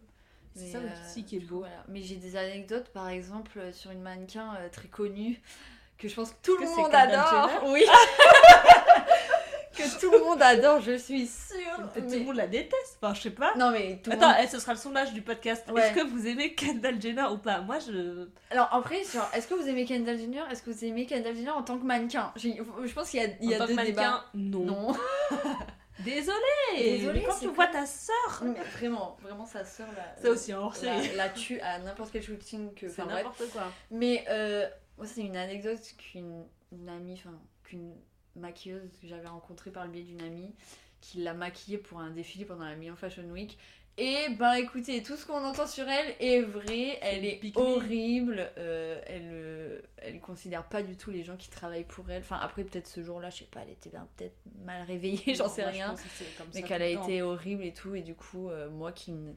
C'est 0.56 0.68
ça 0.68 0.80
aussi 0.80 1.24
qui 1.24 1.38
est 1.38 1.40
beau. 1.40 1.60
voilà. 1.60 1.84
Mais 1.88 2.04
j'ai 2.04 2.18
des 2.18 2.36
anecdotes, 2.36 2.90
par 2.90 3.10
exemple, 3.10 3.60
sur 3.72 3.90
une 3.90 4.02
mannequin 4.02 4.52
très 4.72 4.88
connue 4.88 5.42
que 5.98 6.08
je 6.08 6.14
pense 6.16 6.32
que 6.32 6.36
tout 6.44 6.58
le 6.58 6.68
monde 6.68 6.94
adore. 6.94 7.50
Oui. 7.72 7.84
que 9.74 10.00
tout 10.00 10.12
le 10.12 10.20
monde 10.20 10.42
adore, 10.42 10.80
je 10.82 10.98
suis 10.98 11.28
sûre. 11.28 11.58
Peut-être 11.94 12.06
Tout 12.06 12.12
mais- 12.12 12.20
le 12.20 12.26
monde 12.26 12.36
la 12.36 12.48
déteste. 12.48 12.98
Enfin, 13.02 13.14
je 13.14 13.22
sais 13.22 13.30
pas. 13.32 13.54
Non 13.58 13.72
mais 13.72 14.00
tout 14.04 14.12
Attends, 14.12 14.28
monde- 14.30 14.38
eh, 14.44 14.48
ce 14.48 14.60
sera 14.60 14.74
le 14.74 14.80
sondage 14.80 15.14
du 15.14 15.22
podcast. 15.22 15.70
Ouais. 15.72 15.82
Est-ce 15.82 15.94
que 15.96 16.08
vous 16.08 16.28
aimez 16.28 16.54
Kendall 16.56 17.02
Jenner 17.02 17.26
ou 17.32 17.38
pas? 17.38 17.62
Moi, 17.62 17.80
je. 17.80 18.28
Alors 18.52 18.70
après, 18.72 19.04
sur 19.04 19.26
est-ce 19.34 19.48
que 19.48 19.54
vous 19.56 19.68
aimez 19.68 19.86
Kendall 19.86 20.18
Jenner? 20.18 20.44
Est-ce 20.52 20.64
que 20.64 20.70
vous 20.72 20.86
aimez 20.86 21.06
Kendall 21.06 21.36
Jenner 21.36 21.50
en 21.52 21.64
tant 21.64 21.78
que 21.78 21.86
mannequin? 21.86 22.32
Je 22.36 22.94
pense 22.94 23.10
qu'il 23.10 23.22
y 23.22 23.26
a, 23.26 23.30
il 23.42 23.52
y 23.52 23.56
en 23.56 23.60
tant 23.60 23.68
que 23.68 23.74
mannequin, 23.74 23.92
débats. 23.92 24.26
non. 24.34 24.66
Non. 24.66 24.96
Désolée. 26.00 26.34
Désolée, 26.98 27.20
mais 27.20 27.26
quand 27.26 27.40
tu 27.40 27.48
vois 27.50 27.68
ta 27.68 27.86
sœur, 27.86 28.42
Mais 28.44 28.60
vraiment, 28.78 29.16
vraiment 29.22 29.46
sa 29.46 29.64
sœur 29.64 29.88
la, 29.96 30.04
c'est 30.20 30.28
aussi 30.28 30.52
hors 30.54 30.76
série. 30.76 31.10
la, 31.10 31.26
la 31.26 31.30
tue 31.30 31.60
à 31.62 31.78
n'importe 31.80 32.12
quel 32.12 32.24
shooting 32.24 32.74
que. 32.74 32.90
C'est 32.90 33.06
n'importe 33.06 33.44
quoi. 33.52 33.72
Mais 33.92 34.26
euh, 34.30 34.68
moi, 34.98 35.06
c'est 35.06 35.22
une 35.22 35.38
anecdote 35.38 35.80
qu'une 35.98 36.46
une 36.72 36.90
amie, 36.90 37.14
enfin, 37.14 37.38
qu'une 37.64 37.94
maquilleuse 38.36 38.98
que 39.02 39.08
j'avais 39.08 39.28
rencontrée 39.28 39.72
par 39.72 39.86
le 39.86 39.92
biais 39.92 40.04
d'une 40.04 40.22
amie, 40.22 40.54
qui 41.02 41.20
l'a 41.22 41.34
maquillée 41.34 41.78
pour 41.78 42.00
un 42.00 42.12
défilé 42.12 42.46
pendant 42.46 42.66
la 42.66 42.76
Milan 42.76 42.96
Fashion 42.96 43.24
Week. 43.32 43.58
Et 44.00 44.30
ben 44.40 44.54
écoutez, 44.54 45.04
tout 45.04 45.16
ce 45.16 45.24
qu'on 45.28 45.44
entend 45.46 45.68
sur 45.68 45.88
elle 45.88 46.16
est 46.20 46.42
vrai, 46.42 46.98
elle 47.04 47.24
est 47.26 47.56
horrible, 47.56 48.50
euh, 48.58 49.00
elle, 49.06 49.30
euh, 49.32 49.82
elle 49.98 50.20
considère 50.20 50.64
pas 50.64 50.82
du 50.82 50.98
tout 50.98 51.12
les 51.12 51.22
gens 51.24 51.38
qui 51.38 51.48
travaillent 51.52 51.84
pour 51.84 52.10
elle. 52.10 52.24
Enfin 52.24 52.40
après 52.42 52.64
peut-être 52.64 52.88
ce 52.88 53.04
jour-là, 53.04 53.30
je 53.30 53.38
sais 53.40 53.46
pas, 53.46 53.60
elle 53.62 53.70
était 53.70 53.92
peut-être 54.18 54.36
mal 54.66 54.82
réveillée, 54.88 55.36
j'en 55.36 55.48
sais 55.48 55.62
Moi, 55.62 55.72
rien. 55.72 55.96
comme 56.40 56.48
Mais 56.56 56.64
qu'elle 56.64 56.82
a 56.82 56.88
été 56.88 57.22
horrible 57.22 57.64
et 57.64 57.74
tout, 57.74 57.94
et 57.94 58.02
du 58.02 58.16
coup, 58.16 58.50
euh, 58.50 58.68
moi 58.72 58.92
qui 58.92 59.12
me... 59.12 59.36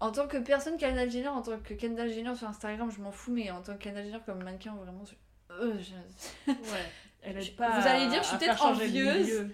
En 0.00 0.10
tant 0.10 0.26
que 0.26 0.38
personne 0.38 0.76
Kendall 0.78 1.08
Jenner, 1.08 1.28
en 1.28 1.42
tant 1.42 1.56
que 1.60 1.74
Kendall 1.74 2.10
Jenner 2.12 2.34
sur 2.34 2.48
Instagram, 2.48 2.90
je 2.90 3.00
m'en 3.00 3.12
fous, 3.12 3.30
mais 3.30 3.52
en 3.52 3.62
tant 3.62 3.76
que 3.76 3.84
Kendall 3.84 4.06
Jenner 4.06 4.18
comme 4.26 4.42
mannequin, 4.42 4.74
vraiment... 4.74 5.04
je- 5.04 5.78
je- 5.78 6.50
Ouais. 6.50 6.56
Elle 7.22 7.36
aide 7.36 7.42
Je- 7.42 7.52
pas 7.52 7.80
vous 7.80 7.86
allez 7.86 8.08
dire, 8.08 8.22
je 8.22 8.28
suis 8.28 8.36
peut-être 8.38 8.64
envieuse. 8.64 9.46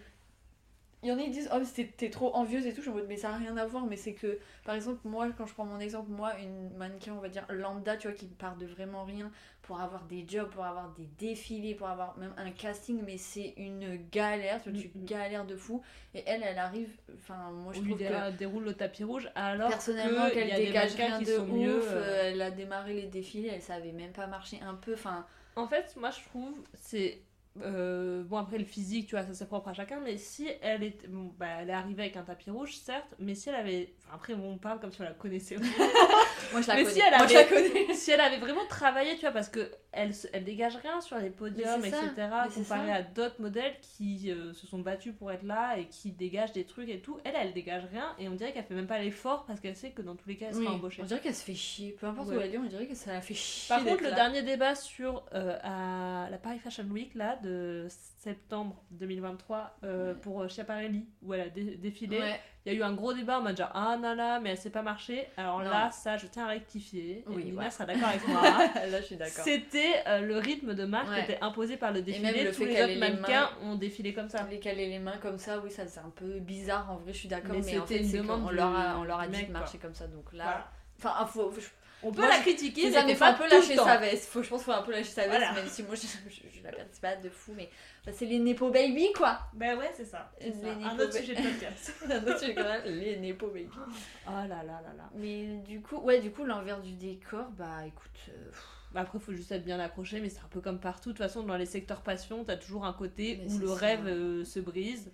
Il 1.04 1.08
y 1.08 1.12
en 1.12 1.18
a 1.18 1.22
qui 1.22 1.30
disent, 1.30 1.48
oh, 1.54 1.60
t'es 1.96 2.10
trop 2.10 2.34
envieuse 2.34 2.66
et 2.66 2.70
tout. 2.70 2.78
Je 2.78 2.80
suis 2.82 2.90
en 2.90 2.94
mode, 2.94 3.06
mais 3.08 3.16
ça 3.16 3.28
n'a 3.30 3.36
rien 3.36 3.56
à 3.56 3.64
voir. 3.66 3.86
Mais 3.86 3.94
c'est 3.94 4.14
que, 4.14 4.40
par 4.64 4.74
exemple, 4.74 4.98
moi, 5.04 5.28
quand 5.38 5.46
je 5.46 5.54
prends 5.54 5.64
mon 5.64 5.78
exemple, 5.78 6.10
moi, 6.10 6.32
une 6.40 6.76
mannequin, 6.76 7.12
on 7.12 7.20
va 7.20 7.28
dire 7.28 7.46
lambda, 7.50 7.96
tu 7.96 8.08
vois, 8.08 8.16
qui 8.16 8.26
part 8.26 8.56
de 8.56 8.66
vraiment 8.66 9.04
rien 9.04 9.30
pour 9.62 9.78
avoir 9.80 10.02
des 10.06 10.24
jobs, 10.26 10.50
pour 10.50 10.64
avoir 10.64 10.88
des 10.98 11.06
défilés, 11.16 11.76
pour 11.76 11.86
avoir 11.86 12.18
même 12.18 12.32
un 12.36 12.50
casting, 12.50 13.00
mais 13.06 13.16
c'est 13.16 13.54
une 13.58 14.00
galère. 14.10 14.60
Tu, 14.60 14.70
vois, 14.72 14.80
tu 14.80 14.90
Mhm. 14.92 15.04
galères 15.04 15.46
de 15.46 15.54
fou. 15.56 15.82
Et 16.14 16.24
elle, 16.26 16.42
elle 16.42 16.58
arrive, 16.58 16.90
enfin, 17.14 17.52
moi, 17.52 17.72
je 17.72 17.78
lui 17.80 17.90
trouve 17.94 17.98
que. 18.04 18.30
dé- 18.32 18.36
déroule 18.36 18.64
le 18.64 18.74
tapis 18.74 19.04
rouge 19.04 19.30
alors 19.36 19.68
Personnellement, 19.68 20.28
qu'elle 20.30 20.50
des 20.50 20.66
dégage 20.66 20.94
rien 20.96 21.20
de 21.20 21.38
ouf, 21.38 21.48
mieux, 21.48 21.80
euh, 21.80 21.92
euh. 21.94 22.30
elle 22.32 22.42
a 22.42 22.50
démarré 22.50 22.94
les 22.94 23.06
défilés, 23.06 23.50
elle 23.54 23.62
savait 23.62 23.92
même 23.92 24.10
pas 24.10 24.26
marcher 24.26 24.58
un 24.62 24.74
peu, 24.74 24.94
enfin, 24.94 25.24
En 25.54 25.68
fait, 25.68 25.94
moi 25.96 26.10
je 26.10 26.24
trouve, 26.28 26.54
c'est. 26.74 27.20
Euh, 27.64 28.22
bon, 28.24 28.36
après 28.36 28.58
le 28.58 28.64
physique, 28.64 29.06
tu 29.08 29.16
vois, 29.16 29.24
ça 29.24 29.34
c'est 29.34 29.46
propre 29.46 29.68
à 29.68 29.72
chacun, 29.72 30.00
mais 30.00 30.16
si 30.16 30.48
elle 30.62 30.82
est. 30.84 31.08
Bon, 31.08 31.32
bah, 31.38 31.46
elle 31.60 31.70
est 31.70 31.74
arrivée 31.74 32.02
avec 32.04 32.16
un 32.16 32.22
tapis 32.22 32.50
rouge, 32.50 32.76
certes, 32.76 33.14
mais 33.18 33.34
si 33.34 33.48
elle 33.48 33.56
avait. 33.56 33.94
Enfin, 33.98 34.14
après, 34.14 34.34
on 34.34 34.58
parle 34.58 34.78
comme 34.80 34.92
si 34.92 35.00
on 35.00 35.04
la 35.04 35.12
connaissait. 35.12 35.56
moi 36.52 36.60
je 36.62 36.68
la 36.68 36.74
Mais 36.76 36.82
connais. 36.84 36.94
si 36.94 37.00
elle 37.00 37.16
moi, 37.18 37.26
je 37.26 37.34
la 37.34 37.40
avait- 37.40 37.48
connais. 37.48 37.94
si 37.94 38.10
elle 38.10 38.20
avait 38.20 38.38
vraiment 38.38 38.64
travaillé, 38.68 39.14
tu 39.16 39.22
vois, 39.22 39.32
parce 39.32 39.48
que 39.48 39.70
elle, 39.90 40.12
elle 40.32 40.44
dégage 40.44 40.76
rien 40.76 41.00
sur 41.00 41.18
les 41.18 41.30
podiums, 41.30 41.84
etc., 41.84 42.28
comparé 42.54 42.92
à 42.92 43.02
d'autres 43.02 43.40
modèles 43.40 43.74
qui 43.80 44.30
euh, 44.30 44.52
se 44.52 44.66
sont 44.66 44.78
battus 44.78 45.14
pour 45.18 45.32
être 45.32 45.42
là 45.42 45.76
et 45.78 45.86
qui 45.86 46.12
dégagent 46.12 46.52
des 46.52 46.64
trucs 46.64 46.88
et 46.90 47.00
tout. 47.00 47.18
Elle, 47.24 47.34
elle 47.34 47.52
dégage 47.54 47.84
rien 47.90 48.14
et 48.18 48.28
on 48.28 48.34
dirait 48.34 48.52
qu'elle 48.52 48.64
fait 48.64 48.74
même 48.74 48.86
pas 48.86 48.98
l'effort 48.98 49.46
parce 49.46 49.58
qu'elle 49.60 49.76
sait 49.76 49.90
que 49.90 50.02
dans 50.02 50.14
tous 50.14 50.28
les 50.28 50.36
cas, 50.36 50.46
elle 50.48 50.54
sera 50.54 50.66
Oui, 50.66 50.76
embauchée. 50.76 51.02
on 51.02 51.06
dirait 51.06 51.20
qu'elle 51.20 51.34
se 51.34 51.44
fait 51.44 51.54
chier. 51.54 51.96
Peu 51.98 52.06
importe 52.06 52.28
Ouais. 52.28 52.36
où 52.36 52.40
elle 52.40 52.54
est, 52.54 52.58
on 52.58 52.64
dirait 52.66 52.86
que 52.86 52.94
ça 52.94 53.12
la 53.14 53.20
fait 53.20 53.34
chier. 53.34 53.74
Par 53.74 53.82
contre, 53.84 54.02
le 54.02 54.10
là. 54.10 54.14
dernier 54.14 54.42
débat 54.42 54.74
sur 54.74 55.24
euh, 55.34 55.58
à 55.62 56.28
la 56.30 56.38
Paris 56.38 56.58
Fashion 56.58 56.84
Week 56.84 57.14
là 57.14 57.36
de 57.42 57.47
septembre 57.88 58.82
2023 58.90 59.78
euh, 59.84 60.12
Ouais. 60.12 60.18
pour 60.20 60.42
euh, 60.42 60.48
Schiaparelli 60.48 61.06
où 61.22 61.34
elle 61.34 61.40
a 61.42 61.48
dé- 61.48 61.76
défilé, 61.76 62.18
Ouais. 62.18 62.40
il 62.66 62.72
y 62.72 62.76
a 62.76 62.78
eu 62.78 62.82
un 62.82 62.92
gros 62.92 63.12
débat 63.12 63.38
en 63.38 63.42
mode 63.42 63.56
genre 63.56 63.70
ah 63.74 63.96
non 64.00 64.14
là 64.14 64.40
mais 64.40 64.50
elle 64.50 64.56
s'est 64.58 64.70
pas 64.70 64.82
marché. 64.82 65.26
Alors 65.36 65.58
Non. 65.62 65.70
là 65.70 65.90
ça 65.90 66.16
je 66.16 66.26
tiens 66.26 66.44
à 66.44 66.48
rectifier. 66.48 67.24
Oui, 67.26 67.42
et 67.42 67.44
Nina 67.46 67.62
ouais. 67.64 67.70
sera 67.70 67.86
d'accord 67.86 68.08
avec 68.08 68.26
moi. 68.28 68.42
Là, 68.42 69.00
je 69.00 69.06
suis 69.06 69.16
d'accord. 69.16 69.44
C'était 69.44 70.02
euh, 70.06 70.20
le 70.20 70.38
rythme 70.38 70.74
de 70.74 70.84
marque 70.84 71.08
Ouais. 71.10 71.24
qui 71.24 71.32
était 71.32 71.42
imposé 71.42 71.76
par 71.76 71.92
le 71.92 72.02
défilé. 72.02 72.32
même 72.32 72.44
le 72.44 72.50
Tous 72.52 72.58
fait 72.64 72.66
les 72.66 72.82
autres 72.82 72.98
mannequins 73.00 73.50
ont 73.62 73.74
défilé 73.76 74.12
comme 74.12 74.28
ça. 74.28 74.46
Les 74.50 74.58
caler 74.58 74.88
les 74.88 74.98
mains 74.98 75.16
comme 75.22 75.38
ça, 75.38 75.58
oui, 75.60 75.70
ça 75.70 75.86
c'est 75.86 76.00
un 76.00 76.10
peu 76.14 76.38
bizarre 76.40 76.90
en 76.90 76.96
vrai, 76.96 77.12
je 77.12 77.18
suis 77.18 77.28
d'accord. 77.28 77.54
Mais 77.54 77.62
Mais, 77.64 77.78
en 77.78 77.86
fait, 77.86 77.98
une 78.02 78.12
demande 78.12 78.48
du- 78.48 78.54
leur 78.56 78.74
a, 78.74 78.98
on 78.98 79.04
leur 79.04 79.20
a 79.20 79.26
dit 79.28 79.44
de 79.46 79.52
marcher 79.52 79.78
comme 79.78 79.94
ça. 79.94 80.06
Donc 80.06 80.32
là. 80.32 80.44
Voilà. 80.44 80.68
Enfin, 80.98 81.12
ah, 81.16 81.26
faut, 81.26 81.52
je- 81.56 81.68
On 82.02 82.12
peut 82.12 82.20
Moi, 82.20 82.28
la 82.30 82.38
critiquer, 82.38 82.84
mais 82.84 82.92
ça, 82.92 83.04
mais 83.04 83.14
faut 83.16 83.24
un 83.24 83.32
peu 83.34 83.48
lâcher 83.48 83.74
sa 83.76 83.96
veste. 83.96 84.26
Faut, 84.28 84.42
je 84.42 84.48
pense 84.48 84.62
qu'il 84.62 84.72
faut 84.72 84.78
un 84.78 84.82
peu 84.82 84.92
lâcher 84.92 85.10
sa 85.10 85.22
veste, 85.26 85.36
Voilà. 85.38 85.52
même 85.52 85.66
si 85.66 85.82
moi 85.82 85.96
je, 85.96 86.06
je, 86.30 86.40
je 86.58 86.62
la 86.62 86.70
perds 86.70 86.86
pas 87.02 87.16
de 87.16 87.28
fou, 87.28 87.52
mais 87.56 87.68
c'est 88.12 88.24
les 88.26 88.38
Nepo 88.38 88.70
Baby 88.70 89.12
quoi. 89.16 89.40
Ben 89.54 89.76
ouais, 89.76 89.90
c'est 89.94 90.04
ça. 90.04 90.30
c'est 90.40 90.46
Les 90.46 90.52
ça. 90.52 90.68
Un 90.90 90.98
autre 90.98 91.12
sujet 91.12 91.34
de 91.34 91.42
podcast. 91.42 91.92
Un 92.08 92.22
autre 92.22 92.36
truc, 92.36 92.54
quand 92.54 92.62
même, 92.62 92.82
les 92.86 93.16
Nepo 93.18 93.48
Baby. 93.48 93.68
oh 93.76 94.30
là 94.30 94.46
là 94.46 94.62
là 94.62 94.92
là. 94.96 95.10
Mais 95.16 95.56
du 95.66 95.80
coup, 95.80 95.96
ouais, 95.98 96.20
du 96.20 96.30
coup, 96.30 96.44
l'envers 96.44 96.80
du 96.80 96.92
décor, 96.92 97.46
bah 97.58 97.84
écoute. 97.84 98.10
euh, 98.28 98.50
Bah 98.92 99.00
après, 99.00 99.18
faut 99.18 99.32
juste 99.32 99.50
être 99.50 99.64
bien 99.64 99.80
accroché, 99.80 100.20
mais 100.20 100.28
c'est 100.28 100.38
un 100.40 100.48
peu 100.50 100.60
comme 100.60 100.78
partout. 100.78 101.10
De 101.12 101.16
toute 101.16 101.26
façon, 101.26 101.42
dans 101.42 101.56
les 101.56 101.66
secteurs 101.66 102.02
passion, 102.02 102.44
t'as 102.44 102.56
toujours 102.56 102.84
un 102.86 102.92
côté 102.92 103.40
Mais 103.44 103.52
où 103.52 103.58
le 103.58 103.66
ça. 103.66 103.74
rêve 103.74 104.06
euh, 104.06 104.44
se 104.44 104.60
brise. 104.60 105.10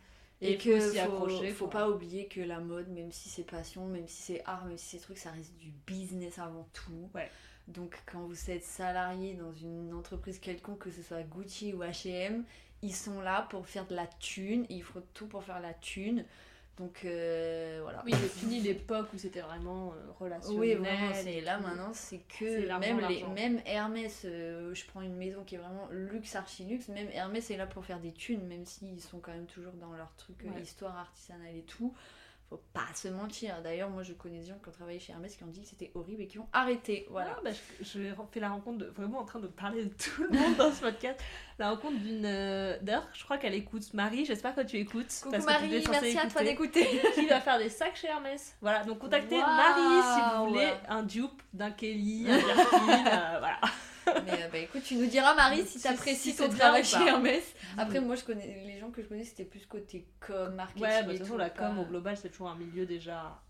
Et, 0.46 0.58
que 0.58 0.78
faut 0.78 0.92
s'y 0.92 0.98
accrocher. 0.98 1.50
faut 1.52 1.66
quoi. 1.66 1.80
pas 1.80 1.90
oublier 1.90 2.26
que 2.26 2.40
la 2.40 2.60
mode, 2.60 2.88
même 2.88 3.12
si 3.12 3.28
c'est 3.28 3.44
passion, 3.44 3.86
même 3.86 4.06
si 4.06 4.22
c'est 4.22 4.42
art, 4.44 4.64
même 4.66 4.76
si 4.76 4.96
c'est 4.96 5.02
truc, 5.02 5.18
ça 5.18 5.30
reste 5.30 5.56
du 5.56 5.72
business 5.86 6.38
avant 6.38 6.68
tout. 6.72 7.10
Ouais. 7.14 7.30
Donc 7.68 7.96
quand 8.06 8.20
vous 8.20 8.50
êtes 8.50 8.64
salarié 8.64 9.34
dans 9.34 9.52
une 9.54 9.94
entreprise 9.94 10.38
quelconque, 10.38 10.80
que 10.80 10.90
ce 10.90 11.02
soit 11.02 11.22
Gucci 11.22 11.72
ou 11.72 11.82
H&M, 11.82 12.44
ils 12.82 12.94
sont 12.94 13.20
là 13.20 13.46
pour 13.48 13.66
faire 13.66 13.86
de 13.86 13.94
la 13.94 14.06
thune, 14.06 14.64
et 14.68 14.74
ils 14.74 14.82
feront 14.82 15.02
tout 15.14 15.26
pour 15.26 15.42
faire 15.42 15.60
la 15.60 15.72
thune. 15.72 16.24
Donc 16.76 17.02
euh, 17.04 17.78
voilà. 17.82 18.02
Oui, 18.04 18.12
c'est 18.20 18.28
fini 18.28 18.60
l'époque 18.60 19.06
où 19.14 19.18
c'était 19.18 19.42
vraiment 19.42 19.92
euh, 19.92 20.10
relationnel. 20.18 20.58
Oui, 20.58 20.74
vraiment, 20.74 21.14
c'est 21.14 21.34
et 21.34 21.40
là 21.40 21.58
maintenant, 21.58 21.92
c'est 21.92 22.18
que 22.18 22.78
même, 22.80 23.00
les, 23.08 23.22
même 23.28 23.60
Hermès, 23.64 24.22
euh, 24.24 24.74
je 24.74 24.84
prends 24.86 25.00
une 25.02 25.14
maison 25.14 25.44
qui 25.44 25.54
est 25.54 25.58
vraiment 25.58 25.86
luxe, 25.90 26.34
archi 26.34 26.64
luxe, 26.64 26.88
même 26.88 27.08
Hermès 27.12 27.48
est 27.50 27.56
là 27.56 27.66
pour 27.66 27.84
faire 27.84 28.00
des 28.00 28.12
thunes, 28.12 28.44
même 28.48 28.64
s'ils 28.64 29.00
sont 29.00 29.20
quand 29.20 29.32
même 29.32 29.46
toujours 29.46 29.74
dans 29.74 29.92
leur 29.92 30.12
truc 30.16 30.36
euh, 30.44 30.50
Ouais. 30.50 30.62
histoire 30.62 30.96
artisanale 30.96 31.54
et 31.56 31.62
tout. 31.62 31.94
Faut 32.54 32.62
pas 32.72 32.86
se 32.94 33.08
mentir. 33.08 33.60
D'ailleurs, 33.64 33.90
moi 33.90 34.04
je 34.04 34.12
connais 34.12 34.38
des 34.38 34.46
gens 34.46 34.54
qui 34.62 34.68
ont 34.68 34.72
travaillé 34.72 35.00
chez 35.00 35.12
Hermès 35.12 35.34
qui 35.34 35.42
ont 35.42 35.48
dit 35.48 35.62
que 35.62 35.66
c'était 35.66 35.90
horrible 35.96 36.22
et 36.22 36.28
qui 36.28 36.38
ont 36.38 36.46
arrêté. 36.52 37.04
Voilà. 37.10 37.34
Ah, 37.36 37.40
bah, 37.42 37.50
je, 37.50 37.84
je 37.84 38.14
fais 38.30 38.38
la 38.38 38.50
rencontre 38.50 38.78
de 38.78 38.84
vraiment 38.86 39.18
en 39.18 39.24
train 39.24 39.40
de 39.40 39.48
parler 39.48 39.86
de 39.86 39.88
tout 39.92 40.22
le 40.22 40.28
monde 40.38 40.54
dans 40.56 40.70
ce 40.70 40.80
podcast. 40.82 41.18
La 41.58 41.70
rencontre 41.70 41.98
d'une. 41.98 42.24
euh, 42.24 42.78
D'ailleurs, 42.80 43.08
je 43.12 43.24
crois 43.24 43.38
qu'elle 43.38 43.54
écoute 43.54 43.92
Marie. 43.92 44.24
J'espère 44.24 44.54
que 44.54 44.60
tu 44.60 44.76
écoutes. 44.76 45.08
Coucou 45.20 45.32
parce 45.32 45.44
que 45.44 45.50
tu 45.50 45.62
Marie, 45.68 45.82
censée 45.82 46.00
merci 46.00 46.18
à 46.18 46.26
toi 46.28 46.42
écouter. 46.44 46.84
d'écouter. 46.84 47.10
Qui 47.16 47.26
va 47.26 47.40
faire 47.40 47.58
des 47.58 47.68
sacs 47.70 47.96
chez 47.96 48.06
Hermès. 48.06 48.56
Voilà, 48.60 48.84
donc 48.84 49.00
contactez. 49.00 49.38
Marie 49.40 50.02
si 50.14 50.36
vous 50.38 50.48
voulez 50.48 50.72
un 50.88 51.02
dupe 51.02 51.42
d'un 51.52 51.72
Kelly, 51.72 52.26
un 52.30 52.36
Birkin. 52.38 52.88
euh, 53.06 53.38
voilà. 53.40 53.58
Mais 54.06 54.42
euh, 54.44 54.48
bah 54.52 54.58
écoute, 54.58 54.82
tu 54.84 54.96
nous 54.96 55.06
diras 55.06 55.34
Marie 55.34 55.66
si 55.66 55.80
t'apprécies 55.80 56.32
si 56.32 56.36
ton 56.36 56.48
travail 56.48 56.84
chez. 56.84 57.04
Hermès. 57.06 57.44
Après, 57.76 58.00
moi 58.00 58.16
je 58.16 58.24
connais 58.24 58.62
les 58.66 58.78
gens 58.78 58.90
que 58.90 59.02
je 59.02 59.08
connais, 59.08 59.24
c'était 59.24 59.44
plus 59.44 59.66
côté 59.66 60.06
com, 60.20 60.54
marketing. 60.54 60.82
Ouais, 60.82 61.02
bah, 61.02 61.12
de 61.12 61.18
toute 61.18 61.26
façon, 61.26 61.36
la 61.36 61.50
com 61.50 61.78
au 61.78 61.84
global, 61.84 62.16
c'est 62.16 62.30
toujours 62.30 62.48
un 62.48 62.56
milieu 62.56 62.86
déjà 62.86 63.40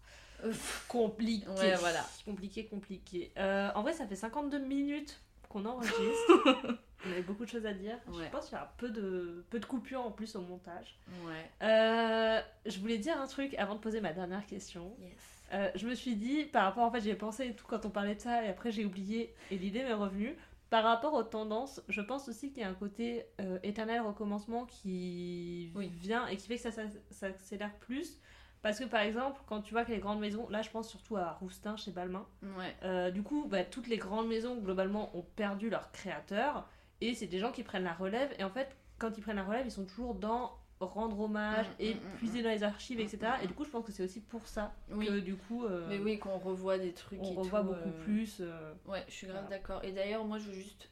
compliqué. 0.89 1.49
Ouais, 1.49 1.75
voilà. 1.77 2.05
Compliqué, 2.25 2.67
compliqué. 2.67 3.33
Euh, 3.39 3.71
en 3.75 3.83
vrai, 3.83 3.93
ça 3.93 4.07
fait 4.07 4.17
52 4.17 4.59
minutes 4.59 5.21
qu'on 5.49 5.65
enregistre. 5.65 5.99
On 7.07 7.11
avait 7.11 7.23
beaucoup 7.23 7.45
de 7.45 7.51
choses 7.51 7.67
à 7.67 7.75
dire. 7.75 7.99
Ouais. 8.09 8.25
Je 8.25 8.31
pense 8.31 8.47
qu'il 8.47 8.55
y 8.55 8.57
aura 8.57 8.73
peu 8.79 8.89
de, 8.89 9.45
peu 9.51 9.61
de 9.61 9.67
coupures 9.67 10.01
en 10.01 10.11
plus 10.11 10.37
au 10.37 10.41
montage. 10.41 10.99
Ouais. 11.27 11.51
Euh, 11.63 12.41
je 12.65 12.79
voulais 12.79 12.97
dire 12.97 13.21
un 13.21 13.27
truc 13.27 13.55
avant 13.55 13.75
de 13.75 13.81
poser 13.81 14.01
ma 14.01 14.13
dernière 14.15 14.47
question. 14.47 14.97
Yes. 15.01 15.13
Euh, 15.55 15.71
je 15.75 15.87
me 15.87 15.95
suis 15.95 16.17
dit, 16.17 16.45
par 16.45 16.65
rapport, 16.65 16.85
en 16.85 16.91
fait, 16.91 17.01
j'y 17.01 17.11
ai 17.11 17.15
pensé 17.15 17.47
et 17.47 17.55
tout 17.55 17.65
quand 17.67 17.87
on 17.87 17.91
parlait 17.91 18.17
de 18.17 18.21
ça, 18.21 18.45
et 18.45 18.49
après 18.49 18.71
j'ai 18.73 18.85
oublié, 18.85 19.35
et 19.51 19.57
l'idée 19.57 19.83
m'est 19.85 19.93
revenue. 19.95 20.37
Par 20.71 20.83
rapport 20.83 21.15
aux 21.15 21.23
tendances, 21.23 21.81
je 21.89 22.01
pense 22.01 22.29
aussi 22.29 22.51
qu'il 22.51 22.63
y 22.63 22.65
a 22.65 22.69
un 22.69 22.75
côté 22.75 23.25
euh, 23.41 23.59
éternel 23.63 24.01
recommencement 24.01 24.65
qui 24.67 25.71
Oui. 25.77 25.89
vient 25.89 26.27
et 26.27 26.37
qui 26.37 26.49
fait 26.49 26.57
que 26.57 26.63
ça, 26.63 26.73
ça, 26.73 26.83
ça 27.11 27.27
accélère 27.27 27.73
plus. 27.79 28.19
Parce 28.63 28.81
que 28.81 28.85
par 28.85 29.03
exemple, 29.03 29.41
quand 29.47 29.61
tu 29.61 29.73
vois 29.75 29.85
que 29.85 29.93
les 29.93 29.99
grandes 29.99 30.19
maisons, 30.21 30.49
là 30.49 30.63
je 30.63 30.71
pense 30.71 30.89
surtout 30.89 31.17
à 31.17 31.33
Roustin 31.35 31.77
chez 31.77 31.93
Balmain, 31.93 32.27
Ouais. 32.59 32.75
euh, 32.83 33.11
du 33.11 33.23
coup, 33.23 33.47
bah, 33.47 33.63
toutes 33.63 33.87
les 33.89 33.99
grandes 33.99 34.27
maisons 34.27 34.57
globalement 34.57 35.17
ont 35.17 35.23
perdu 35.37 35.69
leur 35.71 35.93
créateur 35.93 36.67
et 37.03 37.15
c'est 37.15 37.27
des 37.27 37.39
gens 37.39 37.53
qui 37.53 37.63
prennent 37.63 37.85
la 37.85 37.93
relève. 37.93 38.35
Et 38.39 38.43
en 38.43 38.51
fait, 38.51 38.75
quand 38.99 39.17
ils 39.17 39.21
prennent 39.21 39.37
la 39.37 39.45
relève, 39.45 39.67
ils 39.67 39.71
sont 39.71 39.85
toujours 39.85 40.15
dans 40.15 40.57
rendre 40.81 41.18
hommage 41.20 41.66
Mm, 41.66 41.70
et 41.81 41.95
mm, 41.95 41.99
mm, 41.99 42.16
puiser 42.18 42.43
dans 42.43 42.51
les 42.51 42.62
archives, 42.62 42.99
Mm, 42.99 43.03
etc. 43.03 43.18
mm, 43.41 43.45
Et 43.45 43.47
du 43.47 43.55
coup, 43.55 43.64
je 43.64 43.70
pense 43.70 43.85
que 43.85 43.93
c'est 43.93 44.03
aussi 44.05 44.20
pour 44.20 44.47
ça 44.47 44.72
Oui. 44.91 45.07
que 45.07 45.18
du 45.20 45.37
coup, 45.37 45.64
euh, 45.64 45.87
Mais 45.89 45.99
oui, 45.99 46.18
qu'on 46.18 46.37
revoit 46.39 46.79
des 46.79 46.93
trucs 46.93 47.20
on 47.22 47.33
et 47.33 47.37
revoit 47.37 47.61
tout, 47.61 47.66
beaucoup 47.68 47.89
euh, 47.89 48.05
plus. 48.05 48.39
euh, 48.41 48.72
Ouais, 48.87 49.05
je 49.09 49.12
suis 49.14 49.27
grave 49.27 49.43
Voilà. 49.45 49.57
d'accord. 49.59 49.85
Et 49.85 49.93
d'ailleurs, 49.93 50.25
moi, 50.25 50.39
je 50.39 50.45
veux 50.45 50.55
juste 50.55 50.89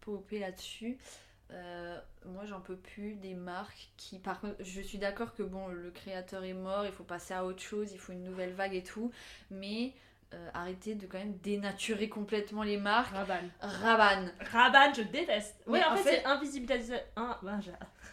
popper 0.00 0.38
là-dessus. 0.40 0.98
Euh, 1.50 1.98
moi, 2.26 2.44
j'en 2.44 2.60
peux 2.60 2.76
plus 2.76 3.14
des 3.14 3.32
marques 3.34 3.88
qui, 3.96 4.18
par 4.18 4.40
contre, 4.40 4.56
je 4.60 4.80
suis 4.82 4.98
d'accord 4.98 5.34
que 5.34 5.42
bon, 5.42 5.68
le 5.68 5.90
créateur 5.90 6.44
est 6.44 6.52
mort, 6.52 6.84
il 6.84 6.92
faut 6.92 7.04
passer 7.04 7.32
à 7.32 7.44
autre 7.44 7.62
chose, 7.62 7.90
il 7.92 7.98
faut 7.98 8.12
une 8.12 8.24
nouvelle 8.24 8.52
vague 8.52 8.74
et 8.74 8.82
tout, 8.82 9.10
mais 9.50 9.94
euh, 10.34 10.50
arrêtez 10.52 10.94
de 10.94 11.06
quand 11.06 11.16
même 11.16 11.38
dénaturer 11.38 12.10
complètement 12.10 12.62
les 12.64 12.76
marques. 12.76 13.14
Rabanne. 13.14 13.48
Rabanne. 13.60 14.30
Rabanne, 14.52 14.94
je 14.94 15.00
déteste. 15.02 15.56
Oui, 15.66 15.80
en, 15.82 15.94
en 15.94 15.96
fait, 15.96 16.02
fait- 16.02 16.16
c'est 16.16 16.24
invisibilisation. 16.26 16.96
Un... 17.16 17.38
ben, 17.42 17.60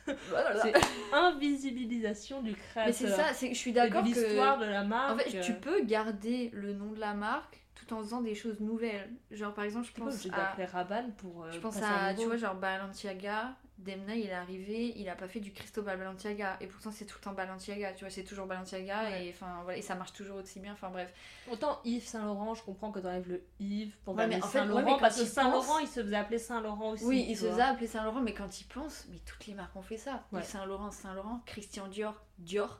Voilà. 0.29 0.61
c'est 0.61 0.73
invisibilisation 1.13 2.41
du 2.41 2.53
créateur. 2.53 2.85
Mais 2.87 2.91
c'est 2.93 3.09
ça, 3.09 3.33
c'est, 3.33 3.49
je 3.49 3.57
suis 3.57 3.71
d'accord 3.73 4.03
que. 4.03 4.07
l'histoire 4.07 4.57
de 4.59 4.65
la 4.65 4.83
marque. 4.83 5.13
En 5.13 5.17
fait, 5.17 5.41
tu 5.41 5.53
peux 5.53 5.81
garder 5.83 6.49
le 6.53 6.73
nom 6.73 6.91
de 6.91 6.99
la 6.99 7.13
marque 7.13 7.61
tout 7.75 7.93
en 7.93 7.99
faisant 7.99 8.21
des 8.21 8.35
choses 8.35 8.59
nouvelles. 8.59 9.09
Genre, 9.31 9.53
par 9.53 9.63
exemple, 9.65 9.87
je 9.87 9.93
pas 9.93 10.05
pense 10.05 10.25
à. 10.27 10.29
d'appeler 10.29 10.65
Rabanne 10.65 11.13
pour. 11.17 11.43
euh, 11.43 11.51
Je 11.51 11.59
pense 11.59 11.81
à, 11.81 12.05
un 12.07 12.13
tu 12.15 12.25
vois, 12.25 12.37
genre 12.37 12.55
Balenciaga, 12.55 13.55
Demna, 13.77 14.15
il 14.15 14.27
est 14.27 14.33
arrivé, 14.33 14.93
il 14.97 15.09
a 15.09 15.15
pas 15.15 15.27
fait 15.27 15.41
du 15.41 15.51
Cristobal 15.51 15.97
Balenciaga, 15.97 16.57
et 16.61 16.67
pourtant 16.67 16.91
c'est 16.91 17.05
tout 17.05 17.17
le 17.19 17.23
temps 17.25 17.33
Balenciaga, 17.33 17.91
tu 17.93 18.05
vois, 18.05 18.09
c'est 18.09 18.23
toujours 18.23 18.45
Balenciaga, 18.47 19.03
Ouais. 19.03 19.25
et 19.27 19.29
enfin 19.31 19.59
voilà, 19.63 19.77
et 19.77 19.81
ça 19.81 19.95
marche 19.95 20.13
toujours 20.13 20.37
aussi 20.37 20.59
bien, 20.61 20.71
enfin 20.73 20.89
bref. 20.89 21.13
Autant 21.51 21.81
Yves 21.83 22.05
Saint 22.05 22.23
Laurent, 22.23 22.53
je 22.55 22.63
comprends 22.63 22.91
que 22.91 22.99
t'enlèves 22.99 23.27
le 23.27 23.43
Yves 23.59 23.93
pour 24.05 24.15
Ouais, 24.15 24.23
donner 24.23 24.37
mais 24.37 24.43
en 24.43 24.47
fait, 24.47 24.57
Saint 24.59 24.63
ouais, 24.63 24.69
Laurent 24.69 24.81
mais 24.83 24.91
quand 24.91 24.99
parce 24.99 25.17
que 25.17 25.21
il 25.23 25.27
Saint 25.27 25.51
pense- 25.51 25.67
Laurent 25.67 25.79
il 25.79 25.87
se 25.87 26.01
faisait 26.03 26.15
appeler 26.15 26.39
Saint 26.39 26.61
Laurent 26.61 26.91
aussi. 26.91 27.03
oui, 27.03 27.25
il 27.27 27.37
se 27.37 27.49
faisait 27.49 27.61
appeler 27.61 27.87
Saint 27.87 28.03
Laurent, 28.05 28.21
mais 28.21 28.33
quand 28.33 28.61
il 28.61 28.63
pense, 28.65 29.05
mais 29.11 29.17
toutes 29.25 29.45
les 29.45 29.53
marques 29.53 29.75
ont 29.75 29.81
fait 29.81 29.97
ça. 29.97 30.23
Ouais. 30.31 30.39
Yves 30.39 30.47
Saint 30.47 30.65
Laurent, 30.65 30.91
Saint 30.91 31.13
Laurent, 31.13 31.41
Christian 31.45 31.87
Dior, 31.89 32.15
Dior. 32.39 32.79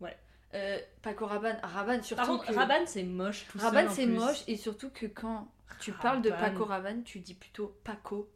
Ouais. 0.00 0.16
Euh, 0.54 0.78
Paco 1.02 1.26
Rabanne, 1.26 1.58
Rabanne 1.62 2.02
surtout. 2.02 2.22
Par 2.22 2.28
contre, 2.28 2.46
que... 2.46 2.54
Rabanne, 2.54 2.86
c'est 2.86 3.02
moche 3.04 3.46
tout 3.50 3.58
Rabanne, 3.58 3.88
c'est 3.90 4.06
moche 4.06 4.42
et 4.46 4.56
surtout 4.56 4.90
que 4.90 5.06
quand 5.06 5.48
tu 5.80 5.92
parles 5.92 6.22
de. 6.22 6.30
Paco 6.30 6.64
Rabanne, 6.64 7.02
tu 7.04 7.18
dis 7.20 7.34
plutôt 7.34 7.76
Paco 7.84 8.28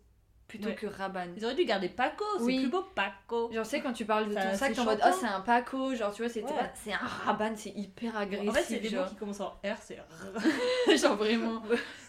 plutôt 0.48 0.68
Ouais. 0.68 0.74
que 0.74 0.86
Rabanne. 0.86 1.32
Ils 1.36 1.44
auraient 1.44 1.54
dû 1.54 1.64
garder 1.64 1.88
Paco, 1.88 2.24
c'est 2.38 2.44
Oui. 2.44 2.60
plus 2.60 2.68
beau 2.70 2.82
Paco. 2.94 3.50
Genre, 3.52 3.64
sais, 3.66 3.80
quand 3.80 3.92
tu 3.92 4.04
parles 4.04 4.28
de 4.28 4.34
Ça- 4.34 4.42
ton 4.50 4.56
sac, 4.56 4.72
t'es 4.74 4.80
en 4.80 4.84
mode, 4.84 5.00
oh, 5.04 5.16
c'est 5.18 5.26
un 5.26 5.40
Paco, 5.40 5.94
genre, 5.94 6.12
tu 6.14 6.22
vois, 6.22 6.30
c'est 6.30 6.42
Ouais. 6.44 6.50
c'est 6.74 6.92
un 6.92 6.98
Rabanne, 6.98 7.56
c'est 7.56 7.70
hyper 7.70 8.16
agressif. 8.16 8.48
En 8.50 8.52
fait, 8.52 8.62
c'est 8.62 8.78
des 8.80 8.90
mots 8.96 9.04
qui 9.08 9.16
commencent 9.16 9.40
en 9.40 9.50
R, 9.64 9.76
c'est 9.80 9.96
genre 10.98 11.16
vraiment. 11.16 11.62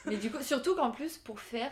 Mais 0.05 0.17
du 0.17 0.29
coup, 0.31 0.41
surtout 0.41 0.75
qu'en 0.75 0.91
plus, 0.91 1.17
pour 1.17 1.39
faire 1.39 1.71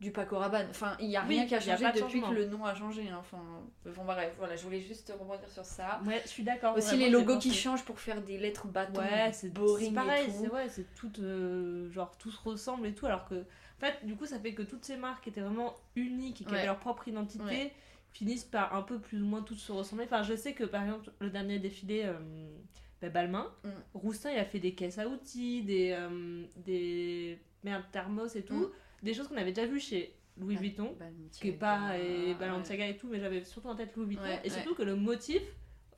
du 0.00 0.12
Paco 0.12 0.38
Rabanne, 0.38 0.66
enfin, 0.70 0.96
il 0.98 1.10
y 1.10 1.16
a 1.16 1.22
Oui, 1.26 1.34
rien 1.34 1.46
qui 1.46 1.54
a 1.54 1.60
changé 1.60 1.84
de 1.92 2.00
depuis 2.00 2.22
que 2.22 2.32
le 2.32 2.46
nom 2.46 2.64
a 2.64 2.74
changé. 2.74 3.08
hein. 3.10 3.18
Enfin, 3.20 3.42
bon, 3.84 4.04
bref, 4.04 4.34
voilà, 4.38 4.56
je 4.56 4.62
voulais 4.64 4.80
juste 4.80 5.12
rebondir 5.18 5.48
sur 5.50 5.64
ça. 5.64 6.00
Ouais, 6.06 6.20
je 6.24 6.28
suis 6.28 6.42
d'accord. 6.42 6.74
Aussi, 6.76 6.86
vraiment, 6.88 7.04
les 7.04 7.10
logos 7.10 7.38
qui 7.38 7.52
changent 7.52 7.84
pour 7.84 8.00
faire 8.00 8.22
des 8.22 8.38
lettres 8.38 8.66
bâtons 8.66 8.98
Ouais, 9.00 9.30
c'est 9.32 9.52
boring 9.52 9.88
c'est 9.88 9.94
pareil, 9.94 10.30
c'est 10.30 10.48
ouais, 10.48 10.66
tout 10.96 11.12
euh, 11.20 11.90
genre 11.90 12.16
tout 12.16 12.30
se 12.30 12.40
ressemble 12.42 12.86
et 12.86 12.94
tout 12.94 13.04
alors 13.06 13.28
que 13.28 13.34
en 13.34 13.80
fait, 13.80 14.04
du 14.06 14.16
coup, 14.16 14.24
ça 14.26 14.38
fait 14.38 14.54
que 14.54 14.62
toutes 14.62 14.84
ces 14.84 14.96
marques 14.96 15.28
étaient 15.28 15.40
vraiment 15.42 15.74
uniques 15.96 16.40
et 16.40 16.44
qui 16.44 16.50
Ouais. 16.50 16.58
avaient 16.58 16.66
leur 16.66 16.78
propre 16.78 17.06
identité 17.08 17.44
Ouais. 17.44 17.72
finissent 18.12 18.44
par 18.44 18.74
un 18.74 18.82
peu 18.82 18.98
plus 18.98 19.20
ou 19.22 19.26
moins 19.26 19.42
toutes 19.42 19.58
se 19.58 19.70
ressembler. 19.72 20.06
Enfin, 20.06 20.22
je 20.22 20.34
sais 20.34 20.54
que 20.54 20.64
par 20.64 20.82
exemple, 20.82 21.10
le 21.20 21.28
dernier 21.30 21.58
défilé 21.58 22.02
euh, 22.06 22.14
bah, 23.02 23.08
Balmain, 23.10 23.52
Mm. 23.64 23.68
Roustin, 23.94 24.30
il 24.32 24.38
a 24.38 24.44
fait 24.46 24.58
des 24.60 24.74
caisses 24.74 24.98
à 24.98 25.06
outils, 25.08 25.62
des 25.62 25.92
euh, 25.98 26.44
des 26.56 27.38
merde 27.64 27.84
thermos 27.92 28.34
et 28.36 28.42
tout, 28.42 28.54
Mm. 28.54 28.70
Des 29.02 29.14
choses 29.14 29.28
qu'on 29.28 29.36
avait 29.36 29.52
déjà 29.52 29.66
vues 29.66 29.80
chez 29.80 30.14
Louis. 30.36 30.56
Vuitton. 30.56 30.94
Balenciaga, 30.98 31.52
Kepa 31.52 31.98
et. 31.98 32.34
Balenciaga 32.34 32.86
et 32.86 32.96
tout, 32.96 33.08
mais 33.08 33.20
j'avais 33.20 33.44
surtout 33.44 33.68
en 33.68 33.74
tête 33.74 33.94
Louis 33.96 34.06
Vuitton. 34.06 34.22
Ouais, 34.22 34.40
et 34.44 34.48
ouais. 34.48 34.54
surtout 34.54 34.74
que 34.74 34.82
le 34.82 34.96
motif 34.96 35.42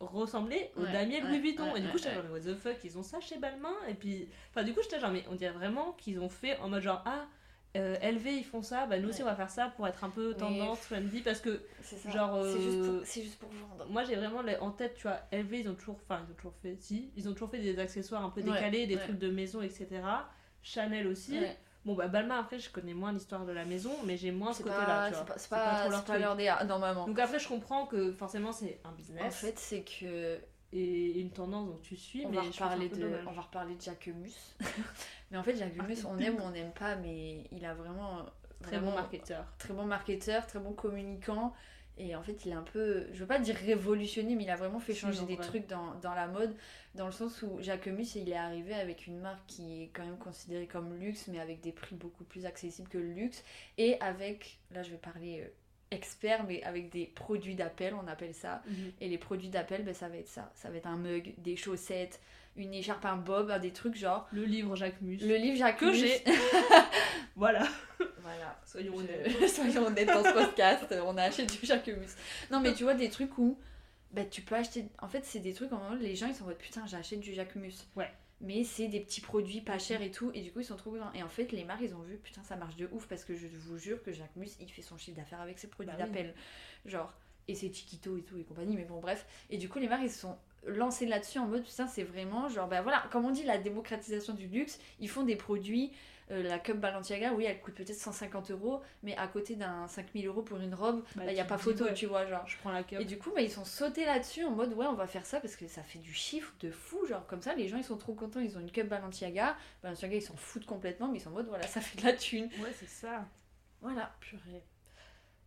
ressemblait 0.00 0.72
au 0.76 0.84
damier 0.84 1.20
Louis 1.20 1.38
Vuitton. 1.40 1.74
et 1.76 1.80
du 1.80 1.88
coup, 1.88 1.98
j'étais 1.98 2.14
genre, 2.14 2.24
mais 2.24 2.30
what 2.30 2.40
the 2.40 2.57
fuck, 2.57 2.76
ils 2.84 2.98
ont 2.98 3.03
ça 3.03 3.20
chez 3.20 3.38
Balmain? 3.38 3.74
Et 3.88 3.94
puis, 3.94 4.28
enfin, 4.50 4.64
du 4.64 4.72
coup, 4.74 4.80
j'étais 4.82 4.98
genre, 5.00 5.12
mais 5.12 5.24
on 5.30 5.34
dirait 5.34 5.53
vraiment 5.53 5.92
qu'ils 5.92 6.18
ont 6.20 6.28
fait 6.28 6.57
en 6.59 6.68
mode 6.68 6.82
genre, 6.82 7.03
ah, 7.07 7.26
euh, 7.76 7.96
LV 8.03 8.26
ils 8.26 8.44
font 8.44 8.61
ça, 8.61 8.84
bah 8.86 8.98
nous 8.98 9.09
aussi 9.09 9.22
on 9.22 9.26
va 9.26 9.34
faire 9.34 9.48
ça 9.48 9.72
pour 9.76 9.86
être 9.88 10.05
un 10.05 10.11
peu 10.11 10.34
tendance, 10.34 10.80
trendy, 10.82 11.20
parce 11.22 11.40
que. 11.40 11.62
Genre, 12.12 12.42
C'est 12.44 12.61
juste, 12.61 12.76
euh, 12.78 12.98
pour- 12.98 13.07
c'est 13.07 13.22
juste 13.22 13.38
pour 13.38 13.48
vendre. 13.48 13.86
moi 13.90 14.05
j'ai 14.05 14.14
vraiment 14.16 14.42
les- 14.42 14.57
en 14.57 14.72
tête, 14.72 14.94
tu 14.96 15.03
vois, 15.05 15.20
LV 15.30 15.61
ils 15.61 15.68
ont 15.70 15.74
toujours, 15.74 15.96
enfin, 16.03 16.20
ils 16.28 16.32
ont 16.32 16.34
toujours 16.34 16.55
fait, 16.61 16.76
si, 16.80 17.11
ils 17.16 17.28
ont 17.30 17.32
toujours 17.32 17.48
fait 17.50 17.61
des 17.61 17.78
accessoires 17.78 18.22
un 18.24 18.28
peu 18.28 18.42
Ouais, 18.42 18.53
décalés, 18.53 18.86
des 18.86 18.96
ouais. 18.96 19.00
trucs 19.03 19.18
de 19.18 19.30
maison, 19.30 19.62
etc. 19.62 19.86
Chanel 20.62 21.07
aussi. 21.07 21.38
Bon, 21.85 21.95
bah 21.95 22.07
Balmain 22.09 22.39
après, 22.39 22.59
je 22.59 22.70
connais 22.70 22.95
moins 22.95 23.12
l'histoire 23.12 23.45
de 23.45 23.53
la 23.53 23.64
maison, 23.64 23.91
mais 24.05 24.16
j'ai 24.16 24.30
moins 24.30 24.53
ce 24.53 24.62
côté-là, 24.62 25.11
c'est 25.37 25.49
pas, 25.49 25.89
pas, 25.89 26.01
pas 26.03 26.18
leur 26.18 26.37
DA, 26.37 26.62
normalement. 26.64 27.07
Donc 27.07 27.18
après, 27.18 27.39
je 27.41 27.49
comprends 27.49 27.87
que 27.87 28.12
forcément 28.12 28.53
c'est 28.53 28.80
un 28.85 28.93
business 28.93 29.24
En 29.24 29.30
fait, 29.30 29.59
c'est 29.59 29.83
que 29.83 30.39
et 30.74 31.20
une 31.20 31.30
tendance 31.30 31.68
donc 31.68 31.83
tu 31.83 31.97
suis, 31.97 32.24
on 32.24 32.30
mais 32.30 32.37
va 32.39 32.43
reparler 32.45 32.89
de, 32.89 32.97
dommage. 32.97 33.24
on 33.26 33.33
va 33.33 33.43
reparler 33.43 33.74
de 33.74 33.83
Jacquemus. 33.83 34.33
mais 35.30 35.37
en 35.37 35.43
fait, 35.43 35.57
Jacquemus, 35.57 36.05
on 36.07 36.18
aime 36.18 36.37
ou 36.37 36.43
on 36.43 36.51
n'aime 36.51 36.72
pas, 36.72 36.97
mais 36.97 37.45
il 37.53 37.64
a 37.66 37.74
vraiment, 37.74 38.24
Très 38.62 38.76
vraiment 38.78 38.93
bon 38.93 38.97
marketeur. 38.97 39.45
très 39.59 39.74
bon 39.74 39.85
marketeur, 39.85 40.47
très 40.47 40.61
bon 40.61 40.72
communicant. 40.72 41.53
Et 41.99 42.16
en 42.16 42.22
fait, 42.22 42.47
il 42.47 42.53
a 42.53 42.59
un 42.59 42.62
peu, 42.62 43.07
je 43.12 43.20
veux 43.20 43.26
pas 43.26 43.38
dire 43.38 43.55
révolutionné, 43.55 44.34
mais 44.34 44.45
il 44.45 44.51
a 44.51 44.57
vraiment 44.57 44.80
fait 44.80 44.95
changer 44.95 45.26
des 45.26 45.36
trucs 45.36 45.66
dans, 45.66 45.95
dans 46.01 46.14
la 46.14 46.26
mode, 46.26 46.55
dans 46.95 47.07
le 47.07 47.12
sens 47.12 47.43
où 47.43 47.61
Jacquemus, 47.61 48.14
il 48.14 48.30
est 48.30 48.36
arrivé 48.36 48.74
avec 48.74 49.07
une 49.07 49.20
marque 49.20 49.47
qui 49.47 49.82
est 49.82 49.90
quand 49.93 50.05
même 50.05 50.16
considérée 50.16 50.66
comme 50.66 50.99
luxe, 50.99 51.28
mais 51.28 51.38
avec 51.38 51.61
des 51.61 51.72
prix 51.72 51.95
beaucoup 51.95 52.24
plus 52.24 52.47
accessibles 52.47 52.88
que 52.88 52.99
le 52.99 53.12
luxe, 53.12 53.45
et 53.76 54.01
avec, 54.01 54.59
là 54.70 54.82
je 54.82 54.90
vais 54.90 54.97
parler 54.97 55.43
euh, 55.43 55.49
expert, 55.90 56.45
mais 56.45 56.62
avec 56.62 56.90
des 56.90 57.07
produits 57.07 57.55
d'appel, 57.55 57.95
on 57.95 58.09
appelle 58.09 58.34
ça. 58.34 58.62
Et 59.01 59.09
les 59.09 59.18
produits 59.18 59.51
d'appel, 59.51 59.84
ben, 59.84 59.95
ça 59.95 60.09
va 60.09 60.16
être 60.16 60.28
ça. 60.28 60.51
Ça 60.55 60.70
va 60.70 60.76
être 60.76 60.86
un 60.86 60.97
mug, 60.97 61.34
des 61.38 61.57
chaussettes, 61.57 62.20
une 62.57 62.74
écharpe, 62.74 63.05
un 63.05 63.16
bob, 63.16 63.53
des 63.61 63.72
trucs 63.72 63.96
genre. 63.96 64.28
Le 64.32 64.44
livre 64.44 64.76
Jacques 64.76 65.00
Mus. 65.00 65.18
Le 65.18 65.36
livre 65.36 65.57
Jacquemus. 65.57 65.92
que 65.92 65.96
j'ai. 65.96 66.22
voilà. 67.36 67.66
Voilà. 68.20 68.59
Soyons 68.64 68.94
honnêtes. 68.96 69.48
Soyons 69.48 69.86
honnêtes 69.86 70.09
dans 70.09 70.22
ce 70.24 70.32
podcast, 70.32 70.94
on 71.05 71.16
a 71.16 71.22
acheté 71.24 71.46
du 71.46 71.64
Jacquemus. 71.66 72.11
Non, 72.50 72.61
mais 72.61 72.74
tu 72.74 72.84
vois, 72.84 72.94
des 72.94 73.11
trucs 73.11 73.36
où 73.38 73.59
bah, 74.12 74.24
tu 74.24 74.42
peux 74.42 74.55
acheter. 74.55 74.86
En 75.00 75.09
fait, 75.09 75.24
c'est 75.24 75.40
des 75.40 75.55
trucs 75.55 75.72
en 75.72 75.90
mode, 75.90 76.00
les 76.00 76.14
gens 76.14 76.26
ils 76.26 76.34
sont 76.34 76.44
en 76.44 76.48
mode 76.48 76.59
putain, 76.59 76.84
j'achète 76.86 77.20
du 77.20 77.32
Jacquemus. 77.32 77.86
Ouais. 77.96 78.11
Mais 78.40 78.64
c'est 78.64 78.88
des 78.88 79.00
petits 79.00 79.20
produits 79.20 79.61
pas 79.61 79.78
chers 79.78 80.03
et 80.03 80.11
tout, 80.11 80.30
et 80.34 80.40
du 80.42 80.50
coup 80.53 80.59
ils 80.61 80.64
sont 80.64 80.76
trop 80.76 80.90
contents. 80.90 81.12
Et 81.14 81.22
en 81.22 81.28
fait, 81.28 81.53
les 81.53 81.64
marques 81.64 81.82
ils 81.82 81.94
ont 81.94 82.03
vu 82.03 82.16
putain, 82.16 82.42
ça 82.42 82.57
marche 82.57 82.76
de 82.76 82.88
ouf 82.92 83.07
parce 83.07 83.24
que 83.24 83.34
je 83.36 83.46
vous 83.46 83.78
jure 83.78 84.03
que 84.03 84.12
Jacquemus 84.12 84.50
il 84.61 84.68
fait 84.70 84.82
son 84.82 84.98
chiffre 84.98 85.16
d'affaires 85.16 85.40
avec 85.40 85.59
ses 85.59 85.68
produits 85.68 85.92
Bah 85.96 86.03
oui. 86.05 86.07
d'appel. 86.11 86.34
Genre, 86.84 87.14
et 87.48 87.55
c'est 87.55 87.72
Chiquito 87.72 88.16
et 88.18 88.22
tout 88.22 88.36
et 88.38 88.44
compagnie, 88.44 88.76
mais 88.76 88.84
bon, 88.84 89.00
bref. 89.00 89.26
Et 89.48 89.59
du 89.59 89.68
coup, 89.68 89.78
les 89.78 89.88
marques 89.88 90.03
ils 90.05 90.11
se 90.11 90.18
sont 90.20 90.36
lancées 90.67 91.07
là-dessus 91.07 91.39
en 91.39 91.47
mode 91.47 91.65
putain, 91.65 91.87
c'est 91.89 92.05
vraiment 92.05 92.49
genre, 92.49 92.69
bah 92.69 92.83
voilà, 92.83 93.05
comme 93.11 93.25
on 93.25 93.31
dit, 93.31 93.43
la 93.45 93.59
démocratisation 93.59 94.35
du 94.35 94.47
luxe, 94.47 94.79
ils 95.01 95.09
font 95.09 95.23
des 95.25 95.37
produits. 95.37 95.93
euh, 96.31 96.43
la 96.45 96.59
Cup 96.59 96.79
Balenciaga, 96.79 97.33
oui, 97.35 97.45
elle 97.45 97.61
coûte 97.61 97.75
peut-être 97.75 97.95
150 97.99 98.53
euros, 98.53 98.81
mais 99.03 99.15
à 99.17 99.27
côté 99.27 99.55
d'un 99.57 99.87
5000 99.89 100.27
euros 100.27 100.41
pour 100.43 100.59
une 100.59 100.73
robe, 100.75 101.03
Bah, 101.17 101.25
il 101.27 101.35
n'y 101.35 101.41
a 101.41 101.43
tu 101.43 101.49
pas 101.49 101.59
photo, 101.59 101.85
ouais. 101.85 101.95
tu 101.95 102.07
vois, 102.07 102.27
genre. 102.27 102.47
Je 102.47 102.57
prends 102.59 102.71
la 102.73 102.85
cup. 102.85 103.01
Et 103.01 103.05
du 103.05 103.19
coup, 103.19 103.31
bah, 103.35 103.43
ils 103.43 103.51
sont 103.51 103.65
sautés 103.67 104.05
là-dessus 104.07 104.45
en 104.45 104.53
mode 104.53 104.73
ouais, 104.75 104.87
on 104.87 104.95
va 104.95 105.07
faire 105.07 105.27
ça 105.27 105.41
parce 105.41 105.57
que 105.57 105.67
ça 105.67 105.83
fait 105.83 105.99
du 105.99 106.13
chiffre 106.15 106.55
de 106.61 106.71
fou. 106.71 107.05
Genre, 107.07 107.27
comme 107.27 107.43
ça, 107.43 107.55
les 107.55 107.69
gens 107.69 107.77
ils 107.77 107.85
sont 107.85 107.99
trop 107.99 108.15
contents. 108.15 108.41
Ils 108.41 108.57
ont 108.57 108.61
une 108.61 108.71
cup 108.71 108.89
Balenciaga. 108.89 109.57
Balenciaga, 109.83 110.17
ils 110.17 110.23
s'en 110.23 110.37
foutent 110.37 110.65
complètement, 110.67 111.09
mais 111.09 111.19
ils 111.19 111.21
sont 111.21 111.31
en 111.31 111.33
mode 111.35 111.49
voilà, 111.49 111.67
ça 111.67 111.81
fait 111.81 112.01
de 112.01 112.07
la 112.07 112.13
thune. 112.15 112.49
Ouais, 112.57 112.73
c'est 112.79 112.89
ça. 112.89 113.27
Voilà. 113.83 114.15
Purée. 114.21 114.65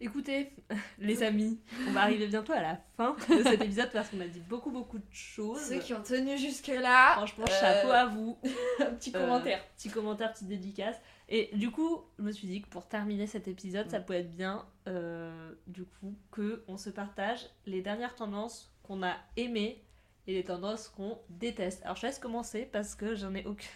Écoutez, 0.06 0.52
les 1.00 1.24
amis, 1.24 1.60
on 1.88 1.92
va 1.92 2.02
arriver 2.02 2.28
bientôt 2.28 2.54
à 2.54 2.62
la 2.62 2.80
fin 2.96 3.16
de 3.28 3.42
cet 3.42 3.60
épisode 3.64 3.90
parce 3.92 4.10
qu'on 4.10 4.22
a 4.22 4.28
dit 4.28 4.40
beaucoup 4.40 4.70
beaucoup 4.70 5.00
de 5.00 5.12
choses. 5.12 5.60
Ceux 5.60 5.80
qui 5.80 5.96
ont 5.96 6.04
tenu 6.04 6.38
jusque-là, 6.38 7.14
Franchement, 7.14 7.46
euh, 7.50 7.60
chapeau 7.60 7.90
à 7.90 8.06
vous. 8.06 8.38
un 8.82 8.94
petit 8.94 9.12
Euh, 9.16 9.20
commentaire. 9.20 9.64
Petit 9.76 9.90
commentaire, 9.90 10.32
petite 10.32 10.48
dédicace. 10.48 10.96
Et 11.28 11.50
du 11.54 11.72
coup, 11.72 12.04
je 12.20 12.24
me 12.24 12.32
suis 12.32 12.48
dit 12.48 12.62
que 12.62 12.68
pour 12.68 12.88
terminer 12.88 13.26
cet 13.26 13.48
épisode, 13.48 13.90
ça 13.90 14.00
peut 14.00 14.14
être 14.14 14.30
bien, 14.30 14.64
euh, 14.88 15.52
du 15.66 15.86
coup, 15.86 16.16
que 16.32 16.64
on 16.68 16.78
se 16.78 16.92
partage 16.92 17.40
les 17.66 17.82
dernières 17.82 18.14
tendances 18.14 18.72
qu'on 18.84 19.02
a 19.02 19.16
aimées 19.38 19.84
et 20.28 20.34
les 20.34 20.44
tendances 20.44 20.88
qu'on 20.88 21.18
déteste. 21.30 21.82
Alors, 21.84 21.96
je 21.96 22.02
te 22.02 22.06
laisse 22.06 22.20
commencer 22.20 22.70
parce 22.72 22.94
que 22.94 23.16
j'en 23.16 23.34
ai 23.34 23.44
aucune, 23.46 23.68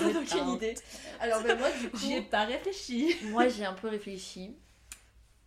ai 0.00 0.54
idée. 0.56 0.74
Alors, 1.20 1.42
ben, 1.44 1.56
moi, 1.56 1.68
du 1.80 1.90
coup, 1.90 1.96
J'y 1.98 2.14
ai 2.14 2.22
pas 2.22 2.44
réfléchi. 2.44 3.14
moi, 3.30 3.46
j'ai 3.46 3.64
un 3.64 3.74
peu 3.74 3.88
réfléchi. 3.88 4.56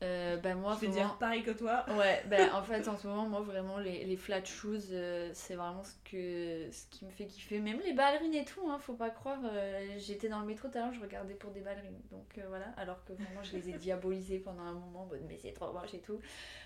Euh, 0.01 0.37
ben, 0.37 0.55
moi, 0.57 0.75
Je 0.75 0.85
vais 0.85 0.87
vraiment- 0.93 1.07
dire 1.09 1.17
pareil 1.17 1.43
que 1.43 1.51
toi. 1.51 1.83
Ouais, 1.97 2.23
ben 2.27 2.49
en 2.53 2.63
fait 2.63 2.87
en 2.87 2.95
ce 2.97 3.05
moment 3.05 3.27
moi 3.27 3.41
vraiment 3.41 3.79
les, 3.79 4.05
les 4.05 4.15
flat 4.15 4.41
shoes 4.45 4.79
euh, 4.93 5.29
c'est 5.33 5.55
vraiment 5.55 5.83
ce 5.83 5.91
que 6.09 6.71
ce 6.71 6.85
qui 6.89 7.03
me 7.03 7.09
fait 7.11 7.25
kiffer. 7.25 7.59
Même 7.59 7.81
les 7.85 7.91
ballerines 7.91 8.33
et 8.33 8.45
tout 8.45 8.61
hein, 8.69 8.79
faut 8.79 8.93
pas 8.93 9.09
croire 9.09 9.39
euh, 9.43 9.85
j'étais 9.97 10.29
dans 10.29 10.39
le 10.39 10.45
métro 10.45 10.69
tout 10.69 10.77
à 10.77 10.81
l'heure 10.83 10.93
je 10.93 11.01
regardais 11.01 11.33
pour 11.33 11.51
des 11.51 11.59
ballerines. 11.59 11.99
Donc 12.11 12.39
voilà. 12.47 12.67
Alors 12.77 13.03
que 13.03 13.11
vraiment 13.11 13.43
je 13.43 13.57
les 13.57 13.69
ai 13.71 13.73
diabolisées 13.73 14.39
pendant 14.39 14.63
un 14.63 14.71
moment 14.71 15.01
en 15.01 15.05
mode, 15.07 15.21
mais 15.27 15.37
c'est 15.37 15.51
trop 15.51 15.73
moche 15.73 15.93
et 15.93 15.99
tout. 15.99 16.21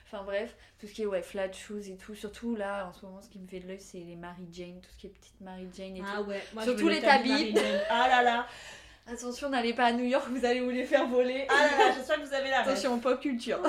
Enfin 0.05 0.21
bref 0.23 0.55
tout 0.77 0.85
ce 0.85 0.93
qui 0.93 1.01
est 1.01 1.07
ouais 1.07 1.23
flat 1.23 1.51
shoes 1.51 1.89
et 1.89 1.97
tout. 1.97 2.13
Surtout 2.13 2.55
là 2.55 2.87
en 2.87 2.93
ce 2.93 3.03
moment 3.03 3.19
ce 3.19 3.29
qui 3.29 3.39
me 3.39 3.47
fait 3.47 3.61
de 3.61 3.67
l'œil 3.67 3.79
c'est 3.81 3.97
les 3.97 4.15
Mary 4.15 4.47
Jane 4.51 4.79
tout 4.79 4.91
ce 4.91 4.97
qui 4.99 5.07
est 5.07 5.09
petite 5.09 5.41
Mary 5.41 5.67
Jane 5.75 5.95
et 5.97 6.03
Ah 6.05 6.19
tout. 6.21 6.29
ouais, 6.29 6.43
moi, 6.53 6.63
Surtout 6.65 6.87
les 6.87 7.01
tabis. 7.01 7.55
Ah 7.89 8.07
là 8.09 8.21
là. 8.21 8.45
attention 9.05 9.49
n'allez 9.49 9.73
pas 9.73 9.85
à 9.85 9.93
New 9.93 10.05
York 10.05 10.27
vous 10.29 10.45
allez 10.45 10.61
vous 10.61 10.69
les 10.69 10.85
faire 10.85 11.07
voler 11.07 11.45
Ah 11.49 11.67
là 11.67 11.77
là, 11.89 11.93
j'espère 11.95 12.21
que 12.21 12.25
vous 12.27 12.33
avez 12.33 12.49
la 12.49 12.59
attention 12.61 12.99
pop 12.99 13.19
culture 13.19 13.59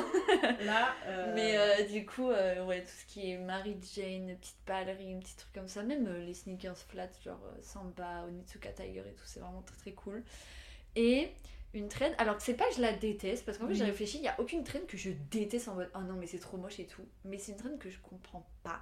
Là, 0.64 0.94
euh, 1.06 1.32
Mais 1.34 1.56
euh, 1.56 1.84
du 1.88 2.06
coup, 2.06 2.30
euh, 2.30 2.64
ouais, 2.64 2.82
tout 2.82 2.90
ce 3.00 3.12
qui 3.12 3.30
est 3.32 3.38
Mary 3.38 3.76
Jane, 3.94 4.36
petite 4.36 4.56
ballerine, 4.66 5.20
petits 5.20 5.36
trucs 5.36 5.52
comme 5.52 5.68
ça, 5.68 5.82
même 5.82 6.06
les 6.24 6.34
sneakers 6.34 6.76
flats, 6.78 7.08
genre 7.24 7.40
Samba, 7.62 8.24
Onitsuka 8.28 8.70
Tiger 8.70 9.00
et 9.00 9.14
tout, 9.14 9.24
c'est 9.26 9.40
vraiment 9.40 9.62
très 9.62 9.76
très 9.76 9.92
cool. 9.92 10.22
Et 10.96 11.28
une 11.72 11.88
trend, 11.88 12.10
alors 12.18 12.36
que 12.36 12.42
c'est 12.42 12.54
pas 12.54 12.68
que 12.68 12.76
je 12.76 12.80
la 12.80 12.92
déteste, 12.92 13.44
parce 13.44 13.58
qu'en 13.58 13.66
fait 13.66 13.72
Oui. 13.72 13.78
j'ai 13.78 13.84
réfléchi, 13.84 14.18
il 14.18 14.24
y 14.24 14.28
a 14.28 14.38
aucune 14.38 14.62
trend 14.62 14.80
que 14.86 14.96
je 14.96 15.10
déteste 15.30 15.68
en 15.68 15.74
mode 15.74 15.90
oh 15.96 16.00
non, 16.00 16.14
mais 16.14 16.26
c'est 16.28 16.38
trop 16.38 16.56
moche 16.56 16.78
et 16.78 16.86
tout, 16.86 17.04
mais 17.24 17.38
c'est 17.38 17.52
une 17.52 17.58
trend 17.58 17.76
que 17.78 17.90
je 17.90 17.98
comprends 17.98 18.46
pas. 18.62 18.80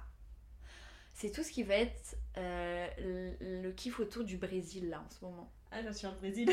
C'est 1.15 1.31
tout 1.31 1.43
ce 1.43 1.51
qui 1.51 1.63
va 1.63 1.75
être 1.75 2.15
le, 2.35 3.33
le 3.39 3.71
kiff 3.71 3.99
autour 3.99 4.23
du 4.23 4.37
Brésil 4.37 4.89
là 4.89 5.03
en 5.05 5.09
ce 5.09 5.23
moment. 5.25 5.51
Ah, 5.73 5.79
je 5.87 5.91
suis 5.93 6.07
au 6.07 6.11
Brésil. 6.11 6.49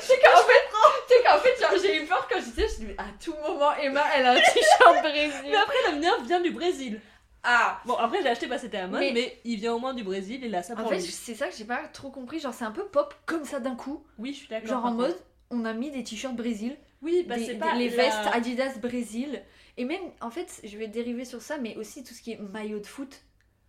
C'est 0.00 0.18
qu'en 0.20 0.42
fait, 0.42 0.68
tu 1.08 1.14
sais 1.14 1.22
qu'en 1.22 1.38
fait, 1.38 1.60
genre, 1.60 1.82
j'ai 1.82 2.02
eu 2.02 2.06
peur 2.06 2.28
quand 2.30 2.38
je 2.40 2.62
me 2.62 2.68
suis 2.68 2.86
dit, 2.86 2.92
à 2.98 3.04
tout 3.22 3.34
moment, 3.42 3.74
Emma, 3.76 4.02
elle 4.16 4.26
a 4.26 4.32
un 4.32 4.36
t-shirt 4.40 5.02
Brésil. 5.02 5.40
Mais 5.50 5.56
après, 5.56 5.92
le 5.92 5.98
mien 6.00 6.12
vient 6.24 6.40
du 6.40 6.50
Brésil. 6.50 7.00
Ah, 7.42 7.80
Bon, 7.84 7.94
après, 7.96 8.22
j'ai 8.22 8.28
acheté 8.28 8.46
parce 8.46 8.62
que 8.62 8.66
c'était 8.68 8.78
à 8.78 8.86
mode, 8.86 9.00
Mais- 9.00 9.12
mais... 9.12 9.40
il 9.44 9.56
vient 9.58 9.74
au 9.74 9.78
moins 9.78 9.92
du 9.94 10.02
Brésil 10.02 10.42
et 10.44 10.48
là, 10.48 10.62
ça 10.62 10.74
En 10.74 10.76
prend 10.76 10.88
fait, 10.88 10.96
lui. 10.98 11.02
c'est 11.10 11.34
ça 11.34 11.48
que 11.48 11.54
j'ai 11.56 11.64
pas 11.64 11.86
trop 11.92 12.10
compris. 12.10 12.40
Genre, 12.40 12.54
c'est 12.54 12.64
un 12.64 12.70
peu 12.70 12.86
pop 12.86 13.14
comme 13.26 13.44
ça 13.44 13.60
d'un 13.60 13.76
coup. 13.76 14.04
Oui, 14.18 14.32
je 14.32 14.38
suis 14.38 14.48
d'accord. 14.48 14.68
Genre 14.68 14.84
en 14.84 14.88
contre. 14.88 14.96
mode, 14.96 15.16
on 15.50 15.64
a 15.64 15.72
mis 15.74 15.90
des 15.90 16.02
t-shirts 16.04 16.34
Brésil, 16.36 16.76
Oui, 17.02 17.24
bah 17.28 17.34
c'est 17.38 17.54
des- 17.54 17.58
pas. 17.58 17.74
les 17.74 17.90
la- 17.90 17.96
vestes 17.96 18.18
Adidas 18.32 18.78
Brésil. 18.78 19.42
Et 19.76 19.84
même, 19.84 20.00
en 20.20 20.30
fait, 20.30 20.60
je 20.64 20.78
vais 20.78 20.86
dériver 20.88 21.24
sur 21.24 21.42
ça, 21.42 21.58
mais 21.58 21.76
aussi 21.76 22.02
tout 22.04 22.14
ce 22.14 22.22
qui 22.22 22.32
est 22.32 22.38
maillot 22.38 22.78
de 22.78 22.86
foot. 22.86 23.22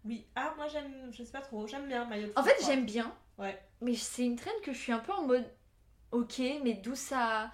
Oui, 0.05 0.25
ah, 0.35 0.53
moi 0.55 0.67
j'aime. 0.71 1.11
Je 1.11 1.23
sais 1.23 1.31
pas 1.31 1.41
trop, 1.41 1.65
j'aime 1.67 1.87
bien 1.87 2.05
maillot 2.05 2.27
de 2.27 2.31
En 2.35 2.43
foot, 2.43 2.51
fait, 2.51 2.57
quoi. 2.63 2.67
j'aime 2.69 2.85
bien, 2.85 3.11
Ouais. 3.37 3.57
mais 3.81 3.95
c'est 3.95 4.23
une 4.23 4.35
traîne 4.35 4.53
que 4.63 4.71
je 4.73 4.77
suis 4.77 4.91
un 4.91 4.99
peu 4.99 5.11
en 5.11 5.23
mode, 5.23 5.45
ok, 6.11 6.41
mais 6.63 6.73
d'où 6.73 6.95
ça. 6.95 7.51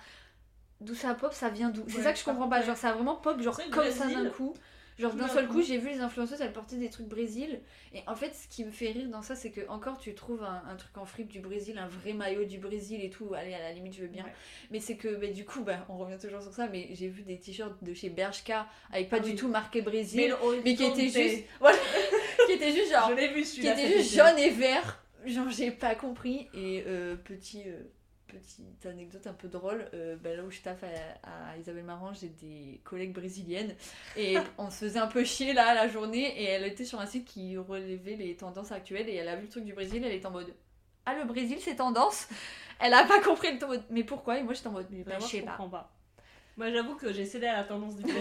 D'où 0.79 0.95
ça 0.95 1.13
pop, 1.13 1.31
ça 1.33 1.49
vient 1.49 1.69
d'où? 1.69 1.83
C'est 1.87 2.01
ça 2.01 2.11
que 2.13 2.17
je 2.19 2.23
comprends 2.23 2.47
pas. 2.49 2.59
ouais. 2.59 2.65
Genre, 2.65 2.77
ça 2.77 2.89
a 2.89 2.93
vraiment 2.93 3.15
pop, 3.15 3.39
genre 3.41 3.59
comme 3.71 3.91
ça 3.91 4.07
d'un 4.07 4.29
coup. 4.29 4.53
Genre 4.99 5.13
d'un 5.13 5.27
seul 5.27 5.47
coup. 5.47 5.61
j'ai 5.63 5.77
vu 5.77 5.89
les 5.89 5.99
influenceuses, 6.01 6.41
elles 6.41 6.53
portaient 6.53 6.75
des 6.75 6.89
trucs 6.89 7.07
Brésil. 7.07 7.61
Et 7.93 8.01
en 8.07 8.15
fait, 8.15 8.35
ce 8.35 8.47
qui 8.47 8.63
me 8.65 8.71
fait 8.71 8.91
rire 8.91 9.07
dans 9.09 9.21
ça, 9.23 9.35
c'est 9.35 9.49
que 9.49 9.67
encore 9.67 9.97
tu 9.97 10.13
trouves 10.13 10.43
un, 10.43 10.61
un 10.69 10.75
truc 10.75 10.95
en 10.97 11.05
fripe 11.05 11.27
du 11.29 11.39
Brésil, 11.39 11.77
un 11.79 11.87
vrai 11.87 12.13
maillot 12.13 12.43
du 12.45 12.57
Brésil 12.59 13.03
et 13.03 13.09
tout. 13.09 13.33
Allez, 13.35 13.53
à 13.53 13.59
la 13.59 13.71
limite, 13.73 13.95
je 13.95 14.01
veux 14.01 14.07
bien. 14.07 14.23
Ouais. 14.25 14.33
Mais 14.69 14.79
c'est 14.79 14.97
que, 14.97 15.07
bah, 15.15 15.27
du 15.27 15.45
coup, 15.45 15.61
bah, 15.63 15.85
on 15.89 15.97
revient 15.97 16.17
toujours 16.19 16.41
sur 16.43 16.53
ça. 16.53 16.67
Mais 16.67 16.89
j'ai 16.93 17.07
vu 17.07 17.23
des 17.23 17.39
t-shirts 17.39 17.83
de 17.83 17.93
chez 17.95 18.09
Bershka 18.09 18.67
avec 18.91 19.09
pas 19.09 19.17
Ah 19.17 19.19
du 19.21 19.31
oui. 19.31 19.35
tout 19.35 19.47
marqué 19.47 19.81
Brésil, 19.81 20.35
mais 20.63 20.75
qui 20.75 20.83
étaient 20.83 21.09
juste, 21.09 21.45
voilà, 21.59 21.77
qui 22.45 22.51
étaient 22.53 22.73
juste 22.73 22.91
genre, 22.91 23.09
Je 23.09 23.15
l'ai 23.15 23.27
vu 23.29 23.41
qui 23.43 23.61
cet 23.63 23.79
juste 23.79 24.13
jaune 24.15 24.37
et 24.37 24.49
vert. 24.49 25.03
Genre, 25.25 25.49
j'ai 25.49 25.71
pas 25.71 25.95
compris. 25.95 26.47
Et 26.53 26.83
euh, 26.87 27.15
petit. 27.15 27.63
euh, 27.67 27.83
Petite 28.27 28.85
anecdote 28.85 29.27
un 29.27 29.33
peu 29.33 29.49
drôle, 29.49 29.89
euh, 29.93 30.15
bah, 30.15 30.33
là 30.33 30.43
où 30.45 30.49
je 30.49 30.61
taffe 30.61 30.85
à, 30.85 31.51
à 31.51 31.57
Isabelle 31.57 31.83
Marant, 31.83 32.13
j'ai 32.13 32.29
des 32.29 32.79
collègues 32.85 33.11
brésiliennes 33.11 33.75
et 34.15 34.37
on 34.57 34.69
se 34.69 34.85
faisait 34.85 34.99
un 34.99 35.07
peu 35.07 35.25
chier 35.25 35.51
là 35.51 35.73
la 35.75 35.89
journée 35.89 36.39
et 36.41 36.45
elle 36.45 36.63
était 36.63 36.85
sur 36.85 37.01
un 37.01 37.05
site 37.05 37.25
qui 37.25 37.57
relevait 37.57 38.15
les 38.15 38.37
tendances 38.37 38.71
actuelles 38.71 39.09
et 39.09 39.15
elle 39.15 39.27
a 39.27 39.35
vu 39.35 39.43
le 39.43 39.49
truc 39.49 39.65
du 39.65 39.73
Brésil, 39.73 40.01
elle 40.05 40.13
est 40.13 40.25
en 40.25 40.31
mode 40.31 40.55
Ah 41.05 41.13
le 41.15 41.25
Brésil 41.25 41.57
c'est 41.61 41.75
tendance 41.75 42.27
Elle 42.79 42.93
a 42.93 43.03
pas 43.05 43.21
compris, 43.21 43.49
en 43.63 43.67
mode 43.67 43.83
Mais 43.89 44.03
pourquoi? 44.03 44.39
Et 44.39 44.43
moi 44.43 44.53
j'étais 44.53 44.67
en 44.67 44.71
mode 44.71 44.87
Mais 44.91 45.03
Bah, 45.05 45.13
vraiment, 45.13 45.19
je 45.19 45.27
je 45.27 45.37
sais 45.37 45.41
pas. 45.43 45.51
comprends 45.51 45.69
pas. 45.69 45.91
Moi, 46.61 46.69
j'avoue 46.71 46.93
que 46.95 47.11
j'ai 47.11 47.25
cédé 47.25 47.47
à 47.47 47.57
la 47.57 47.63
tendance 47.63 47.95
du 47.95 48.03
Brésil. 48.03 48.19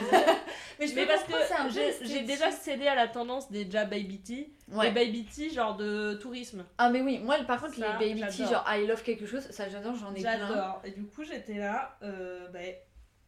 Mais, 0.79 0.87
je 0.87 0.95
mais 0.95 1.05
parce 1.07 1.25
que 1.25 2.07
j'ai- 2.07 2.23
déjà 2.23 2.51
cédé 2.51 2.87
à 2.87 2.95
la 2.95 3.07
tendance 3.07 3.51
des 3.51 3.67
déjà 3.67 3.85
baby 3.85 4.19
tee. 4.19 4.51
Ouais. 4.73 4.87
Les 4.87 4.93
baby 4.93 5.25
tee, 5.27 5.51
genre 5.51 5.77
de 5.77 6.15
tourisme. 6.15 6.65
Ah 6.79 6.89
mais 6.89 7.03
oui, 7.03 7.19
moi 7.19 7.37
par 7.47 7.61
contre 7.61 7.75
Ça, 7.75 7.99
les 7.99 8.15
baby 8.15 8.27
tea, 8.31 8.47
genre 8.47 8.65
I 8.67 8.87
love 8.87 9.03
quelque 9.03 9.27
chose, 9.27 9.43
ça 9.51 9.69
j'adore, 9.69 9.95
j'en 9.95 10.15
ai 10.15 10.23
plein. 10.23 10.39
J'adore. 10.39 10.81
Et 10.85 10.93
du 10.93 11.05
coup, 11.05 11.23
j'étais 11.23 11.59
là. 11.59 11.99
Euh, 12.03 12.49
bah, 12.49 12.61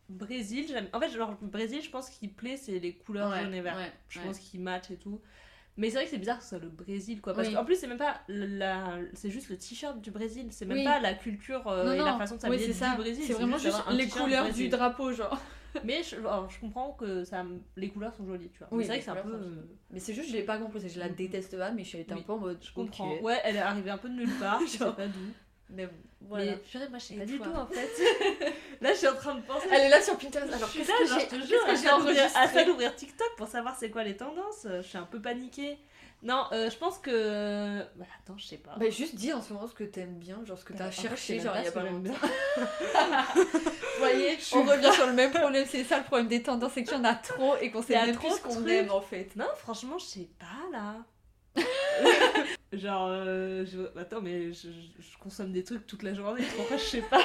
Brésil, 0.08 0.64
j'aime. 0.68 0.88
En 0.94 1.00
fait, 1.00 1.10
genre, 1.10 1.36
Brésil, 1.42 1.82
je 1.82 1.90
pense 1.90 2.08
qu'il 2.08 2.32
plaît, 2.32 2.56
c'est 2.56 2.78
les 2.78 2.94
couleurs 2.94 3.30
Ouais, 3.30 3.42
jaune 3.42 3.54
et 3.54 3.60
vert. 3.60 3.76
ouais, 3.76 3.92
je 4.08 4.18
pense 4.20 4.38
qu'il 4.38 4.60
match 4.60 4.90
et 4.90 4.96
tout. 4.96 5.20
Mais 5.79 5.89
c'est 5.89 5.97
vrai 5.97 6.05
que 6.05 6.11
c'est 6.11 6.18
bizarre 6.18 6.37
que 6.39 6.43
ce 6.45 6.51
soit 6.51 6.59
le 6.59 6.68
Brésil, 6.68 7.20
quoi. 7.23 7.33
Parce 7.35 7.49
Oui. 7.49 7.55
qu'en 7.55 7.64
plus, 7.64 7.77
c'est 7.77 7.87
même 7.87 7.97
pas 7.99 8.20
la. 8.29 8.99
C'est 9.14 9.31
juste 9.31 9.49
le 9.49 9.57
t-shirt 9.57 10.01
du 10.01 10.11
Brésil. 10.11 10.49
C'est 10.51 10.66
même 10.66 10.79
Oui. 10.79 10.85
pas 10.85 11.01
la 11.01 11.14
culture 11.14 11.66
euh, 11.68 11.85
Non, 11.87 11.93
et 11.93 11.99
non, 11.99 12.05
la 12.05 12.18
façon 12.18 12.35
de 12.37 12.41
oui, 12.41 12.47
s'habiller 12.51 12.66
c'est 12.73 12.79
ça. 12.79 12.91
du 12.91 12.97
Brésil. 12.99 13.25
C'est 13.27 13.33
vraiment 13.33 13.57
juste 13.59 13.79
les 13.91 14.05
t-shirt 14.05 14.23
couleurs 14.25 14.53
du 14.53 14.68
drapeau, 14.68 15.12
genre. 15.12 15.41
Mais 15.85 16.03
je, 16.03 16.16
alors, 16.16 16.51
je 16.51 16.61
comprends 16.61 16.93
que 16.93 17.25
ça, 17.25 17.43
les 17.77 17.89
couleurs 17.89 18.14
sont 18.14 18.27
jolies, 18.27 18.51
tu 18.51 18.59
vois. 18.59 18.68
Oui, 18.73 18.79
mais 18.79 18.83
c'est 18.85 18.89
vrai 18.91 18.99
que 18.99 19.05
c'est 19.07 19.11
un 19.11 19.16
peu. 19.16 19.33
euh, 19.33 19.62
Mais 19.91 20.01
c'est 20.01 20.12
juste, 20.12 20.29
je 20.29 20.37
l'ai 20.37 20.43
pas 20.43 20.59
compris, 20.59 20.87
je 20.87 20.99
la 20.99 21.09
Mhm. 21.09 21.14
déteste 21.14 21.57
pas, 21.57 21.70
mais 21.70 21.83
je 21.83 21.89
suis 21.89 21.99
allée 21.99 22.12
un 22.12 22.16
Oui, 22.16 22.23
peu 22.27 22.33
en 22.35 22.39
mode. 22.39 22.59
Je 22.62 22.73
comprends. 22.75 23.18
Ouais, 23.20 23.39
elle 23.43 23.57
est 23.57 23.61
arrivée 23.61 23.89
un 23.91 23.97
peu 23.97 24.11
de 24.11 24.14
nulle 24.14 24.29
part, 24.39 24.61
je 24.66 24.73
sais 24.73 24.79
pas 24.79 25.07
d'où. 25.07 25.33
Mais 25.73 25.89
voilà. 26.20 26.45
Mais 26.45 26.57
purée, 26.57 26.89
moi 26.89 26.99
je 26.99 27.05
sais 27.05 27.14
pas 27.14 27.25
du 27.25 27.39
tout 27.39 27.51
en 27.51 27.66
fait. 27.66 27.91
là 28.81 28.93
je 28.93 28.99
suis 28.99 29.09
en 29.09 29.14
train 29.14 29.35
de 29.35 29.41
penser. 29.43 29.66
Elle 29.70 29.83
est 29.83 29.89
là 29.89 30.01
sur 30.01 30.16
Pinterest, 30.16 30.53
alors 30.53 30.73
qu'est-ce 30.73 30.89
là, 30.89 30.95
que 30.99 31.07
j'ai 31.07 31.20
je 31.20 31.27
te 31.27 31.47
jure, 31.47 31.66
que 31.66 32.14
j'ai 32.14 32.20
à 32.20 32.49
ça 32.49 32.64
d'ouvrir 32.64 32.95
TikTok 32.95 33.37
pour 33.37 33.49
savoir 33.49 33.77
c'est 33.79 33.91
quoi 33.91 34.05
les 34.05 34.16
tendances? 34.16 34.66
Je 34.66 34.83
suis 34.83 34.99
un 34.99 35.05
peu 35.05 35.20
paniquée. 35.20 35.79
Non, 36.23 36.45
euh, 36.53 36.70
je 36.70 36.77
pense 36.77 36.99
que. 36.99 37.81
Bah, 37.97 38.05
attends, 38.20 38.39
je 38.39 38.47
sais 38.47 38.57
pas. 38.57 38.77
Bah 38.79 38.89
juste 38.91 39.16
dis 39.16 39.33
en 39.33 39.43
ce 39.43 39.53
moment 39.53 39.66
ce 39.66 39.75
que 39.75 39.83
t'aimes 39.83 40.18
bien, 40.18 40.45
genre 40.45 40.57
ce 40.57 40.64
que 40.64 40.73
t'as 40.73 40.87
en 40.87 40.91
fait, 40.91 41.09
cherché, 41.09 41.41
genre 41.41 41.57
il 41.59 41.64
y 41.64 41.68
a 41.68 41.73
pas 41.73 41.83
longtemps. 41.83 42.12
Vous 43.35 43.99
voyez, 43.99 44.39
on 44.53 44.62
revient 44.62 44.93
sur 44.93 45.07
le 45.07 45.14
même 45.14 45.33
problème, 45.33 45.66
c'est 45.68 45.83
ça 45.83 45.99
le 45.99 46.05
problème 46.05 46.29
des 46.29 46.43
tendances, 46.43 46.73
c'est 46.75 46.85
qu'il 46.85 46.97
y 46.97 47.01
en 47.01 47.05
a 47.05 47.14
trop 47.14 47.57
et 47.57 47.73
qu'on 47.73 47.83
sait 47.83 47.95
même 47.95 48.14
trop 48.14 48.29
plus 48.29 48.37
ce 48.37 48.43
qu'on 48.43 48.66
aime 48.66 48.91
en 48.91 49.01
fait. 49.01 49.35
Non, 49.35 49.47
franchement, 49.57 49.99
je 49.99 50.05
sais 50.05 50.29
pas 50.39 50.70
là. 50.70 50.95
Genre, 52.73 53.07
euh, 53.11 53.64
je... 53.66 53.99
attends, 54.01 54.20
mais 54.23 54.53
je, 54.53 54.68
consomme 55.20 55.53
des 55.53 55.62
trucs 55.62 55.87
toute 55.87 56.03
la 56.03 56.14
journée. 56.14 56.43
Pourquoi 56.57 56.77
je 56.79 56.83
sais 56.83 57.03
pas 57.03 57.20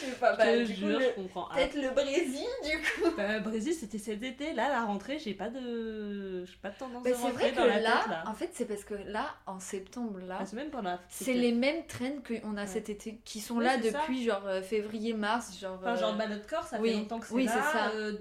Je 0.00 0.06
sais 0.06 0.16
pas, 0.18 0.36
bah, 0.36 0.58
Je 0.58 0.64
du 0.64 0.74
coup, 0.74 0.80
jure, 0.88 0.98
le- 0.98 1.04
je 1.04 1.10
comprends. 1.14 1.48
Ah, 1.50 1.54
peut-être 1.56 1.74
le 1.76 1.90
Brésil 1.90 2.46
du 2.64 2.78
coup. 2.78 3.14
bah, 3.16 3.38
Brésil, 3.40 3.72
c'était 3.72 3.98
cet 3.98 4.22
été. 4.22 4.52
Là, 4.54 4.68
la 4.68 4.84
rentrée, 4.84 5.18
j'ai 5.18 5.34
pas 5.34 5.50
de, 5.50 6.44
j'ai 6.44 6.56
pas 6.60 6.70
de 6.70 6.78
tendance 6.78 7.02
Bah, 7.04 7.10
de 7.10 7.14
c'est 7.14 7.22
rentrée 7.22 7.42
vrai 7.44 7.50
que 7.52 7.56
dans 7.56 7.64
la 7.66 7.80
là, 7.80 7.98
tête 8.02 8.10
là. 8.10 8.24
en 8.26 8.34
fait 8.34 8.50
c'est 8.52 8.64
parce 8.66 8.84
que 8.84 8.94
là, 9.06 9.28
en 9.46 9.60
septembre 9.60 10.18
là, 10.26 10.38
Ah, 10.40 10.46
c'est 10.46 10.56
même 10.56 10.70
pendant. 10.70 10.98
c'est 11.08 11.32
les 11.34 11.52
mêmes 11.52 11.86
trends 11.86 12.18
qu'on 12.26 12.56
a 12.56 12.62
Ouais. 12.62 12.66
cet 12.66 12.88
été, 12.88 13.20
qui 13.24 13.40
sont 13.40 13.60
là 13.60 13.80
ça. 13.80 14.00
depuis 14.00 14.24
genre 14.24 14.46
euh, 14.46 14.62
février-mars, 14.62 15.58
genre... 15.60 15.78
Enfin, 15.80 15.94
genre, 15.96 16.14
euh, 16.14 16.18
bah, 16.18 16.26
notre 16.26 16.46
corps, 16.48 16.64
ça 16.64 16.78
oui, 16.80 16.90
fait 16.90 16.96
longtemps 16.96 17.20
que 17.20 17.26
c'est 17.26 17.34
oui, 17.34 17.44
là. 17.44 17.52
c'est 17.52 17.78
ça. 17.78 17.90
euh, 17.94 18.12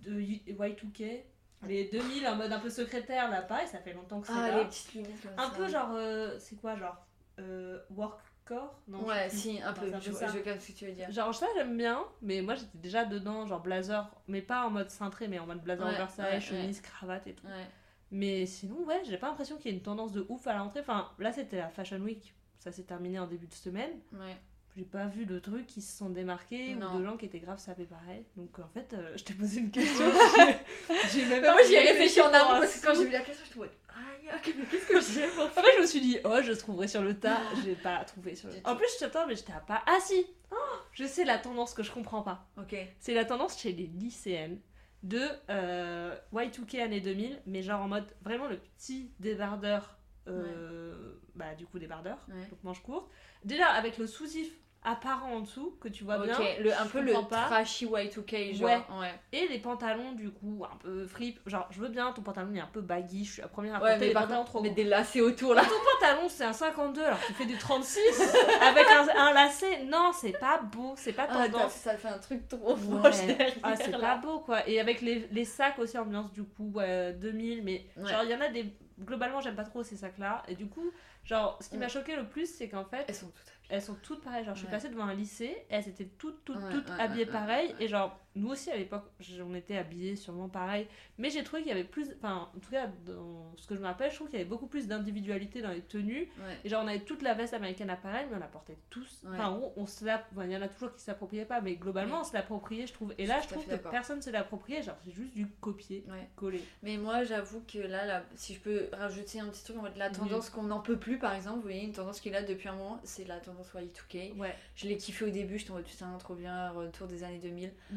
de 0.00 0.20
Y2K, 0.20 1.20
les 1.66 1.84
2000 1.88 2.26
en 2.26 2.36
mode 2.36 2.52
un 2.52 2.58
peu 2.60 2.70
secrétaire, 2.70 3.30
là, 3.30 3.42
pareil, 3.42 3.66
ça 3.68 3.78
fait 3.78 3.92
longtemps 3.92 4.20
que 4.20 4.26
c'est 4.28 4.32
Ah, 4.36 4.48
là. 4.50 4.58
les 4.58 4.64
petites 4.66 4.94
lunettes 4.94 5.20
comme 5.22 5.32
Un 5.38 5.50
ça. 5.50 5.56
peu 5.56 5.68
genre, 5.68 5.90
euh, 5.94 6.38
c'est 6.38 6.56
quoi, 6.56 6.76
genre, 6.76 6.96
euh, 7.38 7.78
workcore 7.90 8.80
Non, 8.88 9.04
Ouais, 9.04 9.28
je 9.30 9.36
si, 9.36 9.62
un 9.62 9.70
Enfin, 9.72 9.82
peu, 9.82 9.92
je, 10.00 10.10
peu 10.10 10.16
ça. 10.16 10.26
je 10.28 10.38
capte 10.38 10.60
ce 10.62 10.72
que 10.72 10.76
tu 10.78 10.86
veux 10.86 10.92
dire. 10.92 11.10
Genre 11.10 11.34
ça 11.34 11.46
j'aime 11.54 11.76
bien, 11.76 12.02
mais 12.22 12.42
moi 12.42 12.54
j'étais 12.54 12.78
déjà 12.78 13.04
dedans, 13.04 13.46
genre 13.46 13.60
blazer, 13.60 14.10
mais 14.26 14.42
pas 14.42 14.66
en 14.66 14.70
mode 14.70 14.90
cintré, 14.90 15.28
mais 15.28 15.38
en 15.38 15.46
mode 15.46 15.62
blazer 15.62 15.86
Ouais, 15.86 15.94
oversize, 15.94 16.24
ouais, 16.24 16.40
chemise, 16.40 16.80
cravate 16.80 17.26
et 17.26 17.34
tout. 17.34 17.46
Ouais. 17.46 17.66
Mais 18.10 18.44
sinon 18.46 18.82
ouais, 18.86 19.02
j'ai 19.04 19.16
pas 19.18 19.28
l'impression 19.28 19.56
qu'il 19.56 19.70
y 19.70 19.74
ait 19.74 19.76
une 19.76 19.82
tendance 19.84 20.12
de 20.12 20.26
ouf 20.28 20.46
à 20.48 20.52
la 20.54 20.62
rentrée. 20.62 20.80
Enfin 20.80 21.10
là 21.18 21.32
c'était 21.32 21.58
la 21.58 21.68
Fashion 21.68 21.98
Week, 22.00 22.34
ça 22.58 22.72
s'est 22.72 22.82
terminé 22.82 23.18
en 23.20 23.26
début 23.26 23.46
de 23.46 23.54
semaine. 23.54 23.92
Ouais. 24.12 24.36
J'ai 24.76 24.84
pas 24.84 25.06
vu 25.06 25.26
de 25.26 25.38
trucs 25.38 25.66
qui 25.66 25.82
se 25.82 25.96
sont 25.98 26.10
démarqués 26.10 26.74
Non. 26.74 26.94
ou 26.94 27.00
de 27.00 27.04
gens 27.04 27.16
qui 27.16 27.26
étaient 27.26 27.40
grave 27.40 27.58
sapés 27.58 27.84
pareil. 27.84 28.24
Donc 28.36 28.58
en 28.58 28.68
fait 28.68 28.94
euh, 28.94 29.12
je 29.16 29.24
t'ai 29.24 29.34
posé 29.34 29.60
une 29.60 29.70
question. 29.70 30.04
j'ai 31.12 31.22
même 31.26 31.40
Mais 31.40 31.46
pas 31.46 31.52
moi 31.52 31.62
j'y 31.66 31.74
ai 31.74 31.80
réfléchi 31.80 32.20
en 32.20 32.32
amont 32.32 32.60
parce 32.60 32.78
que 32.78 32.86
quand 32.86 32.94
j'ai 32.94 33.06
vu 33.06 33.10
la 33.12 33.20
question, 33.20 33.44
je 33.52 33.58
me 33.60 33.64
suis 33.66 33.74
aïe, 33.90 34.40
qu'est-ce 34.70 34.86
que 34.86 35.00
j'ai 35.00 35.26
pour 35.28 35.44
Après, 35.44 35.72
je 35.76 35.80
me 35.82 35.86
suis 35.86 36.00
dit, 36.00 36.18
oh, 36.24 36.36
je 36.42 36.52
trouverai 36.52 36.86
sur 36.88 37.02
le 37.02 37.18
tas. 37.18 37.40
J'ai 37.64 37.74
pas 37.74 38.04
trouvé 38.04 38.34
sur 38.36 38.48
le 38.48 38.54
tas. 38.54 38.70
En 38.70 38.76
plus, 38.76 38.86
je 38.94 39.00
t'attends, 39.00 39.26
mais 39.26 39.34
j'étais 39.34 39.52
à 39.52 39.60
pas. 39.60 39.82
Ah 39.86 39.98
si 40.00 40.24
Oh, 40.52 40.56
Je 40.92 41.04
sais 41.04 41.24
la 41.24 41.38
tendance 41.38 41.74
que 41.74 41.82
je 41.82 41.90
comprends 41.92 42.22
pas. 42.22 42.46
Ok. 42.58 42.74
C'est 42.98 43.14
la 43.14 43.24
tendance 43.24 43.58
chez 43.60 43.72
les 43.72 43.86
lycéennes 43.86 44.60
de 45.02 45.22
euh, 45.48 46.14
Y2K 46.32 46.82
années 46.82 47.00
2000, 47.00 47.40
mais 47.46 47.62
genre 47.62 47.80
en 47.82 47.88
mode 47.88 48.06
vraiment 48.22 48.46
le 48.48 48.58
petit 48.58 49.10
débardeur, 49.20 49.96
euh, 50.28 51.14
bah 51.34 51.54
du 51.56 51.66
coup 51.66 51.78
débardeur, 51.78 52.18
donc 52.28 52.62
manche 52.62 52.82
courte. 52.82 53.10
Déjà 53.44 53.66
avec 53.68 53.98
le 53.98 54.06
sousif 54.06 54.50
apparent 54.82 55.34
en 55.34 55.40
dessous 55.40 55.76
que 55.78 55.88
tu 55.88 56.04
vois 56.04 56.16
bien, 56.24 56.38
le, 56.58 56.72
un 56.72 56.86
peu 56.86 57.02
le 57.02 57.12
pas. 57.28 57.44
trashy 57.44 57.84
Y2K, 57.84 58.54
genre. 58.54 58.66
Ouais. 58.66 58.80
Ouais. 58.98 59.14
et 59.30 59.46
les 59.48 59.58
pantalons 59.58 60.12
du 60.12 60.30
coup 60.30 60.64
un 60.64 60.74
peu 60.76 61.06
frip. 61.06 61.38
Genre 61.46 61.66
je 61.70 61.80
veux 61.82 61.90
bien 61.90 62.12
ton 62.12 62.22
pantalon 62.22 62.48
il 62.52 62.56
est 62.56 62.62
un 62.62 62.66
peu 62.72 62.80
baggy, 62.80 63.26
je 63.26 63.32
suis 63.34 63.42
la 63.42 63.48
première 63.48 63.74
à 63.74 63.78
Ouais, 63.82 63.90
porter 63.90 64.00
mais 64.00 64.06
les 64.06 64.12
par 64.14 64.22
pantalons 64.22 64.44
trop 64.44 64.62
mais 64.62 64.70
des 64.70 64.84
lacets 64.84 65.20
autour 65.20 65.52
là. 65.52 65.64
Ton 65.64 65.68
pantalon 66.00 66.28
c'est 66.30 66.44
un 66.44 66.54
52 66.54 67.02
alors 67.02 67.20
tu 67.26 67.34
fais 67.34 67.44
du 67.44 67.58
36 67.58 68.00
avec 68.62 68.86
un, 68.86 69.06
un 69.18 69.34
lacet. 69.34 69.84
Non, 69.84 70.12
c'est 70.18 70.38
pas 70.38 70.62
beau, 70.62 70.94
c'est 70.96 71.12
pas 71.12 71.26
Ah, 71.28 71.46
tendance. 71.46 71.72
ça 71.72 71.98
fait 71.98 72.08
un 72.08 72.18
truc 72.18 72.48
trop 72.48 72.74
moche 72.76 73.20
derrière. 73.26 73.52
Ah, 73.62 73.76
c'est 73.76 73.90
pas 73.90 74.16
beau 74.16 74.38
quoi. 74.38 74.66
Et 74.66 74.80
avec 74.80 75.02
les, 75.02 75.28
les 75.30 75.44
sacs 75.44 75.78
aussi, 75.78 75.98
ambiance 75.98 76.32
du 76.32 76.42
coup 76.44 76.70
ouais, 76.74 77.12
2000. 77.12 77.62
Mais 77.64 77.86
genre, 77.98 78.22
il 78.24 78.30
y 78.30 78.34
en 78.34 78.40
a 78.40 78.48
des. 78.48 78.64
Globalement, 79.00 79.40
j'aime 79.40 79.56
pas 79.56 79.64
trop 79.64 79.82
ces 79.82 79.96
sacs 79.96 80.18
là. 80.18 80.42
Et 80.48 80.54
du 80.54 80.68
coup, 80.68 80.90
genre, 81.24 81.58
ce 81.62 81.68
qui 81.68 81.78
m'a 81.78 81.88
choqué 81.88 82.16
le 82.16 82.28
plus, 82.28 82.46
c'est 82.46 82.68
qu'en 82.68 82.84
fait, 82.84 83.04
Elles 83.08 83.14
sont 83.14 83.26
toutes 83.30 83.46
habillées. 83.48 83.66
elles 83.70 83.82
sont 83.82 83.94
toutes 84.02 84.22
pareilles. 84.22 84.44
Genre, 84.44 84.54
je 84.54 84.60
suis 84.60 84.68
passée 84.68 84.88
devant 84.88 85.04
un 85.04 85.14
lycée 85.14 85.44
et 85.70 85.74
elles 85.74 85.88
étaient 85.88 86.06
toutes, 86.18 86.44
toutes, 86.44 86.68
toutes 86.70 86.90
habillées 86.98 87.24
ouais, 87.26 87.32
pareil. 87.32 87.68
ouais, 87.68 87.74
ouais. 87.74 87.84
Et 87.84 87.88
genre, 87.88 88.18
nous 88.36 88.50
aussi 88.50 88.70
à 88.70 88.76
l'époque, 88.76 89.04
on 89.44 89.54
était 89.54 89.76
habillés 89.76 90.14
sûrement 90.14 90.48
pareil. 90.48 90.86
Mais 91.18 91.30
j'ai 91.30 91.42
trouvé 91.42 91.62
qu'il 91.62 91.70
y 91.70 91.74
avait 91.74 91.84
plus. 91.84 92.08
Enfin, 92.18 92.48
en 92.54 92.58
tout 92.60 92.70
cas, 92.70 92.86
dans 93.04 93.52
ce 93.56 93.66
que 93.66 93.74
je 93.74 93.80
me 93.80 93.86
rappelle, 93.86 94.10
je 94.10 94.14
trouve 94.16 94.28
qu'il 94.28 94.38
y 94.38 94.40
avait 94.40 94.48
beaucoup 94.48 94.68
plus 94.68 94.86
d'individualité 94.86 95.62
dans 95.62 95.70
les 95.70 95.80
tenues. 95.80 96.28
Ouais. 96.38 96.56
Et 96.64 96.68
genre, 96.68 96.84
on 96.84 96.86
avait 96.88 97.00
toute 97.00 97.22
la 97.22 97.34
veste 97.34 97.54
américaine 97.54 97.90
à 97.90 97.96
pareil, 97.96 98.26
mais 98.30 98.36
on 98.36 98.40
la 98.40 98.46
portait 98.46 98.78
tous. 98.88 99.20
Ouais. 99.24 99.30
Enfin, 99.32 99.60
on 99.76 99.86
se 99.86 100.04
enfin, 100.04 100.44
il 100.44 100.52
y 100.52 100.56
en 100.56 100.62
a 100.62 100.68
toujours 100.68 100.94
qui 100.94 101.02
s'appropriaient 101.02 101.44
pas, 101.44 101.60
mais 101.60 101.74
globalement, 101.74 102.16
Ouais. 102.16 102.20
on 102.20 102.24
se 102.24 102.32
l'appropriait, 102.34 102.86
je 102.86 102.92
trouve. 102.92 103.12
Et 103.18 103.24
Je 103.24 103.28
là, 103.28 103.40
je 103.42 103.48
trouve 103.48 103.64
fait 103.64 103.82
que 103.82 103.88
personne 103.88 104.22
se 104.22 104.30
l'appropriait, 104.30 104.82
genre, 104.82 104.96
c'est 105.04 105.12
juste 105.12 105.34
du 105.34 105.46
copier, 105.60 106.04
coller. 106.36 106.62
Mais 106.82 106.96
moi, 106.96 107.24
j'avoue 107.24 107.62
que 107.66 107.78
là, 107.78 108.06
là, 108.06 108.22
si 108.36 108.54
je 108.54 108.60
peux 108.60 108.88
rajouter 108.92 109.40
un 109.40 109.48
petit 109.48 109.64
truc 109.64 109.76
en 109.76 109.82
mode 109.82 109.96
la 109.96 110.08
Oui. 110.08 110.14
tendance 110.16 110.50
qu'on 110.50 110.62
n'en 110.62 110.80
peut 110.80 110.98
plus, 110.98 111.18
par 111.18 111.34
exemple, 111.34 111.56
vous 111.56 111.62
voyez, 111.62 111.82
une 111.82 111.92
tendance 111.92 112.20
qui 112.20 112.28
est 112.28 112.32
là 112.32 112.42
depuis 112.42 112.68
un 112.68 112.74
moment, 112.76 113.00
c'est 113.02 113.26
la 113.26 113.38
tendance 113.40 113.72
Y2K. 113.74 114.36
Ouais, 114.38 114.54
Je 114.76 114.86
l'ai 114.86 114.96
kiffé 114.96 115.24
au 115.24 115.30
début, 115.30 115.58
j'étais 115.58 115.72
en 115.72 115.74
mode 115.74 115.84
putain, 115.84 116.16
trop 116.18 116.34
bien, 116.34 116.70
retour 116.70 117.06
des 117.08 117.24
années 117.24 117.38
2000. 117.38 117.72
Mm. 117.90 117.96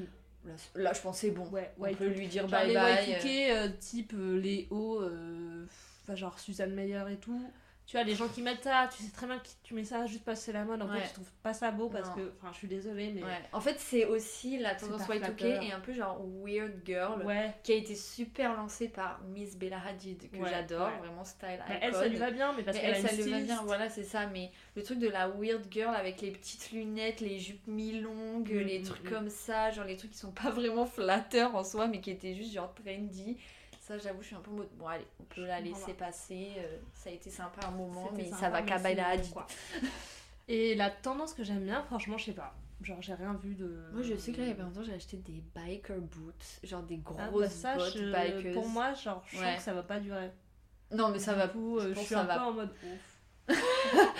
Là, 0.76 0.92
je 0.94 1.02
pensais 1.02 1.32
bon. 1.32 1.46
ouais, 1.50 1.72
On 1.80 1.84
ouais. 1.84 1.96
peut 1.96 2.08
lui 2.08 2.28
dire 2.28 2.44
Genre 2.44 2.52
bye 2.52 2.68
les 2.70 2.74
bye. 2.74 3.08
Y2K, 3.08 3.52
euh, 3.52 3.70
type 3.80 4.14
euh, 4.16 4.40
les 4.40 4.68
hauts, 4.72 5.02
euh, 5.02 5.66
enfin, 6.04 6.16
genre 6.16 6.38
Suzanne 6.40 6.74
Meyer 6.74 7.04
et 7.12 7.18
tout. 7.18 7.42
Tu 7.86 7.98
vois, 7.98 8.06
les 8.06 8.16
gens 8.16 8.30
qui 8.30 8.42
mettent 8.42 8.64
ça, 8.64 8.90
tu 8.96 9.04
sais 9.04 9.12
très 9.12 9.28
bien 9.28 9.38
que 9.40 9.48
tu 9.62 9.74
mets 9.74 9.84
ça 9.84 10.06
juste 10.06 10.24
parce 10.24 10.40
que 10.40 10.46
c'est 10.46 10.54
la 10.54 10.64
mode. 10.64 10.82
En 10.82 10.90
Ouais. 10.90 11.00
fait, 11.02 11.08
tu 11.10 11.14
trouves 11.16 11.32
pas 11.44 11.54
ça 11.54 11.70
beau 11.70 11.90
parce 11.90 12.08
Non. 12.10 12.16
que, 12.16 12.32
enfin, 12.40 12.50
je 12.54 12.58
suis 12.58 12.68
désolée, 12.70 13.12
mais. 13.14 13.22
Ouais. 13.24 13.42
En 13.52 13.60
fait, 13.60 13.78
c'est 13.78 14.06
aussi 14.06 14.58
la 14.58 14.74
tendance 14.74 15.02
Y2K 15.02 15.36
flatteur. 15.36 15.62
et 15.64 15.72
un 15.74 15.80
peu 15.82 15.92
genre 15.94 16.18
Weird 16.44 16.72
Girl. 16.86 17.22
Ouais. 17.26 17.54
Qui 17.62 17.74
a 17.74 17.76
été 17.76 17.94
super 17.96 18.56
lancée 18.56 18.88
par 18.88 19.22
Miss 19.26 19.58
Bella 19.58 19.80
Hadid, 19.86 20.32
que 20.32 20.46
j'adore, 20.48 20.90
vraiment 21.02 21.26
style 21.26 21.60
Bah, 21.60 21.66
icon. 21.76 21.80
elle, 21.82 21.94
ça 21.94 22.08
lui 22.08 22.16
va 22.18 22.32
bien, 22.32 22.54
mais 22.54 22.64
parce 22.64 22.80
qu'elle 22.80 23.02
ça 23.06 23.14
lui 23.14 23.30
va 23.30 23.40
bien, 23.42 23.62
voilà, 23.64 23.90
c'est 23.90 24.04
ça. 24.04 24.28
Mais 24.28 24.52
le 24.76 24.82
truc 24.84 25.00
de 25.00 25.10
la 25.10 25.28
weird 25.28 25.66
girl 25.70 25.94
avec 25.94 26.22
les 26.22 26.32
petites 26.32 26.72
lunettes, 26.72 27.20
les 27.20 27.38
jupes 27.38 27.68
mi-longues, 27.68 28.50
Mm, 28.54 28.60
les 28.60 28.80
mm, 28.80 28.84
trucs 28.84 29.04
mm. 29.04 29.10
comme 29.14 29.30
ça, 29.30 29.72
genre 29.72 29.86
les 29.86 29.98
trucs 29.98 30.12
qui 30.12 30.18
sont 30.18 30.32
pas 30.32 30.50
vraiment 30.52 30.86
flatteurs 30.86 31.54
en 31.54 31.64
soi, 31.66 31.88
mais 31.88 32.00
qui 32.00 32.12
étaient 32.12 32.34
juste 32.34 32.54
genre 32.54 32.74
trendy. 32.74 33.38
Ça, 33.86 33.98
j'avoue, 33.98 34.22
je 34.22 34.28
suis 34.28 34.36
un 34.36 34.40
peu 34.40 34.50
en 34.52 34.54
mode, 34.54 34.70
bon, 34.78 34.88
allez, 34.88 35.06
on 35.20 35.24
peut 35.26 35.42
Je 35.42 35.48
la 35.48 35.60
laisser 35.60 35.94
passer. 35.94 36.54
euh, 36.58 36.78
ça 36.94 37.10
a 37.10 37.14
été 37.14 37.30
sympa 37.30 37.68
un 37.68 37.72
moment, 37.72 38.10
mais 38.16 38.24
sympa, 38.26 38.38
ça 38.38 38.50
va 38.50 38.62
qu'à 38.62 38.76
Hadid. 38.76 39.34
quoi. 39.34 39.46
Et 40.48 40.74
la 40.76 40.90
tendance 40.90 41.34
que 41.34 41.44
j'aime 41.44 41.66
bien, 41.66 41.84
franchement, 41.84 42.18
je 42.18 42.26
sais 42.26 42.32
pas. 42.34 42.54
Genre, 42.82 43.02
j'ai 43.02 43.14
rien 43.14 43.34
vu 43.34 43.56
de. 43.56 43.84
Moi, 43.92 44.02
je 44.02 44.16
sais 44.16 44.32
que 44.32 44.38
là, 44.38 44.44
il 44.46 44.50
y 44.50 44.52
a 44.54 44.56
pas 44.56 44.64
longtemps, 44.64 44.84
j'ai 44.84 44.94
acheté 44.94 45.18
des 45.18 45.44
biker 45.54 46.00
boots, 46.00 46.60
genre 46.64 46.84
des 46.84 47.02
Ah, 47.18 47.28
grosses 47.28 47.42
bah, 47.42 47.50
ça, 47.50 47.76
bottes 47.76 47.98
je- 47.98 48.12
bikers. 48.12 48.54
Pour 48.54 48.70
moi, 48.70 48.94
genre, 48.94 49.22
je 49.28 49.38
Ouais. 49.38 49.44
sens 49.46 49.56
que 49.58 49.62
ça 49.64 49.74
va 49.74 49.84
pas 49.84 50.00
durer. 50.00 50.32
non, 50.92 51.10
mais 51.10 51.20
ça 51.20 51.34
Du 51.34 51.40
va. 51.40 51.48
coup, 51.50 51.80
je 51.82 51.88
euh, 51.88 51.94
je, 51.94 52.00
suis 52.00 52.16
un 52.16 52.24
va. 52.24 52.36
peu 52.36 52.42
en 52.42 52.52
mode 52.54 52.70
ouf. 52.84 53.58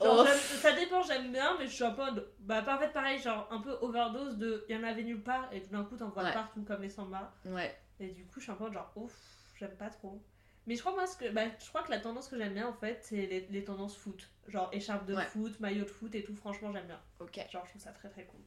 Genre, 0.00 0.28
ça 0.28 0.72
dépend, 0.74 1.02
j'aime 1.02 1.32
bien, 1.32 1.56
mais 1.58 1.66
je 1.66 1.72
suis 1.74 1.82
un 1.82 1.90
peu 1.90 2.02
en 2.02 2.12
mode. 2.12 2.28
Bah, 2.38 2.62
pas 2.62 2.76
en 2.76 2.78
fait, 2.78 2.92
pareil, 2.92 3.18
genre 3.18 3.48
un 3.50 3.58
peu 3.60 3.76
overdose 3.80 4.36
de. 4.38 4.64
Il 4.68 4.76
y 4.76 4.78
en 4.78 4.84
avait 4.84 5.02
nulle 5.02 5.22
part, 5.24 5.48
et 5.52 5.60
tout 5.60 5.70
d'un 5.70 5.82
coup, 5.82 5.96
t'en 5.96 6.08
vois 6.10 6.22
Ouais. 6.22 6.32
partout 6.32 6.62
comme 6.62 6.82
les 6.82 6.88
sambas. 6.88 7.32
Ouais. 7.46 7.76
Et 8.00 8.08
du 8.08 8.24
coup, 8.26 8.38
je 8.38 8.44
suis 8.44 8.52
un 8.52 8.56
peu 8.56 8.70
genre, 8.72 8.90
ouf, 8.96 9.12
j'aime 9.58 9.76
pas 9.76 9.90
trop. 9.90 10.22
Mais 10.66 10.74
je 10.76 10.80
crois, 10.80 10.92
moi, 10.92 11.06
ce 11.06 11.16
que, 11.16 11.28
bah, 11.30 11.42
je 11.62 11.68
crois 11.68 11.82
que 11.82 11.90
la 11.90 11.98
tendance 11.98 12.28
que 12.28 12.36
j'aime 12.36 12.54
bien, 12.54 12.68
en 12.68 12.74
fait, 12.74 12.98
c'est 13.02 13.26
les, 13.26 13.46
les 13.50 13.64
tendances 13.64 13.96
foot. 13.96 14.28
Genre 14.48 14.68
écharpe 14.72 15.06
de 15.06 15.14
Ouais. 15.14 15.24
foot, 15.24 15.58
maillot 15.60 15.84
de 15.84 15.90
foot 15.90 16.14
et 16.14 16.22
tout, 16.22 16.34
franchement, 16.36 16.72
j'aime 16.72 16.86
bien. 16.86 17.00
Ok. 17.20 17.36
Genre, 17.50 17.64
je 17.64 17.70
trouve 17.70 17.82
ça 17.82 17.92
très 17.92 18.08
très 18.08 18.24
cool. 18.24 18.40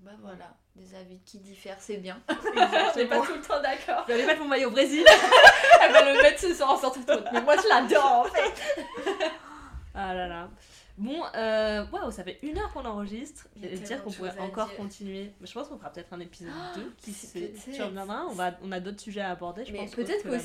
Bah 0.00 0.12
voilà, 0.20 0.56
des 0.76 0.94
avis 0.94 1.18
qui 1.24 1.40
diffèrent, 1.40 1.80
c'est 1.80 1.96
bien. 1.96 2.22
On 2.28 2.34
pas 3.08 3.20
tout 3.26 3.34
le 3.34 3.40
temps 3.40 3.60
d'accord. 3.60 4.02
Je 4.02 4.06
vais 4.06 4.14
aller 4.14 4.26
mettre 4.26 4.40
mon 4.40 4.46
maillot 4.48 4.68
au 4.68 4.70
Brésil. 4.70 5.04
Elle 5.82 5.92
va 5.92 6.12
le 6.14 6.22
mettre 6.22 6.38
ce 6.40 6.54
soir 6.54 6.70
en 6.70 6.76
sortant 6.76 7.00
de 7.00 7.24
Mais 7.32 7.40
moi, 7.40 7.56
je 7.56 7.68
l'adore 7.68 8.12
en 8.20 8.24
fait. 8.24 8.62
Ah 9.94 10.14
là 10.14 10.28
là. 10.28 10.48
Bon, 10.98 11.22
euh, 11.36 11.86
waouh, 11.92 12.10
ça 12.10 12.24
fait 12.24 12.38
une 12.42 12.58
heure 12.58 12.72
qu'on 12.72 12.84
enregistre. 12.84 13.46
Et 13.62 13.76
dire 13.78 14.02
qu'on 14.02 14.10
pourrait 14.10 14.36
encore 14.38 14.74
continuer. 14.74 15.32
Mais 15.40 15.46
je 15.46 15.52
pense 15.54 15.68
qu'on 15.68 15.78
fera 15.78 15.90
peut-être 15.90 16.12
un 16.12 16.20
épisode 16.20 16.50
2 16.74 16.92
qui 16.98 17.12
sait. 17.12 17.52
Tu 17.72 17.80
reviendras, 17.82 18.24
on, 18.28 18.34
va, 18.34 18.58
on 18.62 18.72
a 18.72 18.80
d'autres 18.80 19.00
sujets 19.00 19.20
à 19.20 19.30
aborder, 19.30 19.64
je 19.64 19.72
Mais 19.72 19.78
pense. 19.78 19.94
peut-être 19.94 20.24
mode. 20.24 20.40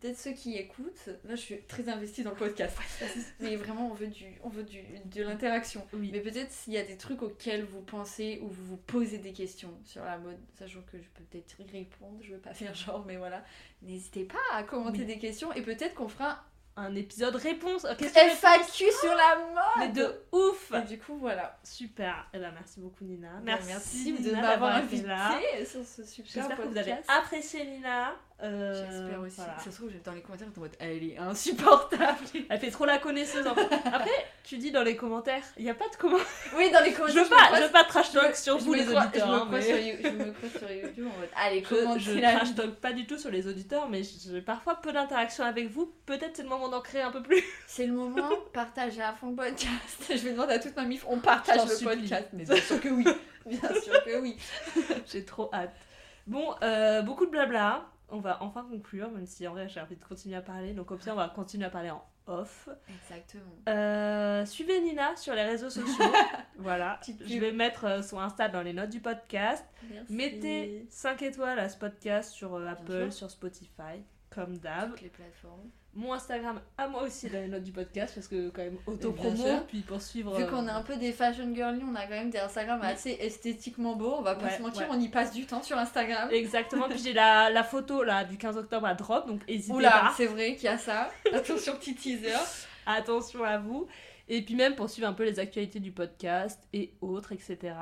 peut-être 0.00 0.18
ceux 0.18 0.32
qui 0.32 0.56
écoutent, 0.56 1.08
là 1.24 1.34
je 1.36 1.40
suis 1.40 1.60
très 1.68 1.88
investie 1.88 2.22
dans 2.22 2.30
le 2.30 2.36
podcast. 2.36 2.76
Mais 3.40 3.56
vraiment, 3.56 3.90
on 3.90 3.94
veut, 3.94 4.06
du, 4.08 4.24
on 4.42 4.48
veut 4.48 4.64
du, 4.64 4.80
de 5.04 5.22
l'interaction. 5.22 5.86
Oui. 5.92 6.08
Mais 6.10 6.20
peut-être 6.20 6.50
s'il 6.50 6.72
y 6.72 6.78
a 6.78 6.84
des 6.84 6.96
trucs 6.96 7.22
auxquels 7.22 7.64
vous 7.64 7.82
pensez 7.82 8.40
ou 8.42 8.48
vous 8.48 8.64
vous 8.64 8.76
posez 8.78 9.18
des 9.18 9.32
questions 9.32 9.72
sur 9.84 10.04
la 10.04 10.16
mode, 10.18 10.38
sachant 10.58 10.80
que 10.90 10.96
je 10.98 11.08
peux 11.14 11.22
peut-être 11.24 11.60
y 11.60 11.70
répondre, 11.70 12.18
je 12.22 12.32
veux 12.32 12.40
pas 12.40 12.54
faire 12.54 12.74
genre, 12.74 13.04
mais 13.06 13.16
voilà, 13.18 13.44
n'hésitez 13.82 14.24
pas 14.24 14.38
à 14.54 14.62
commenter 14.62 15.00
Oui. 15.00 15.06
des 15.06 15.18
questions 15.18 15.52
et 15.52 15.60
peut-être 15.62 15.94
qu'on 15.94 16.08
fera 16.08 16.42
Un 16.76 16.94
épisode 16.94 17.36
réponse. 17.36 17.86
question 17.98 18.22
FAQ 18.30 18.90
sur 19.00 19.14
la 19.14 19.36
mode. 19.36 19.62
Mais 19.78 19.88
de 19.88 20.14
ouf 20.32 20.72
Et 20.74 20.80
du 20.86 20.98
coup, 20.98 21.16
voilà. 21.18 21.58
Super. 21.62 22.26
Eh 22.32 22.38
ben, 22.38 22.50
merci 22.54 22.80
beaucoup, 22.80 23.04
Nina. 23.04 23.28
Bah, 23.34 23.40
Merci, 23.44 23.66
merci 23.68 24.12
de 24.14 24.18
Nina, 24.30 24.40
m'avoir 24.40 24.50
d'avoir 24.50 24.78
été 24.78 24.86
invité 24.94 25.06
là. 25.06 25.30
sur 25.66 25.84
ce 25.84 26.04
super 26.04 26.32
J'espère 26.32 26.56
que 26.56 26.62
vous 26.68 26.78
avez 26.78 26.94
apprécié, 27.08 27.64
Nina. 27.66 28.14
Euh, 28.42 28.74
J'espère 28.90 29.20
aussi. 29.20 29.36
voilà. 29.36 29.58
Ça 29.58 29.70
se 29.70 29.76
trouve, 29.76 29.90
dans 30.04 30.12
les 30.12 30.20
commentaires, 30.20 30.48
t'es 30.52 30.58
en 30.58 30.62
mode 30.62 30.76
elle 30.80 31.02
est 31.04 31.16
insupportable. 31.18 32.18
Elle 32.50 32.58
fait 32.58 32.70
trop 32.70 32.84
la 32.84 32.98
connaisseuse. 32.98 33.46
en 33.46 33.54
fait. 33.54 33.68
Après, 33.84 34.10
tu 34.42 34.58
dis 34.58 34.70
dans 34.72 34.82
les 34.82 34.96
commentaires, 34.96 35.42
il 35.56 35.64
n'y 35.64 35.70
a 35.70 35.74
pas 35.74 35.88
de 35.88 35.96
commentaires. 35.96 36.26
Oui, 36.56 36.70
dans 36.72 36.80
les 36.80 36.90
Je 36.90 36.96
commentaires. 36.96 37.22
veux 37.24 37.28
pas, 37.30 37.56
je 37.58 37.62
veux 37.64 37.70
pas 37.70 37.84
trash 37.84 38.10
talk 38.12 38.34
sur 38.36 38.58
je 38.58 38.64
vous 38.64 38.74
les 38.74 38.84
crois- 38.84 39.02
auditeurs. 39.04 39.26
Je 39.28 39.32
me, 39.32 39.36
hein, 39.38 39.48
mais- 39.50 39.62
sur, 39.62 39.76
je 39.76 40.08
me 40.08 40.32
crois 40.32 40.48
sur 40.58 40.70
YouTube 40.72 41.06
en 41.06 41.18
mode 41.20 41.28
allez, 41.36 41.62
Je, 41.62 41.68
commentez 41.74 42.00
je 42.00 42.12
la 42.18 42.32
trash 42.34 42.54
talk 42.54 42.70
pas 42.76 42.92
du 42.92 43.06
tout 43.06 43.16
sur 43.18 43.30
les 43.30 43.46
auditeurs, 43.46 43.88
mais 43.88 44.02
j'ai 44.02 44.40
parfois 44.40 44.74
peu 44.80 44.92
d'interaction 44.92 45.44
avec 45.44 45.70
vous. 45.70 45.92
Peut-être 46.06 46.36
c'est 46.36 46.42
le 46.42 46.48
moment 46.48 46.68
d'en 46.68 46.80
créer 46.80 47.02
un 47.02 47.10
peu 47.12 47.22
plus. 47.22 47.42
C'est 47.68 47.86
le 47.86 47.92
moment, 47.92 48.28
partagez 48.52 49.02
à 49.02 49.12
fond 49.12 49.30
le 49.30 49.36
podcast. 49.36 49.68
Je 50.10 50.14
vais 50.16 50.32
demander 50.32 50.54
à 50.54 50.58
toute 50.58 50.74
ma 50.76 50.84
mif, 50.84 51.04
on 51.08 51.18
partage 51.18 51.60
Je 51.64 51.68
le 51.68 51.76
supplie. 51.76 51.98
podcast. 52.00 52.28
Mais 52.32 52.44
bien 52.44 52.56
sûr 52.56 52.80
que 52.80 52.88
oui. 52.88 53.04
Bien 53.46 53.80
sûr 53.82 54.04
que 54.04 54.20
oui. 54.20 54.36
J'ai 55.06 55.24
trop 55.24 55.50
hâte. 55.52 55.74
Bon, 56.26 56.54
euh, 56.62 57.02
beaucoup 57.02 57.26
de 57.26 57.30
blabla. 57.30 57.86
On 58.12 58.20
va 58.20 58.42
enfin 58.42 58.64
conclure, 58.70 59.10
même 59.10 59.26
si 59.26 59.46
en 59.48 59.52
vrai 59.52 59.68
j'ai 59.68 59.80
envie 59.80 59.96
de 59.96 60.04
continuer 60.04 60.36
à 60.36 60.42
parler. 60.42 60.74
Donc 60.74 60.90
au 60.90 60.96
pire, 60.96 61.14
on 61.14 61.16
va 61.16 61.28
continuer 61.28 61.64
à 61.64 61.70
parler 61.70 61.90
en 61.90 62.04
off. 62.26 62.68
Exactement. 62.88 63.52
Euh, 63.68 64.44
suivez 64.46 64.80
Nina 64.80 65.16
sur 65.16 65.34
les 65.34 65.42
réseaux 65.42 65.70
sociaux. 65.70 66.04
voilà. 66.58 67.00
Je 67.06 67.38
vais 67.38 67.52
mettre 67.52 67.84
euh, 67.84 68.02
son 68.02 68.18
Insta 68.20 68.48
dans 68.48 68.62
les 68.62 68.72
notes 68.72 68.90
du 68.90 69.00
podcast. 69.00 69.64
Merci. 69.90 70.12
Mettez 70.12 70.86
5 70.90 71.22
étoiles 71.22 71.58
à 71.58 71.68
ce 71.68 71.76
podcast 71.76 72.32
sur 72.32 72.54
euh, 72.54 72.66
Apple, 72.66 73.10
sur 73.10 73.30
Spotify, 73.30 74.04
comme 74.30 74.58
d'hab. 74.58 74.90
toutes 74.90 75.02
les 75.02 75.08
plateformes. 75.08 75.70
Mon 75.94 76.14
Instagram 76.14 76.58
à 76.78 76.88
moi 76.88 77.02
aussi 77.02 77.28
dans 77.28 77.38
les 77.40 77.48
notes 77.48 77.64
du 77.64 77.70
podcast 77.72 78.14
parce 78.14 78.26
que 78.26 78.48
quand 78.48 78.62
même 78.62 78.78
auto-promo. 78.86 79.44
Puis 79.68 79.80
pour 79.80 80.00
suivre. 80.00 80.34
Vu 80.38 80.44
euh, 80.44 80.46
qu'on 80.46 80.66
est 80.66 80.70
un 80.70 80.80
peu 80.82 80.96
des 80.96 81.12
fashion 81.12 81.54
girly, 81.54 81.82
on 81.86 81.94
a 81.94 82.02
quand 82.04 82.10
même 82.14 82.30
des 82.30 82.38
Instagram 82.38 82.80
Oui. 82.82 82.88
assez 82.88 83.10
esthétiquement 83.20 83.94
beaux. 83.94 84.14
On 84.18 84.22
va 84.22 84.34
pas 84.34 84.46
Ouais, 84.46 84.56
se 84.56 84.62
mentir, 84.62 84.82
ouais. 84.82 84.88
on 84.90 84.98
y 85.00 85.08
passe 85.08 85.32
du 85.32 85.44
temps 85.44 85.62
sur 85.62 85.76
Instagram. 85.76 86.30
Exactement. 86.32 86.88
Puis 86.88 86.98
j'ai 86.98 87.12
la, 87.12 87.50
la 87.50 87.62
photo 87.62 88.02
là 88.04 88.24
du 88.24 88.38
15 88.38 88.56
octobre 88.56 88.86
à 88.86 88.94
drop, 88.94 89.26
donc 89.28 89.46
n'hésitez 89.46 89.72
Oula, 89.74 89.90
pas. 89.90 90.14
c'est 90.16 90.26
vrai 90.26 90.54
qu'il 90.54 90.64
y 90.64 90.68
a 90.68 90.78
ça. 90.78 91.10
Attention, 91.32 91.74
petit 91.76 91.94
teaser. 91.94 92.32
Attention 92.86 93.44
à 93.44 93.58
vous. 93.58 93.86
Et 94.28 94.40
puis 94.42 94.54
même 94.54 94.74
pour 94.74 94.88
suivre 94.88 95.08
un 95.08 95.12
peu 95.12 95.24
les 95.24 95.38
actualités 95.40 95.78
du 95.80 95.92
podcast 95.92 96.62
et 96.72 96.94
autres, 97.02 97.32
etc. 97.32 97.74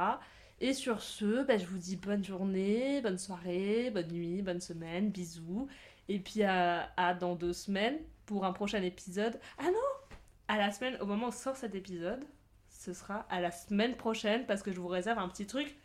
Et 0.63 0.75
sur 0.75 1.01
ce, 1.01 1.45
bah, 1.45 1.57
je 1.57 1.65
vous 1.65 1.79
dis 1.79 1.97
bonne 1.97 2.25
journée, 2.25 3.01
bonne 3.03 3.17
soirée, 3.19 3.91
bonne 3.95 4.09
nuit, 4.09 4.43
bonne 4.43 4.61
semaine, 4.61 5.09
bisous. 5.11 5.69
Et 6.13 6.19
puis 6.19 6.43
à, 6.43 6.91
à 6.97 7.15
dans 7.15 7.35
deux 7.37 7.53
semaines 7.53 7.99
pour 8.27 8.45
un 8.45 8.53
prochain 8.53 8.83
épisode. 8.83 9.39
Ah 9.59 9.67
non 9.67 10.17
À 10.49 10.59
la 10.59 10.73
semaine, 10.73 10.97
au 11.01 11.07
moment 11.07 11.29
où 11.29 11.33
sort 11.33 11.57
cet 11.57 11.75
épisode, 11.77 12.25
ce 12.69 12.93
sera 12.93 13.27
à 13.31 13.41
la 13.41 13.51
semaine 13.53 13.95
prochaine 13.95 14.45
parce 14.47 14.63
que 14.63 14.73
je 14.73 14.81
vous 14.81 14.89
réserve 14.89 15.19
un 15.21 15.29
petit 15.29 15.47
truc 15.47 15.77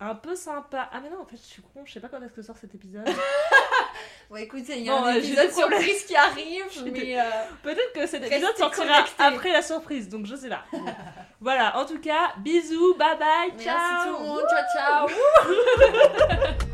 un 0.00 0.14
peu 0.14 0.34
sympa. 0.34 0.88
Ah 0.92 1.00
mais 1.02 1.10
non, 1.10 1.20
en 1.20 1.26
fait, 1.26 1.36
je 1.36 1.42
suis 1.42 1.62
con, 1.62 1.82
je 1.84 1.92
sais 1.92 2.00
pas 2.00 2.08
quand 2.08 2.20
est-ce 2.22 2.32
que 2.32 2.42
sort 2.42 2.56
cet 2.56 2.74
épisode. 2.74 3.06
Bon, 4.30 4.36
écoutez, 4.36 4.78
il 4.78 4.84
y 4.84 4.88
a 4.88 4.96
Bon, 4.96 5.04
un 5.04 5.14
euh, 5.14 5.18
épisode 5.18 5.50
surprise 5.52 6.04
qui 6.06 6.16
arrive, 6.16 6.64
mais. 6.92 7.20
euh, 7.20 7.24
Peut-être 7.62 7.92
que 7.92 8.06
cet 8.06 8.24
épisode 8.24 8.56
sortira 8.56 9.04
après 9.18 9.52
la 9.52 9.60
surprise, 9.60 10.08
donc 10.08 10.24
je 10.24 10.34
sais 10.34 10.48
pas. 10.48 10.64
voilà, 11.40 11.76
en 11.78 11.84
tout 11.84 12.00
cas, 12.00 12.32
bisous, 12.38 12.94
bye 12.94 13.18
bye, 13.18 13.48
Merci 13.52 13.64
ciao 13.66 14.14
tout 14.16 14.22
le 14.22 14.26
monde, 14.26 14.42
ciao 14.74 15.08
ciao 15.08 16.68